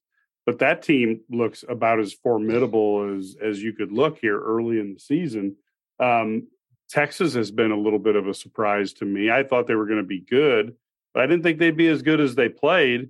but 0.45 0.59
that 0.59 0.83
team 0.83 1.21
looks 1.29 1.63
about 1.67 1.99
as 1.99 2.13
formidable 2.13 3.17
as 3.17 3.35
as 3.41 3.61
you 3.61 3.73
could 3.73 3.91
look 3.91 4.19
here 4.19 4.39
early 4.39 4.79
in 4.79 4.93
the 4.93 4.99
season. 4.99 5.55
Um, 5.99 6.47
Texas 6.91 7.33
has 7.35 7.51
been 7.51 7.71
a 7.71 7.77
little 7.77 7.99
bit 7.99 8.17
of 8.17 8.27
a 8.27 8.33
surprise 8.33 8.91
to 8.93 9.05
me. 9.05 9.31
I 9.31 9.43
thought 9.43 9.65
they 9.65 9.75
were 9.75 9.85
going 9.85 10.01
to 10.01 10.03
be 10.03 10.19
good, 10.19 10.75
but 11.13 11.23
I 11.23 11.25
didn't 11.25 11.43
think 11.43 11.57
they'd 11.57 11.77
be 11.77 11.87
as 11.87 12.01
good 12.01 12.19
as 12.19 12.35
they 12.35 12.49
played. 12.49 13.09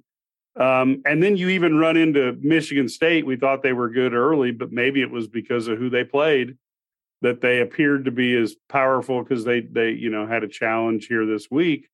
Um, 0.55 1.01
and 1.05 1.23
then 1.23 1.35
you 1.35 1.49
even 1.49 1.77
run 1.77 1.97
into 1.97 2.37
Michigan 2.41 2.87
State. 2.87 3.25
We 3.25 3.37
thought 3.37 3.63
they 3.63 3.73
were 3.73 3.89
good 3.89 4.13
early, 4.13 4.51
but 4.51 4.71
maybe 4.71 5.01
it 5.01 5.09
was 5.09 5.27
because 5.27 5.67
of 5.67 5.79
who 5.79 5.89
they 5.89 6.03
played 6.03 6.57
that 7.21 7.41
they 7.41 7.61
appeared 7.61 8.05
to 8.05 8.11
be 8.11 8.35
as 8.35 8.55
powerful 8.69 9.23
because 9.23 9.45
they 9.45 9.61
they 9.61 9.91
you 9.91 10.09
know 10.09 10.27
had 10.27 10.43
a 10.43 10.47
challenge 10.47 11.07
here 11.07 11.25
this 11.25 11.49
week. 11.49 11.87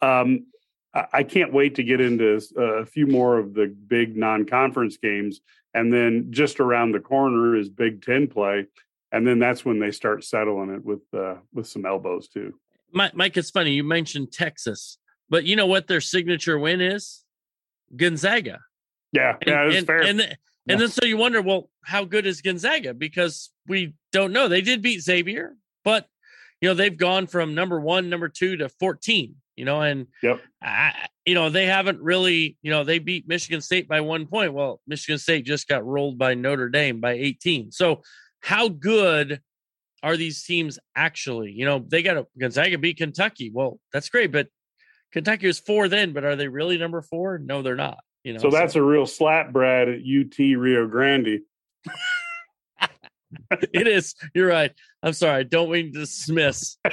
Um, 0.00 0.46
I, 0.94 1.06
I 1.12 1.22
can't 1.22 1.52
wait 1.52 1.74
to 1.76 1.84
get 1.84 2.00
into 2.00 2.40
a 2.56 2.86
few 2.86 3.06
more 3.06 3.38
of 3.38 3.54
the 3.54 3.66
big 3.66 4.16
non-conference 4.16 4.96
games, 4.96 5.40
and 5.74 5.92
then 5.92 6.28
just 6.30 6.60
around 6.60 6.92
the 6.92 7.00
corner 7.00 7.56
is 7.56 7.68
Big 7.68 8.02
Ten 8.02 8.26
play 8.26 8.66
and 9.12 9.26
then 9.26 9.38
that's 9.38 9.64
when 9.64 9.78
they 9.78 9.90
start 9.90 10.24
settling 10.24 10.70
it 10.70 10.84
with 10.84 11.02
uh, 11.16 11.36
with 11.52 11.66
some 11.66 11.86
elbows 11.86 12.28
too. 12.28 12.54
Mike, 12.92 13.14
Mike, 13.14 13.36
it's 13.36 13.50
funny 13.50 13.72
you 13.72 13.84
mentioned 13.84 14.32
Texas, 14.32 14.98
but 15.28 15.44
you 15.44 15.56
know 15.56 15.66
what 15.66 15.86
their 15.86 16.00
signature 16.00 16.58
win 16.58 16.80
is? 16.80 17.24
Gonzaga. 17.94 18.60
Yeah, 19.12 19.36
and, 19.40 19.72
yeah, 19.72 19.78
and, 19.78 19.86
fair. 19.86 20.02
And, 20.02 20.20
and 20.20 20.36
Yeah. 20.66 20.76
then 20.76 20.88
so 20.88 21.06
you 21.06 21.16
wonder, 21.16 21.40
well, 21.40 21.70
how 21.82 22.04
good 22.04 22.26
is 22.26 22.42
Gonzaga? 22.42 22.92
Because 22.92 23.50
we 23.66 23.94
don't 24.12 24.32
know. 24.32 24.48
They 24.48 24.60
did 24.60 24.82
beat 24.82 25.00
Xavier, 25.00 25.54
but 25.84 26.06
you 26.60 26.68
know 26.68 26.74
they've 26.74 26.96
gone 26.96 27.26
from 27.26 27.54
number 27.54 27.80
one, 27.80 28.10
number 28.10 28.28
two 28.28 28.56
to 28.58 28.68
fourteen. 28.68 29.36
You 29.56 29.64
know, 29.64 29.80
and 29.80 30.06
yep. 30.22 30.40
I, 30.62 31.08
you 31.26 31.34
know 31.34 31.50
they 31.50 31.66
haven't 31.66 32.00
really. 32.00 32.56
You 32.62 32.70
know, 32.70 32.84
they 32.84 32.98
beat 32.98 33.26
Michigan 33.26 33.60
State 33.60 33.88
by 33.88 34.00
one 34.02 34.26
point. 34.26 34.52
Well, 34.52 34.80
Michigan 34.86 35.18
State 35.18 35.46
just 35.46 35.66
got 35.68 35.84
rolled 35.84 36.18
by 36.18 36.34
Notre 36.34 36.68
Dame 36.68 37.00
by 37.00 37.12
eighteen. 37.12 37.72
So 37.72 38.02
how 38.40 38.68
good 38.68 39.40
are 40.02 40.16
these 40.16 40.42
teams 40.44 40.78
actually? 40.94 41.52
You 41.52 41.64
know, 41.64 41.84
they 41.86 42.02
got 42.02 42.16
a 42.16 42.26
Gonzaga 42.38 42.78
beat 42.78 42.98
Kentucky. 42.98 43.50
Well, 43.52 43.78
that's 43.92 44.08
great, 44.08 44.32
but 44.32 44.48
Kentucky 45.12 45.46
was 45.46 45.58
four 45.58 45.88
then, 45.88 46.12
but 46.12 46.24
are 46.24 46.36
they 46.36 46.48
really 46.48 46.78
number 46.78 47.02
four? 47.02 47.38
No, 47.38 47.62
they're 47.62 47.76
not. 47.76 47.98
You 48.24 48.34
know, 48.34 48.40
so 48.40 48.50
that's 48.50 48.74
a 48.74 48.82
real 48.82 49.06
slap, 49.06 49.52
Brad, 49.52 49.88
at 49.88 50.00
UT 50.00 50.38
Rio 50.38 50.86
Grande. 50.86 51.40
it 53.50 53.86
is. 53.86 54.14
You're 54.34 54.48
right. 54.48 54.72
I'm 55.02 55.12
sorry. 55.12 55.40
I 55.40 55.42
don't 55.44 55.70
mean 55.70 55.92
to 55.92 56.00
dismiss. 56.00 56.76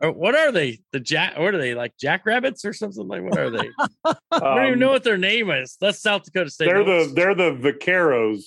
What 0.00 0.34
are 0.34 0.50
they? 0.50 0.78
The 0.92 1.00
jack? 1.00 1.36
What 1.38 1.54
are 1.54 1.58
they 1.58 1.74
like? 1.74 1.92
Jackrabbits 2.00 2.64
or 2.64 2.72
something 2.72 3.06
like? 3.06 3.22
What 3.22 3.38
are 3.38 3.50
they? 3.50 3.68
I 4.06 4.14
don't 4.32 4.62
even 4.62 4.72
Um, 4.74 4.78
know 4.78 4.90
what 4.90 5.04
their 5.04 5.18
name 5.18 5.50
is. 5.50 5.76
That's 5.78 6.00
South 6.00 6.22
Dakota 6.24 6.48
State. 6.48 6.66
They're 6.66 6.84
the 6.84 7.12
they're 7.14 7.34
the 7.34 7.50
Vaqueros. 7.50 8.44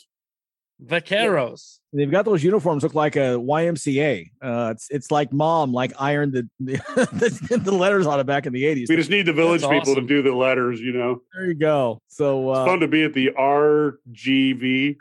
Vaqueros. 0.84 1.78
They've 1.94 2.10
got 2.10 2.24
those 2.24 2.42
uniforms 2.42 2.84
look 2.84 2.96
like 2.96 3.18
a 3.18 3.38
YMCA. 3.38 4.30
Uh, 4.42 4.70
it's 4.74 4.88
it's 4.89 5.12
like 5.12 5.34
mom 5.34 5.74
like 5.74 5.92
ironed 6.00 6.32
the 6.34 6.50
the, 6.60 7.62
the 7.64 7.72
letters 7.72 8.08
on 8.08 8.20
it 8.20 8.26
back 8.26 8.46
in 8.46 8.54
the 8.54 8.66
eighties. 8.66 8.88
We 8.89 8.96
just 8.96 9.10
need 9.10 9.26
the 9.26 9.34
village 9.34 9.62
That's 9.62 9.74
people 9.74 9.92
awesome. 9.92 10.08
to 10.08 10.16
do 10.16 10.22
the 10.22 10.34
letters. 10.34 10.80
You 10.80 10.94
know, 10.94 11.22
There 11.34 11.48
you 11.48 11.54
go. 11.54 12.02
So 12.08 12.50
uh, 12.50 12.62
it's 12.62 12.70
fun 12.70 12.80
to 12.80 12.88
be 12.88 13.04
at 13.04 13.14
the 13.14 13.32
RGV. 13.38 14.96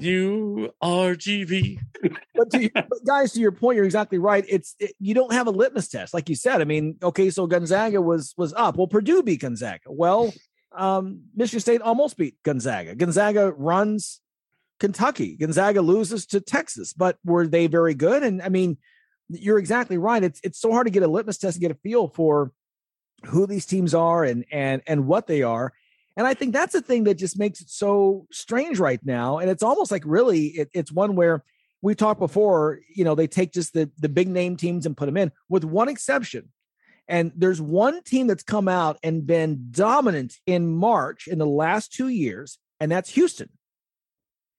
URGV. 0.00 1.78
but, 2.34 2.50
to, 2.50 2.70
but 2.74 3.04
guys, 3.06 3.32
to 3.32 3.40
your 3.40 3.52
point, 3.52 3.76
you're 3.76 3.84
exactly 3.84 4.18
right. 4.18 4.44
It's 4.48 4.74
it, 4.80 4.94
you 4.98 5.14
don't 5.14 5.32
have 5.32 5.46
a 5.46 5.50
litmus 5.50 5.88
test, 5.88 6.12
like 6.12 6.28
you 6.28 6.34
said. 6.34 6.60
I 6.60 6.64
mean, 6.64 6.96
okay, 7.02 7.30
so 7.30 7.46
Gonzaga 7.46 8.00
was 8.00 8.34
was 8.36 8.52
up. 8.54 8.76
Well, 8.76 8.88
Purdue 8.88 9.22
beat 9.22 9.40
Gonzaga. 9.40 9.80
Well, 9.86 10.32
um, 10.76 11.22
Michigan 11.36 11.60
State 11.60 11.82
almost 11.82 12.16
beat 12.16 12.42
Gonzaga. 12.42 12.94
Gonzaga 12.94 13.52
runs 13.52 14.20
Kentucky. 14.80 15.36
Gonzaga 15.36 15.80
loses 15.82 16.26
to 16.26 16.40
Texas, 16.40 16.92
but 16.92 17.18
were 17.24 17.46
they 17.46 17.66
very 17.66 17.94
good? 17.94 18.22
And 18.22 18.42
I 18.42 18.48
mean, 18.48 18.76
you're 19.28 19.58
exactly 19.58 19.98
right. 19.98 20.22
It's 20.22 20.40
it's 20.44 20.60
so 20.60 20.72
hard 20.72 20.86
to 20.86 20.90
get 20.90 21.02
a 21.02 21.08
litmus 21.08 21.38
test 21.38 21.56
and 21.56 21.62
get 21.62 21.70
a 21.70 21.76
feel 21.76 22.08
for 22.08 22.52
who 23.26 23.46
these 23.46 23.66
teams 23.66 23.94
are 23.94 24.24
and 24.24 24.44
and 24.50 24.82
and 24.86 25.06
what 25.06 25.26
they 25.26 25.42
are. 25.42 25.72
And 26.16 26.26
I 26.26 26.34
think 26.34 26.52
that's 26.52 26.72
the 26.72 26.80
thing 26.80 27.04
that 27.04 27.14
just 27.14 27.38
makes 27.38 27.60
it 27.60 27.70
so 27.70 28.26
strange 28.30 28.78
right 28.78 29.00
now. 29.04 29.38
And 29.38 29.50
it's 29.50 29.62
almost 29.62 29.90
like 29.90 30.02
really 30.06 30.46
it, 30.46 30.70
it's 30.72 30.92
one 30.92 31.16
where 31.16 31.44
we 31.82 31.94
talked 31.94 32.20
before, 32.20 32.80
you 32.94 33.04
know, 33.04 33.14
they 33.14 33.26
take 33.26 33.52
just 33.52 33.72
the 33.72 33.90
the 33.98 34.08
big 34.08 34.28
name 34.28 34.56
teams 34.56 34.86
and 34.86 34.96
put 34.96 35.06
them 35.06 35.16
in 35.16 35.32
with 35.48 35.64
one 35.64 35.88
exception. 35.88 36.50
And 37.06 37.32
there's 37.36 37.60
one 37.60 38.02
team 38.02 38.26
that's 38.26 38.42
come 38.42 38.68
out 38.68 38.98
and 39.02 39.26
been 39.26 39.68
dominant 39.70 40.34
in 40.46 40.70
March 40.70 41.28
in 41.28 41.38
the 41.38 41.46
last 41.46 41.92
two 41.92 42.08
years, 42.08 42.58
and 42.80 42.90
that's 42.90 43.10
Houston. 43.10 43.50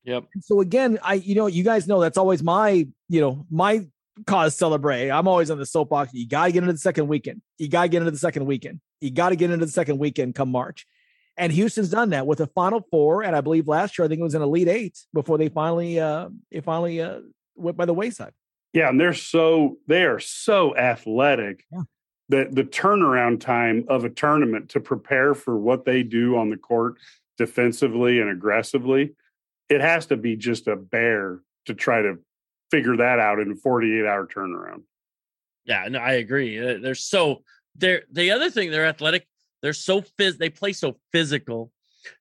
Yep. 0.06 0.26
So 0.42 0.62
again, 0.62 1.00
I 1.04 1.16
you 1.16 1.36
know, 1.36 1.48
you 1.48 1.64
guys 1.64 1.88
know 1.88 2.00
that's 2.00 2.18
always 2.18 2.44
my, 2.44 2.88
you 3.10 3.22
know, 3.22 3.46
my 3.50 3.86
cause 4.26 4.56
celebrate. 4.56 5.10
I'm 5.10 5.28
always 5.28 5.50
on 5.50 5.58
the 5.58 5.66
soapbox. 5.66 6.14
You 6.14 6.28
gotta 6.28 6.52
get 6.52 6.64
into 6.64 6.74
the 6.74 6.80
second 6.80 7.08
weekend. 7.08 7.42
You 7.58 7.68
gotta 7.68 7.90
get 7.90 8.00
into 8.00 8.12
the 8.12 8.18
second 8.18 8.46
weekend. 8.46 8.80
You 9.02 9.12
gotta 9.12 9.36
get 9.36 9.52
into 9.52 9.66
the 9.66 9.72
second 9.72 9.98
weekend 9.98 10.36
come 10.36 10.50
March. 10.50 10.86
And 11.38 11.52
Houston's 11.52 11.90
done 11.90 12.12
that 12.12 12.26
with 12.26 12.40
a 12.40 12.48
final 12.48 12.86
four. 12.92 13.24
And 13.24 13.36
I 13.36 13.42
believe 13.42 13.68
last 13.68 13.98
year 13.98 14.06
I 14.06 14.08
think 14.08 14.20
it 14.20 14.24
was 14.24 14.36
an 14.36 14.42
elite 14.42 14.70
eight 14.70 14.98
before 15.14 15.38
they 15.38 15.50
finally 15.50 16.00
uh 16.00 16.30
they 16.52 16.62
finally 16.62 17.02
uh 17.02 17.22
went 17.56 17.78
by 17.78 17.86
the 17.86 17.94
wayside. 17.94 18.34
Yeah, 18.74 18.90
and 18.90 19.00
they're 19.00 19.14
so 19.14 19.78
they 19.88 20.04
are 20.04 20.20
so 20.20 20.76
athletic 20.76 21.66
that 22.30 22.54
the 22.54 22.64
turnaround 22.64 23.40
time 23.40 23.86
of 23.88 24.04
a 24.04 24.10
tournament 24.10 24.70
to 24.70 24.80
prepare 24.80 25.34
for 25.34 25.58
what 25.58 25.86
they 25.86 26.04
do 26.04 26.38
on 26.38 26.50
the 26.50 26.58
court 26.58 26.96
defensively 27.38 28.20
and 28.20 28.30
aggressively, 28.30 29.14
it 29.70 29.82
has 29.82 30.08
to 30.08 30.18
be 30.18 30.36
just 30.36 30.68
a 30.68 30.76
bear 30.76 31.40
to 31.66 31.74
try 31.74 32.02
to 32.02 32.18
figure 32.72 32.98
that 32.98 33.20
out 33.20 33.40
in 33.40 33.52
a 33.52 33.56
48 33.56 34.06
hour 34.06 34.28
turnaround. 34.28 34.84
Yeah, 35.66 35.88
no, 35.90 36.00
I 36.00 36.14
agree. 36.14 36.60
Uh, 36.60 36.78
They're 36.82 36.96
so 36.96 37.44
they're 37.76 38.04
the 38.12 38.32
other 38.32 38.50
thing 38.50 38.72
they're 38.72 38.86
athletic. 38.86 39.28
They're 39.62 39.74
so 39.74 40.02
phys. 40.02 40.38
They 40.38 40.50
play 40.50 40.74
so 40.74 40.98
physical. 41.12 41.72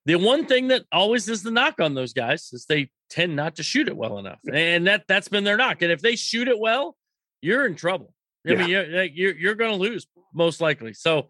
The 0.06 0.16
one 0.16 0.46
thing 0.46 0.68
that 0.68 0.84
always 0.90 1.28
is 1.28 1.42
the 1.42 1.50
knock 1.50 1.78
on 1.80 1.94
those 1.94 2.14
guys 2.14 2.50
is 2.52 2.64
they 2.64 2.90
tend 3.10 3.36
not 3.36 3.56
to 3.56 3.62
shoot 3.62 3.86
it 3.86 3.96
well 3.96 4.18
enough, 4.18 4.40
and 4.50 4.86
that 4.86 5.04
that's 5.06 5.28
been 5.28 5.44
their 5.44 5.58
knock. 5.58 5.82
And 5.82 5.92
if 5.92 6.00
they 6.00 6.16
shoot 6.16 6.48
it 6.48 6.58
well, 6.58 6.96
you're 7.42 7.66
in 7.66 7.74
trouble. 7.74 8.14
I 8.46 8.54
mean, 8.54 8.68
you're 8.68 9.04
you're, 9.04 9.36
you're 9.36 9.54
going 9.54 9.72
to 9.72 9.76
lose 9.76 10.06
most 10.32 10.60
likely. 10.60 10.94
So, 10.94 11.28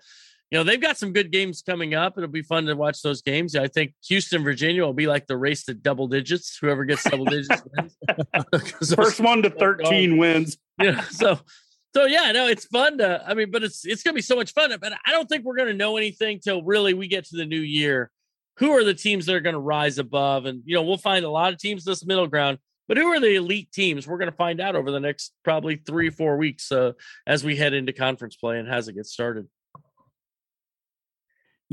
you 0.55 0.61
know, 0.61 0.63
they've 0.65 0.81
got 0.81 0.97
some 0.97 1.13
good 1.13 1.33
games 1.33 1.63
coming 1.63 1.95
up. 1.95 2.17
It'll 2.17 2.29
be 2.31 2.43
fun 2.43 2.67
to 2.67 2.75
watch 2.77 3.03
those 3.03 3.23
games. 3.23 3.57
I 3.57 3.67
think 3.67 3.93
Houston, 4.07 4.45
Virginia 4.45 4.85
will 4.85 4.93
be 4.95 5.09
like 5.09 5.27
the 5.27 5.37
race 5.37 5.65
to 5.65 5.75
double 5.75 6.07
digits. 6.07 6.57
Whoever 6.61 6.85
gets 6.85 7.03
double 7.03 7.25
digits 7.25 7.61
wins. 7.77 7.97
'Cause 8.53 8.89
those- 8.91 8.95
First 8.95 9.19
one 9.21 9.43
to 9.43 9.51
13 9.59 10.17
wins. 10.17 10.57
yeah. 10.81 11.01
So, 11.09 11.41
so 11.93 12.05
yeah, 12.05 12.31
no, 12.31 12.47
it's 12.47 12.67
fun 12.67 12.99
to. 12.99 13.21
I 13.27 13.35
mean, 13.35 13.51
but 13.51 13.65
it's 13.65 13.85
it's 13.85 14.05
gonna 14.05 14.15
be 14.15 14.23
so 14.23 14.37
much 14.37 14.53
fun. 14.53 14.73
But 14.81 14.93
I 15.05 15.11
don't 15.11 15.29
think 15.29 15.45
we're 15.45 15.57
gonna 15.57 15.75
know 15.75 15.97
anything 15.97 16.39
till 16.39 16.63
really 16.63 16.95
we 16.95 17.09
get 17.09 17.25
to 17.31 17.37
the 17.37 17.47
new 17.47 17.59
year. 17.61 18.13
Who 18.59 18.71
are 18.71 18.85
the 18.85 18.95
teams 18.95 19.27
that 19.27 19.35
are 19.35 19.41
gonna 19.41 19.59
rise 19.59 19.99
above? 19.99 20.45
And 20.47 20.63
you 20.65 20.77
know, 20.77 20.83
we'll 20.83 20.99
find 20.99 21.25
a 21.25 21.31
lot 21.31 21.53
of 21.53 21.59
teams 21.59 21.85
this 21.85 22.07
middle 22.07 22.29
ground. 22.29 22.59
But 22.87 22.97
who 22.99 23.07
are 23.09 23.19
the 23.19 23.35
elite 23.35 23.73
teams? 23.73 24.07
We're 24.07 24.19
going 24.19 24.31
to 24.31 24.37
find 24.37 24.61
out 24.61 24.77
over 24.77 24.91
the 24.91 25.01
next 25.01 25.33
probably 25.43 25.77
three, 25.77 26.11
four 26.11 26.37
weeks 26.37 26.71
uh, 26.71 26.93
as 27.27 27.43
we 27.43 27.57
head 27.57 27.73
into 27.73 27.95
conference 27.95 28.37
play 28.37 28.59
and 28.59 28.69
as 28.69 28.89
it 28.89 28.93
gets 28.95 29.11
started. 29.11 29.49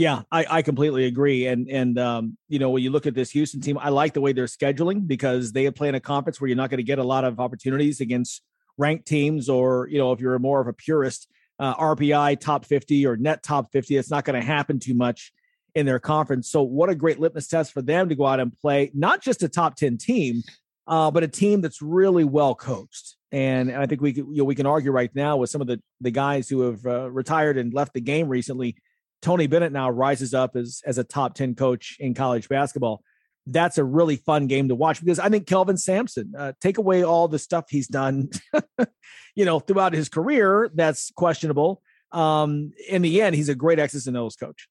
Yeah, 0.02 0.24
I, 0.32 0.48
I 0.50 0.62
completely 0.64 1.06
agree. 1.06 1.46
And 1.46 1.70
and 1.70 2.00
um, 2.00 2.36
you 2.50 2.58
know, 2.58 2.72
when 2.72 2.82
you 2.82 2.90
look 2.90 3.06
at 3.06 3.14
this 3.14 3.30
Houston 3.30 3.62
team, 3.62 3.78
I 3.78 3.90
like 3.90 4.14
the 4.14 4.22
way 4.22 4.34
they're 4.34 4.46
scheduling 4.46 5.06
because 5.06 5.52
they 5.52 5.70
play 5.70 5.90
in 5.90 5.96
a 5.96 6.00
conference 6.00 6.42
where 6.42 6.48
you're 6.48 6.58
not 6.58 6.72
going 6.72 6.80
to 6.80 6.84
get 6.84 6.98
a 6.98 7.04
lot 7.04 7.24
of 7.24 7.40
opportunities 7.40 8.02
against 8.02 8.42
ranked 8.80 9.06
teams, 9.06 9.48
or 9.48 9.88
you 9.90 10.00
know, 10.00 10.12
if 10.12 10.20
you're 10.20 10.40
more 10.40 10.60
of 10.60 10.68
a 10.68 10.74
purist, 10.74 11.28
uh, 11.60 11.76
RPI 11.76 12.40
top 12.40 12.66
50 12.66 13.06
or 13.06 13.16
net 13.16 13.44
top 13.44 13.72
50, 13.72 13.96
it's 13.96 14.10
not 14.10 14.26
going 14.26 14.42
to 14.42 14.44
happen 14.44 14.80
too 14.80 14.96
much 14.96 15.32
in 15.76 15.86
their 15.86 16.00
conference. 16.00 16.50
So, 16.50 16.64
what 16.64 16.90
a 16.90 16.96
great 16.96 17.20
litmus 17.20 17.48
test 17.48 17.72
for 17.72 17.84
them 17.84 18.10
to 18.10 18.16
go 18.16 18.26
out 18.26 18.40
and 18.40 18.52
play 18.60 18.90
not 18.96 19.22
just 19.22 19.44
a 19.44 19.50
top 19.50 19.76
10 19.76 20.00
team, 20.00 20.42
uh, 20.88 21.12
but 21.12 21.22
a 21.22 21.28
team 21.28 21.62
that's 21.62 21.80
really 21.80 22.24
well 22.24 22.56
coached. 22.56 23.18
And 23.32 23.72
I 23.72 23.86
think 23.86 24.02
we 24.02 24.14
you 24.14 24.26
know, 24.32 24.46
we 24.46 24.56
can 24.56 24.66
argue 24.66 24.90
right 24.90 25.14
now 25.14 25.38
with 25.38 25.52
some 25.52 25.62
of 25.62 25.68
the 25.68 25.80
the 26.00 26.10
guys 26.10 26.50
who 26.50 26.62
have 26.62 26.84
uh, 26.88 27.12
retired 27.12 27.60
and 27.60 27.72
left 27.72 27.94
the 27.94 28.02
game 28.02 28.30
recently 28.30 28.78
Tony 29.22 29.48
Bennett 29.48 29.72
now 29.72 29.90
rises 29.90 30.34
up 30.34 30.56
as 30.56 30.82
as 30.86 30.98
a 30.98 31.04
top 31.04 31.36
10 31.36 31.56
coach 31.56 31.98
in 32.00 32.14
college 32.14 32.50
basketball. 32.50 33.04
That's 33.48 33.78
a 33.78 33.84
really 33.84 34.18
fun 34.18 34.48
game 34.48 34.70
to 34.70 34.76
watch 34.76 35.00
because 35.00 35.20
I 35.20 35.30
think 35.30 35.48
Kelvin 35.48 35.78
Sampson, 35.78 36.34
uh, 36.38 36.54
take 36.62 36.78
away 36.78 37.04
all 37.04 37.28
the 37.28 37.40
stuff 37.40 37.66
he's 37.70 37.88
done, 37.88 38.30
you 39.36 39.46
know, 39.46 39.60
throughout 39.60 39.94
his 39.94 40.10
career 40.10 40.70
that's 40.74 41.12
questionable. 41.12 41.82
Um, 42.12 42.72
in 42.88 43.02
the 43.02 43.22
end, 43.22 43.36
he's 43.36 43.50
a 43.50 43.56
great 43.56 43.80
X's 43.80 44.06
and 44.06 44.18
O's 44.18 44.36
coach. 44.36 44.68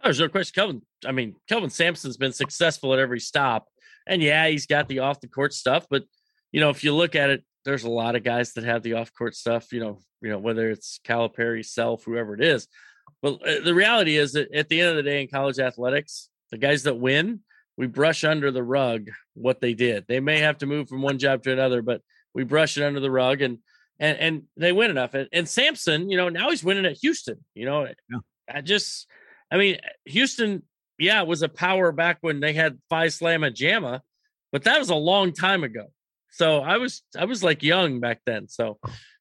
Oh, 0.00 0.04
there's 0.04 0.20
no 0.20 0.28
question. 0.28 0.52
Kelvin, 0.54 0.82
I 1.04 1.12
mean, 1.12 1.36
Kelvin 1.48 1.70
Sampson's 1.70 2.16
been 2.16 2.32
successful 2.32 2.92
at 2.92 2.98
every 2.98 3.20
stop. 3.20 3.68
And 4.06 4.22
yeah, 4.22 4.46
he's 4.48 4.66
got 4.66 4.88
the 4.88 5.00
off 5.00 5.20
the 5.20 5.28
court 5.28 5.52
stuff, 5.52 5.86
but 5.90 6.04
you 6.52 6.60
know, 6.60 6.70
if 6.70 6.84
you 6.84 6.94
look 6.94 7.14
at 7.14 7.30
it, 7.30 7.44
there's 7.64 7.84
a 7.84 7.90
lot 7.90 8.14
of 8.14 8.22
guys 8.22 8.52
that 8.52 8.64
have 8.64 8.82
the 8.82 8.94
off 8.94 9.12
court 9.12 9.34
stuff, 9.34 9.72
you 9.72 9.80
know, 9.80 9.98
you 10.22 10.30
know, 10.30 10.38
whether 10.38 10.70
it's 10.70 11.00
Calipari, 11.04 11.64
Self, 11.64 12.04
whoever 12.04 12.34
it 12.34 12.42
is. 12.42 12.68
But 13.22 13.46
uh, 13.46 13.60
the 13.64 13.74
reality 13.74 14.16
is 14.16 14.32
that 14.32 14.52
at 14.52 14.68
the 14.68 14.80
end 14.80 14.90
of 14.90 14.96
the 14.96 15.02
day 15.02 15.22
in 15.22 15.28
college 15.28 15.58
athletics, 15.58 16.28
the 16.50 16.58
guys 16.58 16.84
that 16.84 16.94
win, 16.94 17.40
we 17.76 17.86
brush 17.86 18.24
under 18.24 18.50
the 18.50 18.62
rug 18.62 19.10
what 19.34 19.60
they 19.60 19.74
did. 19.74 20.04
They 20.08 20.20
may 20.20 20.38
have 20.38 20.58
to 20.58 20.66
move 20.66 20.88
from 20.88 21.02
one 21.02 21.18
job 21.18 21.42
to 21.42 21.52
another, 21.52 21.82
but 21.82 22.02
we 22.34 22.44
brush 22.44 22.76
it 22.76 22.84
under 22.84 23.00
the 23.00 23.10
rug 23.10 23.42
and 23.42 23.58
and 23.98 24.18
and 24.18 24.42
they 24.56 24.72
win 24.72 24.90
enough. 24.90 25.14
And, 25.14 25.28
and 25.32 25.48
Sampson, 25.48 26.10
you 26.10 26.16
know, 26.16 26.28
now 26.28 26.50
he's 26.50 26.64
winning 26.64 26.86
at 26.86 26.98
Houston. 26.98 27.44
You 27.54 27.66
know, 27.66 27.88
yeah. 28.10 28.18
I 28.48 28.60
just, 28.60 29.06
I 29.50 29.56
mean, 29.56 29.78
Houston, 30.04 30.62
yeah, 30.98 31.22
was 31.22 31.42
a 31.42 31.48
power 31.48 31.92
back 31.92 32.18
when 32.20 32.40
they 32.40 32.52
had 32.52 32.78
Phi 32.88 33.06
Slamma 33.06 33.54
Jamma, 33.54 34.00
but 34.52 34.64
that 34.64 34.78
was 34.78 34.90
a 34.90 34.94
long 34.94 35.32
time 35.32 35.64
ago. 35.64 35.86
So 36.30 36.60
I 36.60 36.76
was 36.76 37.02
I 37.16 37.24
was 37.24 37.42
like 37.42 37.62
young 37.62 38.00
back 38.00 38.20
then. 38.26 38.48
So 38.48 38.78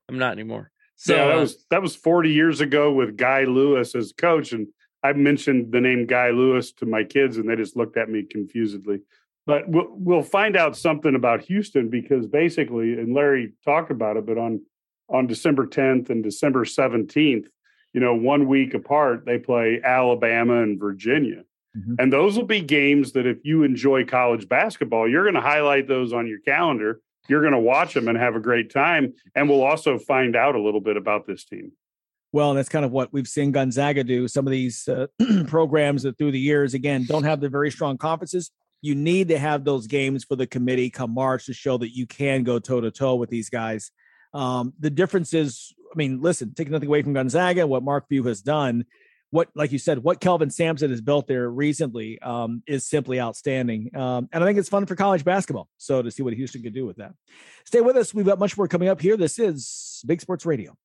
I'm 0.09 0.17
not 0.17 0.33
anymore. 0.33 0.71
So 0.95 1.15
yeah, 1.15 1.27
that 1.27 1.35
was 1.37 1.65
that 1.69 1.81
was 1.81 1.95
40 1.95 2.31
years 2.31 2.61
ago 2.61 2.91
with 2.91 3.17
Guy 3.17 3.43
Lewis 3.43 3.95
as 3.95 4.13
coach, 4.13 4.53
and 4.53 4.67
I 5.03 5.13
mentioned 5.13 5.71
the 5.71 5.81
name 5.81 6.05
Guy 6.05 6.29
Lewis 6.29 6.71
to 6.73 6.85
my 6.85 7.03
kids, 7.03 7.37
and 7.37 7.49
they 7.49 7.55
just 7.55 7.75
looked 7.75 7.97
at 7.97 8.09
me 8.09 8.23
confusedly. 8.23 9.01
But 9.45 9.69
we'll, 9.69 9.89
we'll 9.91 10.23
find 10.23 10.55
out 10.57 10.75
something 10.75 11.13
about 11.13 11.43
Houston 11.43 11.89
because 11.89 12.25
basically, 12.25 12.93
and 12.93 13.13
Larry 13.13 13.53
talked 13.63 13.91
about 13.91 14.17
it, 14.17 14.25
but 14.25 14.37
on 14.37 14.61
on 15.07 15.27
December 15.27 15.67
10th 15.67 16.09
and 16.09 16.23
December 16.23 16.65
17th, 16.65 17.45
you 17.93 18.01
know, 18.01 18.15
one 18.15 18.47
week 18.47 18.73
apart, 18.73 19.23
they 19.25 19.37
play 19.37 19.79
Alabama 19.83 20.63
and 20.63 20.79
Virginia. 20.79 21.43
Mm-hmm. 21.77 21.95
And 21.99 22.11
those 22.11 22.37
will 22.37 22.45
be 22.45 22.61
games 22.61 23.11
that 23.11 23.27
if 23.27 23.37
you 23.43 23.63
enjoy 23.63 24.05
college 24.05 24.49
basketball, 24.49 25.07
you're 25.07 25.23
going 25.23 25.35
to 25.35 25.41
highlight 25.41 25.87
those 25.87 26.11
on 26.11 26.25
your 26.27 26.39
calendar 26.39 27.01
you're 27.27 27.41
going 27.41 27.53
to 27.53 27.59
watch 27.59 27.93
them 27.93 28.07
and 28.07 28.17
have 28.17 28.35
a 28.35 28.39
great 28.39 28.71
time. 28.71 29.13
And 29.35 29.49
we'll 29.49 29.63
also 29.63 29.97
find 29.97 30.35
out 30.35 30.55
a 30.55 30.61
little 30.61 30.81
bit 30.81 30.97
about 30.97 31.25
this 31.25 31.43
team. 31.45 31.71
Well, 32.31 32.53
that's 32.53 32.69
kind 32.69 32.83
of 32.83 32.91
what 32.91 33.13
we've 33.13 33.27
seen 33.27 33.51
Gonzaga 33.51 34.03
do. 34.03 34.27
Some 34.27 34.45
of 34.45 34.51
these 34.51 34.87
uh, 34.87 35.07
programs 35.47 36.03
that 36.03 36.17
through 36.17 36.31
the 36.31 36.39
years, 36.39 36.73
again, 36.73 37.05
don't 37.05 37.23
have 37.23 37.39
the 37.39 37.49
very 37.49 37.71
strong 37.71 37.97
conferences. 37.97 38.51
You 38.81 38.93
need 38.93 39.29
to 39.29 39.39
have 39.39 39.63
those 39.63 39.87
games 39.87 40.25
for 40.25 40.35
the 40.35 40.45
committee 40.45 40.89
come 40.89 41.11
March 41.11 41.45
to 41.45 41.53
show 41.53 41.77
that 41.77 41.95
you 41.95 42.05
can 42.05 42.43
go 42.43 42.59
toe 42.59 42.81
to 42.81 42.91
toe 42.91 43.15
with 43.15 43.29
these 43.29 43.49
guys. 43.49 43.91
Um, 44.33 44.73
the 44.79 44.89
difference 44.89 45.33
is, 45.33 45.73
I 45.91 45.95
mean, 45.95 46.21
listen, 46.21 46.53
take 46.53 46.69
nothing 46.69 46.87
away 46.87 47.01
from 47.01 47.13
Gonzaga, 47.13 47.65
what 47.65 47.83
Mark 47.83 48.09
Few 48.09 48.23
has 48.23 48.41
done 48.41 48.85
what, 49.35 49.49
like 49.53 49.73
you 49.73 49.77
said, 49.77 49.99
what 49.99 50.21
Kelvin 50.21 50.49
Sampson 50.49 50.89
has 50.91 51.01
built 51.01 51.27
there 51.27 51.49
recently 51.49 52.17
um, 52.21 52.63
is 52.65 52.85
simply 52.85 53.19
outstanding. 53.19 53.93
Um, 53.93 54.29
and 54.31 54.41
I 54.41 54.47
think 54.47 54.57
it's 54.57 54.69
fun 54.69 54.85
for 54.85 54.95
college 54.95 55.25
basketball. 55.25 55.67
So 55.77 56.01
to 56.01 56.09
see 56.09 56.23
what 56.23 56.33
Houston 56.33 56.63
could 56.63 56.73
do 56.73 56.85
with 56.85 56.95
that. 56.97 57.13
Stay 57.65 57.81
with 57.81 57.97
us. 57.97 58.13
We've 58.13 58.25
got 58.25 58.39
much 58.39 58.57
more 58.57 58.69
coming 58.69 58.87
up 58.87 59.01
here. 59.01 59.17
This 59.17 59.37
is 59.37 60.01
Big 60.07 60.21
Sports 60.21 60.45
Radio. 60.45 60.77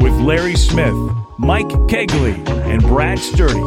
with 0.00 0.12
Larry 0.20 0.56
Smith, 0.56 0.94
Mike 1.38 1.68
Cagley, 1.88 2.34
and 2.66 2.82
Brad 2.82 3.18
Sturdy. 3.18 3.60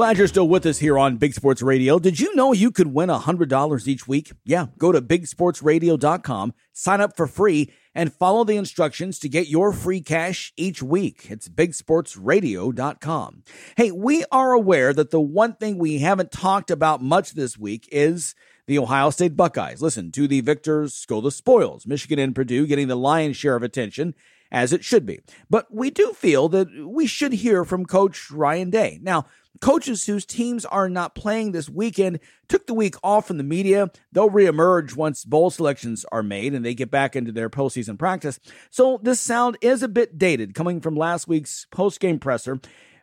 Glad 0.00 0.16
you're 0.16 0.28
still 0.28 0.48
with 0.48 0.64
us 0.64 0.78
here 0.78 0.98
on 0.98 1.18
Big 1.18 1.34
Sports 1.34 1.60
Radio. 1.60 1.98
Did 1.98 2.18
you 2.18 2.34
know 2.34 2.54
you 2.54 2.70
could 2.70 2.86
win 2.86 3.10
$100 3.10 3.86
each 3.86 4.08
week? 4.08 4.32
Yeah, 4.46 4.68
go 4.78 4.92
to 4.92 5.02
bigsportsradio.com, 5.02 6.54
sign 6.72 7.02
up 7.02 7.18
for 7.18 7.26
free, 7.26 7.70
and 7.94 8.10
follow 8.10 8.44
the 8.44 8.56
instructions 8.56 9.18
to 9.18 9.28
get 9.28 9.48
your 9.48 9.74
free 9.74 10.00
cash 10.00 10.54
each 10.56 10.82
week. 10.82 11.26
It's 11.28 11.50
bigsportsradio.com. 11.50 13.42
Hey, 13.76 13.90
we 13.90 14.24
are 14.32 14.52
aware 14.52 14.94
that 14.94 15.10
the 15.10 15.20
one 15.20 15.56
thing 15.56 15.76
we 15.76 15.98
haven't 15.98 16.32
talked 16.32 16.70
about 16.70 17.02
much 17.02 17.32
this 17.32 17.58
week 17.58 17.86
is 17.92 18.34
the 18.66 18.78
Ohio 18.78 19.10
State 19.10 19.36
Buckeyes. 19.36 19.82
Listen, 19.82 20.10
to 20.12 20.26
the 20.26 20.40
victors 20.40 21.04
go 21.04 21.20
the 21.20 21.30
spoils. 21.30 21.86
Michigan 21.86 22.18
and 22.18 22.34
Purdue 22.34 22.66
getting 22.66 22.88
the 22.88 22.96
lion's 22.96 23.36
share 23.36 23.54
of 23.54 23.62
attention 23.62 24.14
as 24.50 24.72
it 24.72 24.82
should 24.82 25.06
be. 25.06 25.20
But 25.48 25.66
we 25.70 25.90
do 25.90 26.12
feel 26.12 26.48
that 26.48 26.68
we 26.86 27.06
should 27.06 27.34
hear 27.34 27.64
from 27.64 27.86
Coach 27.86 28.30
Ryan 28.30 28.70
Day. 28.70 28.98
Now, 29.02 29.26
Coaches 29.60 30.06
whose 30.06 30.24
teams 30.24 30.64
are 30.64 30.88
not 30.88 31.14
playing 31.14 31.52
this 31.52 31.68
weekend 31.68 32.20
took 32.48 32.66
the 32.66 32.72
week 32.74 32.94
off 33.04 33.26
from 33.26 33.36
the 33.36 33.44
media. 33.44 33.90
They'll 34.10 34.30
reemerge 34.30 34.96
once 34.96 35.24
bowl 35.24 35.50
selections 35.50 36.06
are 36.10 36.22
made 36.22 36.54
and 36.54 36.64
they 36.64 36.74
get 36.74 36.90
back 36.90 37.14
into 37.14 37.30
their 37.30 37.50
postseason 37.50 37.98
practice. 37.98 38.40
So 38.70 38.98
this 39.02 39.20
sound 39.20 39.58
is 39.60 39.82
a 39.82 39.88
bit 39.88 40.16
dated 40.16 40.54
coming 40.54 40.80
from 40.80 40.96
last 40.96 41.28
week's 41.28 41.66
postgame 41.72 42.20
presser. 42.20 42.58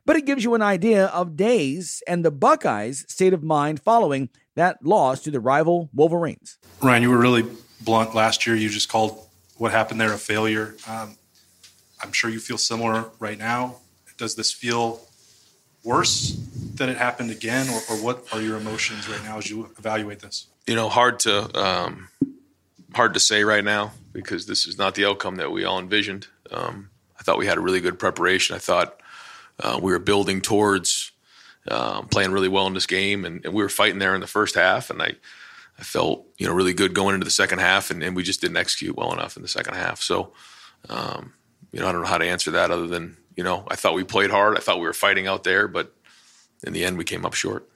but 0.06 0.16
it 0.16 0.26
gives 0.26 0.44
you 0.44 0.56
an 0.56 0.62
idea 0.62 1.08
of 1.08 1.36
Day's 1.36 2.02
and 2.08 2.24
the 2.24 2.32
Buckeyes' 2.32 3.06
state 3.10 3.34
of 3.34 3.44
mind 3.44 3.82
following 3.82 4.30
that 4.56 4.84
loss 4.84 5.20
to 5.24 5.32
the 5.32 5.42
rival 5.42 5.90
Wolverines. 5.94 6.58
Ryan, 6.82 7.04
you 7.04 7.10
were 7.10 7.18
really 7.18 7.46
blunt 7.82 8.16
last 8.16 8.48
year. 8.48 8.56
You 8.56 8.70
just 8.70 8.90
called 8.90 9.20
what 9.58 9.72
happened 9.72 10.00
there 10.00 10.14
a 10.14 10.18
failure. 10.18 10.76
Um, 10.88 11.18
I'm 12.02 12.14
sure 12.14 12.30
you 12.30 12.40
feel 12.40 12.58
similar 12.58 13.12
right 13.20 13.38
now. 13.38 13.76
Does 14.18 14.36
this 14.36 14.52
feel 14.52 15.02
worse 15.88 16.38
that 16.76 16.90
it 16.90 16.98
happened 16.98 17.32
again, 17.32 17.68
or, 17.70 17.80
or 17.90 17.98
what 18.04 18.26
are 18.34 18.42
your 18.42 18.58
emotions 18.58 19.10
right 19.10 19.24
now 19.24 19.38
as 19.38 19.50
you 19.50 19.72
evaluate 19.80 20.20
this? 20.20 20.48
You 20.68 20.76
know, 20.76 20.90
hard 20.90 21.20
to 21.22 21.60
um, 21.60 22.10
hard 22.94 23.14
to 23.14 23.20
say 23.20 23.44
right 23.44 23.64
now 23.64 23.94
because 24.12 24.46
this 24.46 24.68
is 24.68 24.78
not 24.78 24.96
the 24.96 25.06
outcome 25.06 25.38
that 25.38 25.52
we 25.52 25.64
all 25.64 25.80
envisioned. 25.80 26.28
Um, 26.52 26.90
I 27.20 27.24
thought 27.24 27.38
we 27.38 27.48
had 27.48 27.58
a 27.58 27.62
really 27.62 27.80
good 27.80 27.98
preparation. 27.98 28.56
I 28.56 28.60
thought 28.60 29.00
uh, 29.60 29.80
we 29.82 29.92
were 29.92 30.00
building 30.00 30.42
towards 30.42 31.12
um, 31.70 32.08
playing 32.08 32.32
really 32.32 32.50
well 32.50 32.68
in 32.68 32.74
this 32.74 32.86
game, 32.86 33.26
and, 33.26 33.44
and, 33.44 33.54
we 33.54 33.64
were 33.64 33.70
fighting 33.70 34.00
there 34.00 34.14
in 34.14 34.22
the 34.22 34.28
first 34.28 34.56
half. 34.56 34.90
And 34.90 35.02
I, 35.02 35.14
I 35.80 35.84
felt 35.84 36.26
you 36.38 36.48
know 36.48 36.54
really 36.54 36.74
good 36.74 36.94
going 36.94 37.16
into 37.16 37.26
the 37.26 37.32
second 37.32 37.60
half, 37.60 37.90
and, 37.90 38.04
and 38.04 38.16
we 38.16 38.24
just 38.24 38.42
didn't 38.42 38.58
execute 38.58 38.96
well 38.96 39.14
enough 39.14 39.36
in 39.38 39.42
the 39.42 39.48
second 39.48 39.76
half. 39.76 40.02
So, 40.02 40.34
um, 40.90 41.34
you 41.72 41.80
know, 41.80 41.88
I 41.88 41.92
don't 41.92 42.02
know 42.02 42.08
how 42.08 42.18
to 42.18 42.28
answer 42.28 42.52
that 42.52 42.72
other 42.72 42.88
than 42.88 43.18
you 43.38 43.44
know 43.44 43.66
I 43.70 43.76
thought 43.76 43.94
we 43.94 44.04
played 44.04 44.32
hard. 44.32 44.58
I 44.58 44.60
thought 44.60 44.80
we 44.80 44.86
were 44.86 44.94
fighting 44.94 45.28
out 45.28 45.46
there, 45.46 45.70
but 45.70 45.94
in 46.64 46.74
the 46.74 46.84
end, 46.84 46.98
we 46.98 47.06
came 47.06 47.26
up 47.26 47.34
short. 47.34 47.70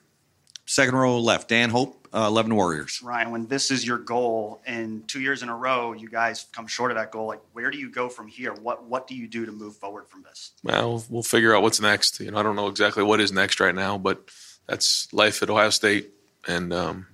Second 0.66 0.96
row 0.96 1.20
left, 1.20 1.50
Dan 1.50 1.70
Hope, 1.70 2.08
uh, 2.14 2.26
11 2.28 2.56
Warriors. 2.56 3.02
Ryan, 3.04 3.32
when 3.32 3.48
this 3.48 3.72
is 3.72 3.86
your 3.86 3.98
goal 3.98 4.62
and 4.66 5.08
two 5.08 5.20
years 5.20 5.44
in 5.44 5.50
a 5.50 5.56
row 5.56 5.94
you 5.94 6.10
guys 6.10 6.46
come 6.54 6.66
short 6.68 6.92
of 6.92 6.98
that 6.98 7.12
goal, 7.12 7.28
like 7.28 7.42
where 7.54 7.70
do 7.72 7.78
you 7.78 7.90
go 7.92 8.10
from 8.10 8.28
here? 8.28 8.54
What 8.54 8.86
what 8.86 9.08
do 9.08 9.16
you 9.16 9.28
do 9.28 9.46
to 9.46 9.52
move 9.52 9.76
forward 9.76 10.08
from 10.08 10.24
this? 10.24 10.52
Well, 10.64 11.04
we'll 11.10 11.24
figure 11.24 11.56
out 11.56 11.62
what's 11.62 11.82
next. 11.82 12.20
You 12.20 12.32
know, 12.32 12.38
I 12.38 12.44
don't 12.44 12.56
know 12.56 12.68
exactly 12.68 13.04
what 13.04 13.20
is 13.20 13.32
next 13.32 13.60
right 13.60 13.76
now, 13.76 13.98
but 13.98 14.30
that's 14.68 15.12
life 15.14 15.44
at 15.44 15.50
Ohio 15.50 15.70
State, 15.70 16.12
and 16.48 16.72
um, 16.74 17.08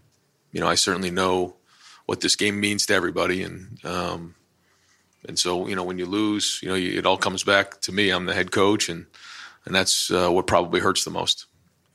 you 0.52 0.60
know, 0.60 0.68
I 0.68 0.76
certainly 0.76 1.12
know 1.12 1.56
what 2.06 2.22
this 2.22 2.36
game 2.36 2.60
means 2.60 2.86
to 2.86 2.94
everybody, 2.94 3.44
and 3.44 3.84
um, 3.86 4.36
and 5.28 5.38
so 5.38 5.68
you 5.68 5.76
know, 5.76 5.84
when 5.84 5.98
you 5.98 6.06
lose, 6.06 6.60
you 6.62 6.70
know, 6.70 6.76
you, 6.76 6.98
it 6.98 7.06
all 7.06 7.18
comes 7.18 7.44
back 7.44 7.82
to 7.82 7.92
me. 7.92 8.10
I'm 8.10 8.26
the 8.26 8.34
head 8.34 8.52
coach, 8.52 8.90
and 8.90 9.06
and 9.66 9.76
that's 9.76 10.12
uh, 10.12 10.30
what 10.30 10.48
probably 10.48 10.80
hurts 10.80 11.04
the 11.04 11.12
most. 11.12 11.46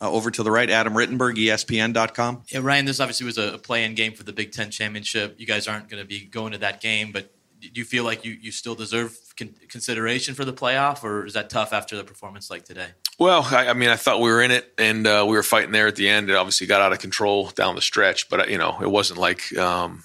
Uh, 0.01 0.11
over 0.11 0.33
to 0.33 0.43
the 0.43 0.51
right, 0.51 0.69
Adam 0.69 0.95
Rittenberg, 0.95 1.37
ESPN.com. 1.37 2.43
Yeah, 2.49 2.59
Ryan, 2.63 2.87
this 2.87 2.99
obviously 2.99 3.25
was 3.25 3.39
a 3.39 3.57
play-in 3.59 3.95
game 3.95 4.15
for 4.15 4.25
the 4.25 4.33
Big 4.33 4.51
Ten 4.51 4.71
championship. 4.71 5.37
You 5.39 5.47
guys 5.47 5.69
aren't 5.69 5.89
going 5.89 6.03
to 6.03 6.07
be 6.07 6.25
going 6.25 6.53
to 6.53 6.59
that 6.59 6.81
game, 6.81 7.13
but 7.13 7.33
do 7.61 7.71
you 7.75 7.85
feel 7.85 8.03
like 8.03 8.25
you, 8.25 8.33
you 8.33 8.51
still 8.51 8.75
deserve 8.75 9.17
con- 9.39 9.55
consideration 9.69 10.35
for 10.35 10.45
the 10.45 10.53
playoff, 10.53 11.05
or 11.05 11.25
is 11.25 11.35
that 11.35 11.51
tough 11.51 11.73
after 11.73 11.97
the 11.97 12.03
performance 12.03 12.51
like 12.51 12.65
today? 12.65 12.89
Well, 13.19 13.47
I, 13.51 13.69
I 13.69 13.73
mean, 13.75 13.91
I 13.91 13.97
thought 13.97 14.21
we 14.21 14.31
were 14.31 14.43
in 14.43 14.51
it, 14.51 14.73
and 14.77 15.07
uh, 15.07 15.25
we 15.29 15.37
were 15.37 15.45
fighting 15.45 15.71
there 15.71 15.87
at 15.87 15.95
the 15.95 16.09
end. 16.09 16.29
It 16.31 16.35
obviously 16.35 16.67
got 16.67 16.81
out 16.81 16.93
of 16.93 16.99
control 16.99 17.51
down 17.51 17.77
the 17.77 17.81
stretch, 17.83 18.29
but 18.29 18.41
uh, 18.41 18.45
you 18.47 18.59
know, 18.59 18.79
it 18.83 18.91
wasn't 18.91 19.21
like 19.21 19.57
um, 19.57 20.03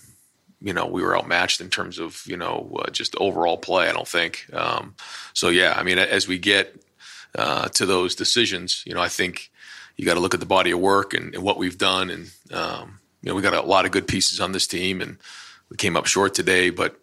you 0.62 0.74
know 0.74 0.86
we 0.86 1.02
were 1.02 1.16
outmatched 1.18 1.62
in 1.62 1.70
terms 1.70 2.00
of 2.00 2.24
you 2.26 2.38
know 2.38 2.80
uh, 2.80 2.90
just 2.92 3.16
overall 3.18 3.58
play. 3.58 3.90
I 3.90 3.94
don't 3.94 4.08
think. 4.08 4.46
Um, 4.54 4.96
so 5.34 5.50
yeah, 5.50 5.74
I 5.78 5.84
mean, 5.84 5.98
as 6.00 6.28
we 6.28 6.38
get 6.40 6.76
uh, 7.36 7.70
to 7.70 7.86
those 7.86 8.16
decisions, 8.16 8.84
you 8.86 8.94
know, 8.94 9.02
I 9.02 9.10
think 9.10 9.52
you 9.98 10.06
got 10.06 10.14
to 10.14 10.20
look 10.20 10.34
at 10.34 10.40
the 10.40 10.46
body 10.46 10.72
of 10.72 10.80
work 10.80 11.14
and, 11.14 11.34
and 11.36 11.44
what 11.44 11.58
we've 11.58 11.78
done. 11.78 12.10
And, 12.10 12.32
um, 12.52 13.00
you 13.22 13.30
know, 13.30 13.36
we 13.36 13.42
got 13.42 13.54
a 13.54 13.62
lot 13.62 13.86
of 13.86 13.92
good 13.92 14.08
pieces 14.08 14.40
on 14.40 14.52
this 14.52 14.68
team 14.68 15.02
and 15.02 15.18
we 15.70 15.78
came 15.78 15.98
up 15.98 16.06
short 16.06 16.34
today, 16.34 16.70
but, 16.70 17.00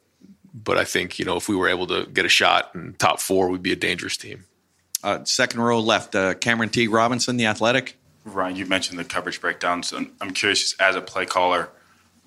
but 0.54 0.78
I 0.78 0.84
think, 0.84 1.18
you 1.18 1.24
know, 1.24 1.36
if 1.36 1.48
we 1.48 1.56
were 1.56 1.68
able 1.68 1.86
to 1.88 2.06
get 2.06 2.24
a 2.24 2.28
shot 2.28 2.70
in 2.74 2.94
top 2.94 3.20
four, 3.20 3.48
we'd 3.48 3.62
be 3.62 3.72
a 3.72 3.76
dangerous 3.76 4.16
team. 4.16 4.44
Uh, 5.02 5.22
second 5.24 5.60
row 5.60 5.80
left, 5.80 6.14
uh, 6.14 6.34
Cameron 6.34 6.70
T. 6.70 6.88
Robinson, 6.88 7.36
the 7.36 7.46
athletic. 7.46 7.98
Ryan, 8.24 8.56
you 8.56 8.64
mentioned 8.64 8.98
the 8.98 9.04
coverage 9.04 9.40
breakdowns. 9.40 9.88
So 9.88 10.06
I'm 10.20 10.30
curious, 10.30 10.60
just 10.60 10.80
as 10.80 10.96
a 10.96 11.02
play 11.02 11.26
caller, 11.26 11.68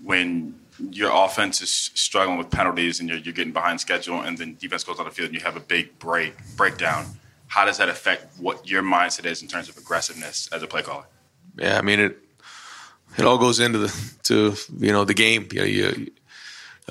when 0.04 0.60
your 0.92 1.12
offense 1.14 1.62
is 1.62 1.92
struggling 1.96 2.38
with 2.38 2.50
penalties 2.50 3.00
and 3.00 3.10
you're, 3.10 3.18
you're 3.18 3.34
getting 3.34 3.54
behind 3.54 3.80
schedule, 3.80 4.22
and 4.22 4.38
then 4.38 4.56
defense 4.60 4.84
goes 4.84 5.00
on 5.00 5.06
the 5.06 5.12
field 5.12 5.28
and 5.28 5.36
you 5.36 5.44
have 5.44 5.58
a 5.58 5.62
big 5.62 5.98
break 6.00 6.36
breakdown 6.56 7.06
how 7.48 7.66
does 7.66 7.78
that 7.78 7.90
affect 7.90 8.40
what 8.40 8.70
your 8.70 8.84
mindset 8.84 9.26
is 9.26 9.42
in 9.42 9.48
terms 9.48 9.70
of 9.70 9.78
aggressiveness 9.78 10.50
as 10.52 10.62
a 10.62 10.68
play 10.68 10.82
caller? 10.82 11.06
Yeah, 11.58 11.78
I 11.78 11.82
mean 11.82 12.00
it. 12.00 12.18
It 13.18 13.26
all 13.26 13.38
goes 13.38 13.60
into 13.60 13.80
the 13.80 14.14
to 14.24 14.56
you 14.78 14.92
know 14.92 15.06
the 15.06 15.14
game. 15.14 15.48
You 15.52 15.60
know, 15.60 15.66
you, 15.66 16.12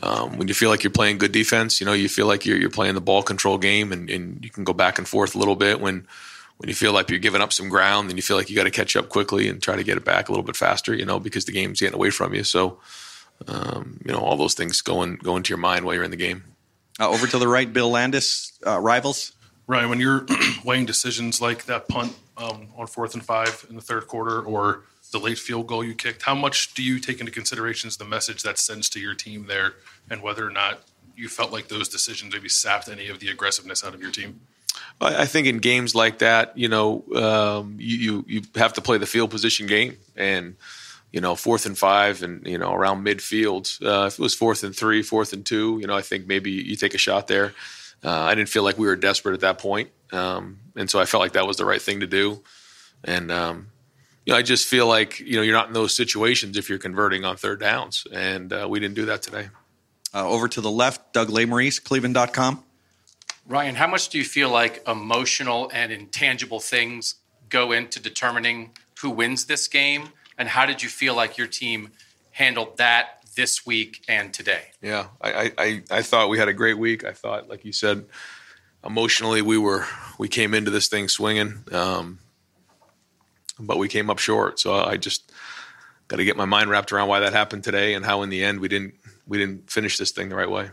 um, 0.03 0.39
when 0.39 0.49
you 0.49 0.55
feel 0.55 0.71
like 0.71 0.83
you're 0.83 0.91
playing 0.91 1.19
good 1.19 1.33
defense, 1.33 1.81
you 1.81 1.87
know 1.87 1.93
you 1.93 2.09
feel 2.09 2.27
like 2.27 2.45
you're 2.47 2.59
you're 2.59 2.71
playing 2.71 2.95
the 2.95 3.01
ball 3.01 3.23
control 3.23 3.59
game, 3.59 3.93
and, 3.93 4.11
and 4.11 4.43
you 4.43 4.51
can 4.51 4.65
go 4.65 4.73
back 4.73 4.99
and 4.99 5.07
forth 5.07 5.35
a 5.35 5.39
little 5.39 5.57
bit. 5.57 5.81
When 5.81 6.09
when 6.57 6.69
you 6.69 6.75
feel 6.75 6.93
like 6.93 7.11
you're 7.11 7.19
giving 7.19 7.43
up 7.43 7.53
some 7.53 7.69
ground, 7.69 8.09
then 8.09 8.17
you 8.17 8.23
feel 8.23 8.37
like 8.37 8.49
you 8.49 8.57
got 8.57 8.65
to 8.65 8.71
catch 8.71 8.97
up 8.97 9.11
quickly 9.11 9.47
and 9.49 9.63
try 9.63 9.77
to 9.77 9.85
get 9.85 9.99
it 9.99 10.05
back 10.05 10.29
a 10.29 10.33
little 10.33 10.45
bit 10.45 10.57
faster. 10.57 10.95
You 10.95 11.05
know, 11.05 11.21
because 11.21 11.45
the 11.45 11.53
game's 11.53 11.81
getting 11.81 11.95
away 11.95 12.11
from 12.11 12.35
you. 12.35 12.43
So, 12.43 12.81
um, 13.49 14.01
you 14.05 14.13
know, 14.13 14.19
all 14.19 14.37
those 14.37 14.55
things 14.55 14.81
going 14.81 15.11
in, 15.11 15.17
go 15.17 15.37
into 15.37 15.51
your 15.51 15.59
mind 15.59 15.85
while 15.85 15.95
you're 15.95 16.05
in 16.05 16.11
the 16.11 16.17
game. 16.17 16.45
Uh, 16.99 17.11
over 17.11 17.27
to 17.27 17.39
the 17.39 17.49
right, 17.49 17.71
Bill 17.71 17.91
Landis, 17.91 18.59
uh, 18.67 18.81
rivals. 18.81 19.33
Ryan, 19.67 19.91
when 19.91 20.01
you're 20.01 20.27
weighing 20.65 20.87
decisions 20.87 21.41
like 21.41 21.67
that 21.67 21.89
punt 21.89 22.17
um, 22.37 22.69
on 22.77 22.87
fourth 22.87 23.15
and 23.15 23.25
five 23.25 23.67
in 23.69 23.77
the 23.77 23.83
third 23.83 24.07
quarter 24.07 24.41
or 24.41 24.83
the 25.13 25.19
late 25.19 25.39
field 25.39 25.67
goal 25.67 25.85
you 25.85 25.95
kicked, 25.95 26.23
how 26.23 26.35
much 26.35 26.75
do 26.75 26.83
you 26.83 26.99
take 26.99 27.21
into 27.21 27.33
consideration 27.33 27.91
the 27.99 28.05
message 28.05 28.43
that 28.43 28.59
sends 28.59 28.89
to 28.91 29.01
your 29.01 29.15
team 29.15 29.47
there 29.47 29.75
and 30.11 30.23
whether 30.23 30.47
or 30.47 30.51
not 30.51 30.81
you 31.17 31.29
felt 31.29 31.53
like 31.53 31.69
those 31.69 31.89
decisions 31.89 32.33
maybe 32.33 32.49
sapped 32.49 32.89
any 32.89 33.09
of 33.09 33.21
the 33.21 33.29
aggressiveness 33.29 33.85
out 33.85 33.95
of 33.95 34.01
your 34.01 34.11
team? 34.11 34.41
I 35.01 35.27
think 35.27 35.47
in 35.47 35.59
games 35.59 35.95
like 35.95 36.19
that, 36.19 36.57
you 36.57 36.69
know, 36.69 37.05
um, 37.15 37.77
you, 37.79 38.25
you 38.27 38.43
have 38.55 38.75
to 38.75 38.81
play 38.81 38.99
the 38.99 39.07
field 39.07 39.31
position 39.31 39.67
game, 39.67 39.97
and 40.17 40.57
you 41.17 41.23
know, 41.23 41.35
fourth 41.35 41.65
and 41.65 41.79
five, 41.79 42.23
and 42.23 42.47
you 42.47 42.59
know, 42.59 42.75
around 42.75 43.03
midfield. 43.03 43.83
Uh, 43.83 44.05
if 44.05 44.19
it 44.19 44.19
was 44.19 44.35
fourth 44.35 44.63
and 44.63 44.77
three, 44.77 45.01
fourth 45.01 45.33
and 45.33 45.47
two, 45.47 45.79
you 45.81 45.87
know, 45.87 45.97
I 45.97 46.03
think 46.03 46.27
maybe 46.27 46.51
you 46.51 46.77
take 46.77 46.93
a 46.93 46.99
shot 46.99 47.27
there. 47.27 47.55
Uh, 48.05 48.11
I 48.11 48.35
didn't 48.35 48.51
feel 48.51 48.63
like 48.63 48.77
we 48.77 48.87
were 48.87 48.97
desperate 48.97 49.33
at 49.33 49.41
that 49.41 49.59
point, 49.59 49.89
um, 50.13 50.59
and 50.77 50.91
so 50.91 51.01
I 51.01 51.07
felt 51.07 51.23
like 51.23 51.33
that 51.33 51.47
was 51.47 51.57
the 51.57 51.65
right 51.65 51.81
thing 51.81 52.01
to 52.01 52.07
do. 52.07 52.43
And 53.03 53.33
um, 53.33 53.69
you 54.27 54.35
know, 54.35 54.39
I 54.39 54.43
just 54.43 54.67
feel 54.67 54.87
like 54.87 55.19
you 55.19 55.37
know 55.37 55.43
you're 55.43 55.55
not 55.55 55.69
in 55.69 55.73
those 55.73 55.97
situations 55.97 56.59
if 56.59 56.69
you're 56.69 56.79
converting 56.79 57.25
on 57.25 57.39
third 57.39 57.61
downs, 57.61 58.07
and 58.13 58.53
uh, 58.53 58.67
we 58.69 58.79
didn't 58.79 58.97
do 58.97 59.07
that 59.07 59.23
today. 59.23 59.49
Uh, 60.13 60.29
over 60.29 60.49
to 60.49 60.61
the 60.61 60.71
left, 60.71 61.15
Doug 61.15 61.29
Lesmerises, 61.29 61.83
Cleveland.com. 61.83 62.63
Ryan, 63.49 63.77
how 63.77 63.87
much 63.87 64.11
do 64.11 64.19
you 64.19 64.25
feel 64.25 64.51
like 64.51 64.87
emotional 64.87 65.71
and 65.73 65.91
intangible 65.91 66.61
things 66.61 67.15
go 67.49 67.73
into 67.73 68.01
determining 68.01 68.73
who 69.01 69.09
wins 69.09 69.47
this 69.47 69.67
game? 69.67 70.11
And 70.39 70.49
how 70.49 70.67
did 70.67 70.83
you 70.83 70.89
feel 70.89 71.15
like 71.15 71.39
your 71.39 71.47
team 71.47 71.91
handled 72.31 72.77
that 72.79 73.21
this 73.37 73.65
week 73.65 74.05
and 74.09 74.33
today? 74.33 74.63
Yeah, 74.83 75.07
I, 75.21 75.53
I, 75.57 75.83
I 75.91 76.03
thought 76.03 76.29
we 76.29 76.39
had 76.39 76.49
a 76.49 76.53
great 76.53 76.79
week. 76.79 77.05
I 77.05 77.13
thought, 77.13 77.49
like 77.49 77.65
you 77.65 77.73
said, 77.73 78.07
emotionally 78.85 79.43
we 79.43 79.59
were 79.59 79.87
we 80.19 80.29
came 80.29 80.55
into 80.55 80.71
this 80.71 80.89
thing 80.89 81.09
swinging, 81.09 81.65
um, 81.73 82.19
but 83.59 83.79
we 83.79 83.89
came 83.89 84.11
up 84.11 84.19
short. 84.19 84.59
So 84.59 84.75
I 84.75 84.97
just 84.97 85.33
got 86.09 86.17
to 86.17 86.25
get 86.25 86.37
my 86.37 86.45
mind 86.45 86.71
wrapped 86.71 86.93
around 86.93 87.09
why 87.09 87.21
that 87.21 87.33
happened 87.33 87.65
today 87.65 87.95
and 87.95 88.05
how 88.05 88.23
in 88.23 88.31
the 88.31 88.45
end 88.45 88.61
we 88.61 88.69
didn't 88.69 88.95
we 89.27 89.39
didn't 89.39 89.71
finish 89.71 89.99
this 89.99 90.11
thing 90.11 90.29
the 90.29 90.37
right 90.37 90.51
way. 90.51 90.71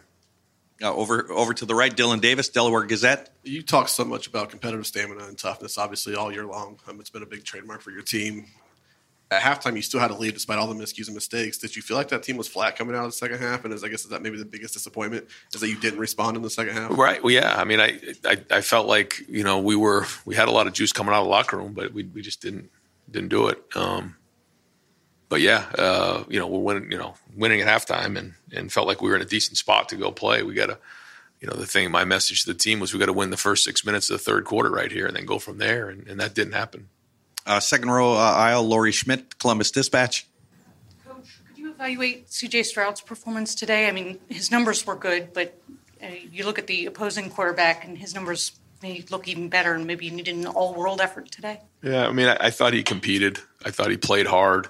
Uh, 0.81 0.93
over 0.93 1.31
over 1.31 1.53
to 1.53 1.65
the 1.65 1.75
right, 1.75 1.95
Dylan 1.95 2.19
Davis, 2.19 2.49
Delaware 2.49 2.83
Gazette. 2.83 3.29
You 3.43 3.61
talk 3.61 3.87
so 3.87 4.03
much 4.03 4.27
about 4.27 4.49
competitive 4.49 4.85
stamina 4.87 5.25
and 5.25 5.37
toughness, 5.37 5.77
obviously 5.77 6.15
all 6.15 6.31
year 6.31 6.45
long. 6.45 6.79
Um, 6.87 6.99
it's 6.99 7.09
been 7.09 7.23
a 7.23 7.27
big 7.27 7.43
trademark 7.43 7.81
for 7.81 7.91
your 7.91 8.01
team 8.01 8.47
at 9.33 9.41
halftime, 9.41 9.75
you 9.75 9.81
still 9.81 9.99
had 9.99 10.11
a 10.11 10.15
lead 10.15 10.33
despite 10.33 10.59
all 10.59 10.67
the 10.67 10.75
miscues 10.75 11.07
and 11.07 11.15
mistakes. 11.15 11.57
Did 11.57 11.75
you 11.75 11.81
feel 11.81 11.97
like 11.97 12.09
that 12.09 12.23
team 12.23 12.37
was 12.37 12.47
flat 12.47 12.75
coming 12.75 12.95
out 12.95 13.05
of 13.05 13.11
the 13.11 13.17
second 13.17 13.39
half? 13.39 13.65
And 13.65 13.73
as 13.73 13.83
I 13.83 13.89
guess 13.89 14.03
is 14.03 14.09
that 14.09 14.21
maybe 14.21 14.37
the 14.37 14.45
biggest 14.45 14.73
disappointment 14.73 15.27
is 15.53 15.61
that 15.61 15.67
you 15.67 15.79
didn't 15.79 15.99
respond 15.99 16.37
in 16.37 16.43
the 16.43 16.49
second 16.49 16.73
half? 16.73 16.91
Right. 16.91 17.21
Well, 17.23 17.33
yeah. 17.33 17.55
I 17.55 17.63
mean, 17.63 17.79
I, 17.79 17.99
I, 18.25 18.37
I 18.51 18.61
felt 18.61 18.87
like 18.87 19.21
you 19.27 19.43
know 19.43 19.59
we 19.59 19.75
were 19.75 20.05
we 20.25 20.35
had 20.35 20.47
a 20.47 20.51
lot 20.51 20.67
of 20.67 20.73
juice 20.73 20.93
coming 20.93 21.13
out 21.13 21.19
of 21.19 21.25
the 21.25 21.31
locker 21.31 21.57
room, 21.57 21.73
but 21.73 21.93
we 21.93 22.03
we 22.03 22.21
just 22.21 22.41
didn't 22.41 22.69
didn't 23.09 23.29
do 23.29 23.47
it. 23.47 23.63
Um, 23.75 24.15
but 25.29 25.41
yeah, 25.41 25.65
uh, 25.77 26.23
you 26.29 26.39
know 26.39 26.47
we're 26.47 26.59
winning. 26.59 26.91
You 26.91 26.97
know, 26.97 27.15
winning 27.35 27.61
at 27.61 27.67
halftime, 27.67 28.17
and 28.17 28.33
and 28.53 28.71
felt 28.71 28.87
like 28.87 29.01
we 29.01 29.09
were 29.09 29.15
in 29.15 29.21
a 29.21 29.25
decent 29.25 29.57
spot 29.57 29.89
to 29.89 29.95
go 29.95 30.11
play. 30.11 30.43
We 30.43 30.53
got 30.53 30.67
to. 30.67 30.77
You 31.39 31.49
know, 31.49 31.57
the 31.57 31.65
thing, 31.65 31.91
my 31.91 32.05
message 32.05 32.45
to 32.45 32.53
the 32.53 32.57
team 32.57 32.79
was 32.79 32.93
we 32.93 32.99
got 32.99 33.07
to 33.07 33.11
win 33.11 33.29
the 33.29 33.35
first 33.35 33.65
six 33.65 33.83
minutes 33.83 34.09
of 34.09 34.17
the 34.17 34.23
third 34.23 34.45
quarter 34.45 34.71
right 34.71 34.89
here 34.89 35.07
and 35.07 35.13
then 35.13 35.25
go 35.25 35.39
from 35.39 35.57
there. 35.57 35.89
And, 35.89 36.07
and 36.07 36.17
that 36.21 36.33
didn't 36.33 36.53
happen. 36.53 36.87
Uh, 37.45 37.59
second 37.59 37.89
row 37.89 38.13
uh, 38.13 38.17
aisle, 38.17 38.63
Lori 38.63 38.91
Schmidt, 38.91 39.37
Columbus 39.37 39.71
Dispatch. 39.71 40.25
Coach, 41.05 41.39
could 41.47 41.57
you 41.57 41.71
evaluate 41.71 42.27
CJ 42.27 42.65
Stroud's 42.65 43.01
performance 43.01 43.53
today? 43.53 43.87
I 43.87 43.91
mean, 43.91 44.19
his 44.29 44.49
numbers 44.49 44.85
were 44.85 44.95
good, 44.95 45.33
but 45.33 45.59
uh, 46.01 46.07
you 46.31 46.45
look 46.45 46.57
at 46.57 46.67
the 46.67 46.85
opposing 46.85 47.29
quarterback, 47.29 47.85
and 47.85 47.97
his 47.97 48.15
numbers 48.15 48.53
may 48.81 49.03
look 49.09 49.27
even 49.27 49.49
better, 49.49 49.73
and 49.73 49.85
maybe 49.85 50.05
you 50.05 50.11
needed 50.11 50.35
an 50.35 50.45
all-world 50.45 51.01
effort 51.01 51.31
today. 51.31 51.61
Yeah, 51.81 52.07
I 52.07 52.11
mean, 52.11 52.27
I, 52.27 52.37
I, 52.39 52.49
thought 52.49 52.73
he 52.73 52.83
competed. 52.83 53.39
I 53.65 53.71
thought 53.71 53.89
he 53.89 53.97
played 53.97 54.27
hard 54.27 54.67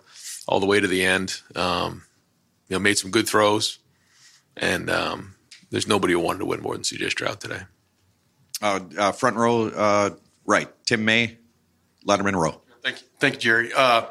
all 0.47 0.59
the 0.59 0.65
way 0.65 0.79
to 0.79 0.87
the 0.87 1.03
end. 1.03 1.41
Um, 1.55 2.03
you 2.69 2.75
know, 2.75 2.79
made 2.79 2.97
some 2.97 3.11
good 3.11 3.27
throws, 3.27 3.79
and 4.57 4.89
um, 4.89 5.35
there's 5.69 5.87
nobody 5.87 6.13
who 6.13 6.19
wanted 6.19 6.39
to 6.39 6.45
win 6.45 6.61
more 6.61 6.73
than 6.73 6.83
CJ 6.83 7.11
Stroud 7.11 7.39
today. 7.39 7.61
Uh, 8.61 8.79
uh, 8.97 9.11
front 9.11 9.35
row, 9.35 9.67
uh, 9.67 10.09
right, 10.45 10.69
Tim 10.85 11.03
May, 11.03 11.37
Lettermen 12.07 12.35
Row. 12.35 12.61
Thank 12.83 13.01
you, 13.01 13.07
thank 13.19 13.33
you, 13.35 13.39
Jerry. 13.39 13.73
Uh, 13.73 14.05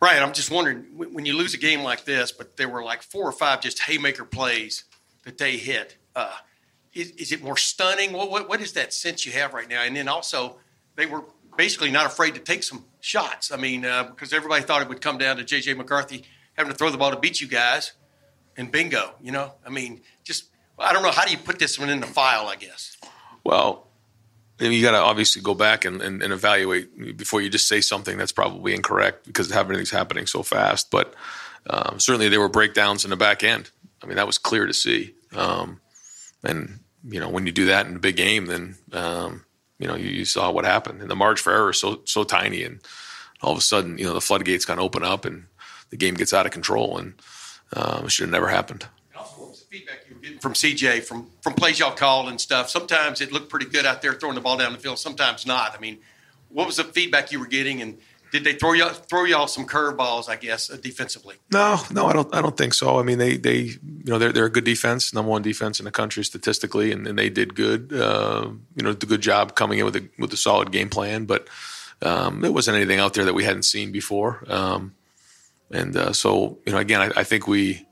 Brian, 0.00 0.22
I'm 0.22 0.32
just 0.32 0.50
wondering 0.50 0.84
when 0.96 1.24
you 1.24 1.36
lose 1.36 1.54
a 1.54 1.58
game 1.58 1.82
like 1.82 2.04
this, 2.04 2.32
but 2.32 2.56
there 2.56 2.68
were 2.68 2.82
like 2.82 3.02
four 3.02 3.22
or 3.22 3.32
five 3.32 3.60
just 3.60 3.80
haymaker 3.80 4.24
plays 4.24 4.84
that 5.24 5.38
they 5.38 5.56
hit. 5.56 5.96
Uh, 6.16 6.34
is, 6.92 7.12
is 7.12 7.30
it 7.30 7.42
more 7.42 7.56
stunning? 7.56 8.12
What, 8.12 8.28
what 8.28 8.48
what 8.48 8.60
is 8.60 8.72
that 8.72 8.92
sense 8.92 9.24
you 9.24 9.30
have 9.32 9.54
right 9.54 9.68
now? 9.68 9.82
And 9.82 9.94
then 9.94 10.08
also, 10.08 10.56
they 10.96 11.06
were 11.06 11.22
basically 11.56 11.92
not 11.92 12.06
afraid 12.06 12.34
to 12.34 12.40
take 12.40 12.64
some 12.64 12.84
shots. 13.00 13.52
I 13.52 13.56
mean, 13.56 13.84
uh, 13.84 14.04
because 14.04 14.32
everybody 14.32 14.64
thought 14.64 14.82
it 14.82 14.88
would 14.88 15.00
come 15.00 15.18
down 15.18 15.36
to 15.36 15.44
JJ 15.44 15.76
McCarthy 15.76 16.24
having 16.54 16.72
to 16.72 16.76
throw 16.76 16.90
the 16.90 16.98
ball 16.98 17.12
to 17.12 17.18
beat 17.18 17.40
you 17.40 17.46
guys, 17.46 17.92
and 18.56 18.72
bingo. 18.72 19.14
You 19.22 19.30
know, 19.30 19.52
I 19.64 19.70
mean, 19.70 20.00
just 20.24 20.46
I 20.78 20.92
don't 20.92 21.04
know 21.04 21.12
how 21.12 21.24
do 21.24 21.30
you 21.30 21.38
put 21.38 21.60
this 21.60 21.78
one 21.78 21.88
in 21.88 22.00
the 22.00 22.08
file. 22.08 22.48
I 22.48 22.56
guess. 22.56 22.96
Well, 23.44 23.86
you 24.70 24.82
got 24.82 24.92
to 24.92 24.98
obviously 24.98 25.42
go 25.42 25.54
back 25.54 25.84
and, 25.84 26.02
and, 26.02 26.22
and, 26.22 26.32
evaluate 26.32 27.16
before 27.16 27.40
you 27.40 27.48
just 27.48 27.66
say 27.66 27.80
something 27.80 28.18
that's 28.18 28.32
probably 28.32 28.74
incorrect 28.74 29.26
because 29.26 29.50
everything's 29.50 29.90
happening 29.90 30.26
so 30.26 30.42
fast. 30.42 30.90
But 30.90 31.14
um, 31.68 31.98
certainly 31.98 32.28
there 32.28 32.40
were 32.40 32.48
breakdowns 32.48 33.04
in 33.04 33.10
the 33.10 33.16
back 33.16 33.42
end. 33.42 33.70
I 34.02 34.06
mean, 34.06 34.16
that 34.16 34.26
was 34.26 34.38
clear 34.38 34.66
to 34.66 34.74
see. 34.74 35.14
Um, 35.34 35.80
and 36.44 36.80
you 37.08 37.18
know, 37.18 37.28
when 37.28 37.46
you 37.46 37.52
do 37.52 37.66
that 37.66 37.86
in 37.86 37.96
a 37.96 38.00
big 38.00 38.16
game, 38.16 38.46
then 38.46 38.76
um, 38.92 39.44
you 39.78 39.88
know 39.88 39.96
you, 39.96 40.10
you, 40.10 40.24
saw 40.24 40.50
what 40.50 40.64
happened. 40.64 41.00
And 41.00 41.10
the 41.10 41.16
margin 41.16 41.42
for 41.42 41.52
error 41.52 41.70
is 41.70 41.80
so 41.80 42.02
so 42.04 42.24
tiny, 42.24 42.62
and 42.62 42.80
all 43.40 43.52
of 43.52 43.58
a 43.58 43.62
sudden, 43.62 43.98
you 43.98 44.04
know, 44.04 44.14
the 44.14 44.20
floodgates 44.20 44.64
kind 44.64 44.78
of 44.78 44.84
open 44.84 45.02
up, 45.02 45.24
and 45.24 45.46
the 45.90 45.96
game 45.96 46.14
gets 46.14 46.32
out 46.32 46.46
of 46.46 46.52
control, 46.52 46.98
and 46.98 47.14
um, 47.74 48.04
it 48.04 48.12
should 48.12 48.24
have 48.24 48.32
never 48.32 48.48
happened 48.48 48.86
feedback 49.72 50.04
you 50.06 50.14
were 50.14 50.20
getting 50.20 50.38
from 50.38 50.52
CJ 50.52 51.02
from 51.02 51.30
from 51.40 51.54
plays 51.54 51.78
y'all 51.78 51.92
called 51.92 52.28
and 52.28 52.38
stuff? 52.38 52.68
Sometimes 52.68 53.22
it 53.22 53.32
looked 53.32 53.48
pretty 53.48 53.66
good 53.66 53.86
out 53.86 54.02
there 54.02 54.12
throwing 54.12 54.34
the 54.34 54.40
ball 54.42 54.58
down 54.58 54.72
the 54.72 54.78
field. 54.78 54.98
Sometimes 54.98 55.46
not. 55.46 55.74
I 55.74 55.80
mean, 55.80 55.98
what 56.50 56.66
was 56.66 56.76
the 56.76 56.84
feedback 56.84 57.32
you 57.32 57.40
were 57.40 57.46
getting, 57.46 57.80
and 57.80 57.96
did 58.32 58.44
they 58.44 58.52
throw 58.52 58.74
y'all 58.74 58.90
throw 58.90 59.24
y'all 59.24 59.46
some 59.46 59.66
curveballs? 59.66 60.28
I 60.28 60.36
guess 60.36 60.70
uh, 60.70 60.76
defensively. 60.76 61.36
No, 61.50 61.80
no, 61.90 62.04
I 62.04 62.12
don't. 62.12 62.34
I 62.34 62.42
don't 62.42 62.56
think 62.56 62.74
so. 62.74 62.98
I 62.98 63.02
mean, 63.02 63.16
they 63.16 63.38
they 63.38 63.60
you 63.60 63.80
know 64.04 64.18
they're 64.18 64.30
they're 64.32 64.44
a 64.44 64.50
good 64.50 64.64
defense, 64.64 65.14
number 65.14 65.30
one 65.30 65.40
defense 65.40 65.80
in 65.80 65.84
the 65.84 65.90
country 65.90 66.22
statistically, 66.22 66.92
and, 66.92 67.06
and 67.06 67.18
they 67.18 67.30
did 67.30 67.54
good. 67.54 67.94
Uh, 67.94 68.50
you 68.76 68.82
know, 68.82 68.92
did 68.92 69.04
a 69.04 69.06
good 69.06 69.22
job 69.22 69.54
coming 69.54 69.78
in 69.78 69.86
with 69.86 69.96
a 69.96 70.06
with 70.18 70.34
a 70.34 70.36
solid 70.36 70.70
game 70.70 70.90
plan, 70.90 71.24
but 71.24 71.48
um, 72.02 72.42
there 72.42 72.52
wasn't 72.52 72.76
anything 72.76 72.98
out 72.98 73.14
there 73.14 73.24
that 73.24 73.34
we 73.34 73.44
hadn't 73.44 73.62
seen 73.62 73.90
before. 73.90 74.44
Um, 74.48 74.94
and 75.70 75.96
uh, 75.96 76.12
so, 76.12 76.58
you 76.66 76.72
know, 76.72 76.78
again, 76.78 77.00
I, 77.00 77.20
I 77.20 77.24
think 77.24 77.46
we 77.46 77.86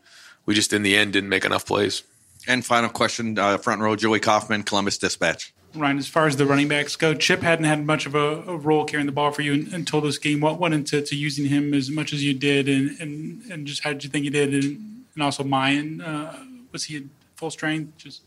we 0.50 0.56
just 0.56 0.72
in 0.72 0.82
the 0.82 0.96
end 0.96 1.12
didn't 1.12 1.28
make 1.28 1.44
enough 1.44 1.64
plays. 1.64 2.02
And 2.48 2.66
final 2.66 2.90
question, 2.90 3.38
uh, 3.38 3.56
front 3.56 3.82
row, 3.82 3.94
Joey 3.94 4.18
Kaufman, 4.18 4.64
Columbus 4.64 4.98
Dispatch. 4.98 5.52
Ryan, 5.76 5.98
as 5.98 6.08
far 6.08 6.26
as 6.26 6.36
the 6.36 6.44
running 6.44 6.66
backs 6.66 6.96
go, 6.96 7.14
Chip 7.14 7.42
hadn't 7.42 7.66
had 7.66 7.86
much 7.86 8.04
of 8.04 8.16
a, 8.16 8.42
a 8.48 8.56
role 8.56 8.84
carrying 8.84 9.06
the 9.06 9.12
ball 9.12 9.30
for 9.30 9.42
you 9.42 9.68
until 9.72 10.00
this 10.00 10.18
game. 10.18 10.40
What 10.40 10.58
went 10.58 10.74
into 10.74 11.14
using 11.14 11.46
him 11.46 11.72
as 11.72 11.88
much 11.88 12.12
as 12.12 12.24
you 12.24 12.34
did, 12.34 12.68
and 12.68 12.98
and, 12.98 13.42
and 13.48 13.64
just 13.64 13.84
how 13.84 13.92
did 13.92 14.02
you 14.02 14.10
think 14.10 14.24
you 14.24 14.32
did, 14.32 14.52
and, 14.52 15.04
and 15.14 15.22
also 15.22 15.44
Miyan, 15.44 16.04
uh, 16.04 16.36
was 16.72 16.86
he 16.86 17.06
full 17.36 17.52
strength? 17.52 17.96
Just 17.96 18.22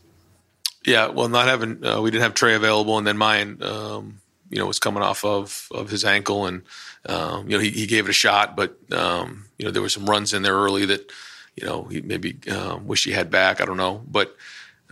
yeah, 0.86 1.08
well, 1.08 1.28
not 1.28 1.46
having 1.46 1.84
uh, 1.84 2.00
we 2.00 2.10
didn't 2.10 2.22
have 2.22 2.32
Trey 2.32 2.54
available, 2.54 2.96
and 2.96 3.06
then 3.06 3.18
Miyan, 3.18 3.62
um, 3.62 4.22
you 4.48 4.56
know, 4.56 4.64
was 4.64 4.78
coming 4.78 5.02
off 5.02 5.22
of 5.26 5.68
of 5.70 5.90
his 5.90 6.06
ankle, 6.06 6.46
and 6.46 6.62
um, 7.04 7.50
you 7.50 7.58
know 7.58 7.62
he, 7.62 7.68
he 7.68 7.86
gave 7.86 8.06
it 8.06 8.10
a 8.10 8.14
shot, 8.14 8.56
but 8.56 8.78
um, 8.90 9.44
you 9.58 9.66
know 9.66 9.70
there 9.70 9.82
were 9.82 9.90
some 9.90 10.06
runs 10.06 10.32
in 10.32 10.40
there 10.40 10.54
early 10.54 10.86
that 10.86 11.12
you 11.56 11.66
know, 11.66 11.84
he 11.84 12.00
maybe 12.00 12.38
um, 12.50 12.86
wish 12.86 13.04
he 13.04 13.12
had 13.12 13.30
back. 13.30 13.60
I 13.60 13.64
don't 13.64 13.76
know, 13.76 14.02
but 14.08 14.34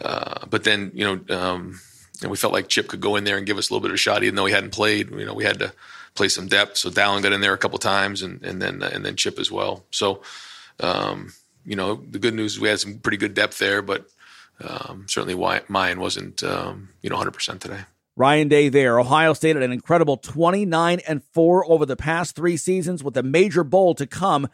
uh, 0.00 0.46
but 0.46 0.64
then 0.64 0.90
you 0.94 1.04
know, 1.04 1.36
um, 1.36 1.80
and 2.20 2.30
we 2.30 2.36
felt 2.36 2.52
like 2.52 2.68
Chip 2.68 2.88
could 2.88 3.00
go 3.00 3.16
in 3.16 3.24
there 3.24 3.36
and 3.36 3.46
give 3.46 3.58
us 3.58 3.70
a 3.70 3.72
little 3.72 3.82
bit 3.82 3.90
of 3.90 3.96
a 3.96 3.98
shot, 3.98 4.22
even 4.22 4.36
though 4.36 4.46
he 4.46 4.52
hadn't 4.52 4.72
played. 4.72 5.10
You 5.10 5.24
know, 5.24 5.34
we 5.34 5.44
had 5.44 5.58
to 5.58 5.72
play 6.14 6.28
some 6.28 6.46
depth. 6.46 6.76
So 6.76 6.90
Dallan 6.90 7.22
got 7.22 7.32
in 7.32 7.40
there 7.40 7.54
a 7.54 7.58
couple 7.58 7.78
times, 7.78 8.22
and 8.22 8.42
and 8.42 8.62
then 8.62 8.82
and 8.82 9.04
then 9.04 9.16
Chip 9.16 9.38
as 9.38 9.50
well. 9.50 9.84
So 9.90 10.22
um, 10.80 11.32
you 11.64 11.76
know, 11.76 11.96
the 11.96 12.18
good 12.18 12.34
news 12.34 12.54
is 12.54 12.60
we 12.60 12.68
had 12.68 12.80
some 12.80 12.98
pretty 12.98 13.18
good 13.18 13.34
depth 13.34 13.58
there, 13.58 13.82
but 13.82 14.06
um, 14.62 15.06
certainly 15.08 15.34
Miyan 15.34 15.98
wasn't 15.98 16.42
um, 16.42 16.90
you 17.02 17.10
know 17.10 17.16
100 17.16 17.32
percent 17.32 17.60
today. 17.60 17.80
Ryan 18.14 18.48
Day 18.48 18.68
there. 18.68 19.00
Ohio 19.00 19.32
State 19.32 19.56
at 19.56 19.62
an 19.62 19.72
incredible 19.72 20.18
29 20.18 21.00
and 21.08 21.24
4 21.32 21.70
over 21.70 21.86
the 21.86 21.96
past 21.96 22.36
three 22.36 22.58
seasons 22.58 23.02
with 23.02 23.16
a 23.16 23.22
major 23.22 23.64
bowl 23.64 23.94
to 23.94 24.06
come 24.06 24.48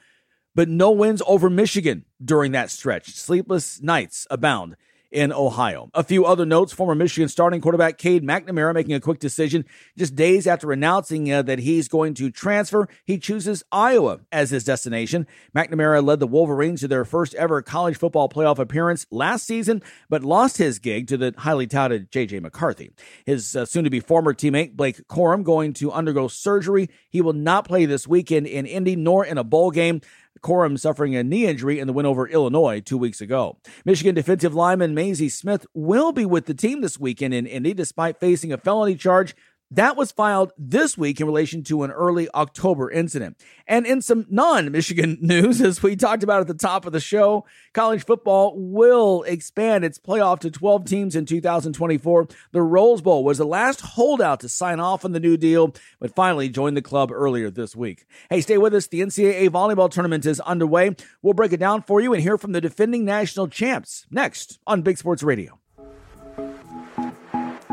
but 0.54 0.68
no 0.68 0.90
wins 0.90 1.22
over 1.26 1.48
Michigan 1.50 2.04
during 2.22 2.52
that 2.52 2.70
stretch. 2.70 3.14
Sleepless 3.14 3.80
nights 3.82 4.26
abound 4.30 4.76
in 5.10 5.32
Ohio. 5.32 5.90
A 5.94 6.04
few 6.04 6.26
other 6.26 6.44
notes 6.44 6.72
former 6.72 6.94
Michigan 6.94 7.28
starting 7.28 7.60
quarterback 7.60 7.98
Cade 7.98 8.22
McNamara 8.22 8.74
making 8.74 8.94
a 8.94 9.00
quick 9.00 9.18
decision 9.18 9.64
just 9.96 10.14
days 10.14 10.46
after 10.46 10.70
announcing 10.70 11.32
uh, 11.32 11.42
that 11.42 11.60
he's 11.60 11.88
going 11.88 12.14
to 12.14 12.30
transfer. 12.30 12.88
He 13.04 13.18
chooses 13.18 13.62
Iowa 13.72 14.20
as 14.30 14.50
his 14.50 14.64
destination. 14.64 15.26
McNamara 15.56 16.04
led 16.04 16.20
the 16.20 16.26
Wolverines 16.26 16.80
to 16.80 16.88
their 16.88 17.04
first 17.04 17.34
ever 17.34 17.62
college 17.62 17.96
football 17.96 18.28
playoff 18.28 18.58
appearance 18.58 19.06
last 19.10 19.46
season, 19.46 19.82
but 20.10 20.22
lost 20.22 20.58
his 20.58 20.78
gig 20.78 21.06
to 21.08 21.16
the 21.16 21.34
highly 21.38 21.66
touted 21.66 22.10
J.J. 22.10 22.40
McCarthy. 22.40 22.92
His 23.24 23.56
uh, 23.56 23.64
soon 23.64 23.84
to 23.84 23.90
be 23.90 24.00
former 24.00 24.34
teammate 24.34 24.76
Blake 24.76 25.08
Corum 25.08 25.42
going 25.42 25.72
to 25.74 25.90
undergo 25.90 26.28
surgery. 26.28 26.90
He 27.08 27.22
will 27.22 27.32
not 27.32 27.66
play 27.66 27.86
this 27.86 28.06
weekend 28.06 28.46
in 28.46 28.66
Indy 28.66 28.96
nor 28.96 29.24
in 29.24 29.38
a 29.38 29.44
bowl 29.44 29.70
game. 29.70 30.02
Corum 30.40 30.78
suffering 30.78 31.15
a 31.15 31.24
knee 31.24 31.47
injury 31.47 31.78
in 31.78 31.86
the 31.86 31.93
win 31.93 32.06
over 32.06 32.28
Illinois 32.28 32.81
two 32.81 32.98
weeks 32.98 33.20
ago. 33.20 33.59
Michigan 33.85 34.15
defensive 34.15 34.55
lineman 34.55 34.94
Mazi 34.94 35.31
Smith 35.31 35.66
will 35.74 36.12
be 36.12 36.27
with 36.27 36.47
the 36.47 36.55
team 36.55 36.81
this 36.81 36.98
weekend 36.98 37.35
in 37.35 37.47
Indy 37.47 37.74
despite 37.74 38.20
facing 38.20 38.52
a 38.52 38.59
felony 38.59 38.97
charge 38.97 39.35
that 39.70 39.97
was 39.97 40.12
filed 40.12 40.53
this 40.57 40.97
week 40.97 41.20
in 41.20 41.27
relation 41.27 41.62
to 41.65 41.82
an 41.82 41.90
early 41.90 42.28
October 42.35 42.90
incident. 42.90 43.36
And 43.66 43.86
in 43.86 44.01
some 44.01 44.27
non 44.31 44.73
Michigan 44.73 45.19
news, 45.23 45.61
as 45.61 45.82
we 45.82 45.95
talked 45.95 46.23
about 46.23 46.40
at 46.40 46.47
the 46.47 46.55
top 46.55 46.86
of 46.86 46.93
the 46.93 47.01
show, 47.01 47.45
college 47.74 48.05
football 48.05 48.55
will 48.57 49.23
expand 49.24 49.85
its 49.85 49.99
playoff 49.99 50.40
to 50.40 50.51
12 50.51 50.85
teams 50.86 51.16
in 51.16 51.27
2024. 51.27 52.28
The 52.53 52.62
Rose 52.62 53.03
Bowl 53.03 53.24
was 53.24 53.39
the 53.39 53.45
last 53.45 53.82
holdout 53.82 54.40
to 54.40 54.49
sign 54.49 54.81
off 54.81 55.05
on 55.05 55.12
the 55.12 55.20
new 55.20 55.36
deal, 55.36 55.74
but 56.01 56.15
finally 56.15 56.49
joined 56.49 56.77
the 56.77 56.82
club 56.82 57.12
earlier 57.12 57.51
this 57.51 57.77
week. 57.77 58.07
Hey, 58.31 58.40
stay 58.40 58.57
with 58.57 58.74
us. 58.74 58.86
The 58.86 59.01
NCAA 59.01 59.51
volleyball 59.51 59.90
tournament 59.90 60.24
is 60.24 60.40
underway. 60.40 60.97
We'll 61.20 61.35
break 61.35 61.53
it 61.53 61.61
down 61.61 61.82
for 61.82 62.01
you 62.01 62.15
and 62.15 62.23
hear 62.23 62.39
from 62.39 62.53
the 62.53 62.61
defending 62.61 63.05
national 63.05 63.49
champs 63.49 64.07
next 64.11 64.59
on 64.66 64.82
Big 64.82 64.97
Sports 64.97 65.23
Radio. 65.23 65.59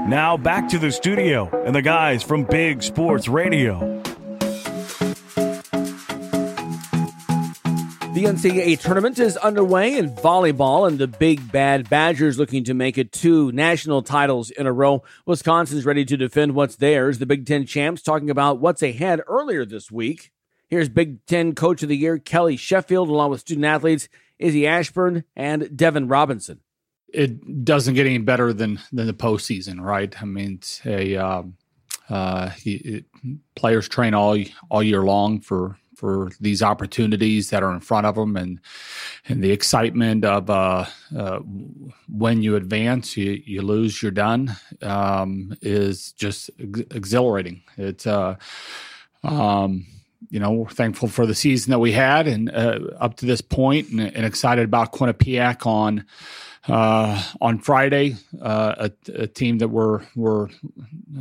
Now 0.05 0.37
back 0.37 0.69
to 0.69 0.77
the 0.77 0.91
studio 0.91 1.49
and 1.65 1.75
the 1.75 1.81
guys 1.81 2.21
from 2.21 2.43
Big 2.43 2.83
Sports 2.83 3.27
Radio. 3.27 3.79
The 8.13 8.23
NCAA 8.23 8.79
tournament 8.79 9.17
is 9.17 9.35
underway 9.35 9.97
in 9.97 10.11
volleyball, 10.11 10.87
and 10.87 10.99
the 10.99 11.07
Big 11.07 11.51
Bad 11.51 11.89
Badgers 11.89 12.37
looking 12.37 12.63
to 12.65 12.75
make 12.75 12.99
it 12.99 13.11
two 13.11 13.51
national 13.51 14.03
titles 14.03 14.51
in 14.51 14.67
a 14.67 14.71
row. 14.71 15.01
Wisconsin's 15.25 15.85
ready 15.85 16.05
to 16.05 16.15
defend 16.15 16.53
what's 16.53 16.75
theirs. 16.75 17.17
The 17.17 17.25
Big 17.25 17.47
Ten 17.47 17.65
champs 17.65 18.03
talking 18.03 18.29
about 18.29 18.59
what's 18.59 18.83
ahead 18.83 19.21
earlier 19.25 19.65
this 19.65 19.91
week. 19.91 20.31
Here's 20.69 20.87
Big 20.87 21.25
Ten 21.25 21.55
Coach 21.55 21.81
of 21.81 21.89
the 21.89 21.97
Year 21.97 22.19
Kelly 22.19 22.57
Sheffield, 22.57 23.09
along 23.09 23.31
with 23.31 23.39
student 23.41 23.65
athletes 23.65 24.07
Izzy 24.37 24.67
Ashburn 24.67 25.23
and 25.35 25.63
Devyn 25.63 26.11
Robinson 26.11 26.59
it 27.15 27.65
doesn't 27.65 27.93
get 27.93 28.05
any 28.05 28.17
better 28.17 28.53
than 28.53 28.79
than 28.91 29.07
the 29.07 29.13
postseason, 29.13 29.79
right? 29.81 30.13
I 30.21 30.25
mean, 30.25 30.59
a 30.85 31.15
um, 31.17 31.55
uh, 32.09 32.49
he, 32.49 32.75
it, 32.75 33.05
players 33.55 33.87
train 33.87 34.13
all 34.13 34.37
all 34.69 34.83
year 34.83 35.03
long 35.03 35.39
for 35.39 35.77
for 35.95 36.29
these 36.41 36.61
opportunities 36.61 37.49
that 37.49 37.63
are 37.63 37.73
in 37.73 37.79
front 37.79 38.05
of 38.05 38.15
them, 38.15 38.35
and 38.35 38.59
and 39.27 39.43
the 39.43 39.51
excitement 39.51 40.25
of 40.25 40.49
uh, 40.49 40.85
uh, 41.17 41.39
when 42.09 42.41
you 42.41 42.55
advance, 42.55 43.17
you 43.17 43.41
you 43.45 43.61
lose, 43.61 44.01
you're 44.01 44.11
done, 44.11 44.55
um, 44.81 45.55
is 45.61 46.11
just 46.13 46.49
ex- 46.59 46.81
exhilarating. 46.91 47.63
It's 47.77 48.05
uh, 48.05 48.35
um, 49.23 49.85
you 50.29 50.39
know, 50.39 50.51
we're 50.51 50.69
thankful 50.69 51.07
for 51.07 51.25
the 51.25 51.35
season 51.35 51.71
that 51.71 51.79
we 51.79 51.91
had 51.91 52.27
and 52.27 52.49
uh, 52.49 52.79
up 52.99 53.15
to 53.17 53.25
this 53.25 53.41
point, 53.41 53.89
and, 53.89 54.01
and 54.01 54.25
excited 54.25 54.65
about 54.65 54.91
Quinnipiac 54.91 55.65
on 55.65 56.05
uh, 56.67 57.21
on 57.41 57.59
Friday, 57.59 58.15
uh, 58.41 58.89
a, 58.89 59.21
a, 59.21 59.27
team 59.27 59.59
that 59.59 59.67
we're 59.67 60.01
we're 60.15 60.49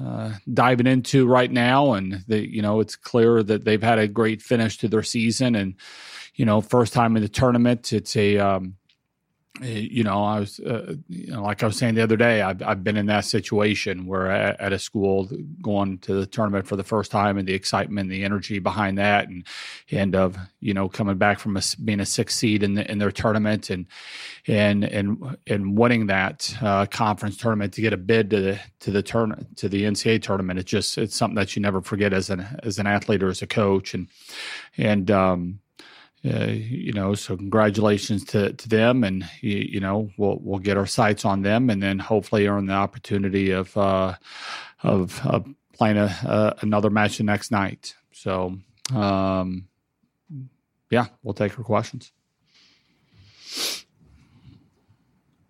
uh, 0.01 0.33
diving 0.53 0.87
into 0.87 1.27
right 1.27 1.51
now, 1.51 1.93
and 1.93 2.25
the, 2.27 2.49
you 2.49 2.62
know 2.62 2.81
it's 2.81 2.97
clear 2.97 3.43
that 3.43 3.65
they've 3.65 3.83
had 3.83 3.99
a 3.99 4.09
great 4.09 4.41
finish 4.41 4.79
to 4.79 4.89
their 4.89 5.03
season, 5.03 5.55
and 5.55 5.75
you 6.35 6.45
know 6.47 6.61
first 6.61 6.93
time 6.93 7.16
in 7.16 7.23
the 7.23 7.29
tournament, 7.29 7.93
it's 7.93 8.16
a 8.16 8.39
um, 8.39 8.77
you 9.62 10.02
know, 10.02 10.24
I 10.24 10.40
was, 10.40 10.59
uh, 10.59 10.97
you 11.09 11.31
know, 11.31 11.44
like 11.44 11.62
I 11.62 11.66
was 11.66 11.78
saying 11.78 11.94
the 11.94 12.02
other 12.02 12.16
day, 12.16 12.43
I've, 12.43 12.60
I've 12.60 12.82
been 12.82 12.97
in 12.97 13.06
that 13.06 13.24
situation 13.24 14.05
where 14.05 14.28
at, 14.28 14.72
a 14.72 14.78
school 14.81 15.31
going 15.62 15.98
to 15.98 16.14
the 16.14 16.26
tournament 16.26 16.66
for 16.66 16.74
the 16.74 16.82
first 16.82 17.12
time 17.12 17.39
and 17.39 17.47
the 17.47 17.55
excitement, 17.55 18.10
the 18.10 18.24
energy 18.24 18.59
behind 18.59 18.98
that, 18.98 19.28
and 19.28 19.47
and 19.93 20.16
of 20.16 20.36
you 20.59 20.74
know 20.74 20.89
coming 20.89 21.18
back 21.18 21.39
from 21.39 21.56
a, 21.56 21.62
being 21.85 22.01
a 22.01 22.06
sixth 22.06 22.36
seed 22.36 22.64
in 22.64 22.74
the, 22.74 22.90
in 22.90 22.98
their 22.98 23.12
tournament 23.12 23.70
and 23.70 23.86
and 24.48 24.82
and 24.82 25.36
and 25.47 25.78
winning 25.78 26.09
that 26.09 26.52
uh, 26.60 26.86
conference 26.86 27.36
tournament 27.36 27.74
to 27.74 27.81
get 27.81 27.93
a 27.93 27.97
bid 27.97 28.31
to 28.31 28.40
the 28.40 28.60
to 28.81 28.90
the 28.90 29.05
turn 29.05 29.47
to 29.55 29.68
the 29.68 29.85
NCAA 29.85 30.20
tournament. 30.20 30.59
It's 30.59 30.70
just 30.70 30.98
it's 30.98 31.14
something 31.14 31.36
that 31.36 31.55
you 31.55 31.62
never 31.62 31.81
forget 31.81 32.12
as 32.12 32.28
an 32.28 32.44
as 32.64 32.81
an 32.81 32.89
athlete 32.89 33.22
or 33.22 33.28
as 33.28 33.40
a 33.40 33.47
coach, 33.47 33.94
and 33.94 34.09
and 34.76 35.12
um, 35.12 35.60
uh, 36.25 36.47
you 36.47 36.93
know, 36.93 37.15
so 37.15 37.37
congratulations 37.37 38.25
to, 38.25 38.53
to 38.55 38.69
them, 38.69 39.05
and 39.05 39.29
you, 39.41 39.57
you, 39.57 39.81
know 39.81 40.11
we'll 40.17 40.39
we'll 40.41 40.59
get 40.59 40.79
our 40.79 40.87
sights 40.87 41.25
on 41.25 41.43
them, 41.43 41.69
and 41.69 41.83
then 41.83 41.99
hopefully 41.99 42.47
earn 42.47 42.67
the 42.67 42.73
opportunity 42.73 43.51
of 43.51 43.77
uh, 43.77 44.15
of, 44.83 45.21
playing 45.73 45.99
a, 45.99 46.05
a, 46.05 46.55
another 46.63 46.89
match 46.89 47.19
the 47.19 47.25
next 47.25 47.51
night. 47.51 47.95
So, 48.13 48.57
um, 48.95 49.69
yeah, 50.91 51.07
we'll 51.23 51.35
take 51.35 51.59
our 51.59 51.65
questions. 51.65 52.13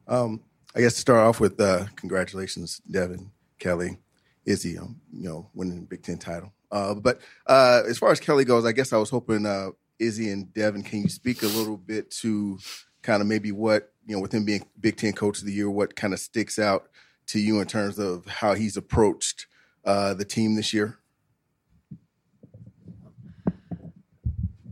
Um, 0.09 0.43
I 0.75 0.81
guess 0.81 0.95
to 0.95 1.01
start 1.01 1.27
off 1.27 1.41
with, 1.41 1.61
uh, 1.61 1.87
congratulations, 1.97 2.81
Devyn, 2.91 3.31
Kelly, 3.59 3.99
Izzy, 4.45 4.79
um, 4.79 5.01
you 5.13 5.29
know, 5.29 5.51
winning 5.55 5.81
the 5.81 5.87
Big 5.87 6.03
Ten 6.03 6.19
title. 6.19 6.53
Uh, 6.71 6.95
but 6.95 7.21
uh, 7.47 7.83
as 7.87 7.99
far 7.99 8.11
as 8.11 8.21
Kelly 8.21 8.45
goes, 8.45 8.65
I 8.65 8.73
guess 8.73 8.93
I 8.93 8.97
was 8.97 9.11
hoping 9.11 9.47
uh, 9.47 9.71
Izzy 9.99 10.31
and 10.31 10.47
Devyn, 10.49 10.85
can 10.85 11.03
you 11.03 11.09
speak 11.09 11.43
a 11.43 11.47
little 11.47 11.77
bit 11.77 12.11
to 12.23 12.59
kind 13.03 13.21
of 13.21 13.29
maybe 13.29 13.53
what, 13.53 13.93
you 14.07 14.16
know, 14.16 14.21
with 14.21 14.33
him 14.33 14.45
being 14.45 14.66
Big 14.81 14.97
Ten 14.97 15.12
Coach 15.12 15.39
of 15.39 15.47
the 15.47 15.53
Year, 15.53 15.71
what 15.71 15.95
kind 15.95 16.12
of 16.12 16.21
sticks 16.21 16.59
out 16.59 16.89
to 17.27 17.39
you 17.39 17.61
in 17.61 17.66
terms 17.66 17.99
of 17.99 18.27
how 18.27 18.55
he's 18.55 18.77
approached 18.77 19.47
uh, 19.85 20.15
the 20.15 20.25
team 20.25 20.57
this 20.57 20.73
year? 20.73 20.99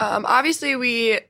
Um, 0.01 0.27
obviously, 0.27 0.74
we 0.74 1.20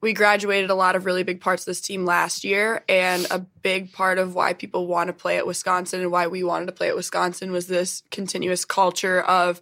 we 0.00 0.12
graduated 0.12 0.70
a 0.70 0.74
lot 0.74 0.94
of 0.94 1.04
really 1.04 1.22
big 1.22 1.40
parts 1.40 1.62
of 1.62 1.66
this 1.66 1.80
team 1.80 2.04
last 2.04 2.44
year, 2.44 2.84
and 2.88 3.26
a 3.30 3.40
big 3.40 3.92
part 3.92 4.18
of 4.18 4.34
why 4.34 4.52
people 4.52 4.86
want 4.86 5.08
to 5.08 5.12
play 5.12 5.36
at 5.36 5.46
Wisconsin 5.46 6.00
and 6.00 6.10
why 6.10 6.26
we 6.26 6.42
wanted 6.42 6.66
to 6.66 6.72
play 6.72 6.88
at 6.88 6.96
Wisconsin 6.96 7.52
was 7.52 7.66
this 7.66 8.02
continuous 8.10 8.64
culture 8.64 9.20
of 9.20 9.60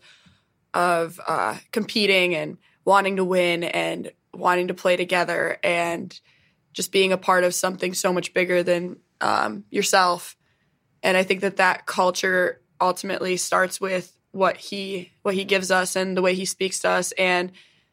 of 0.72 1.20
uh, 1.26 1.56
competing 1.72 2.34
and 2.34 2.58
wanting 2.84 3.16
to 3.16 3.24
win 3.24 3.64
and 3.64 4.12
wanting 4.32 4.68
to 4.68 4.74
play 4.74 4.96
together 4.96 5.58
and 5.62 6.18
just 6.72 6.92
being 6.92 7.12
a 7.12 7.18
part 7.18 7.44
of 7.44 7.54
something 7.54 7.94
so 7.94 8.12
much 8.12 8.34
bigger 8.34 8.62
than 8.62 8.96
um, 9.20 9.64
yourself. 9.70 10.36
And 11.02 11.16
I 11.16 11.22
think 11.22 11.40
that 11.40 11.58
that 11.58 11.86
culture 11.86 12.60
ultimately 12.80 13.36
starts 13.36 13.80
with 13.80 14.16
what 14.32 14.56
he 14.56 15.12
what 15.22 15.34
he 15.34 15.44
gives 15.44 15.70
us 15.70 15.94
and 15.96 16.16
the 16.16 16.22
way 16.22 16.34
he 16.34 16.44
speaks 16.44 16.80
to 16.80 16.90
us. 16.90 17.12
And 17.12 17.52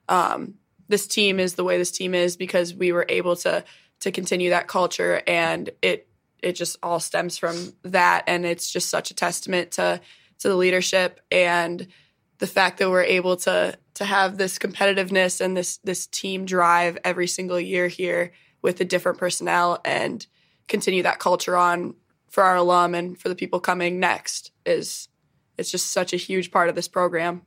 um, 0.10 0.56
this 0.88 1.08
team 1.08 1.40
is 1.40 1.54
the 1.54 1.64
way 1.64 1.78
this 1.78 1.92
team 1.92 2.16
is 2.16 2.36
because 2.36 2.74
we 2.74 2.92
were 2.92 3.06
able 3.08 3.36
to 3.38 3.64
to 4.02 4.12
continue 4.12 4.50
that 4.50 4.68
culture, 4.68 5.22
and 5.28 5.70
it 5.82 6.08
it 6.42 6.54
just 6.54 6.78
all 6.82 7.00
stems 7.00 7.38
from 7.38 7.74
that. 7.84 8.24
And 8.28 8.46
it's 8.46 8.72
just 8.72 8.90
such 8.90 9.12
a 9.12 9.16
testament 9.16 9.72
to 9.72 10.02
to 10.40 10.50
the 10.50 10.56
leadership 10.56 11.20
and 11.32 11.88
the 12.42 12.48
fact 12.48 12.80
that 12.80 12.90
we're 12.90 13.04
able 13.04 13.38
to 13.38 13.78
to 13.94 14.04
have 14.04 14.38
this 14.38 14.58
competitiveness 14.58 15.40
and 15.40 15.56
this 15.56 15.78
this 15.84 16.08
team 16.08 16.44
drive 16.44 16.98
every 17.06 17.28
single 17.28 17.60
year 17.60 17.88
here 17.88 18.34
with 18.64 18.82
a 18.82 18.86
different 18.86 19.20
personnel 19.20 19.80
and 19.86 20.26
continue 20.68 21.04
that 21.04 21.20
culture 21.20 21.56
on 21.56 21.94
for 22.30 22.44
our 22.44 22.56
alum 22.56 22.96
and 22.96 23.20
for 23.20 23.30
the 23.30 23.36
people 23.36 23.60
coming 23.60 24.00
next 24.00 24.52
is 24.66 25.08
it's 25.60 25.70
just 25.70 25.92
such 25.92 26.14
a 26.14 26.18
huge 26.18 26.50
part 26.50 26.68
of 26.68 26.74
this 26.74 26.88
program. 26.88 27.44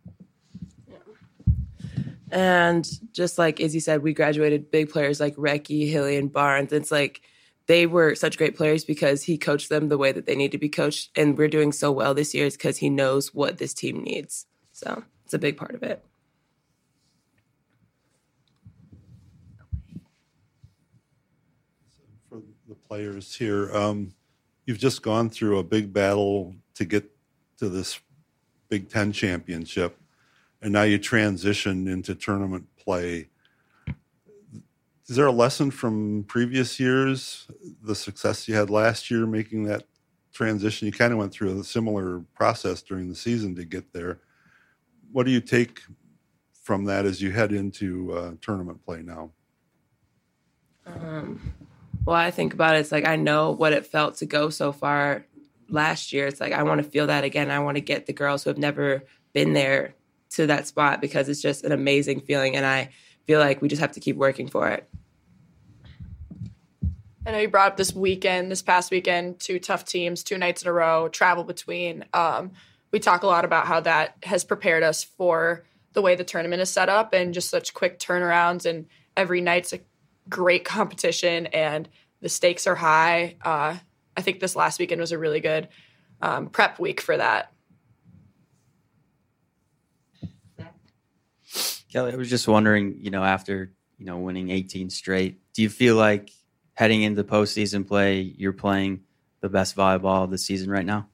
And 2.31 2.89
just 3.13 3.37
like 3.37 3.59
Izzy 3.59 3.81
said, 3.81 4.03
we 4.03 4.13
graduated 4.13 4.71
big 4.71 4.91
players 4.91 5.19
like 5.19 5.35
Rettke, 5.35 5.91
Hilley, 5.91 6.17
and 6.17 6.33
Barnes. 6.33 6.73
It's 6.73 6.93
like 6.93 7.23
they 7.67 7.87
were 7.87 8.15
such 8.15 8.39
great 8.39 8.57
players 8.57 8.85
because 8.85 9.25
he 9.25 9.39
coached 9.39 9.71
them 9.71 9.89
the 9.89 9.99
way 9.99 10.13
that 10.13 10.27
they 10.27 10.37
need 10.37 10.53
to 10.53 10.59
be 10.59 10.69
coached. 10.69 11.11
And 11.17 11.37
we're 11.37 11.49
doing 11.49 11.73
so 11.73 11.91
well 11.91 12.15
this 12.15 12.35
year 12.35 12.47
is 12.47 12.57
because 12.57 12.77
he 12.77 12.91
knows 12.91 13.35
what 13.35 13.59
this 13.59 13.75
team 13.75 14.03
needs. 14.03 14.47
So 14.75 15.05
it's 15.25 15.33
a 15.35 15.39
big 15.39 15.57
part 15.57 15.77
of 15.77 15.85
it. 15.85 16.05
For 22.29 22.43
the 22.69 22.75
players 22.75 23.37
here, 23.37 23.73
um, 23.75 24.13
you've 24.67 24.79
just 24.79 25.01
gone 25.01 25.31
through 25.31 25.59
a 25.61 25.63
big 25.63 25.93
battle 25.93 26.57
to 26.75 26.85
get 26.85 27.09
to 27.59 27.69
this 27.69 28.01
Big 28.69 28.89
Ten 28.89 29.13
championship, 29.13 29.97
and 30.61 30.73
now 30.73 30.83
you 30.83 30.99
transition 30.99 31.87
into 31.87 32.17
tournament 32.17 32.67
play. 32.77 33.29
Is 35.07 35.15
there 35.15 35.27
a 35.27 35.33
lesson 35.33 35.71
from 35.71 36.25
previous 36.25 36.81
years, 36.81 37.47
the 37.81 37.95
success 37.95 38.49
you 38.49 38.57
had 38.57 38.71
last 38.71 39.09
year 39.09 39.25
making 39.25 39.65
that 39.65 39.85
transition? 40.33 40.87
You 40.87 40.93
kind 40.93 41.13
of 41.13 41.19
went 41.21 41.33
through 41.33 41.61
a 41.61 41.63
similar 41.63 42.25
process 42.35 42.83
during 42.83 43.09
the 43.09 43.15
season 43.15 43.55
to 43.55 43.65
get 43.65 43.93
there 43.93 44.19
what 45.15 45.27
do 45.27 45.31
you 45.31 45.41
take 45.41 45.81
from 46.65 46.87
that 46.87 47.07
as 47.07 47.23
you 47.23 47.31
head 47.31 47.53
into 47.53 48.13
uh, 48.13 48.33
tournament 48.41 48.85
play 48.85 49.01
now? 49.01 49.31
Um, 50.85 51.55
well, 52.05 52.17
I 52.17 52.33
think 52.33 52.53
about 52.53 52.75
it. 52.75 52.81
It's 52.81 52.91
like 52.91 53.07
I 53.07 53.15
know 53.15 53.53
what 53.53 53.73
it 53.73 53.87
felt 53.87 54.17
to 54.17 54.27
go 54.27 54.51
so 54.51 54.73
far 54.73 55.25
last 55.69 56.13
year. 56.13 56.27
It's 56.27 56.41
like 56.41 56.53
I 56.53 56.65
want 56.65 56.83
to 56.83 56.91
feel 56.91 57.07
that 57.07 57.23
again. 57.23 57.53
I 57.53 57.61
want 57.61 57.77
to 57.77 57.81
get 57.81 58.07
the 58.07 58.13
girls 58.13 58.43
who 58.43 58.51
have 58.51 58.59
never 58.59 59.05
been 59.33 59.53
there 59.53 59.95
to 60.31 60.49
that 60.49 60.67
spot 60.67 61.01
because 61.01 61.29
it's 61.29 61.41
just 61.41 61.65
an 61.65 61.71
amazing 61.71 62.19
feeling, 62.19 62.57
and 62.57 62.67
I 62.67 62.91
feel 63.25 63.39
like 63.39 63.63
we 63.63 63.69
just 63.69 63.81
have 63.81 63.93
to 63.93 64.01
keep 64.01 64.17
working 64.17 64.49
for 64.49 64.69
it. 64.69 64.89
I 67.25 67.31
know 67.31 67.39
you 67.39 67.49
brought 67.49 67.69
up 67.69 67.77
this 67.77 67.95
weekend, 67.95 68.51
this 68.51 68.63
past 68.63 68.91
weekend, 68.91 69.39
two 69.39 69.61
tough 69.61 69.85
teams, 69.85 70.25
two 70.25 70.39
nights 70.39 70.63
in 70.63 70.69
a 70.69 70.73
row, 70.73 71.09
travel 71.09 71.45
between. 71.45 72.05
Um, 72.13 72.51
we 72.95 73.01
talk 73.01 73.25
a 73.25 73.27
lot 73.27 73.45
about 73.45 73.67
how 73.67 73.81
that 73.81 74.15
has 74.23 74.45
prepared 74.45 74.85
us 74.85 75.03
for 75.03 75.65
the 75.95 76.01
way 76.01 76.15
the 76.15 76.23
tournament 76.23 76.63
is 76.63 76.71
set 76.71 76.89
up 76.89 77.13
and 77.13 77.35
just 77.35 77.51
such 77.51 77.75
quick 77.75 77.99
turnarounds 77.99 78.67
and 78.67 78.87
every 79.17 79.41
night's 79.41 79.73
a 79.73 79.81
great 80.29 80.65
competition 80.77 81.47
and 81.47 81.89
the 82.21 82.29
stakes 82.29 82.69
are 82.69 82.77
high. 82.77 83.35
Uh, 83.43 83.77
I 84.17 84.21
think 84.21 84.39
this 84.39 84.55
last 84.55 84.79
weekend 84.79 85.01
was 85.01 85.11
a 85.11 85.19
really 85.19 85.41
good 85.41 85.67
um, 86.23 86.51
prep 86.51 86.79
week 86.79 87.01
for 87.01 87.17
that. 87.17 87.53
Kelly, 91.93 92.13
I 92.13 92.17
was 92.17 92.31
just 92.31 92.47
wondering, 92.47 92.99
you 93.01 93.11
know, 93.11 93.25
after 93.25 93.73
you 93.99 94.07
know 94.07 94.19
winning 94.19 94.51
18 94.51 94.89
straight, 94.91 95.41
do 95.53 95.63
you 95.63 95.69
feel 95.69 95.97
like 95.97 96.31
heading 96.75 97.03
into 97.03 97.25
postseason 97.25 97.89
play, 97.89 98.21
you're 98.21 98.53
playing 98.53 99.01
the 99.41 99.49
best 99.49 99.75
volleyball 99.75 100.23
of 100.23 100.31
the 100.31 100.39
season 100.39 100.71
right 100.71 100.87
now? 100.87 101.09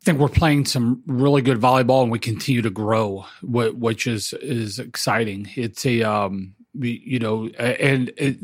I 0.00 0.04
think 0.04 0.18
we're 0.18 0.28
playing 0.28 0.64
some 0.64 1.02
really 1.06 1.42
good 1.42 1.60
volleyball, 1.60 2.02
and 2.02 2.10
we 2.10 2.18
continue 2.18 2.62
to 2.62 2.70
grow, 2.70 3.26
which 3.42 4.06
is 4.06 4.32
is 4.32 4.78
exciting. 4.78 5.50
It's 5.56 5.84
a 5.84 6.02
um, 6.02 6.54
you 6.78 7.18
know, 7.18 7.48
and 7.48 8.10
it, 8.16 8.38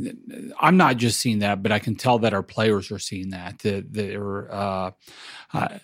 I'm 0.61 0.77
not 0.77 0.99
just 0.99 1.19
seeing 1.19 1.39
that, 1.39 1.63
but 1.63 1.73
I 1.73 1.79
can 1.79 1.95
tell 1.95 2.19
that 2.21 2.35
our 2.35 2.43
players 2.43 2.91
are 2.91 2.99
seeing 2.99 3.31
that. 3.31 3.61
They're 3.61 4.53
uh, 4.53 4.91
uh, 5.55 5.79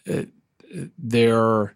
there 0.98 1.74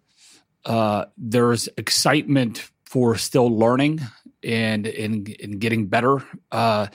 uh, 0.67 1.07
there's 1.17 1.69
excitement 1.79 2.71
for 2.85 3.17
still 3.17 3.49
learning 3.49 4.01
and 4.43 4.87
in 4.87 5.27
in 5.27 5.59
getting 5.59 5.87
better. 5.87 6.19
Uh, 6.53 6.89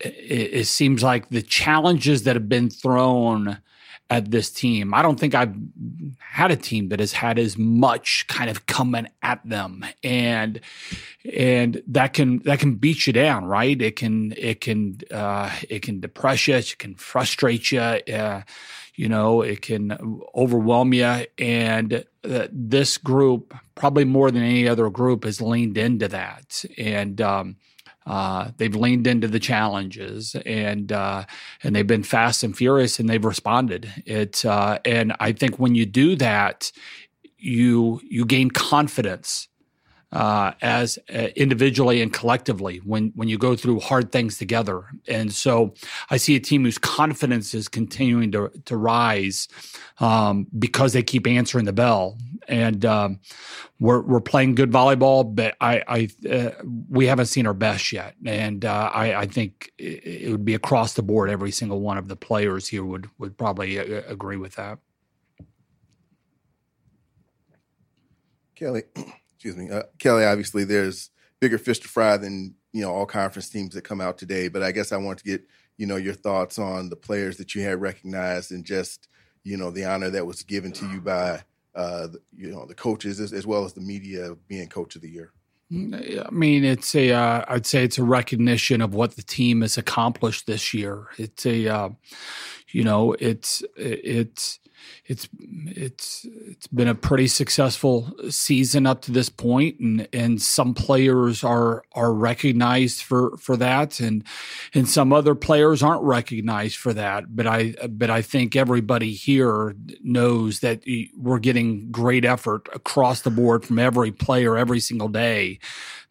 it, 0.00 0.50
it 0.52 0.66
seems 0.66 1.02
like 1.02 1.30
the 1.30 1.42
challenges 1.42 2.24
that 2.24 2.36
have 2.36 2.48
been 2.48 2.68
thrown 2.68 3.58
at 4.08 4.30
this 4.30 4.50
team. 4.50 4.94
I 4.94 5.02
don't 5.02 5.18
think 5.18 5.34
I've 5.34 5.54
had 6.20 6.50
a 6.50 6.56
team 6.56 6.90
that 6.90 7.00
has 7.00 7.12
had 7.12 7.38
as 7.38 7.58
much 7.58 8.26
kind 8.28 8.48
of 8.48 8.66
coming 8.66 9.08
at 9.22 9.40
them. 9.44 9.84
And 10.04 10.60
and 11.34 11.82
that 11.88 12.12
can 12.12 12.38
that 12.40 12.60
can 12.60 12.76
beat 12.76 13.06
you 13.06 13.12
down, 13.12 13.46
right? 13.46 13.80
It 13.80 13.96
can 13.96 14.32
it 14.36 14.60
can 14.60 15.00
uh, 15.10 15.50
it 15.68 15.82
can 15.82 16.00
depress 16.00 16.46
you, 16.46 16.54
it 16.54 16.76
can 16.78 16.94
frustrate 16.94 17.72
you, 17.72 17.80
uh, 17.80 18.42
you 18.94 19.08
know, 19.08 19.42
it 19.42 19.62
can 19.62 19.96
overwhelm 20.34 20.94
you. 20.94 21.26
And 21.38 22.04
uh, 22.24 22.46
this 22.52 22.98
group 22.98 23.54
probably 23.74 24.04
more 24.04 24.30
than 24.30 24.42
any 24.42 24.68
other 24.68 24.88
group 24.88 25.24
has 25.24 25.40
leaned 25.40 25.78
into 25.78 26.08
that. 26.08 26.64
And 26.78 27.20
um, 27.20 27.56
uh, 28.06 28.50
they've 28.56 28.76
leaned 28.76 29.06
into 29.06 29.26
the 29.26 29.40
challenges 29.40 30.36
and 30.46 30.92
uh, 30.92 31.24
and 31.62 31.74
they've 31.74 31.86
been 31.86 32.04
fast 32.04 32.44
and 32.44 32.56
furious 32.56 32.98
and 33.00 33.08
they've 33.08 33.24
responded. 33.24 33.90
It 34.06 34.44
uh, 34.44 34.78
and 34.84 35.14
I 35.18 35.32
think 35.32 35.58
when 35.58 35.74
you 35.74 35.86
do 35.86 36.14
that, 36.16 36.70
you 37.38 38.00
you 38.08 38.24
gain 38.24 38.50
confidence. 38.50 39.48
Uh, 40.16 40.54
as 40.62 40.98
uh, 41.14 41.28
individually 41.36 42.00
and 42.00 42.10
collectively 42.10 42.78
when 42.78 43.12
when 43.16 43.28
you 43.28 43.36
go 43.36 43.54
through 43.54 43.78
hard 43.80 44.10
things 44.10 44.38
together. 44.38 44.84
And 45.06 45.30
so 45.30 45.74
I 46.08 46.16
see 46.16 46.34
a 46.36 46.40
team 46.40 46.64
whose 46.64 46.78
confidence 46.78 47.52
is 47.52 47.68
continuing 47.68 48.32
to 48.32 48.48
to 48.64 48.78
rise 48.78 49.46
um, 50.00 50.46
because 50.58 50.94
they 50.94 51.02
keep 51.02 51.26
answering 51.26 51.66
the 51.66 51.74
bell. 51.74 52.16
And 52.48 52.82
um, 52.86 53.20
we're 53.78 54.00
we're 54.00 54.22
playing 54.22 54.54
good 54.54 54.70
volleyball, 54.70 55.34
but 55.34 55.54
I, 55.60 55.82
I 55.86 56.08
uh, 56.26 56.50
we 56.88 57.06
haven't 57.06 57.26
seen 57.26 57.46
our 57.46 57.52
best 57.52 57.92
yet. 57.92 58.14
And 58.24 58.64
uh, 58.64 58.90
I, 58.94 59.14
I 59.16 59.26
think 59.26 59.70
it 59.76 60.30
would 60.30 60.46
be 60.46 60.54
across 60.54 60.94
the 60.94 61.02
board. 61.02 61.28
Every 61.28 61.50
single 61.50 61.82
one 61.82 61.98
of 61.98 62.08
the 62.08 62.16
players 62.16 62.68
here 62.68 62.86
would 62.86 63.10
would 63.18 63.36
probably 63.36 63.78
uh, 63.78 64.00
agree 64.08 64.38
with 64.38 64.54
that. 64.54 64.78
Kelly, 68.54 68.84
excuse 69.46 69.70
me, 69.70 69.74
uh, 69.74 69.84
Kelly. 69.98 70.24
Obviously, 70.24 70.64
there's 70.64 71.10
bigger 71.40 71.58
fish 71.58 71.78
to 71.80 71.88
fry 71.88 72.16
than 72.16 72.54
you 72.72 72.82
know 72.82 72.92
all 72.92 73.06
conference 73.06 73.48
teams 73.48 73.74
that 73.74 73.82
come 73.82 74.00
out 74.00 74.18
today. 74.18 74.48
But 74.48 74.62
I 74.62 74.72
guess 74.72 74.92
I 74.92 74.96
want 74.96 75.18
to 75.18 75.24
get 75.24 75.46
you 75.76 75.86
know 75.86 75.96
your 75.96 76.14
thoughts 76.14 76.58
on 76.58 76.88
the 76.88 76.96
players 76.96 77.36
that 77.36 77.54
you 77.54 77.62
had 77.62 77.80
recognized 77.80 78.50
and 78.50 78.64
just 78.64 79.08
you 79.44 79.56
know 79.56 79.70
the 79.70 79.84
honor 79.84 80.10
that 80.10 80.26
was 80.26 80.42
given 80.42 80.72
to 80.72 80.88
you 80.88 81.00
by 81.00 81.42
uh, 81.76 82.08
you 82.36 82.50
know 82.50 82.66
the 82.66 82.74
coaches 82.74 83.20
as, 83.20 83.32
as, 83.32 83.46
well 83.46 83.64
as 83.64 83.74
the 83.74 83.80
media 83.80 84.34
being 84.48 84.68
coach 84.68 84.96
of 84.96 85.02
the 85.02 85.10
year. 85.10 85.32
I 85.70 86.30
mean, 86.30 86.64
it's 86.64 86.94
a. 86.94 87.12
Uh, 87.12 87.44
I'd 87.48 87.66
say 87.66 87.84
it's 87.84 87.98
a 87.98 88.04
recognition 88.04 88.80
of 88.80 88.94
what 88.94 89.16
the 89.16 89.22
team 89.22 89.60
has 89.62 89.78
accomplished 89.78 90.46
this 90.46 90.72
year. 90.72 91.08
It's 91.18 91.44
a, 91.44 91.68
uh, 91.68 91.88
you 92.72 92.84
know, 92.84 93.14
it's 93.18 93.62
it's 93.76 94.58
it's 95.06 95.28
it's 95.40 96.26
it's 96.46 96.66
been 96.68 96.88
a 96.88 96.94
pretty 96.94 97.28
successful 97.28 98.12
season 98.28 98.86
up 98.86 99.02
to 99.02 99.12
this 99.12 99.28
point 99.28 99.78
and 99.78 100.08
and 100.12 100.42
some 100.42 100.74
players 100.74 101.44
are 101.44 101.84
are 101.92 102.12
recognized 102.12 103.02
for 103.02 103.36
for 103.36 103.56
that 103.56 104.00
and 104.00 104.24
and 104.74 104.88
some 104.88 105.12
other 105.12 105.34
players 105.34 105.82
aren't 105.82 106.02
recognized 106.02 106.76
for 106.76 106.92
that. 106.92 107.34
But 107.34 107.46
i 107.46 107.74
but 107.88 108.10
i 108.10 108.22
think 108.22 108.56
everybody 108.56 109.12
here 109.12 109.74
knows 110.02 110.60
that 110.60 110.82
we're 111.16 111.38
getting 111.38 111.90
great 111.90 112.24
effort 112.24 112.68
across 112.74 113.22
the 113.22 113.30
board 113.30 113.64
from 113.64 113.78
every 113.78 114.12
player 114.12 114.56
every 114.56 114.80
single 114.80 115.08
day 115.08 115.58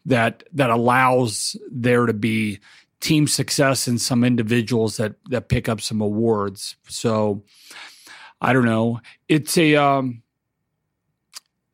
that 0.06 0.44
that 0.52 0.70
allows 0.70 1.56
there 1.70 2.06
to 2.06 2.12
be 2.12 2.60
team 3.00 3.26
success 3.26 3.86
and 3.86 4.00
some 4.00 4.24
individuals 4.24 4.96
that 4.96 5.14
that 5.30 5.48
pick 5.48 5.68
up 5.68 5.80
some 5.80 6.00
awards. 6.00 6.76
So 6.88 7.42
I 8.40 8.52
don't 8.52 8.64
know. 8.64 9.00
It's 9.28 9.56
a. 9.56 9.76
Um, 9.76 10.22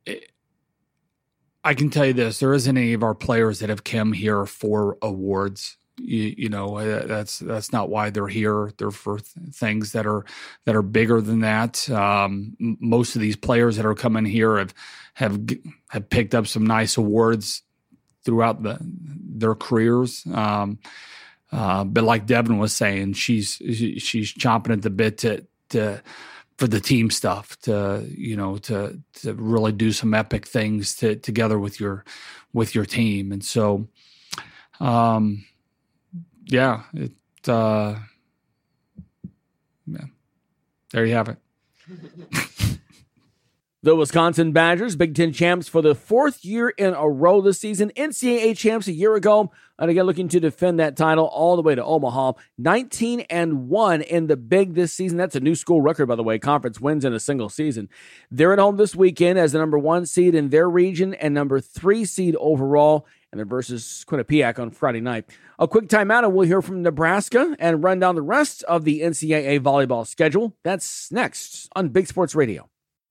it, 0.06 0.30
I 1.64 1.74
can 1.74 1.90
tell 1.90 2.06
you 2.06 2.12
this: 2.12 2.38
there 2.38 2.54
isn't 2.54 2.76
any 2.76 2.92
of 2.92 3.02
our 3.02 3.14
players 3.14 3.60
that 3.60 3.68
have 3.68 3.84
come 3.84 4.12
here 4.12 4.46
for 4.46 4.98
awards. 5.02 5.76
You, 5.98 6.34
you, 6.36 6.48
know 6.48 6.78
uh, 6.78 7.06
that's 7.06 7.38
that's 7.38 7.72
not 7.72 7.90
why 7.90 8.10
they're 8.10 8.28
here. 8.28 8.72
They're 8.78 8.90
for 8.90 9.18
th- 9.18 9.54
things 9.54 9.92
that 9.92 10.06
are 10.06 10.24
that 10.64 10.74
are 10.74 10.82
bigger 10.82 11.20
than 11.20 11.40
that. 11.40 11.88
Um, 11.90 12.56
most 12.58 13.14
of 13.14 13.20
these 13.20 13.36
players 13.36 13.76
that 13.76 13.86
are 13.86 13.94
coming 13.94 14.24
here 14.24 14.58
have 14.58 14.74
have 15.14 15.40
have 15.90 16.08
picked 16.08 16.34
up 16.34 16.46
some 16.46 16.66
nice 16.66 16.96
awards 16.96 17.62
throughout 18.24 18.62
the 18.62 18.78
their 18.80 19.54
careers. 19.54 20.24
Um, 20.32 20.78
uh, 21.50 21.84
but 21.84 22.04
like 22.04 22.26
Devyn 22.26 22.58
was 22.58 22.72
saying, 22.72 23.12
she's 23.12 23.54
she's 23.54 24.32
chomping 24.32 24.72
at 24.72 24.82
the 24.82 24.90
bit 24.90 25.18
to 25.18 25.46
to 25.70 26.02
for 26.62 26.68
the 26.68 26.80
team 26.80 27.10
stuff 27.10 27.58
to 27.58 28.06
you 28.08 28.36
know 28.36 28.56
to 28.56 28.96
to 29.14 29.34
really 29.34 29.72
do 29.72 29.90
some 29.90 30.14
epic 30.14 30.46
things 30.46 30.94
to, 30.94 31.16
together 31.16 31.58
with 31.58 31.80
your 31.80 32.04
with 32.52 32.72
your 32.72 32.84
team. 32.84 33.32
And 33.32 33.44
so 33.44 33.88
um 34.78 35.44
yeah 36.44 36.84
it 36.94 37.10
uh 37.48 37.96
yeah 39.88 40.04
there 40.92 41.04
you 41.04 41.14
have 41.14 41.30
it 41.30 41.38
The 43.84 43.96
Wisconsin 43.96 44.52
Badgers, 44.52 44.94
Big 44.94 45.12
Ten 45.12 45.32
champs 45.32 45.66
for 45.66 45.82
the 45.82 45.96
fourth 45.96 46.44
year 46.44 46.68
in 46.68 46.94
a 46.94 47.08
row 47.08 47.40
this 47.40 47.58
season, 47.58 47.90
NCAA 47.96 48.56
champs 48.56 48.86
a 48.86 48.92
year 48.92 49.16
ago, 49.16 49.50
and 49.76 49.90
again 49.90 50.04
looking 50.04 50.28
to 50.28 50.38
defend 50.38 50.78
that 50.78 50.96
title 50.96 51.24
all 51.24 51.56
the 51.56 51.62
way 51.62 51.74
to 51.74 51.84
Omaha. 51.84 52.34
19 52.58 53.22
and 53.22 53.68
1 53.68 54.02
in 54.02 54.28
the 54.28 54.36
Big 54.36 54.74
this 54.74 54.92
season. 54.92 55.18
That's 55.18 55.34
a 55.34 55.40
new 55.40 55.56
school 55.56 55.80
record, 55.80 56.06
by 56.06 56.14
the 56.14 56.22
way. 56.22 56.38
Conference 56.38 56.80
wins 56.80 57.04
in 57.04 57.12
a 57.12 57.18
single 57.18 57.48
season. 57.48 57.88
They're 58.30 58.52
at 58.52 58.60
home 58.60 58.76
this 58.76 58.94
weekend 58.94 59.40
as 59.40 59.50
the 59.50 59.58
number 59.58 59.80
one 59.80 60.06
seed 60.06 60.36
in 60.36 60.50
their 60.50 60.70
region 60.70 61.14
and 61.14 61.34
number 61.34 61.58
three 61.58 62.04
seed 62.04 62.36
overall, 62.36 63.04
and 63.32 63.40
they're 63.40 63.44
versus 63.44 64.04
Quinnipiac 64.06 64.60
on 64.60 64.70
Friday 64.70 65.00
night. 65.00 65.24
A 65.58 65.66
quick 65.66 65.88
timeout, 65.88 66.22
and 66.22 66.32
we'll 66.32 66.46
hear 66.46 66.62
from 66.62 66.82
Nebraska 66.82 67.56
and 67.58 67.82
run 67.82 67.98
down 67.98 68.14
the 68.14 68.22
rest 68.22 68.62
of 68.62 68.84
the 68.84 69.00
NCAA 69.00 69.58
volleyball 69.58 70.06
schedule. 70.06 70.56
That's 70.62 71.10
next 71.10 71.68
on 71.74 71.88
Big 71.88 72.06
Sports 72.06 72.36
Radio. 72.36 72.68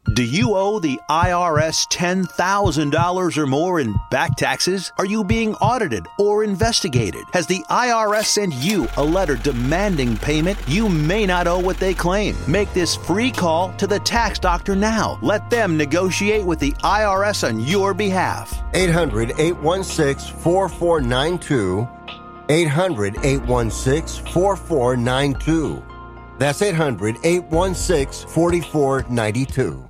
Do 0.09 0.23
you 0.23 0.55
owe 0.55 0.79
the 0.79 0.99
IRS 1.11 1.87
$10,000 1.93 3.37
or 3.37 3.47
more 3.47 3.79
in 3.79 3.95
back 4.09 4.35
taxes? 4.35 4.91
Are 4.97 5.05
you 5.05 5.23
being 5.23 5.53
audited 5.55 6.07
or 6.17 6.43
investigated? 6.43 7.21
Has 7.33 7.45
the 7.45 7.63
IRS 7.69 8.25
sent 8.25 8.55
you 8.55 8.87
a 8.97 9.03
letter 9.03 9.35
demanding 9.35 10.17
payment? 10.17 10.57
You 10.67 10.89
may 10.89 11.27
not 11.27 11.45
owe 11.45 11.59
what 11.59 11.77
they 11.77 11.93
claim. 11.93 12.35
Make 12.47 12.73
this 12.73 12.95
free 12.95 13.29
call 13.29 13.73
to 13.73 13.85
the 13.85 13.99
tax 13.99 14.39
doctor 14.39 14.75
now. 14.75 15.19
Let 15.21 15.51
them 15.51 15.77
negotiate 15.77 16.45
with 16.47 16.59
the 16.59 16.71
IRS 16.83 17.47
on 17.47 17.59
your 17.59 17.93
behalf. 17.93 18.59
800 18.73 19.33
816 19.37 20.35
4492. 20.39 21.87
800 22.49 23.17
816 23.23 24.25
4492. 24.33 25.90
That's 26.41 26.59
800 26.63 27.17
816 27.23 28.27
4492. 28.27 29.89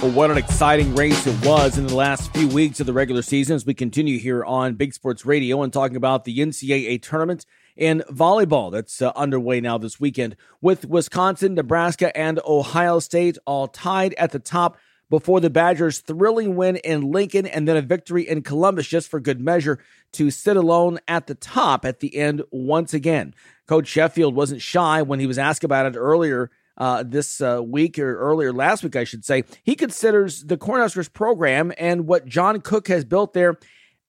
Well, 0.00 0.12
what 0.12 0.30
an 0.30 0.38
exciting 0.38 0.94
race 0.94 1.26
it 1.26 1.44
was 1.44 1.76
in 1.76 1.86
the 1.86 1.94
last 1.94 2.32
few 2.32 2.48
weeks 2.48 2.80
of 2.80 2.86
the 2.86 2.94
regular 2.94 3.20
season 3.20 3.54
as 3.54 3.66
we 3.66 3.74
continue 3.74 4.18
here 4.18 4.42
on 4.42 4.76
Big 4.76 4.94
Sports 4.94 5.26
Radio 5.26 5.62
and 5.62 5.70
talking 5.70 5.98
about 5.98 6.24
the 6.24 6.38
NCAA 6.38 7.02
tournament 7.02 7.44
in 7.76 8.02
volleyball 8.10 8.72
that's 8.72 9.02
uh, 9.02 9.12
underway 9.14 9.60
now 9.60 9.76
this 9.76 10.00
weekend 10.00 10.36
with 10.62 10.86
Wisconsin, 10.86 11.52
Nebraska, 11.52 12.16
and 12.16 12.40
Ohio 12.46 12.98
State 12.98 13.36
all 13.44 13.68
tied 13.68 14.14
at 14.14 14.30
the 14.32 14.38
top 14.38 14.78
before 15.10 15.40
the 15.40 15.50
Badgers' 15.50 15.98
thrilling 15.98 16.56
win 16.56 16.76
in 16.76 17.10
Lincoln 17.10 17.46
and 17.46 17.68
then 17.68 17.76
a 17.76 17.82
victory 17.82 18.26
in 18.26 18.42
Columbus, 18.42 18.86
just 18.86 19.08
for 19.08 19.20
good 19.20 19.40
measure, 19.40 19.78
to 20.12 20.30
sit 20.30 20.56
alone 20.56 20.98
at 21.06 21.26
the 21.26 21.34
top 21.34 21.84
at 21.84 22.00
the 22.00 22.16
end 22.16 22.42
once 22.50 22.94
again. 22.94 23.34
Coach 23.66 23.88
Sheffield 23.88 24.34
wasn't 24.34 24.62
shy 24.62 25.02
when 25.02 25.20
he 25.20 25.26
was 25.26 25.38
asked 25.38 25.64
about 25.64 25.86
it 25.86 25.98
earlier 25.98 26.50
uh, 26.78 27.02
this 27.06 27.40
uh, 27.40 27.60
week 27.62 27.98
or 27.98 28.18
earlier 28.18 28.52
last 28.52 28.82
week, 28.82 28.96
I 28.96 29.04
should 29.04 29.24
say. 29.24 29.44
He 29.62 29.74
considers 29.74 30.44
the 30.44 30.56
Cornhuskers 30.56 31.12
program 31.12 31.72
and 31.76 32.06
what 32.06 32.26
John 32.26 32.60
Cook 32.60 32.88
has 32.88 33.04
built 33.04 33.34
there 33.34 33.58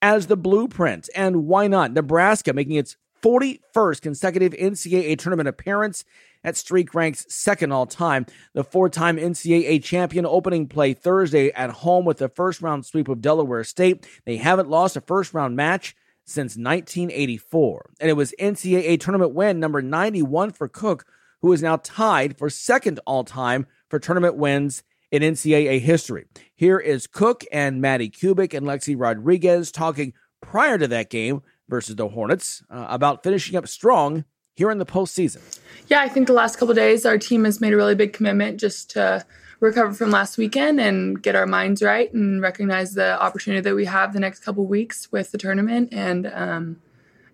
as 0.02 0.28
the 0.28 0.38
blueprint. 0.38 1.10
And 1.16 1.48
why 1.48 1.68
not? 1.68 1.92
Nebraska 1.92 2.54
making 2.54 2.76
its 2.76 2.96
41st 3.22 4.02
consecutive 4.02 4.54
NCAA 4.54 5.18
tournament 5.18 5.50
appearance 5.50 6.06
that 6.44 6.58
streak 6.58 6.94
ranks 6.94 7.26
second 7.30 7.72
all 7.72 7.86
time. 7.86 8.26
The 8.54 8.64
four 8.64 8.90
time 8.90 9.18
NCAA 9.18 9.84
champion 9.84 10.26
opening 10.26 10.68
play 10.68 10.94
Thursday 10.94 11.52
at 11.52 11.70
home 11.70 12.06
with 12.06 12.18
the 12.18 12.30
first 12.30 12.62
round 12.62 12.86
sweep 12.86 13.08
of 13.08 13.22
Delaware 13.22 13.64
State. 13.64 14.08
They 14.26 14.38
haven't 14.38 14.70
lost 14.70 14.98
a 14.98 15.02
first 15.02 15.34
round 15.34 15.56
match 15.56 15.96
since 16.26 16.58
1984. 16.58 17.92
And 18.00 18.10
it 18.10 18.14
was 18.14 18.34
NCAA 18.40 19.00
tournament 19.00 19.34
win 19.34 19.60
number 19.60 19.82
91 19.82 20.52
for 20.52 20.68
Cook, 20.68 21.06
who 21.42 21.52
is 21.52 21.62
now 21.62 21.78
tied 21.78 22.38
for 22.38 22.50
second 22.50 23.00
all 23.06 23.24
time 23.24 23.68
for 23.90 24.00
tournament 24.00 24.36
wins 24.36 24.84
in 25.12 25.22
NCAA 25.22 25.82
history. 25.82 26.26
Here 26.56 26.80
is 26.80 27.08
Cook 27.08 27.44
and 27.52 27.82
Madi 27.82 28.10
Kubik 28.10 28.54
and 28.54 28.66
Lexi 28.66 28.96
Rodriguez 28.98 29.72
talking 29.72 30.14
prior 30.42 30.78
to 30.78 30.88
that 30.88 31.10
game 31.10 31.42
versus 31.68 31.96
the 31.96 32.08
Hornets 32.08 32.64
uh, 32.70 32.88
about 32.90 33.24
finishing 33.24 33.56
up 33.56 33.68
strong 33.68 34.26
here 34.62 34.70
in 34.70 34.78
the 34.78 34.86
postseason? 34.86 35.42
Yeah, 35.88 36.02
I 36.02 36.08
think 36.08 36.28
the 36.28 36.34
last 36.34 36.58
couple 36.58 36.76
days 36.76 37.04
our 37.04 37.18
team 37.18 37.46
has 37.46 37.60
made 37.60 37.74
a 37.74 37.76
really 37.76 37.96
big 37.96 38.14
commitment 38.14 38.60
just 38.60 38.92
to 38.92 39.26
recover 39.60 39.92
from 39.92 40.12
last 40.12 40.38
weekend 40.38 40.80
and 40.80 41.22
get 41.22 41.36
our 41.36 41.48
minds 41.48 41.82
right 41.82 42.14
and 42.14 42.44
recognize 42.44 42.94
the 42.94 43.20
opportunity 43.20 43.62
that 43.62 43.74
we 43.74 43.86
have 43.86 44.14
the 44.14 44.20
next 44.20 44.42
couple 44.42 44.68
weeks 44.68 45.12
with 45.12 45.32
the 45.32 45.40
tournament. 45.40 45.90
And 45.92 46.28
um, 46.28 46.82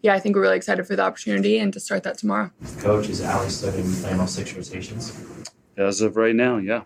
yeah, 0.01 0.13
I 0.13 0.19
think 0.21 0.37
we're 0.37 0.43
really 0.43 0.55
excited 0.55 0.87
for 0.87 0.95
the 0.95 1.01
opportunity 1.01 1.59
and 1.59 1.73
to 1.73 1.81
start 1.81 2.03
that 2.03 2.17
tomorrow. 2.17 2.49
Coach, 2.79 3.09
is 3.09 3.21
Ally 3.21 3.49
still 3.49 3.71
going 3.73 3.83
to 3.83 3.89
be 3.89 4.01
playing 4.01 4.19
all 4.21 4.27
six 4.27 4.53
rotations? 4.53 5.11
As 5.75 5.99
of 5.99 6.15
right 6.15 6.35
now, 6.35 6.57
yeah. 6.57 6.83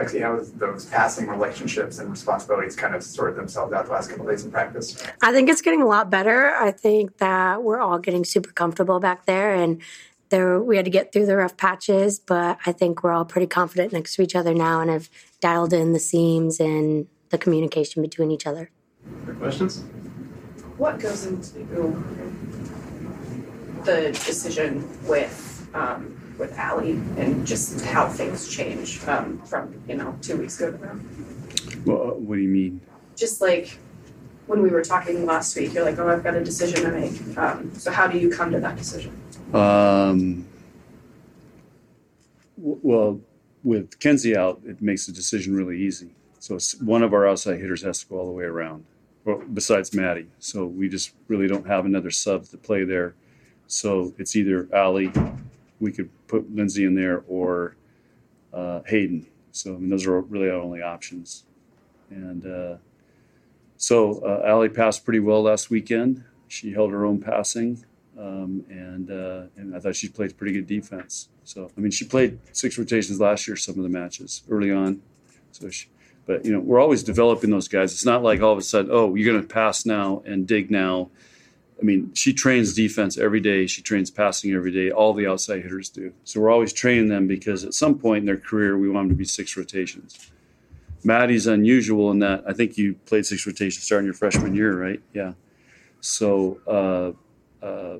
I 0.00 0.06
see 0.06 0.20
how 0.20 0.40
those 0.56 0.86
passing 0.86 1.26
relationships 1.26 1.98
and 1.98 2.10
responsibilities 2.10 2.74
kind 2.74 2.94
of 2.94 3.02
sorted 3.02 3.36
themselves 3.36 3.74
out 3.74 3.84
the 3.84 3.92
last 3.92 4.08
couple 4.08 4.26
days 4.26 4.44
in 4.44 4.50
practice? 4.50 5.02
I 5.20 5.30
think 5.30 5.50
it's 5.50 5.60
getting 5.60 5.82
a 5.82 5.86
lot 5.86 6.08
better. 6.08 6.54
I 6.54 6.70
think 6.70 7.18
that 7.18 7.62
we're 7.62 7.80
all 7.80 7.98
getting 7.98 8.24
super 8.24 8.50
comfortable 8.50 8.98
back 8.98 9.26
there, 9.26 9.52
and 9.54 9.82
there 10.30 10.58
we 10.58 10.76
had 10.76 10.86
to 10.86 10.90
get 10.90 11.12
through 11.12 11.26
the 11.26 11.36
rough 11.36 11.58
patches, 11.58 12.18
but 12.18 12.58
I 12.64 12.72
think 12.72 13.02
we're 13.02 13.12
all 13.12 13.26
pretty 13.26 13.46
confident 13.46 13.92
next 13.92 14.14
to 14.14 14.22
each 14.22 14.34
other 14.34 14.54
now 14.54 14.80
and 14.80 14.90
have 14.90 15.10
dialed 15.40 15.74
in 15.74 15.92
the 15.92 15.98
seams 15.98 16.60
and 16.60 17.06
the 17.28 17.36
communication 17.36 18.00
between 18.00 18.30
each 18.30 18.46
other. 18.46 18.70
Other 19.24 19.34
questions? 19.34 19.82
What 20.78 20.98
goes 20.98 21.26
into 21.26 21.58
the 23.84 24.12
decision 24.12 24.88
with 25.06 25.68
um, 25.74 26.19
with 26.40 26.56
Ally 26.58 26.96
and 27.18 27.46
just 27.46 27.84
how 27.84 28.08
things 28.08 28.48
change 28.48 29.04
um, 29.06 29.38
from 29.42 29.80
you 29.86 29.94
know 29.94 30.16
two 30.22 30.36
weeks 30.38 30.58
ago 30.60 30.72
to 30.76 30.84
now? 30.84 31.00
Well, 31.84 32.18
what 32.18 32.36
do 32.36 32.42
you 32.42 32.48
mean? 32.48 32.80
Just 33.14 33.40
like 33.40 33.78
when 34.46 34.62
we 34.62 34.70
were 34.70 34.82
talking 34.82 35.26
last 35.26 35.54
week, 35.56 35.74
you're 35.74 35.84
like, 35.84 35.98
oh, 35.98 36.08
I've 36.08 36.24
got 36.24 36.34
a 36.34 36.42
decision 36.42 36.82
to 36.82 36.90
make. 36.90 37.38
Um, 37.38 37.72
so 37.74 37.92
how 37.92 38.08
do 38.08 38.18
you 38.18 38.30
come 38.30 38.50
to 38.50 38.58
that 38.60 38.76
decision? 38.76 39.12
Um, 39.54 40.46
w- 42.56 42.80
well, 42.82 43.20
with 43.62 44.00
Kenzie 44.00 44.36
out, 44.36 44.60
it 44.64 44.82
makes 44.82 45.06
the 45.06 45.12
decision 45.12 45.54
really 45.54 45.78
easy. 45.78 46.10
So 46.40 46.58
one 46.82 47.02
of 47.02 47.12
our 47.12 47.28
outside 47.28 47.60
hitters 47.60 47.82
has 47.82 48.00
to 48.00 48.06
go 48.06 48.18
all 48.18 48.26
the 48.26 48.32
way 48.32 48.44
around, 48.44 48.84
well, 49.24 49.42
besides 49.52 49.94
Madi. 49.94 50.26
So 50.38 50.64
we 50.64 50.88
just 50.88 51.12
really 51.28 51.46
don't 51.46 51.66
have 51.66 51.84
another 51.84 52.10
sub 52.10 52.46
to 52.46 52.56
play 52.56 52.84
there. 52.84 53.14
So 53.66 54.14
it's 54.18 54.34
either 54.34 54.68
Ally, 54.72 55.12
we 55.80 55.92
could 55.92 56.10
put 56.28 56.54
Lindsay 56.54 56.84
in 56.84 56.94
there, 56.94 57.24
or 57.26 57.76
uh, 58.52 58.80
Hayden. 58.86 59.26
So 59.52 59.74
I 59.74 59.78
mean, 59.78 59.90
those 59.90 60.06
are 60.06 60.20
really 60.20 60.48
our 60.50 60.60
only 60.60 60.82
options. 60.82 61.44
And 62.10 62.46
uh, 62.46 62.76
so 63.76 64.20
uh, 64.20 64.46
Ally 64.46 64.68
passed 64.68 65.04
pretty 65.04 65.20
well 65.20 65.42
last 65.42 65.70
weekend. 65.70 66.24
She 66.48 66.72
held 66.72 66.90
her 66.90 67.04
own 67.04 67.20
passing, 67.20 67.84
um, 68.18 68.64
and 68.68 69.10
uh, 69.10 69.42
and 69.56 69.74
I 69.74 69.78
thought 69.78 69.96
she 69.96 70.08
played 70.08 70.36
pretty 70.36 70.52
good 70.52 70.66
defense. 70.66 71.28
So 71.44 71.70
I 71.76 71.80
mean, 71.80 71.90
she 71.90 72.04
played 72.04 72.38
six 72.52 72.76
rotations 72.78 73.20
last 73.20 73.46
year, 73.48 73.56
some 73.56 73.76
of 73.76 73.82
the 73.82 73.88
matches 73.88 74.42
early 74.50 74.72
on. 74.72 75.00
So 75.52 75.70
she, 75.70 75.88
but 76.26 76.44
you 76.44 76.52
know, 76.52 76.60
we're 76.60 76.80
always 76.80 77.02
developing 77.02 77.50
those 77.50 77.68
guys. 77.68 77.92
It's 77.92 78.04
not 78.04 78.22
like 78.22 78.40
all 78.40 78.52
of 78.52 78.58
a 78.58 78.62
sudden, 78.62 78.90
oh, 78.92 79.14
you're 79.14 79.32
going 79.32 79.42
to 79.46 79.52
pass 79.52 79.86
now 79.86 80.22
and 80.26 80.46
dig 80.46 80.70
now. 80.70 81.10
I 81.80 81.84
mean, 81.84 82.12
she 82.14 82.32
trains 82.34 82.74
defense 82.74 83.16
every 83.16 83.40
day. 83.40 83.66
She 83.66 83.80
trains 83.80 84.10
passing 84.10 84.52
every 84.52 84.70
day. 84.70 84.90
All 84.90 85.14
the 85.14 85.26
outside 85.26 85.62
hitters 85.62 85.88
do. 85.88 86.12
So 86.24 86.40
we're 86.40 86.50
always 86.50 86.72
training 86.72 87.08
them 87.08 87.26
because 87.26 87.64
at 87.64 87.74
some 87.74 87.98
point 87.98 88.20
in 88.20 88.26
their 88.26 88.36
career, 88.36 88.76
we 88.76 88.88
want 88.88 89.08
them 89.08 89.16
to 89.16 89.18
be 89.18 89.24
six 89.24 89.56
rotations. 89.56 90.30
Madi's 91.02 91.46
unusual 91.46 92.10
in 92.10 92.18
that 92.18 92.44
I 92.46 92.52
think 92.52 92.76
you 92.76 92.94
played 93.06 93.24
six 93.24 93.46
rotations 93.46 93.84
starting 93.84 94.04
your 94.04 94.14
freshman 94.14 94.54
year, 94.54 94.78
right? 94.78 95.00
Yeah. 95.14 95.32
So 96.00 96.60
uh, 96.66 97.64
uh, 97.64 97.98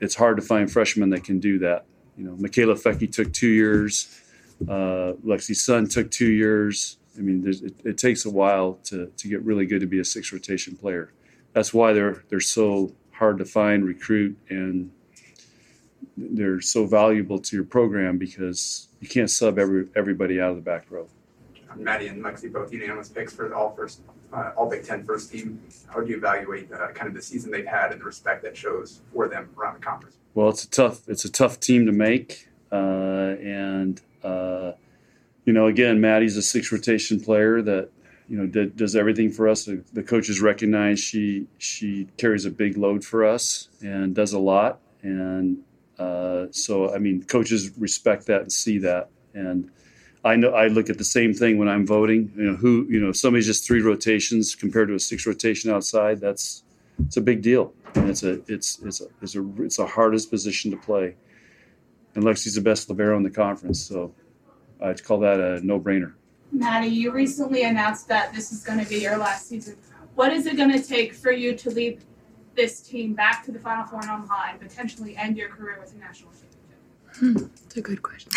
it's 0.00 0.14
hard 0.14 0.36
to 0.36 0.42
find 0.42 0.70
freshmen 0.70 1.10
that 1.10 1.24
can 1.24 1.38
do 1.38 1.58
that. 1.58 1.84
You 2.16 2.24
know, 2.24 2.32
Mikaela 2.36 2.80
Foecke 2.80 3.12
took 3.12 3.32
two 3.32 3.48
years. 3.48 4.20
Uh, 4.62 5.14
Lexi 5.24 5.54
Sun 5.54 5.88
took 5.88 6.10
two 6.10 6.30
years. 6.30 6.98
I 7.18 7.20
mean, 7.20 7.46
it, 7.46 7.74
it 7.84 7.98
takes 7.98 8.24
a 8.24 8.30
while 8.30 8.78
to, 8.84 9.12
to 9.16 9.28
get 9.28 9.42
really 9.42 9.66
good 9.66 9.80
to 9.80 9.86
be 9.86 10.00
a 10.00 10.04
six 10.04 10.32
rotation 10.32 10.76
player. 10.76 11.12
That's 11.52 11.74
why 11.74 11.92
they're 11.92 12.24
they're 12.30 12.40
so 12.40 12.94
hard 13.22 13.38
to 13.38 13.44
find, 13.44 13.84
recruit, 13.84 14.36
and 14.48 14.90
they're 16.16 16.60
so 16.60 16.86
valuable 16.86 17.38
to 17.38 17.54
your 17.54 17.64
program 17.64 18.18
because 18.18 18.88
you 19.00 19.06
can't 19.06 19.30
sub 19.30 19.60
every 19.60 19.88
everybody 19.94 20.40
out 20.40 20.50
of 20.50 20.56
the 20.56 20.62
back 20.62 20.90
row. 20.90 21.06
Madi 21.76 22.08
and 22.08 22.20
Lexi 22.24 22.52
both 22.52 22.72
unanimous 22.72 23.08
picks 23.08 23.32
for 23.32 23.54
all 23.54 23.70
first, 23.76 24.00
uh, 24.32 24.50
all 24.56 24.68
Big 24.68 24.84
Ten 24.84 25.04
first 25.04 25.30
team. 25.30 25.62
How 25.86 26.00
do 26.00 26.10
you 26.10 26.16
evaluate 26.16 26.72
uh, 26.72 26.88
kind 26.88 27.06
of 27.06 27.14
the 27.14 27.22
season 27.22 27.52
they've 27.52 27.64
had 27.64 27.92
and 27.92 28.00
the 28.00 28.04
respect 28.04 28.42
that 28.42 28.56
shows 28.56 29.02
for 29.12 29.28
them 29.28 29.48
around 29.56 29.74
the 29.74 29.80
conference? 29.80 30.16
Well, 30.34 30.48
it's 30.48 30.64
a 30.64 30.70
tough 30.70 31.08
it's 31.08 31.24
a 31.24 31.30
tough 31.30 31.60
team 31.60 31.86
to 31.86 31.92
make, 31.92 32.48
uh, 32.72 33.36
and 33.40 34.00
uh, 34.24 34.72
you 35.44 35.52
know, 35.52 35.68
again, 35.68 36.00
Madi's 36.00 36.36
a 36.36 36.42
six 36.42 36.72
rotation 36.72 37.20
player 37.20 37.62
that 37.62 37.88
you 38.28 38.38
know 38.38 38.46
does 38.46 38.96
everything 38.96 39.30
for 39.30 39.48
us. 39.48 39.64
The, 39.64 39.82
the 39.92 40.02
coaches 40.02 40.40
recognize 40.40 41.00
she 41.00 41.46
she 41.58 42.08
carries 42.16 42.44
a 42.44 42.50
big 42.50 42.76
load 42.76 43.04
for 43.04 43.24
us 43.24 43.68
and 43.82 44.14
does 44.14 44.32
a 44.32 44.38
lot, 44.38 44.80
and 45.02 45.58
uh, 45.98 46.46
so 46.50 46.94
I 46.94 46.98
mean, 46.98 47.22
coaches 47.24 47.70
respect 47.78 48.26
that 48.26 48.42
and 48.42 48.52
see 48.52 48.78
that, 48.78 49.10
and 49.34 49.70
I 50.24 50.36
know 50.36 50.50
I 50.50 50.68
look 50.68 50.88
at 50.88 50.98
the 50.98 51.04
same 51.04 51.34
thing 51.34 51.58
when 51.58 51.68
I'm 51.68 51.86
voting. 51.86 52.32
You 52.36 52.44
know, 52.44 52.56
who 52.56 52.86
you 52.88 53.00
know, 53.00 53.10
if 53.10 53.16
somebody's 53.16 53.46
just 53.46 53.66
three 53.66 53.82
rotations 53.82 54.54
compared 54.54 54.88
to 54.88 54.94
a 54.94 55.00
six 55.00 55.26
rotation 55.26 55.70
outside, 55.70 56.20
that's 56.20 56.64
it's 57.06 57.16
a 57.16 57.20
big 57.20 57.42
deal, 57.42 57.72
and 57.94 58.08
it's 58.08 58.22
a 58.22 58.40
it's 58.46 58.78
it's 58.80 59.00
a 59.00 59.06
it's 59.20 59.36
a 59.36 59.44
it's 59.62 59.76
the 59.76 59.86
hardest 59.86 60.30
position 60.30 60.70
to 60.70 60.76
play. 60.76 61.16
And 62.14 62.24
Lexi's 62.24 62.54
the 62.54 62.60
best 62.60 62.88
libero 62.90 63.16
in 63.16 63.22
the 63.22 63.30
conference, 63.30 63.82
so 63.82 64.14
I'd 64.82 65.02
call 65.02 65.20
that 65.20 65.40
a 65.40 65.64
no-brainer. 65.64 66.12
Madi, 66.52 66.88
you 66.88 67.10
recently 67.12 67.64
announced 67.64 68.08
that 68.08 68.34
this 68.34 68.52
is 68.52 68.62
going 68.62 68.78
to 68.78 68.88
be 68.88 68.96
your 68.96 69.16
last 69.16 69.48
season. 69.48 69.76
What 70.14 70.32
is 70.32 70.46
it 70.46 70.56
going 70.56 70.70
to 70.70 70.82
take 70.82 71.14
for 71.14 71.32
you 71.32 71.56
to 71.56 71.70
lead 71.70 72.04
this 72.54 72.80
team 72.80 73.14
back 73.14 73.42
to 73.46 73.52
the 73.52 73.58
Final 73.58 73.86
Four 73.86 74.00
and 74.02 74.10
on 74.10 74.26
high, 74.26 74.50
and 74.50 74.60
potentially 74.60 75.16
end 75.16 75.38
your 75.38 75.48
career 75.48 75.78
with 75.80 75.94
a 75.94 75.98
national 75.98 76.30
championship? 76.32 77.48
Hmm, 77.48 77.62
that's 77.64 77.76
a 77.76 77.80
good 77.80 78.02
question. 78.02 78.30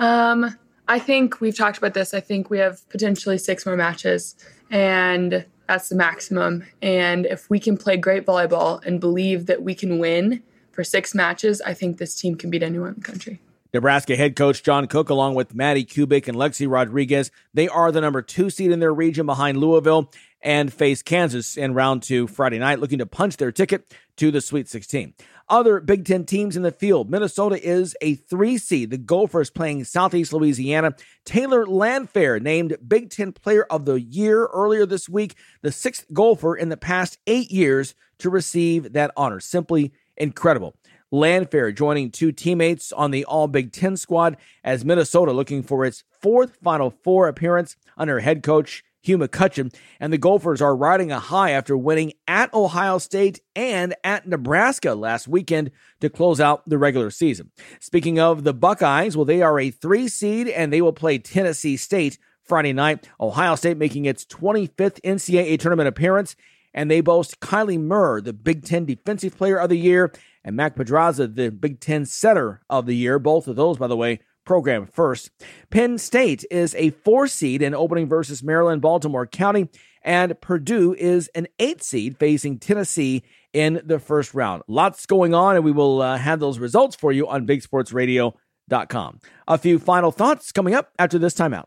Um, 0.00 0.56
I 0.88 0.98
think 0.98 1.40
we've 1.40 1.56
talked 1.56 1.78
about 1.78 1.94
this. 1.94 2.12
I 2.12 2.20
think 2.20 2.50
we 2.50 2.58
have 2.58 2.86
potentially 2.88 3.38
six 3.38 3.64
more 3.64 3.76
matches, 3.76 4.34
and 4.70 5.46
that's 5.68 5.88
the 5.88 5.94
maximum. 5.94 6.64
And 6.82 7.26
if 7.26 7.48
we 7.48 7.60
can 7.60 7.76
play 7.76 7.96
great 7.96 8.26
volleyball 8.26 8.84
and 8.84 9.00
believe 9.00 9.46
that 9.46 9.62
we 9.62 9.74
can 9.76 10.00
win 10.00 10.42
for 10.72 10.82
six 10.82 11.14
matches, 11.14 11.62
I 11.62 11.74
think 11.74 11.98
this 11.98 12.16
team 12.16 12.34
can 12.34 12.50
beat 12.50 12.64
anyone 12.64 12.88
in 12.88 12.94
the 12.96 13.00
country. 13.00 13.40
Nebraska 13.74 14.14
head 14.14 14.36
coach 14.36 14.62
John 14.62 14.86
Cook, 14.86 15.10
along 15.10 15.34
with 15.34 15.52
Madi 15.52 15.84
Kubik 15.84 16.28
and 16.28 16.36
Lexi 16.36 16.70
Rodriguez, 16.70 17.32
they 17.54 17.66
are 17.66 17.90
the 17.90 18.00
number 18.00 18.22
two 18.22 18.48
seed 18.48 18.70
in 18.70 18.78
their 18.78 18.94
region 18.94 19.26
behind 19.26 19.58
Louisville 19.58 20.12
and 20.40 20.72
face 20.72 21.02
Kansas 21.02 21.56
in 21.56 21.74
round 21.74 22.04
two 22.04 22.28
Friday 22.28 22.60
night, 22.60 22.78
looking 22.78 23.00
to 23.00 23.06
punch 23.06 23.36
their 23.36 23.50
ticket 23.50 23.92
to 24.16 24.30
the 24.30 24.40
Sweet 24.40 24.68
16. 24.68 25.14
Other 25.48 25.80
Big 25.80 26.04
Ten 26.04 26.24
teams 26.24 26.56
in 26.56 26.62
the 26.62 26.70
field 26.70 27.10
Minnesota 27.10 27.60
is 27.60 27.96
a 28.00 28.14
three 28.14 28.58
seed. 28.58 28.90
The 28.90 28.96
Gophers 28.96 29.50
playing 29.50 29.82
Southeast 29.82 30.32
Louisiana. 30.32 30.94
Taylor 31.24 31.66
Landfair 31.66 32.40
named 32.40 32.76
Big 32.86 33.10
Ten 33.10 33.32
Player 33.32 33.64
of 33.64 33.86
the 33.86 34.00
Year 34.00 34.46
earlier 34.46 34.86
this 34.86 35.08
week, 35.08 35.34
the 35.62 35.72
sixth 35.72 36.06
Gopher 36.12 36.54
in 36.54 36.68
the 36.68 36.76
past 36.76 37.18
eight 37.26 37.50
years 37.50 37.96
to 38.18 38.30
receive 38.30 38.92
that 38.92 39.10
honor. 39.16 39.40
Simply 39.40 39.92
incredible. 40.16 40.76
Landfair 41.14 41.72
joining 41.72 42.10
two 42.10 42.32
teammates 42.32 42.90
on 42.90 43.12
the 43.12 43.24
All 43.24 43.46
Big 43.46 43.70
Ten 43.70 43.96
squad 43.96 44.36
as 44.64 44.84
Minnesota 44.84 45.30
looking 45.30 45.62
for 45.62 45.84
its 45.84 46.02
fourth 46.20 46.58
Final 46.60 46.90
Four 46.90 47.28
appearance 47.28 47.76
under 47.96 48.18
head 48.18 48.42
coach 48.42 48.82
Hugh 49.00 49.18
McCutcheon. 49.18 49.72
And 50.00 50.12
the 50.12 50.18
Gophers 50.18 50.60
are 50.60 50.74
riding 50.74 51.12
a 51.12 51.20
high 51.20 51.52
after 51.52 51.76
winning 51.76 52.14
at 52.26 52.52
Ohio 52.52 52.98
State 52.98 53.38
and 53.54 53.94
at 54.02 54.26
Nebraska 54.26 54.96
last 54.96 55.28
weekend 55.28 55.70
to 56.00 56.10
close 56.10 56.40
out 56.40 56.68
the 56.68 56.78
regular 56.78 57.10
season. 57.10 57.52
Speaking 57.78 58.18
of 58.18 58.42
the 58.42 58.54
Buckeyes, 58.54 59.16
well, 59.16 59.24
they 59.24 59.40
are 59.40 59.60
a 59.60 59.70
three 59.70 60.08
seed 60.08 60.48
and 60.48 60.72
they 60.72 60.82
will 60.82 60.92
play 60.92 61.18
Tennessee 61.18 61.76
State 61.76 62.18
Friday 62.42 62.72
night. 62.72 63.08
Ohio 63.20 63.54
State 63.54 63.76
making 63.76 64.06
its 64.06 64.24
25th 64.24 65.00
NCAA 65.02 65.60
tournament 65.60 65.86
appearance. 65.86 66.34
And 66.74 66.90
they 66.90 67.00
boast 67.00 67.40
Kylie 67.40 67.80
Murr, 67.80 68.20
the 68.20 68.32
Big 68.32 68.64
Ten 68.64 68.84
Defensive 68.84 69.36
Player 69.36 69.58
of 69.58 69.68
the 69.70 69.78
Year, 69.78 70.12
and 70.44 70.56
Mac 70.56 70.76
Podraza, 70.76 71.32
the 71.32 71.50
Big 71.50 71.80
Ten 71.80 72.04
Setter 72.04 72.62
of 72.68 72.86
the 72.86 72.96
Year. 72.96 73.18
Both 73.18 73.46
of 73.46 73.56
those, 73.56 73.78
by 73.78 73.86
the 73.86 73.96
way, 73.96 74.20
program 74.44 74.86
first. 74.86 75.30
Penn 75.70 75.98
State 75.98 76.44
is 76.50 76.74
a 76.74 76.90
four 76.90 77.26
seed 77.26 77.62
in 77.62 77.74
opening 77.74 78.08
versus 78.08 78.42
Maryland, 78.42 78.82
Baltimore 78.82 79.26
County, 79.26 79.68
and 80.02 80.38
Purdue 80.40 80.94
is 80.94 81.28
an 81.34 81.48
eight 81.58 81.82
seed 81.82 82.18
facing 82.18 82.58
Tennessee 82.58 83.22
in 83.52 83.80
the 83.84 83.98
first 83.98 84.34
round. 84.34 84.62
Lots 84.68 85.06
going 85.06 85.34
on, 85.34 85.56
and 85.56 85.64
we 85.64 85.72
will 85.72 86.02
uh, 86.02 86.18
have 86.18 86.40
those 86.40 86.58
results 86.58 86.96
for 86.96 87.12
you 87.12 87.26
on 87.28 87.46
BigSportsRadio.com. 87.46 89.20
A 89.48 89.58
few 89.58 89.78
final 89.78 90.10
thoughts 90.10 90.52
coming 90.52 90.74
up 90.74 90.92
after 90.98 91.18
this 91.18 91.34
timeout. 91.34 91.66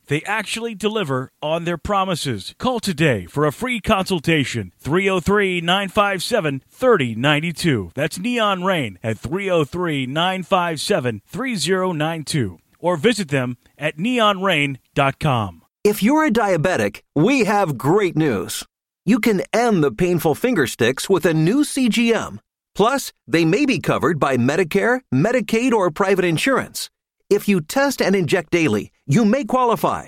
They 0.11 0.23
actually 0.23 0.75
deliver 0.75 1.31
on 1.41 1.63
their 1.63 1.77
promises. 1.77 2.53
Call 2.59 2.81
today 2.81 3.27
for 3.27 3.45
a 3.45 3.53
free 3.53 3.79
consultation. 3.79 4.73
303 4.77 5.61
957 5.61 6.63
3092. 6.69 7.91
That's 7.95 8.19
Neon 8.19 8.65
Rain 8.65 8.99
at 9.01 9.17
303 9.17 10.07
957 10.07 11.21
3092. 11.25 12.59
or 12.79 12.97
visit 12.97 13.29
them 13.29 13.55
at 13.77 13.95
neonrain.com. 13.95 15.61
If 15.85 16.03
you're 16.03 16.25
a 16.25 16.31
diabetic, 16.31 17.03
we 17.15 17.45
have 17.45 17.77
great 17.77 18.17
news. 18.17 18.65
You 19.05 19.17
can 19.21 19.43
end 19.53 19.81
the 19.81 19.93
painful 19.93 20.35
finger 20.35 20.67
sticks 20.67 21.09
with 21.09 21.25
a 21.25 21.33
new 21.33 21.63
CGM. 21.63 22.39
Plus, 22.75 23.13
they 23.25 23.45
may 23.45 23.65
be 23.65 23.79
covered 23.79 24.19
by 24.19 24.35
Medicare, 24.35 24.99
Medicaid, 25.13 25.71
or 25.71 25.89
private 25.89 26.25
insurance. 26.25 26.89
If 27.31 27.47
you 27.47 27.61
test 27.61 28.01
and 28.01 28.13
inject 28.13 28.51
daily, 28.51 28.91
you 29.11 29.25
may 29.25 29.43
qualify. 29.43 30.07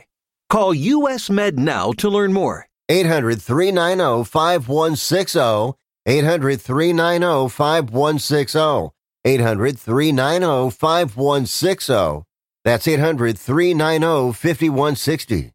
Call 0.49 0.73
US 0.73 1.30
Med 1.30 1.59
now 1.59 1.91
to 1.93 2.09
learn 2.09 2.31
more. 2.31 2.67
800 2.89 3.41
390 3.41 4.23
5160. 4.23 5.73
800 6.05 6.61
390 6.61 7.49
5160. 7.49 8.91
800 9.25 9.80
390 9.80 10.69
5160. 10.69 12.23
That's 12.65 12.88
800 12.88 13.38
390 13.39 14.34
5160. 14.34 15.51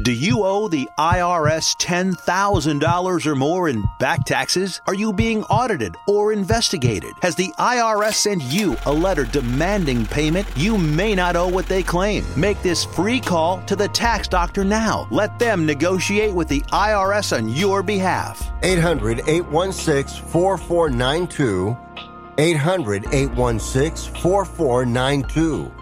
Do 0.00 0.10
you 0.10 0.42
owe 0.42 0.68
the 0.68 0.88
IRS 0.98 1.76
$10,000 1.76 3.26
or 3.26 3.34
more 3.36 3.68
in 3.68 3.84
back 4.00 4.24
taxes? 4.24 4.80
Are 4.86 4.94
you 4.94 5.12
being 5.12 5.44
audited 5.44 5.94
or 6.08 6.32
investigated? 6.32 7.12
Has 7.20 7.36
the 7.36 7.52
IRS 7.58 8.14
sent 8.14 8.42
you 8.44 8.74
a 8.86 8.92
letter 8.92 9.26
demanding 9.26 10.06
payment? 10.06 10.48
You 10.56 10.78
may 10.78 11.14
not 11.14 11.36
owe 11.36 11.46
what 11.46 11.66
they 11.66 11.82
claim. 11.82 12.24
Make 12.36 12.62
this 12.62 12.86
free 12.86 13.20
call 13.20 13.62
to 13.64 13.76
the 13.76 13.88
tax 13.88 14.28
doctor 14.28 14.64
now. 14.64 15.06
Let 15.10 15.38
them 15.38 15.66
negotiate 15.66 16.34
with 16.34 16.48
the 16.48 16.62
IRS 16.72 17.36
on 17.36 17.50
your 17.50 17.82
behalf. 17.82 18.50
800 18.62 19.20
816 19.28 20.24
4492. 20.30 21.76
800 22.38 23.04
816 23.12 24.14
4492. 24.22 25.81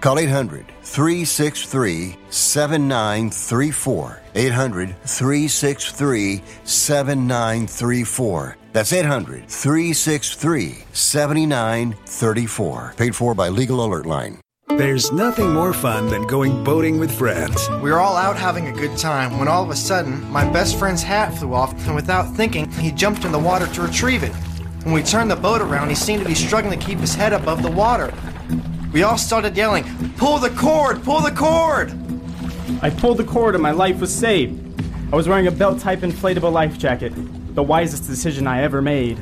Call 0.00 0.20
800 0.20 0.64
363 0.82 2.16
7934. 2.30 4.22
800 4.34 4.96
363 5.04 6.42
7934. 6.64 8.56
That's 8.72 8.92
800 8.92 9.48
363 9.48 10.84
7934. 10.92 12.94
Paid 12.96 13.16
for 13.16 13.34
by 13.34 13.48
Legal 13.48 13.84
Alert 13.84 14.06
Line. 14.06 14.38
There's 14.68 15.10
nothing 15.10 15.52
more 15.52 15.72
fun 15.72 16.08
than 16.08 16.26
going 16.28 16.62
boating 16.62 17.00
with 17.00 17.10
friends. 17.10 17.68
We 17.82 17.90
were 17.90 17.98
all 17.98 18.16
out 18.16 18.36
having 18.36 18.68
a 18.68 18.72
good 18.72 18.96
time 18.96 19.38
when 19.38 19.48
all 19.48 19.64
of 19.64 19.70
a 19.70 19.76
sudden, 19.76 20.22
my 20.30 20.48
best 20.52 20.78
friend's 20.78 21.02
hat 21.02 21.36
flew 21.36 21.54
off, 21.54 21.72
and 21.86 21.96
without 21.96 22.36
thinking, 22.36 22.70
he 22.72 22.92
jumped 22.92 23.24
in 23.24 23.32
the 23.32 23.38
water 23.38 23.66
to 23.66 23.82
retrieve 23.82 24.22
it. 24.22 24.32
When 24.84 24.94
we 24.94 25.02
turned 25.02 25.32
the 25.32 25.36
boat 25.36 25.60
around, 25.60 25.88
he 25.88 25.96
seemed 25.96 26.22
to 26.22 26.28
be 26.28 26.36
struggling 26.36 26.78
to 26.78 26.86
keep 26.86 27.00
his 27.00 27.16
head 27.16 27.32
above 27.32 27.64
the 27.64 27.70
water. 27.70 28.14
We 28.92 29.02
all 29.02 29.18
started 29.18 29.56
yelling, 29.56 29.84
Pull 30.16 30.38
the 30.38 30.50
cord! 30.50 31.02
Pull 31.04 31.20
the 31.20 31.30
cord! 31.30 31.92
I 32.82 32.90
pulled 32.90 33.18
the 33.18 33.24
cord 33.24 33.54
and 33.54 33.62
my 33.62 33.70
life 33.72 34.00
was 34.00 34.14
saved. 34.14 34.64
I 35.12 35.16
was 35.16 35.28
wearing 35.28 35.46
a 35.46 35.50
belt 35.50 35.80
type 35.80 36.00
inflatable 36.00 36.52
life 36.52 36.78
jacket. 36.78 37.12
The 37.54 37.62
wisest 37.62 38.06
decision 38.06 38.46
I 38.46 38.62
ever 38.62 38.80
made. 38.80 39.18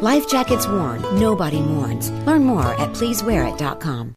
Life 0.00 0.28
jackets 0.28 0.66
worn, 0.66 1.02
nobody 1.18 1.60
mourns. 1.60 2.10
Learn 2.26 2.44
more 2.44 2.72
at 2.80 2.90
pleasewearit.com. 2.94 4.14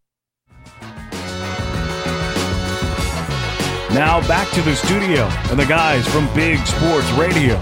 Now 3.94 4.26
back 4.26 4.50
to 4.52 4.62
the 4.62 4.76
studio 4.76 5.24
and 5.50 5.60
the 5.60 5.66
guys 5.66 6.08
from 6.08 6.34
Big 6.34 6.60
Sports 6.66 7.10
Radio. 7.12 7.60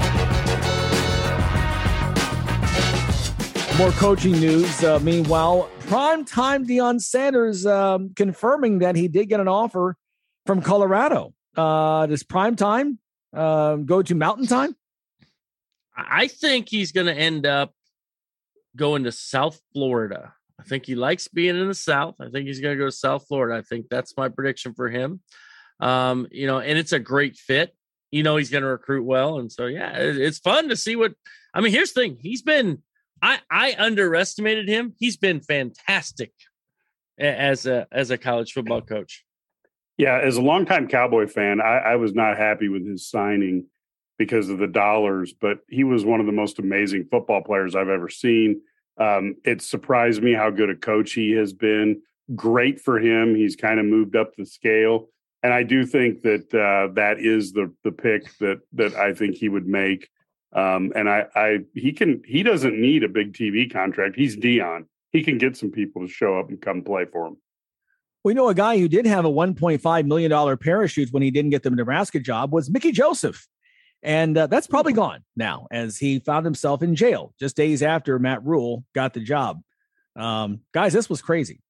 More 3.77 3.91
coaching 3.91 4.33
news. 4.33 4.83
Uh, 4.83 4.99
meanwhile, 4.99 5.69
primetime 5.89 6.67
Deion 6.67 7.01
Sanders 7.01 7.65
um, 7.65 8.13
confirming 8.15 8.79
that 8.79 8.95
he 8.95 9.07
did 9.07 9.27
get 9.27 9.39
an 9.39 9.47
offer 9.47 9.97
from 10.45 10.61
Colorado. 10.61 11.33
Uh, 11.55 12.05
does 12.05 12.23
primetime 12.23 12.97
uh, 13.35 13.75
go 13.77 14.03
to 14.03 14.13
Mountain 14.13 14.45
Time? 14.45 14.75
I 15.97 16.27
think 16.27 16.69
he's 16.69 16.91
going 16.91 17.07
to 17.07 17.13
end 17.13 17.45
up 17.45 17.73
going 18.75 19.03
to 19.05 19.11
South 19.11 19.59
Florida. 19.73 20.33
I 20.59 20.63
think 20.63 20.85
he 20.85 20.95
likes 20.95 21.27
being 21.27 21.57
in 21.57 21.67
the 21.67 21.73
South. 21.73 22.15
I 22.19 22.29
think 22.29 22.47
he's 22.47 22.59
going 22.59 22.77
to 22.77 22.79
go 22.79 22.87
to 22.87 22.95
South 22.95 23.25
Florida. 23.27 23.57
I 23.57 23.61
think 23.61 23.87
that's 23.89 24.15
my 24.15 24.29
prediction 24.29 24.73
for 24.73 24.89
him. 24.89 25.21
Um, 25.79 26.27
you 26.31 26.45
know, 26.45 26.59
and 26.59 26.77
it's 26.77 26.91
a 26.91 26.99
great 26.99 27.35
fit. 27.35 27.73
You 28.11 28.23
know, 28.23 28.37
he's 28.37 28.49
going 28.49 28.63
to 28.63 28.69
recruit 28.69 29.03
well, 29.03 29.39
and 29.39 29.51
so 29.51 29.65
yeah, 29.65 29.93
it's 29.95 30.39
fun 30.39 30.69
to 30.69 30.75
see 30.75 30.95
what. 30.95 31.13
I 31.53 31.61
mean, 31.61 31.71
here's 31.71 31.93
the 31.93 32.01
thing: 32.01 32.17
he's 32.19 32.41
been. 32.41 32.83
I 33.21 33.39
I 33.49 33.75
underestimated 33.77 34.67
him. 34.67 34.93
He's 34.99 35.17
been 35.17 35.41
fantastic 35.41 36.31
as 37.17 37.65
a 37.65 37.87
as 37.91 38.11
a 38.11 38.17
college 38.17 38.53
football 38.53 38.81
coach. 38.81 39.23
Yeah, 39.97 40.17
as 40.17 40.37
a 40.37 40.41
longtime 40.41 40.87
Cowboy 40.87 41.27
fan, 41.27 41.59
I, 41.59 41.79
I 41.79 41.95
was 41.97 42.13
not 42.13 42.37
happy 42.37 42.69
with 42.69 42.87
his 42.87 43.05
signing 43.05 43.65
because 44.17 44.49
of 44.49 44.57
the 44.57 44.67
dollars, 44.67 45.33
but 45.33 45.59
he 45.67 45.83
was 45.83 46.05
one 46.05 46.19
of 46.19 46.25
the 46.25 46.31
most 46.31 46.59
amazing 46.59 47.07
football 47.11 47.41
players 47.41 47.75
I've 47.75 47.89
ever 47.89 48.07
seen. 48.09 48.61
Um, 48.97 49.35
it 49.43 49.61
surprised 49.61 50.21
me 50.21 50.33
how 50.33 50.51
good 50.51 50.69
a 50.69 50.75
coach 50.75 51.13
he 51.13 51.31
has 51.31 51.53
been. 51.53 52.01
Great 52.35 52.79
for 52.79 52.99
him. 52.99 53.35
He's 53.35 53.55
kind 53.55 53.79
of 53.79 53.85
moved 53.85 54.15
up 54.15 54.35
the 54.35 54.45
scale, 54.45 55.09
and 55.41 55.53
I 55.53 55.63
do 55.63 55.85
think 55.85 56.21
that 56.21 56.53
uh, 56.53 56.93
that 56.93 57.19
is 57.19 57.51
the 57.51 57.73
the 57.83 57.91
pick 57.91 58.37
that 58.37 58.59
that 58.73 58.93
I 58.95 59.13
think 59.13 59.35
he 59.35 59.49
would 59.49 59.67
make. 59.67 60.09
Um, 60.53 60.91
and 60.95 61.07
I, 61.07 61.25
I 61.35 61.59
he 61.75 61.91
can 61.91 62.23
he 62.25 62.43
doesn't 62.43 62.79
need 62.79 63.03
a 63.03 63.09
big 63.09 63.33
TV 63.33 63.71
contract. 63.71 64.15
He's 64.15 64.35
Deion. 64.35 64.85
He 65.11 65.23
can 65.23 65.37
get 65.37 65.57
some 65.57 65.71
people 65.71 66.01
to 66.01 66.11
show 66.11 66.39
up 66.39 66.49
and 66.49 66.61
come 66.61 66.83
play 66.83 67.05
for 67.05 67.27
him. 67.27 67.37
We 68.23 68.33
know 68.33 68.49
a 68.49 68.53
guy 68.53 68.77
who 68.77 68.87
did 68.87 69.05
have 69.05 69.25
a 69.25 69.29
$1.5 69.29 70.05
million 70.05 70.57
parachute 70.57 71.11
when 71.11 71.23
he 71.23 71.31
didn't 71.31 71.51
get 71.51 71.63
the 71.63 71.69
Nebraska 71.69 72.19
job 72.19 72.51
was 72.51 72.69
Mickey 72.69 72.91
Joseph. 72.91 73.47
And 74.03 74.37
uh, 74.37 74.47
that's 74.47 74.67
probably 74.67 74.93
gone 74.93 75.23
now 75.35 75.67
as 75.71 75.97
he 75.97 76.19
found 76.19 76.45
himself 76.45 76.81
in 76.81 76.95
jail 76.95 77.33
just 77.39 77.55
days 77.55 77.81
after 77.81 78.19
Matt 78.19 78.43
Rhule 78.45 78.83
got 78.93 79.13
the 79.13 79.19
job. 79.19 79.61
Um, 80.15 80.61
guys, 80.73 80.93
this 80.93 81.09
was 81.09 81.21
crazy. 81.21 81.61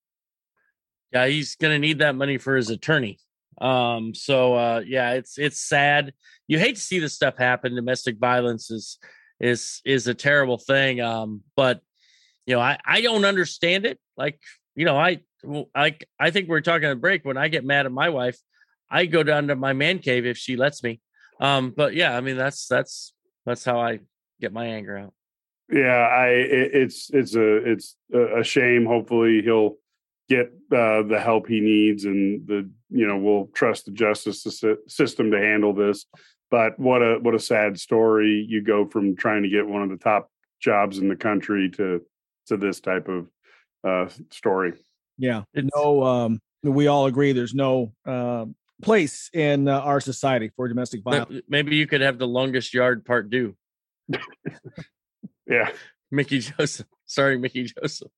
Yeah, 1.12 1.28
he's 1.28 1.56
going 1.56 1.74
to 1.74 1.80
need 1.80 2.00
that 2.00 2.16
money 2.16 2.38
for 2.38 2.56
his 2.56 2.70
attorney. 2.70 3.20
Um, 3.62 4.14
so 4.14 4.54
uh, 4.56 4.82
yeah, 4.86 5.12
it's 5.12 5.38
it's 5.38 5.60
sad. 5.60 6.14
You 6.48 6.60
hate 6.60 6.76
to 6.76 6.82
see 6.82 7.00
this 7.00 7.14
stuff 7.14 7.38
happen. 7.38 7.76
Domestic 7.76 8.18
violence 8.18 8.72
is 8.72 8.98
is 9.40 9.82
is 9.86 10.08
a 10.08 10.14
terrible 10.14 10.58
thing. 10.58 11.02
Um, 11.02 11.42
but 11.56 11.82
you 12.46 12.56
know, 12.56 12.62
I 12.62 12.78
I 12.86 13.02
don't 13.02 13.26
understand 13.26 13.86
it. 13.86 14.00
Like 14.18 14.40
you 14.76 14.86
know, 14.86 14.98
I 14.98 15.20
I 15.76 15.98
I 16.20 16.32
think 16.32 16.50
we're 16.50 16.62
talking 16.62 16.90
a 16.90 16.96
break. 16.96 17.26
When 17.26 17.38
I 17.38 17.48
get 17.48 17.66
mad 17.66 17.86
at 17.86 17.92
my 17.92 18.10
wife, 18.10 18.38
I 18.90 19.06
go 19.06 19.24
down 19.24 19.48
to 19.48 19.56
my 19.56 19.74
man 19.74 20.00
cave 20.00 20.26
if 20.26 20.38
she 20.38 20.56
lets 20.56 20.84
me. 20.84 21.02
Um, 21.40 21.72
but 21.76 21.94
yeah, 21.94 22.16
I 22.16 22.22
mean 22.22 22.38
that's 22.38 22.68
that's 22.68 23.14
that's 23.46 23.64
how 23.64 23.80
I 23.80 24.00
get 24.42 24.54
my 24.54 24.66
anger 24.66 24.98
out. 24.98 25.14
Yeah, 25.72 26.08
I 26.08 26.28
it, 26.30 26.72
it's 26.74 27.10
it's 27.12 27.36
a 27.36 27.56
it's 27.72 27.96
a 28.14 28.44
shame. 28.44 28.86
Hopefully 28.86 29.42
he'll 29.44 29.76
get 30.30 30.54
uh, 30.72 31.02
the 31.04 31.20
help 31.22 31.48
he 31.48 31.60
needs, 31.60 32.06
and 32.06 32.48
the 32.48 32.70
you 32.90 33.08
know 33.08 33.18
we'll 33.18 33.50
trust 33.54 33.86
the 33.86 33.92
justice 33.92 34.46
system 34.88 35.32
to 35.32 35.38
handle 35.38 35.74
this. 35.74 36.06
But 36.52 36.80
what 36.80 37.02
a 37.02 37.20
what 37.20 37.36
a 37.36 37.40
sad 37.40 37.80
story. 37.80 38.46
You 38.48 38.62
go 38.64 38.86
from 38.88 39.16
trying 39.16 39.44
to 39.44 39.50
get 39.50 39.68
one 39.68 39.82
of 39.82 39.90
the 39.90 39.98
top 39.98 40.32
jobs 40.62 40.98
in 40.98 41.10
the 41.10 41.16
country 41.16 41.70
to 41.72 42.02
to 42.48 42.58
this 42.58 42.80
type 42.80 43.08
of 43.08 43.28
uh, 43.84 44.12
story. 44.32 44.74
Yeah, 45.18 45.44
no, 45.76 46.04
um, 46.04 46.42
we 46.64 46.88
all 46.88 47.08
agree. 47.08 47.34
There's 47.34 47.54
no 47.54 47.92
uh, 48.06 48.46
place 48.82 49.30
in 49.34 49.68
uh, 49.68 49.80
our 49.80 50.00
society 50.00 50.52
for 50.56 50.68
domestic 50.68 51.04
violence. 51.04 51.42
Maybe 51.48 51.76
you 51.76 51.88
could 51.88 52.02
have 52.02 52.18
the 52.18 52.28
longest 52.28 52.74
yard 52.74 53.06
part 53.06 53.30
due. 53.30 53.56
yeah, 55.48 55.72
Mickey 56.12 56.40
Joseph. 56.40 56.88
Sorry, 57.06 57.38
Mickey 57.38 57.66
Joseph. 57.66 58.12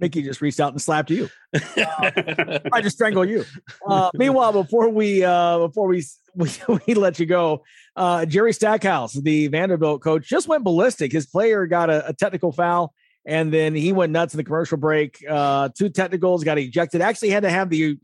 Mickey 0.00 0.22
just 0.22 0.40
reached 0.40 0.60
out 0.60 0.72
and 0.72 0.80
slapped 0.80 1.10
you. 1.10 1.28
Uh, 1.54 2.58
I 2.72 2.80
just 2.80 2.96
strangle 2.96 3.24
you. 3.24 3.44
Uh, 3.86 4.10
meanwhile, 4.14 4.52
before 4.52 4.88
we 4.88 5.24
uh, 5.24 5.58
before 5.58 5.86
we, 5.86 6.04
we 6.34 6.50
we 6.86 6.94
let 6.94 7.18
you 7.18 7.26
go, 7.26 7.62
uh, 7.96 8.26
Jerry 8.26 8.52
Stackhouse, 8.52 9.12
the 9.12 9.46
Vanderbilt 9.48 10.02
coach, 10.02 10.28
just 10.28 10.48
went 10.48 10.64
ballistic. 10.64 11.12
His 11.12 11.26
player 11.26 11.66
got 11.66 11.90
a, 11.90 12.08
a 12.08 12.12
technical 12.12 12.52
foul, 12.52 12.92
and 13.24 13.52
then 13.52 13.74
he 13.74 13.92
went 13.92 14.12
nuts 14.12 14.34
in 14.34 14.38
the 14.38 14.44
commercial 14.44 14.78
break. 14.78 15.24
Uh, 15.28 15.68
two 15.76 15.88
technicals, 15.88 16.42
got 16.42 16.58
ejected. 16.58 17.00
Actually, 17.00 17.30
had 17.30 17.44
to 17.44 17.50
have 17.50 17.70
the 17.70 17.98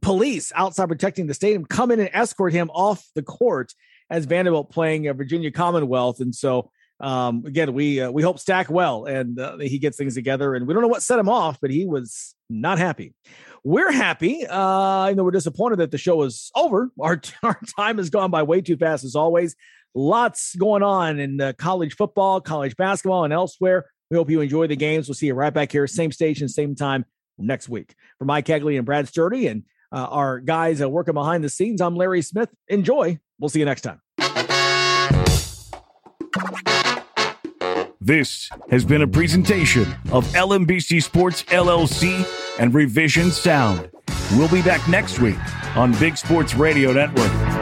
police 0.00 0.52
outside 0.54 0.88
protecting 0.88 1.26
the 1.26 1.34
stadium 1.34 1.64
come 1.64 1.90
in 1.90 2.00
and 2.00 2.10
escort 2.12 2.52
him 2.52 2.70
off 2.70 3.04
the 3.14 3.22
court 3.22 3.72
as 4.10 4.26
Vanderbilt 4.26 4.70
playing 4.70 5.12
Virginia 5.14 5.50
Commonwealth, 5.50 6.20
and 6.20 6.34
so 6.34 6.70
um, 7.02 7.44
again, 7.44 7.74
we 7.74 8.00
uh, 8.00 8.10
we 8.10 8.22
hope 8.22 8.38
Stack 8.38 8.70
well 8.70 9.06
and 9.06 9.38
uh, 9.38 9.58
he 9.58 9.78
gets 9.78 9.96
things 9.96 10.14
together. 10.14 10.54
And 10.54 10.66
we 10.66 10.72
don't 10.72 10.82
know 10.82 10.88
what 10.88 11.02
set 11.02 11.18
him 11.18 11.28
off, 11.28 11.58
but 11.60 11.70
he 11.70 11.84
was 11.84 12.34
not 12.48 12.78
happy. 12.78 13.12
We're 13.64 13.90
happy. 13.90 14.46
Uh, 14.46 15.12
know, 15.14 15.24
we're 15.24 15.32
disappointed 15.32 15.80
that 15.80 15.90
the 15.90 15.98
show 15.98 16.22
is 16.22 16.50
over. 16.54 16.90
Our 17.00 17.20
our 17.42 17.60
time 17.76 17.98
has 17.98 18.08
gone 18.08 18.30
by 18.30 18.44
way 18.44 18.60
too 18.60 18.76
fast, 18.76 19.04
as 19.04 19.16
always. 19.16 19.56
Lots 19.94 20.54
going 20.54 20.82
on 20.82 21.18
in 21.18 21.40
uh, 21.40 21.52
college 21.58 21.96
football, 21.96 22.40
college 22.40 22.76
basketball, 22.76 23.24
and 23.24 23.32
elsewhere. 23.32 23.90
We 24.10 24.16
hope 24.16 24.30
you 24.30 24.40
enjoy 24.40 24.66
the 24.66 24.76
games. 24.76 25.08
We'll 25.08 25.14
see 25.14 25.26
you 25.26 25.34
right 25.34 25.52
back 25.52 25.70
here, 25.72 25.86
same 25.86 26.12
station, 26.12 26.48
same 26.48 26.74
time 26.74 27.04
next 27.36 27.68
week. 27.68 27.94
For 28.18 28.24
Mike 28.24 28.46
Cagley 28.46 28.76
and 28.76 28.86
Brad 28.86 29.08
Sturdy 29.08 29.48
and 29.48 29.64
uh, 29.90 30.06
our 30.06 30.40
guys 30.40 30.80
uh, 30.80 30.88
working 30.88 31.14
behind 31.14 31.44
the 31.44 31.50
scenes, 31.50 31.80
I'm 31.80 31.96
Larry 31.96 32.22
Smith. 32.22 32.48
Enjoy. 32.68 33.18
We'll 33.38 33.50
see 33.50 33.58
you 33.58 33.66
next 33.66 33.82
time. 33.82 34.00
This 38.04 38.50
has 38.68 38.84
been 38.84 39.02
a 39.02 39.06
presentation 39.06 39.82
of 40.10 40.26
LMBC 40.32 41.00
Sports 41.04 41.44
LLC 41.44 42.26
and 42.58 42.74
Revision 42.74 43.30
Sound. 43.30 43.92
We'll 44.32 44.48
be 44.48 44.60
back 44.60 44.86
next 44.88 45.20
week 45.20 45.38
on 45.76 45.92
Big 46.00 46.16
Sports 46.16 46.56
Radio 46.56 46.92
Network. 46.92 47.61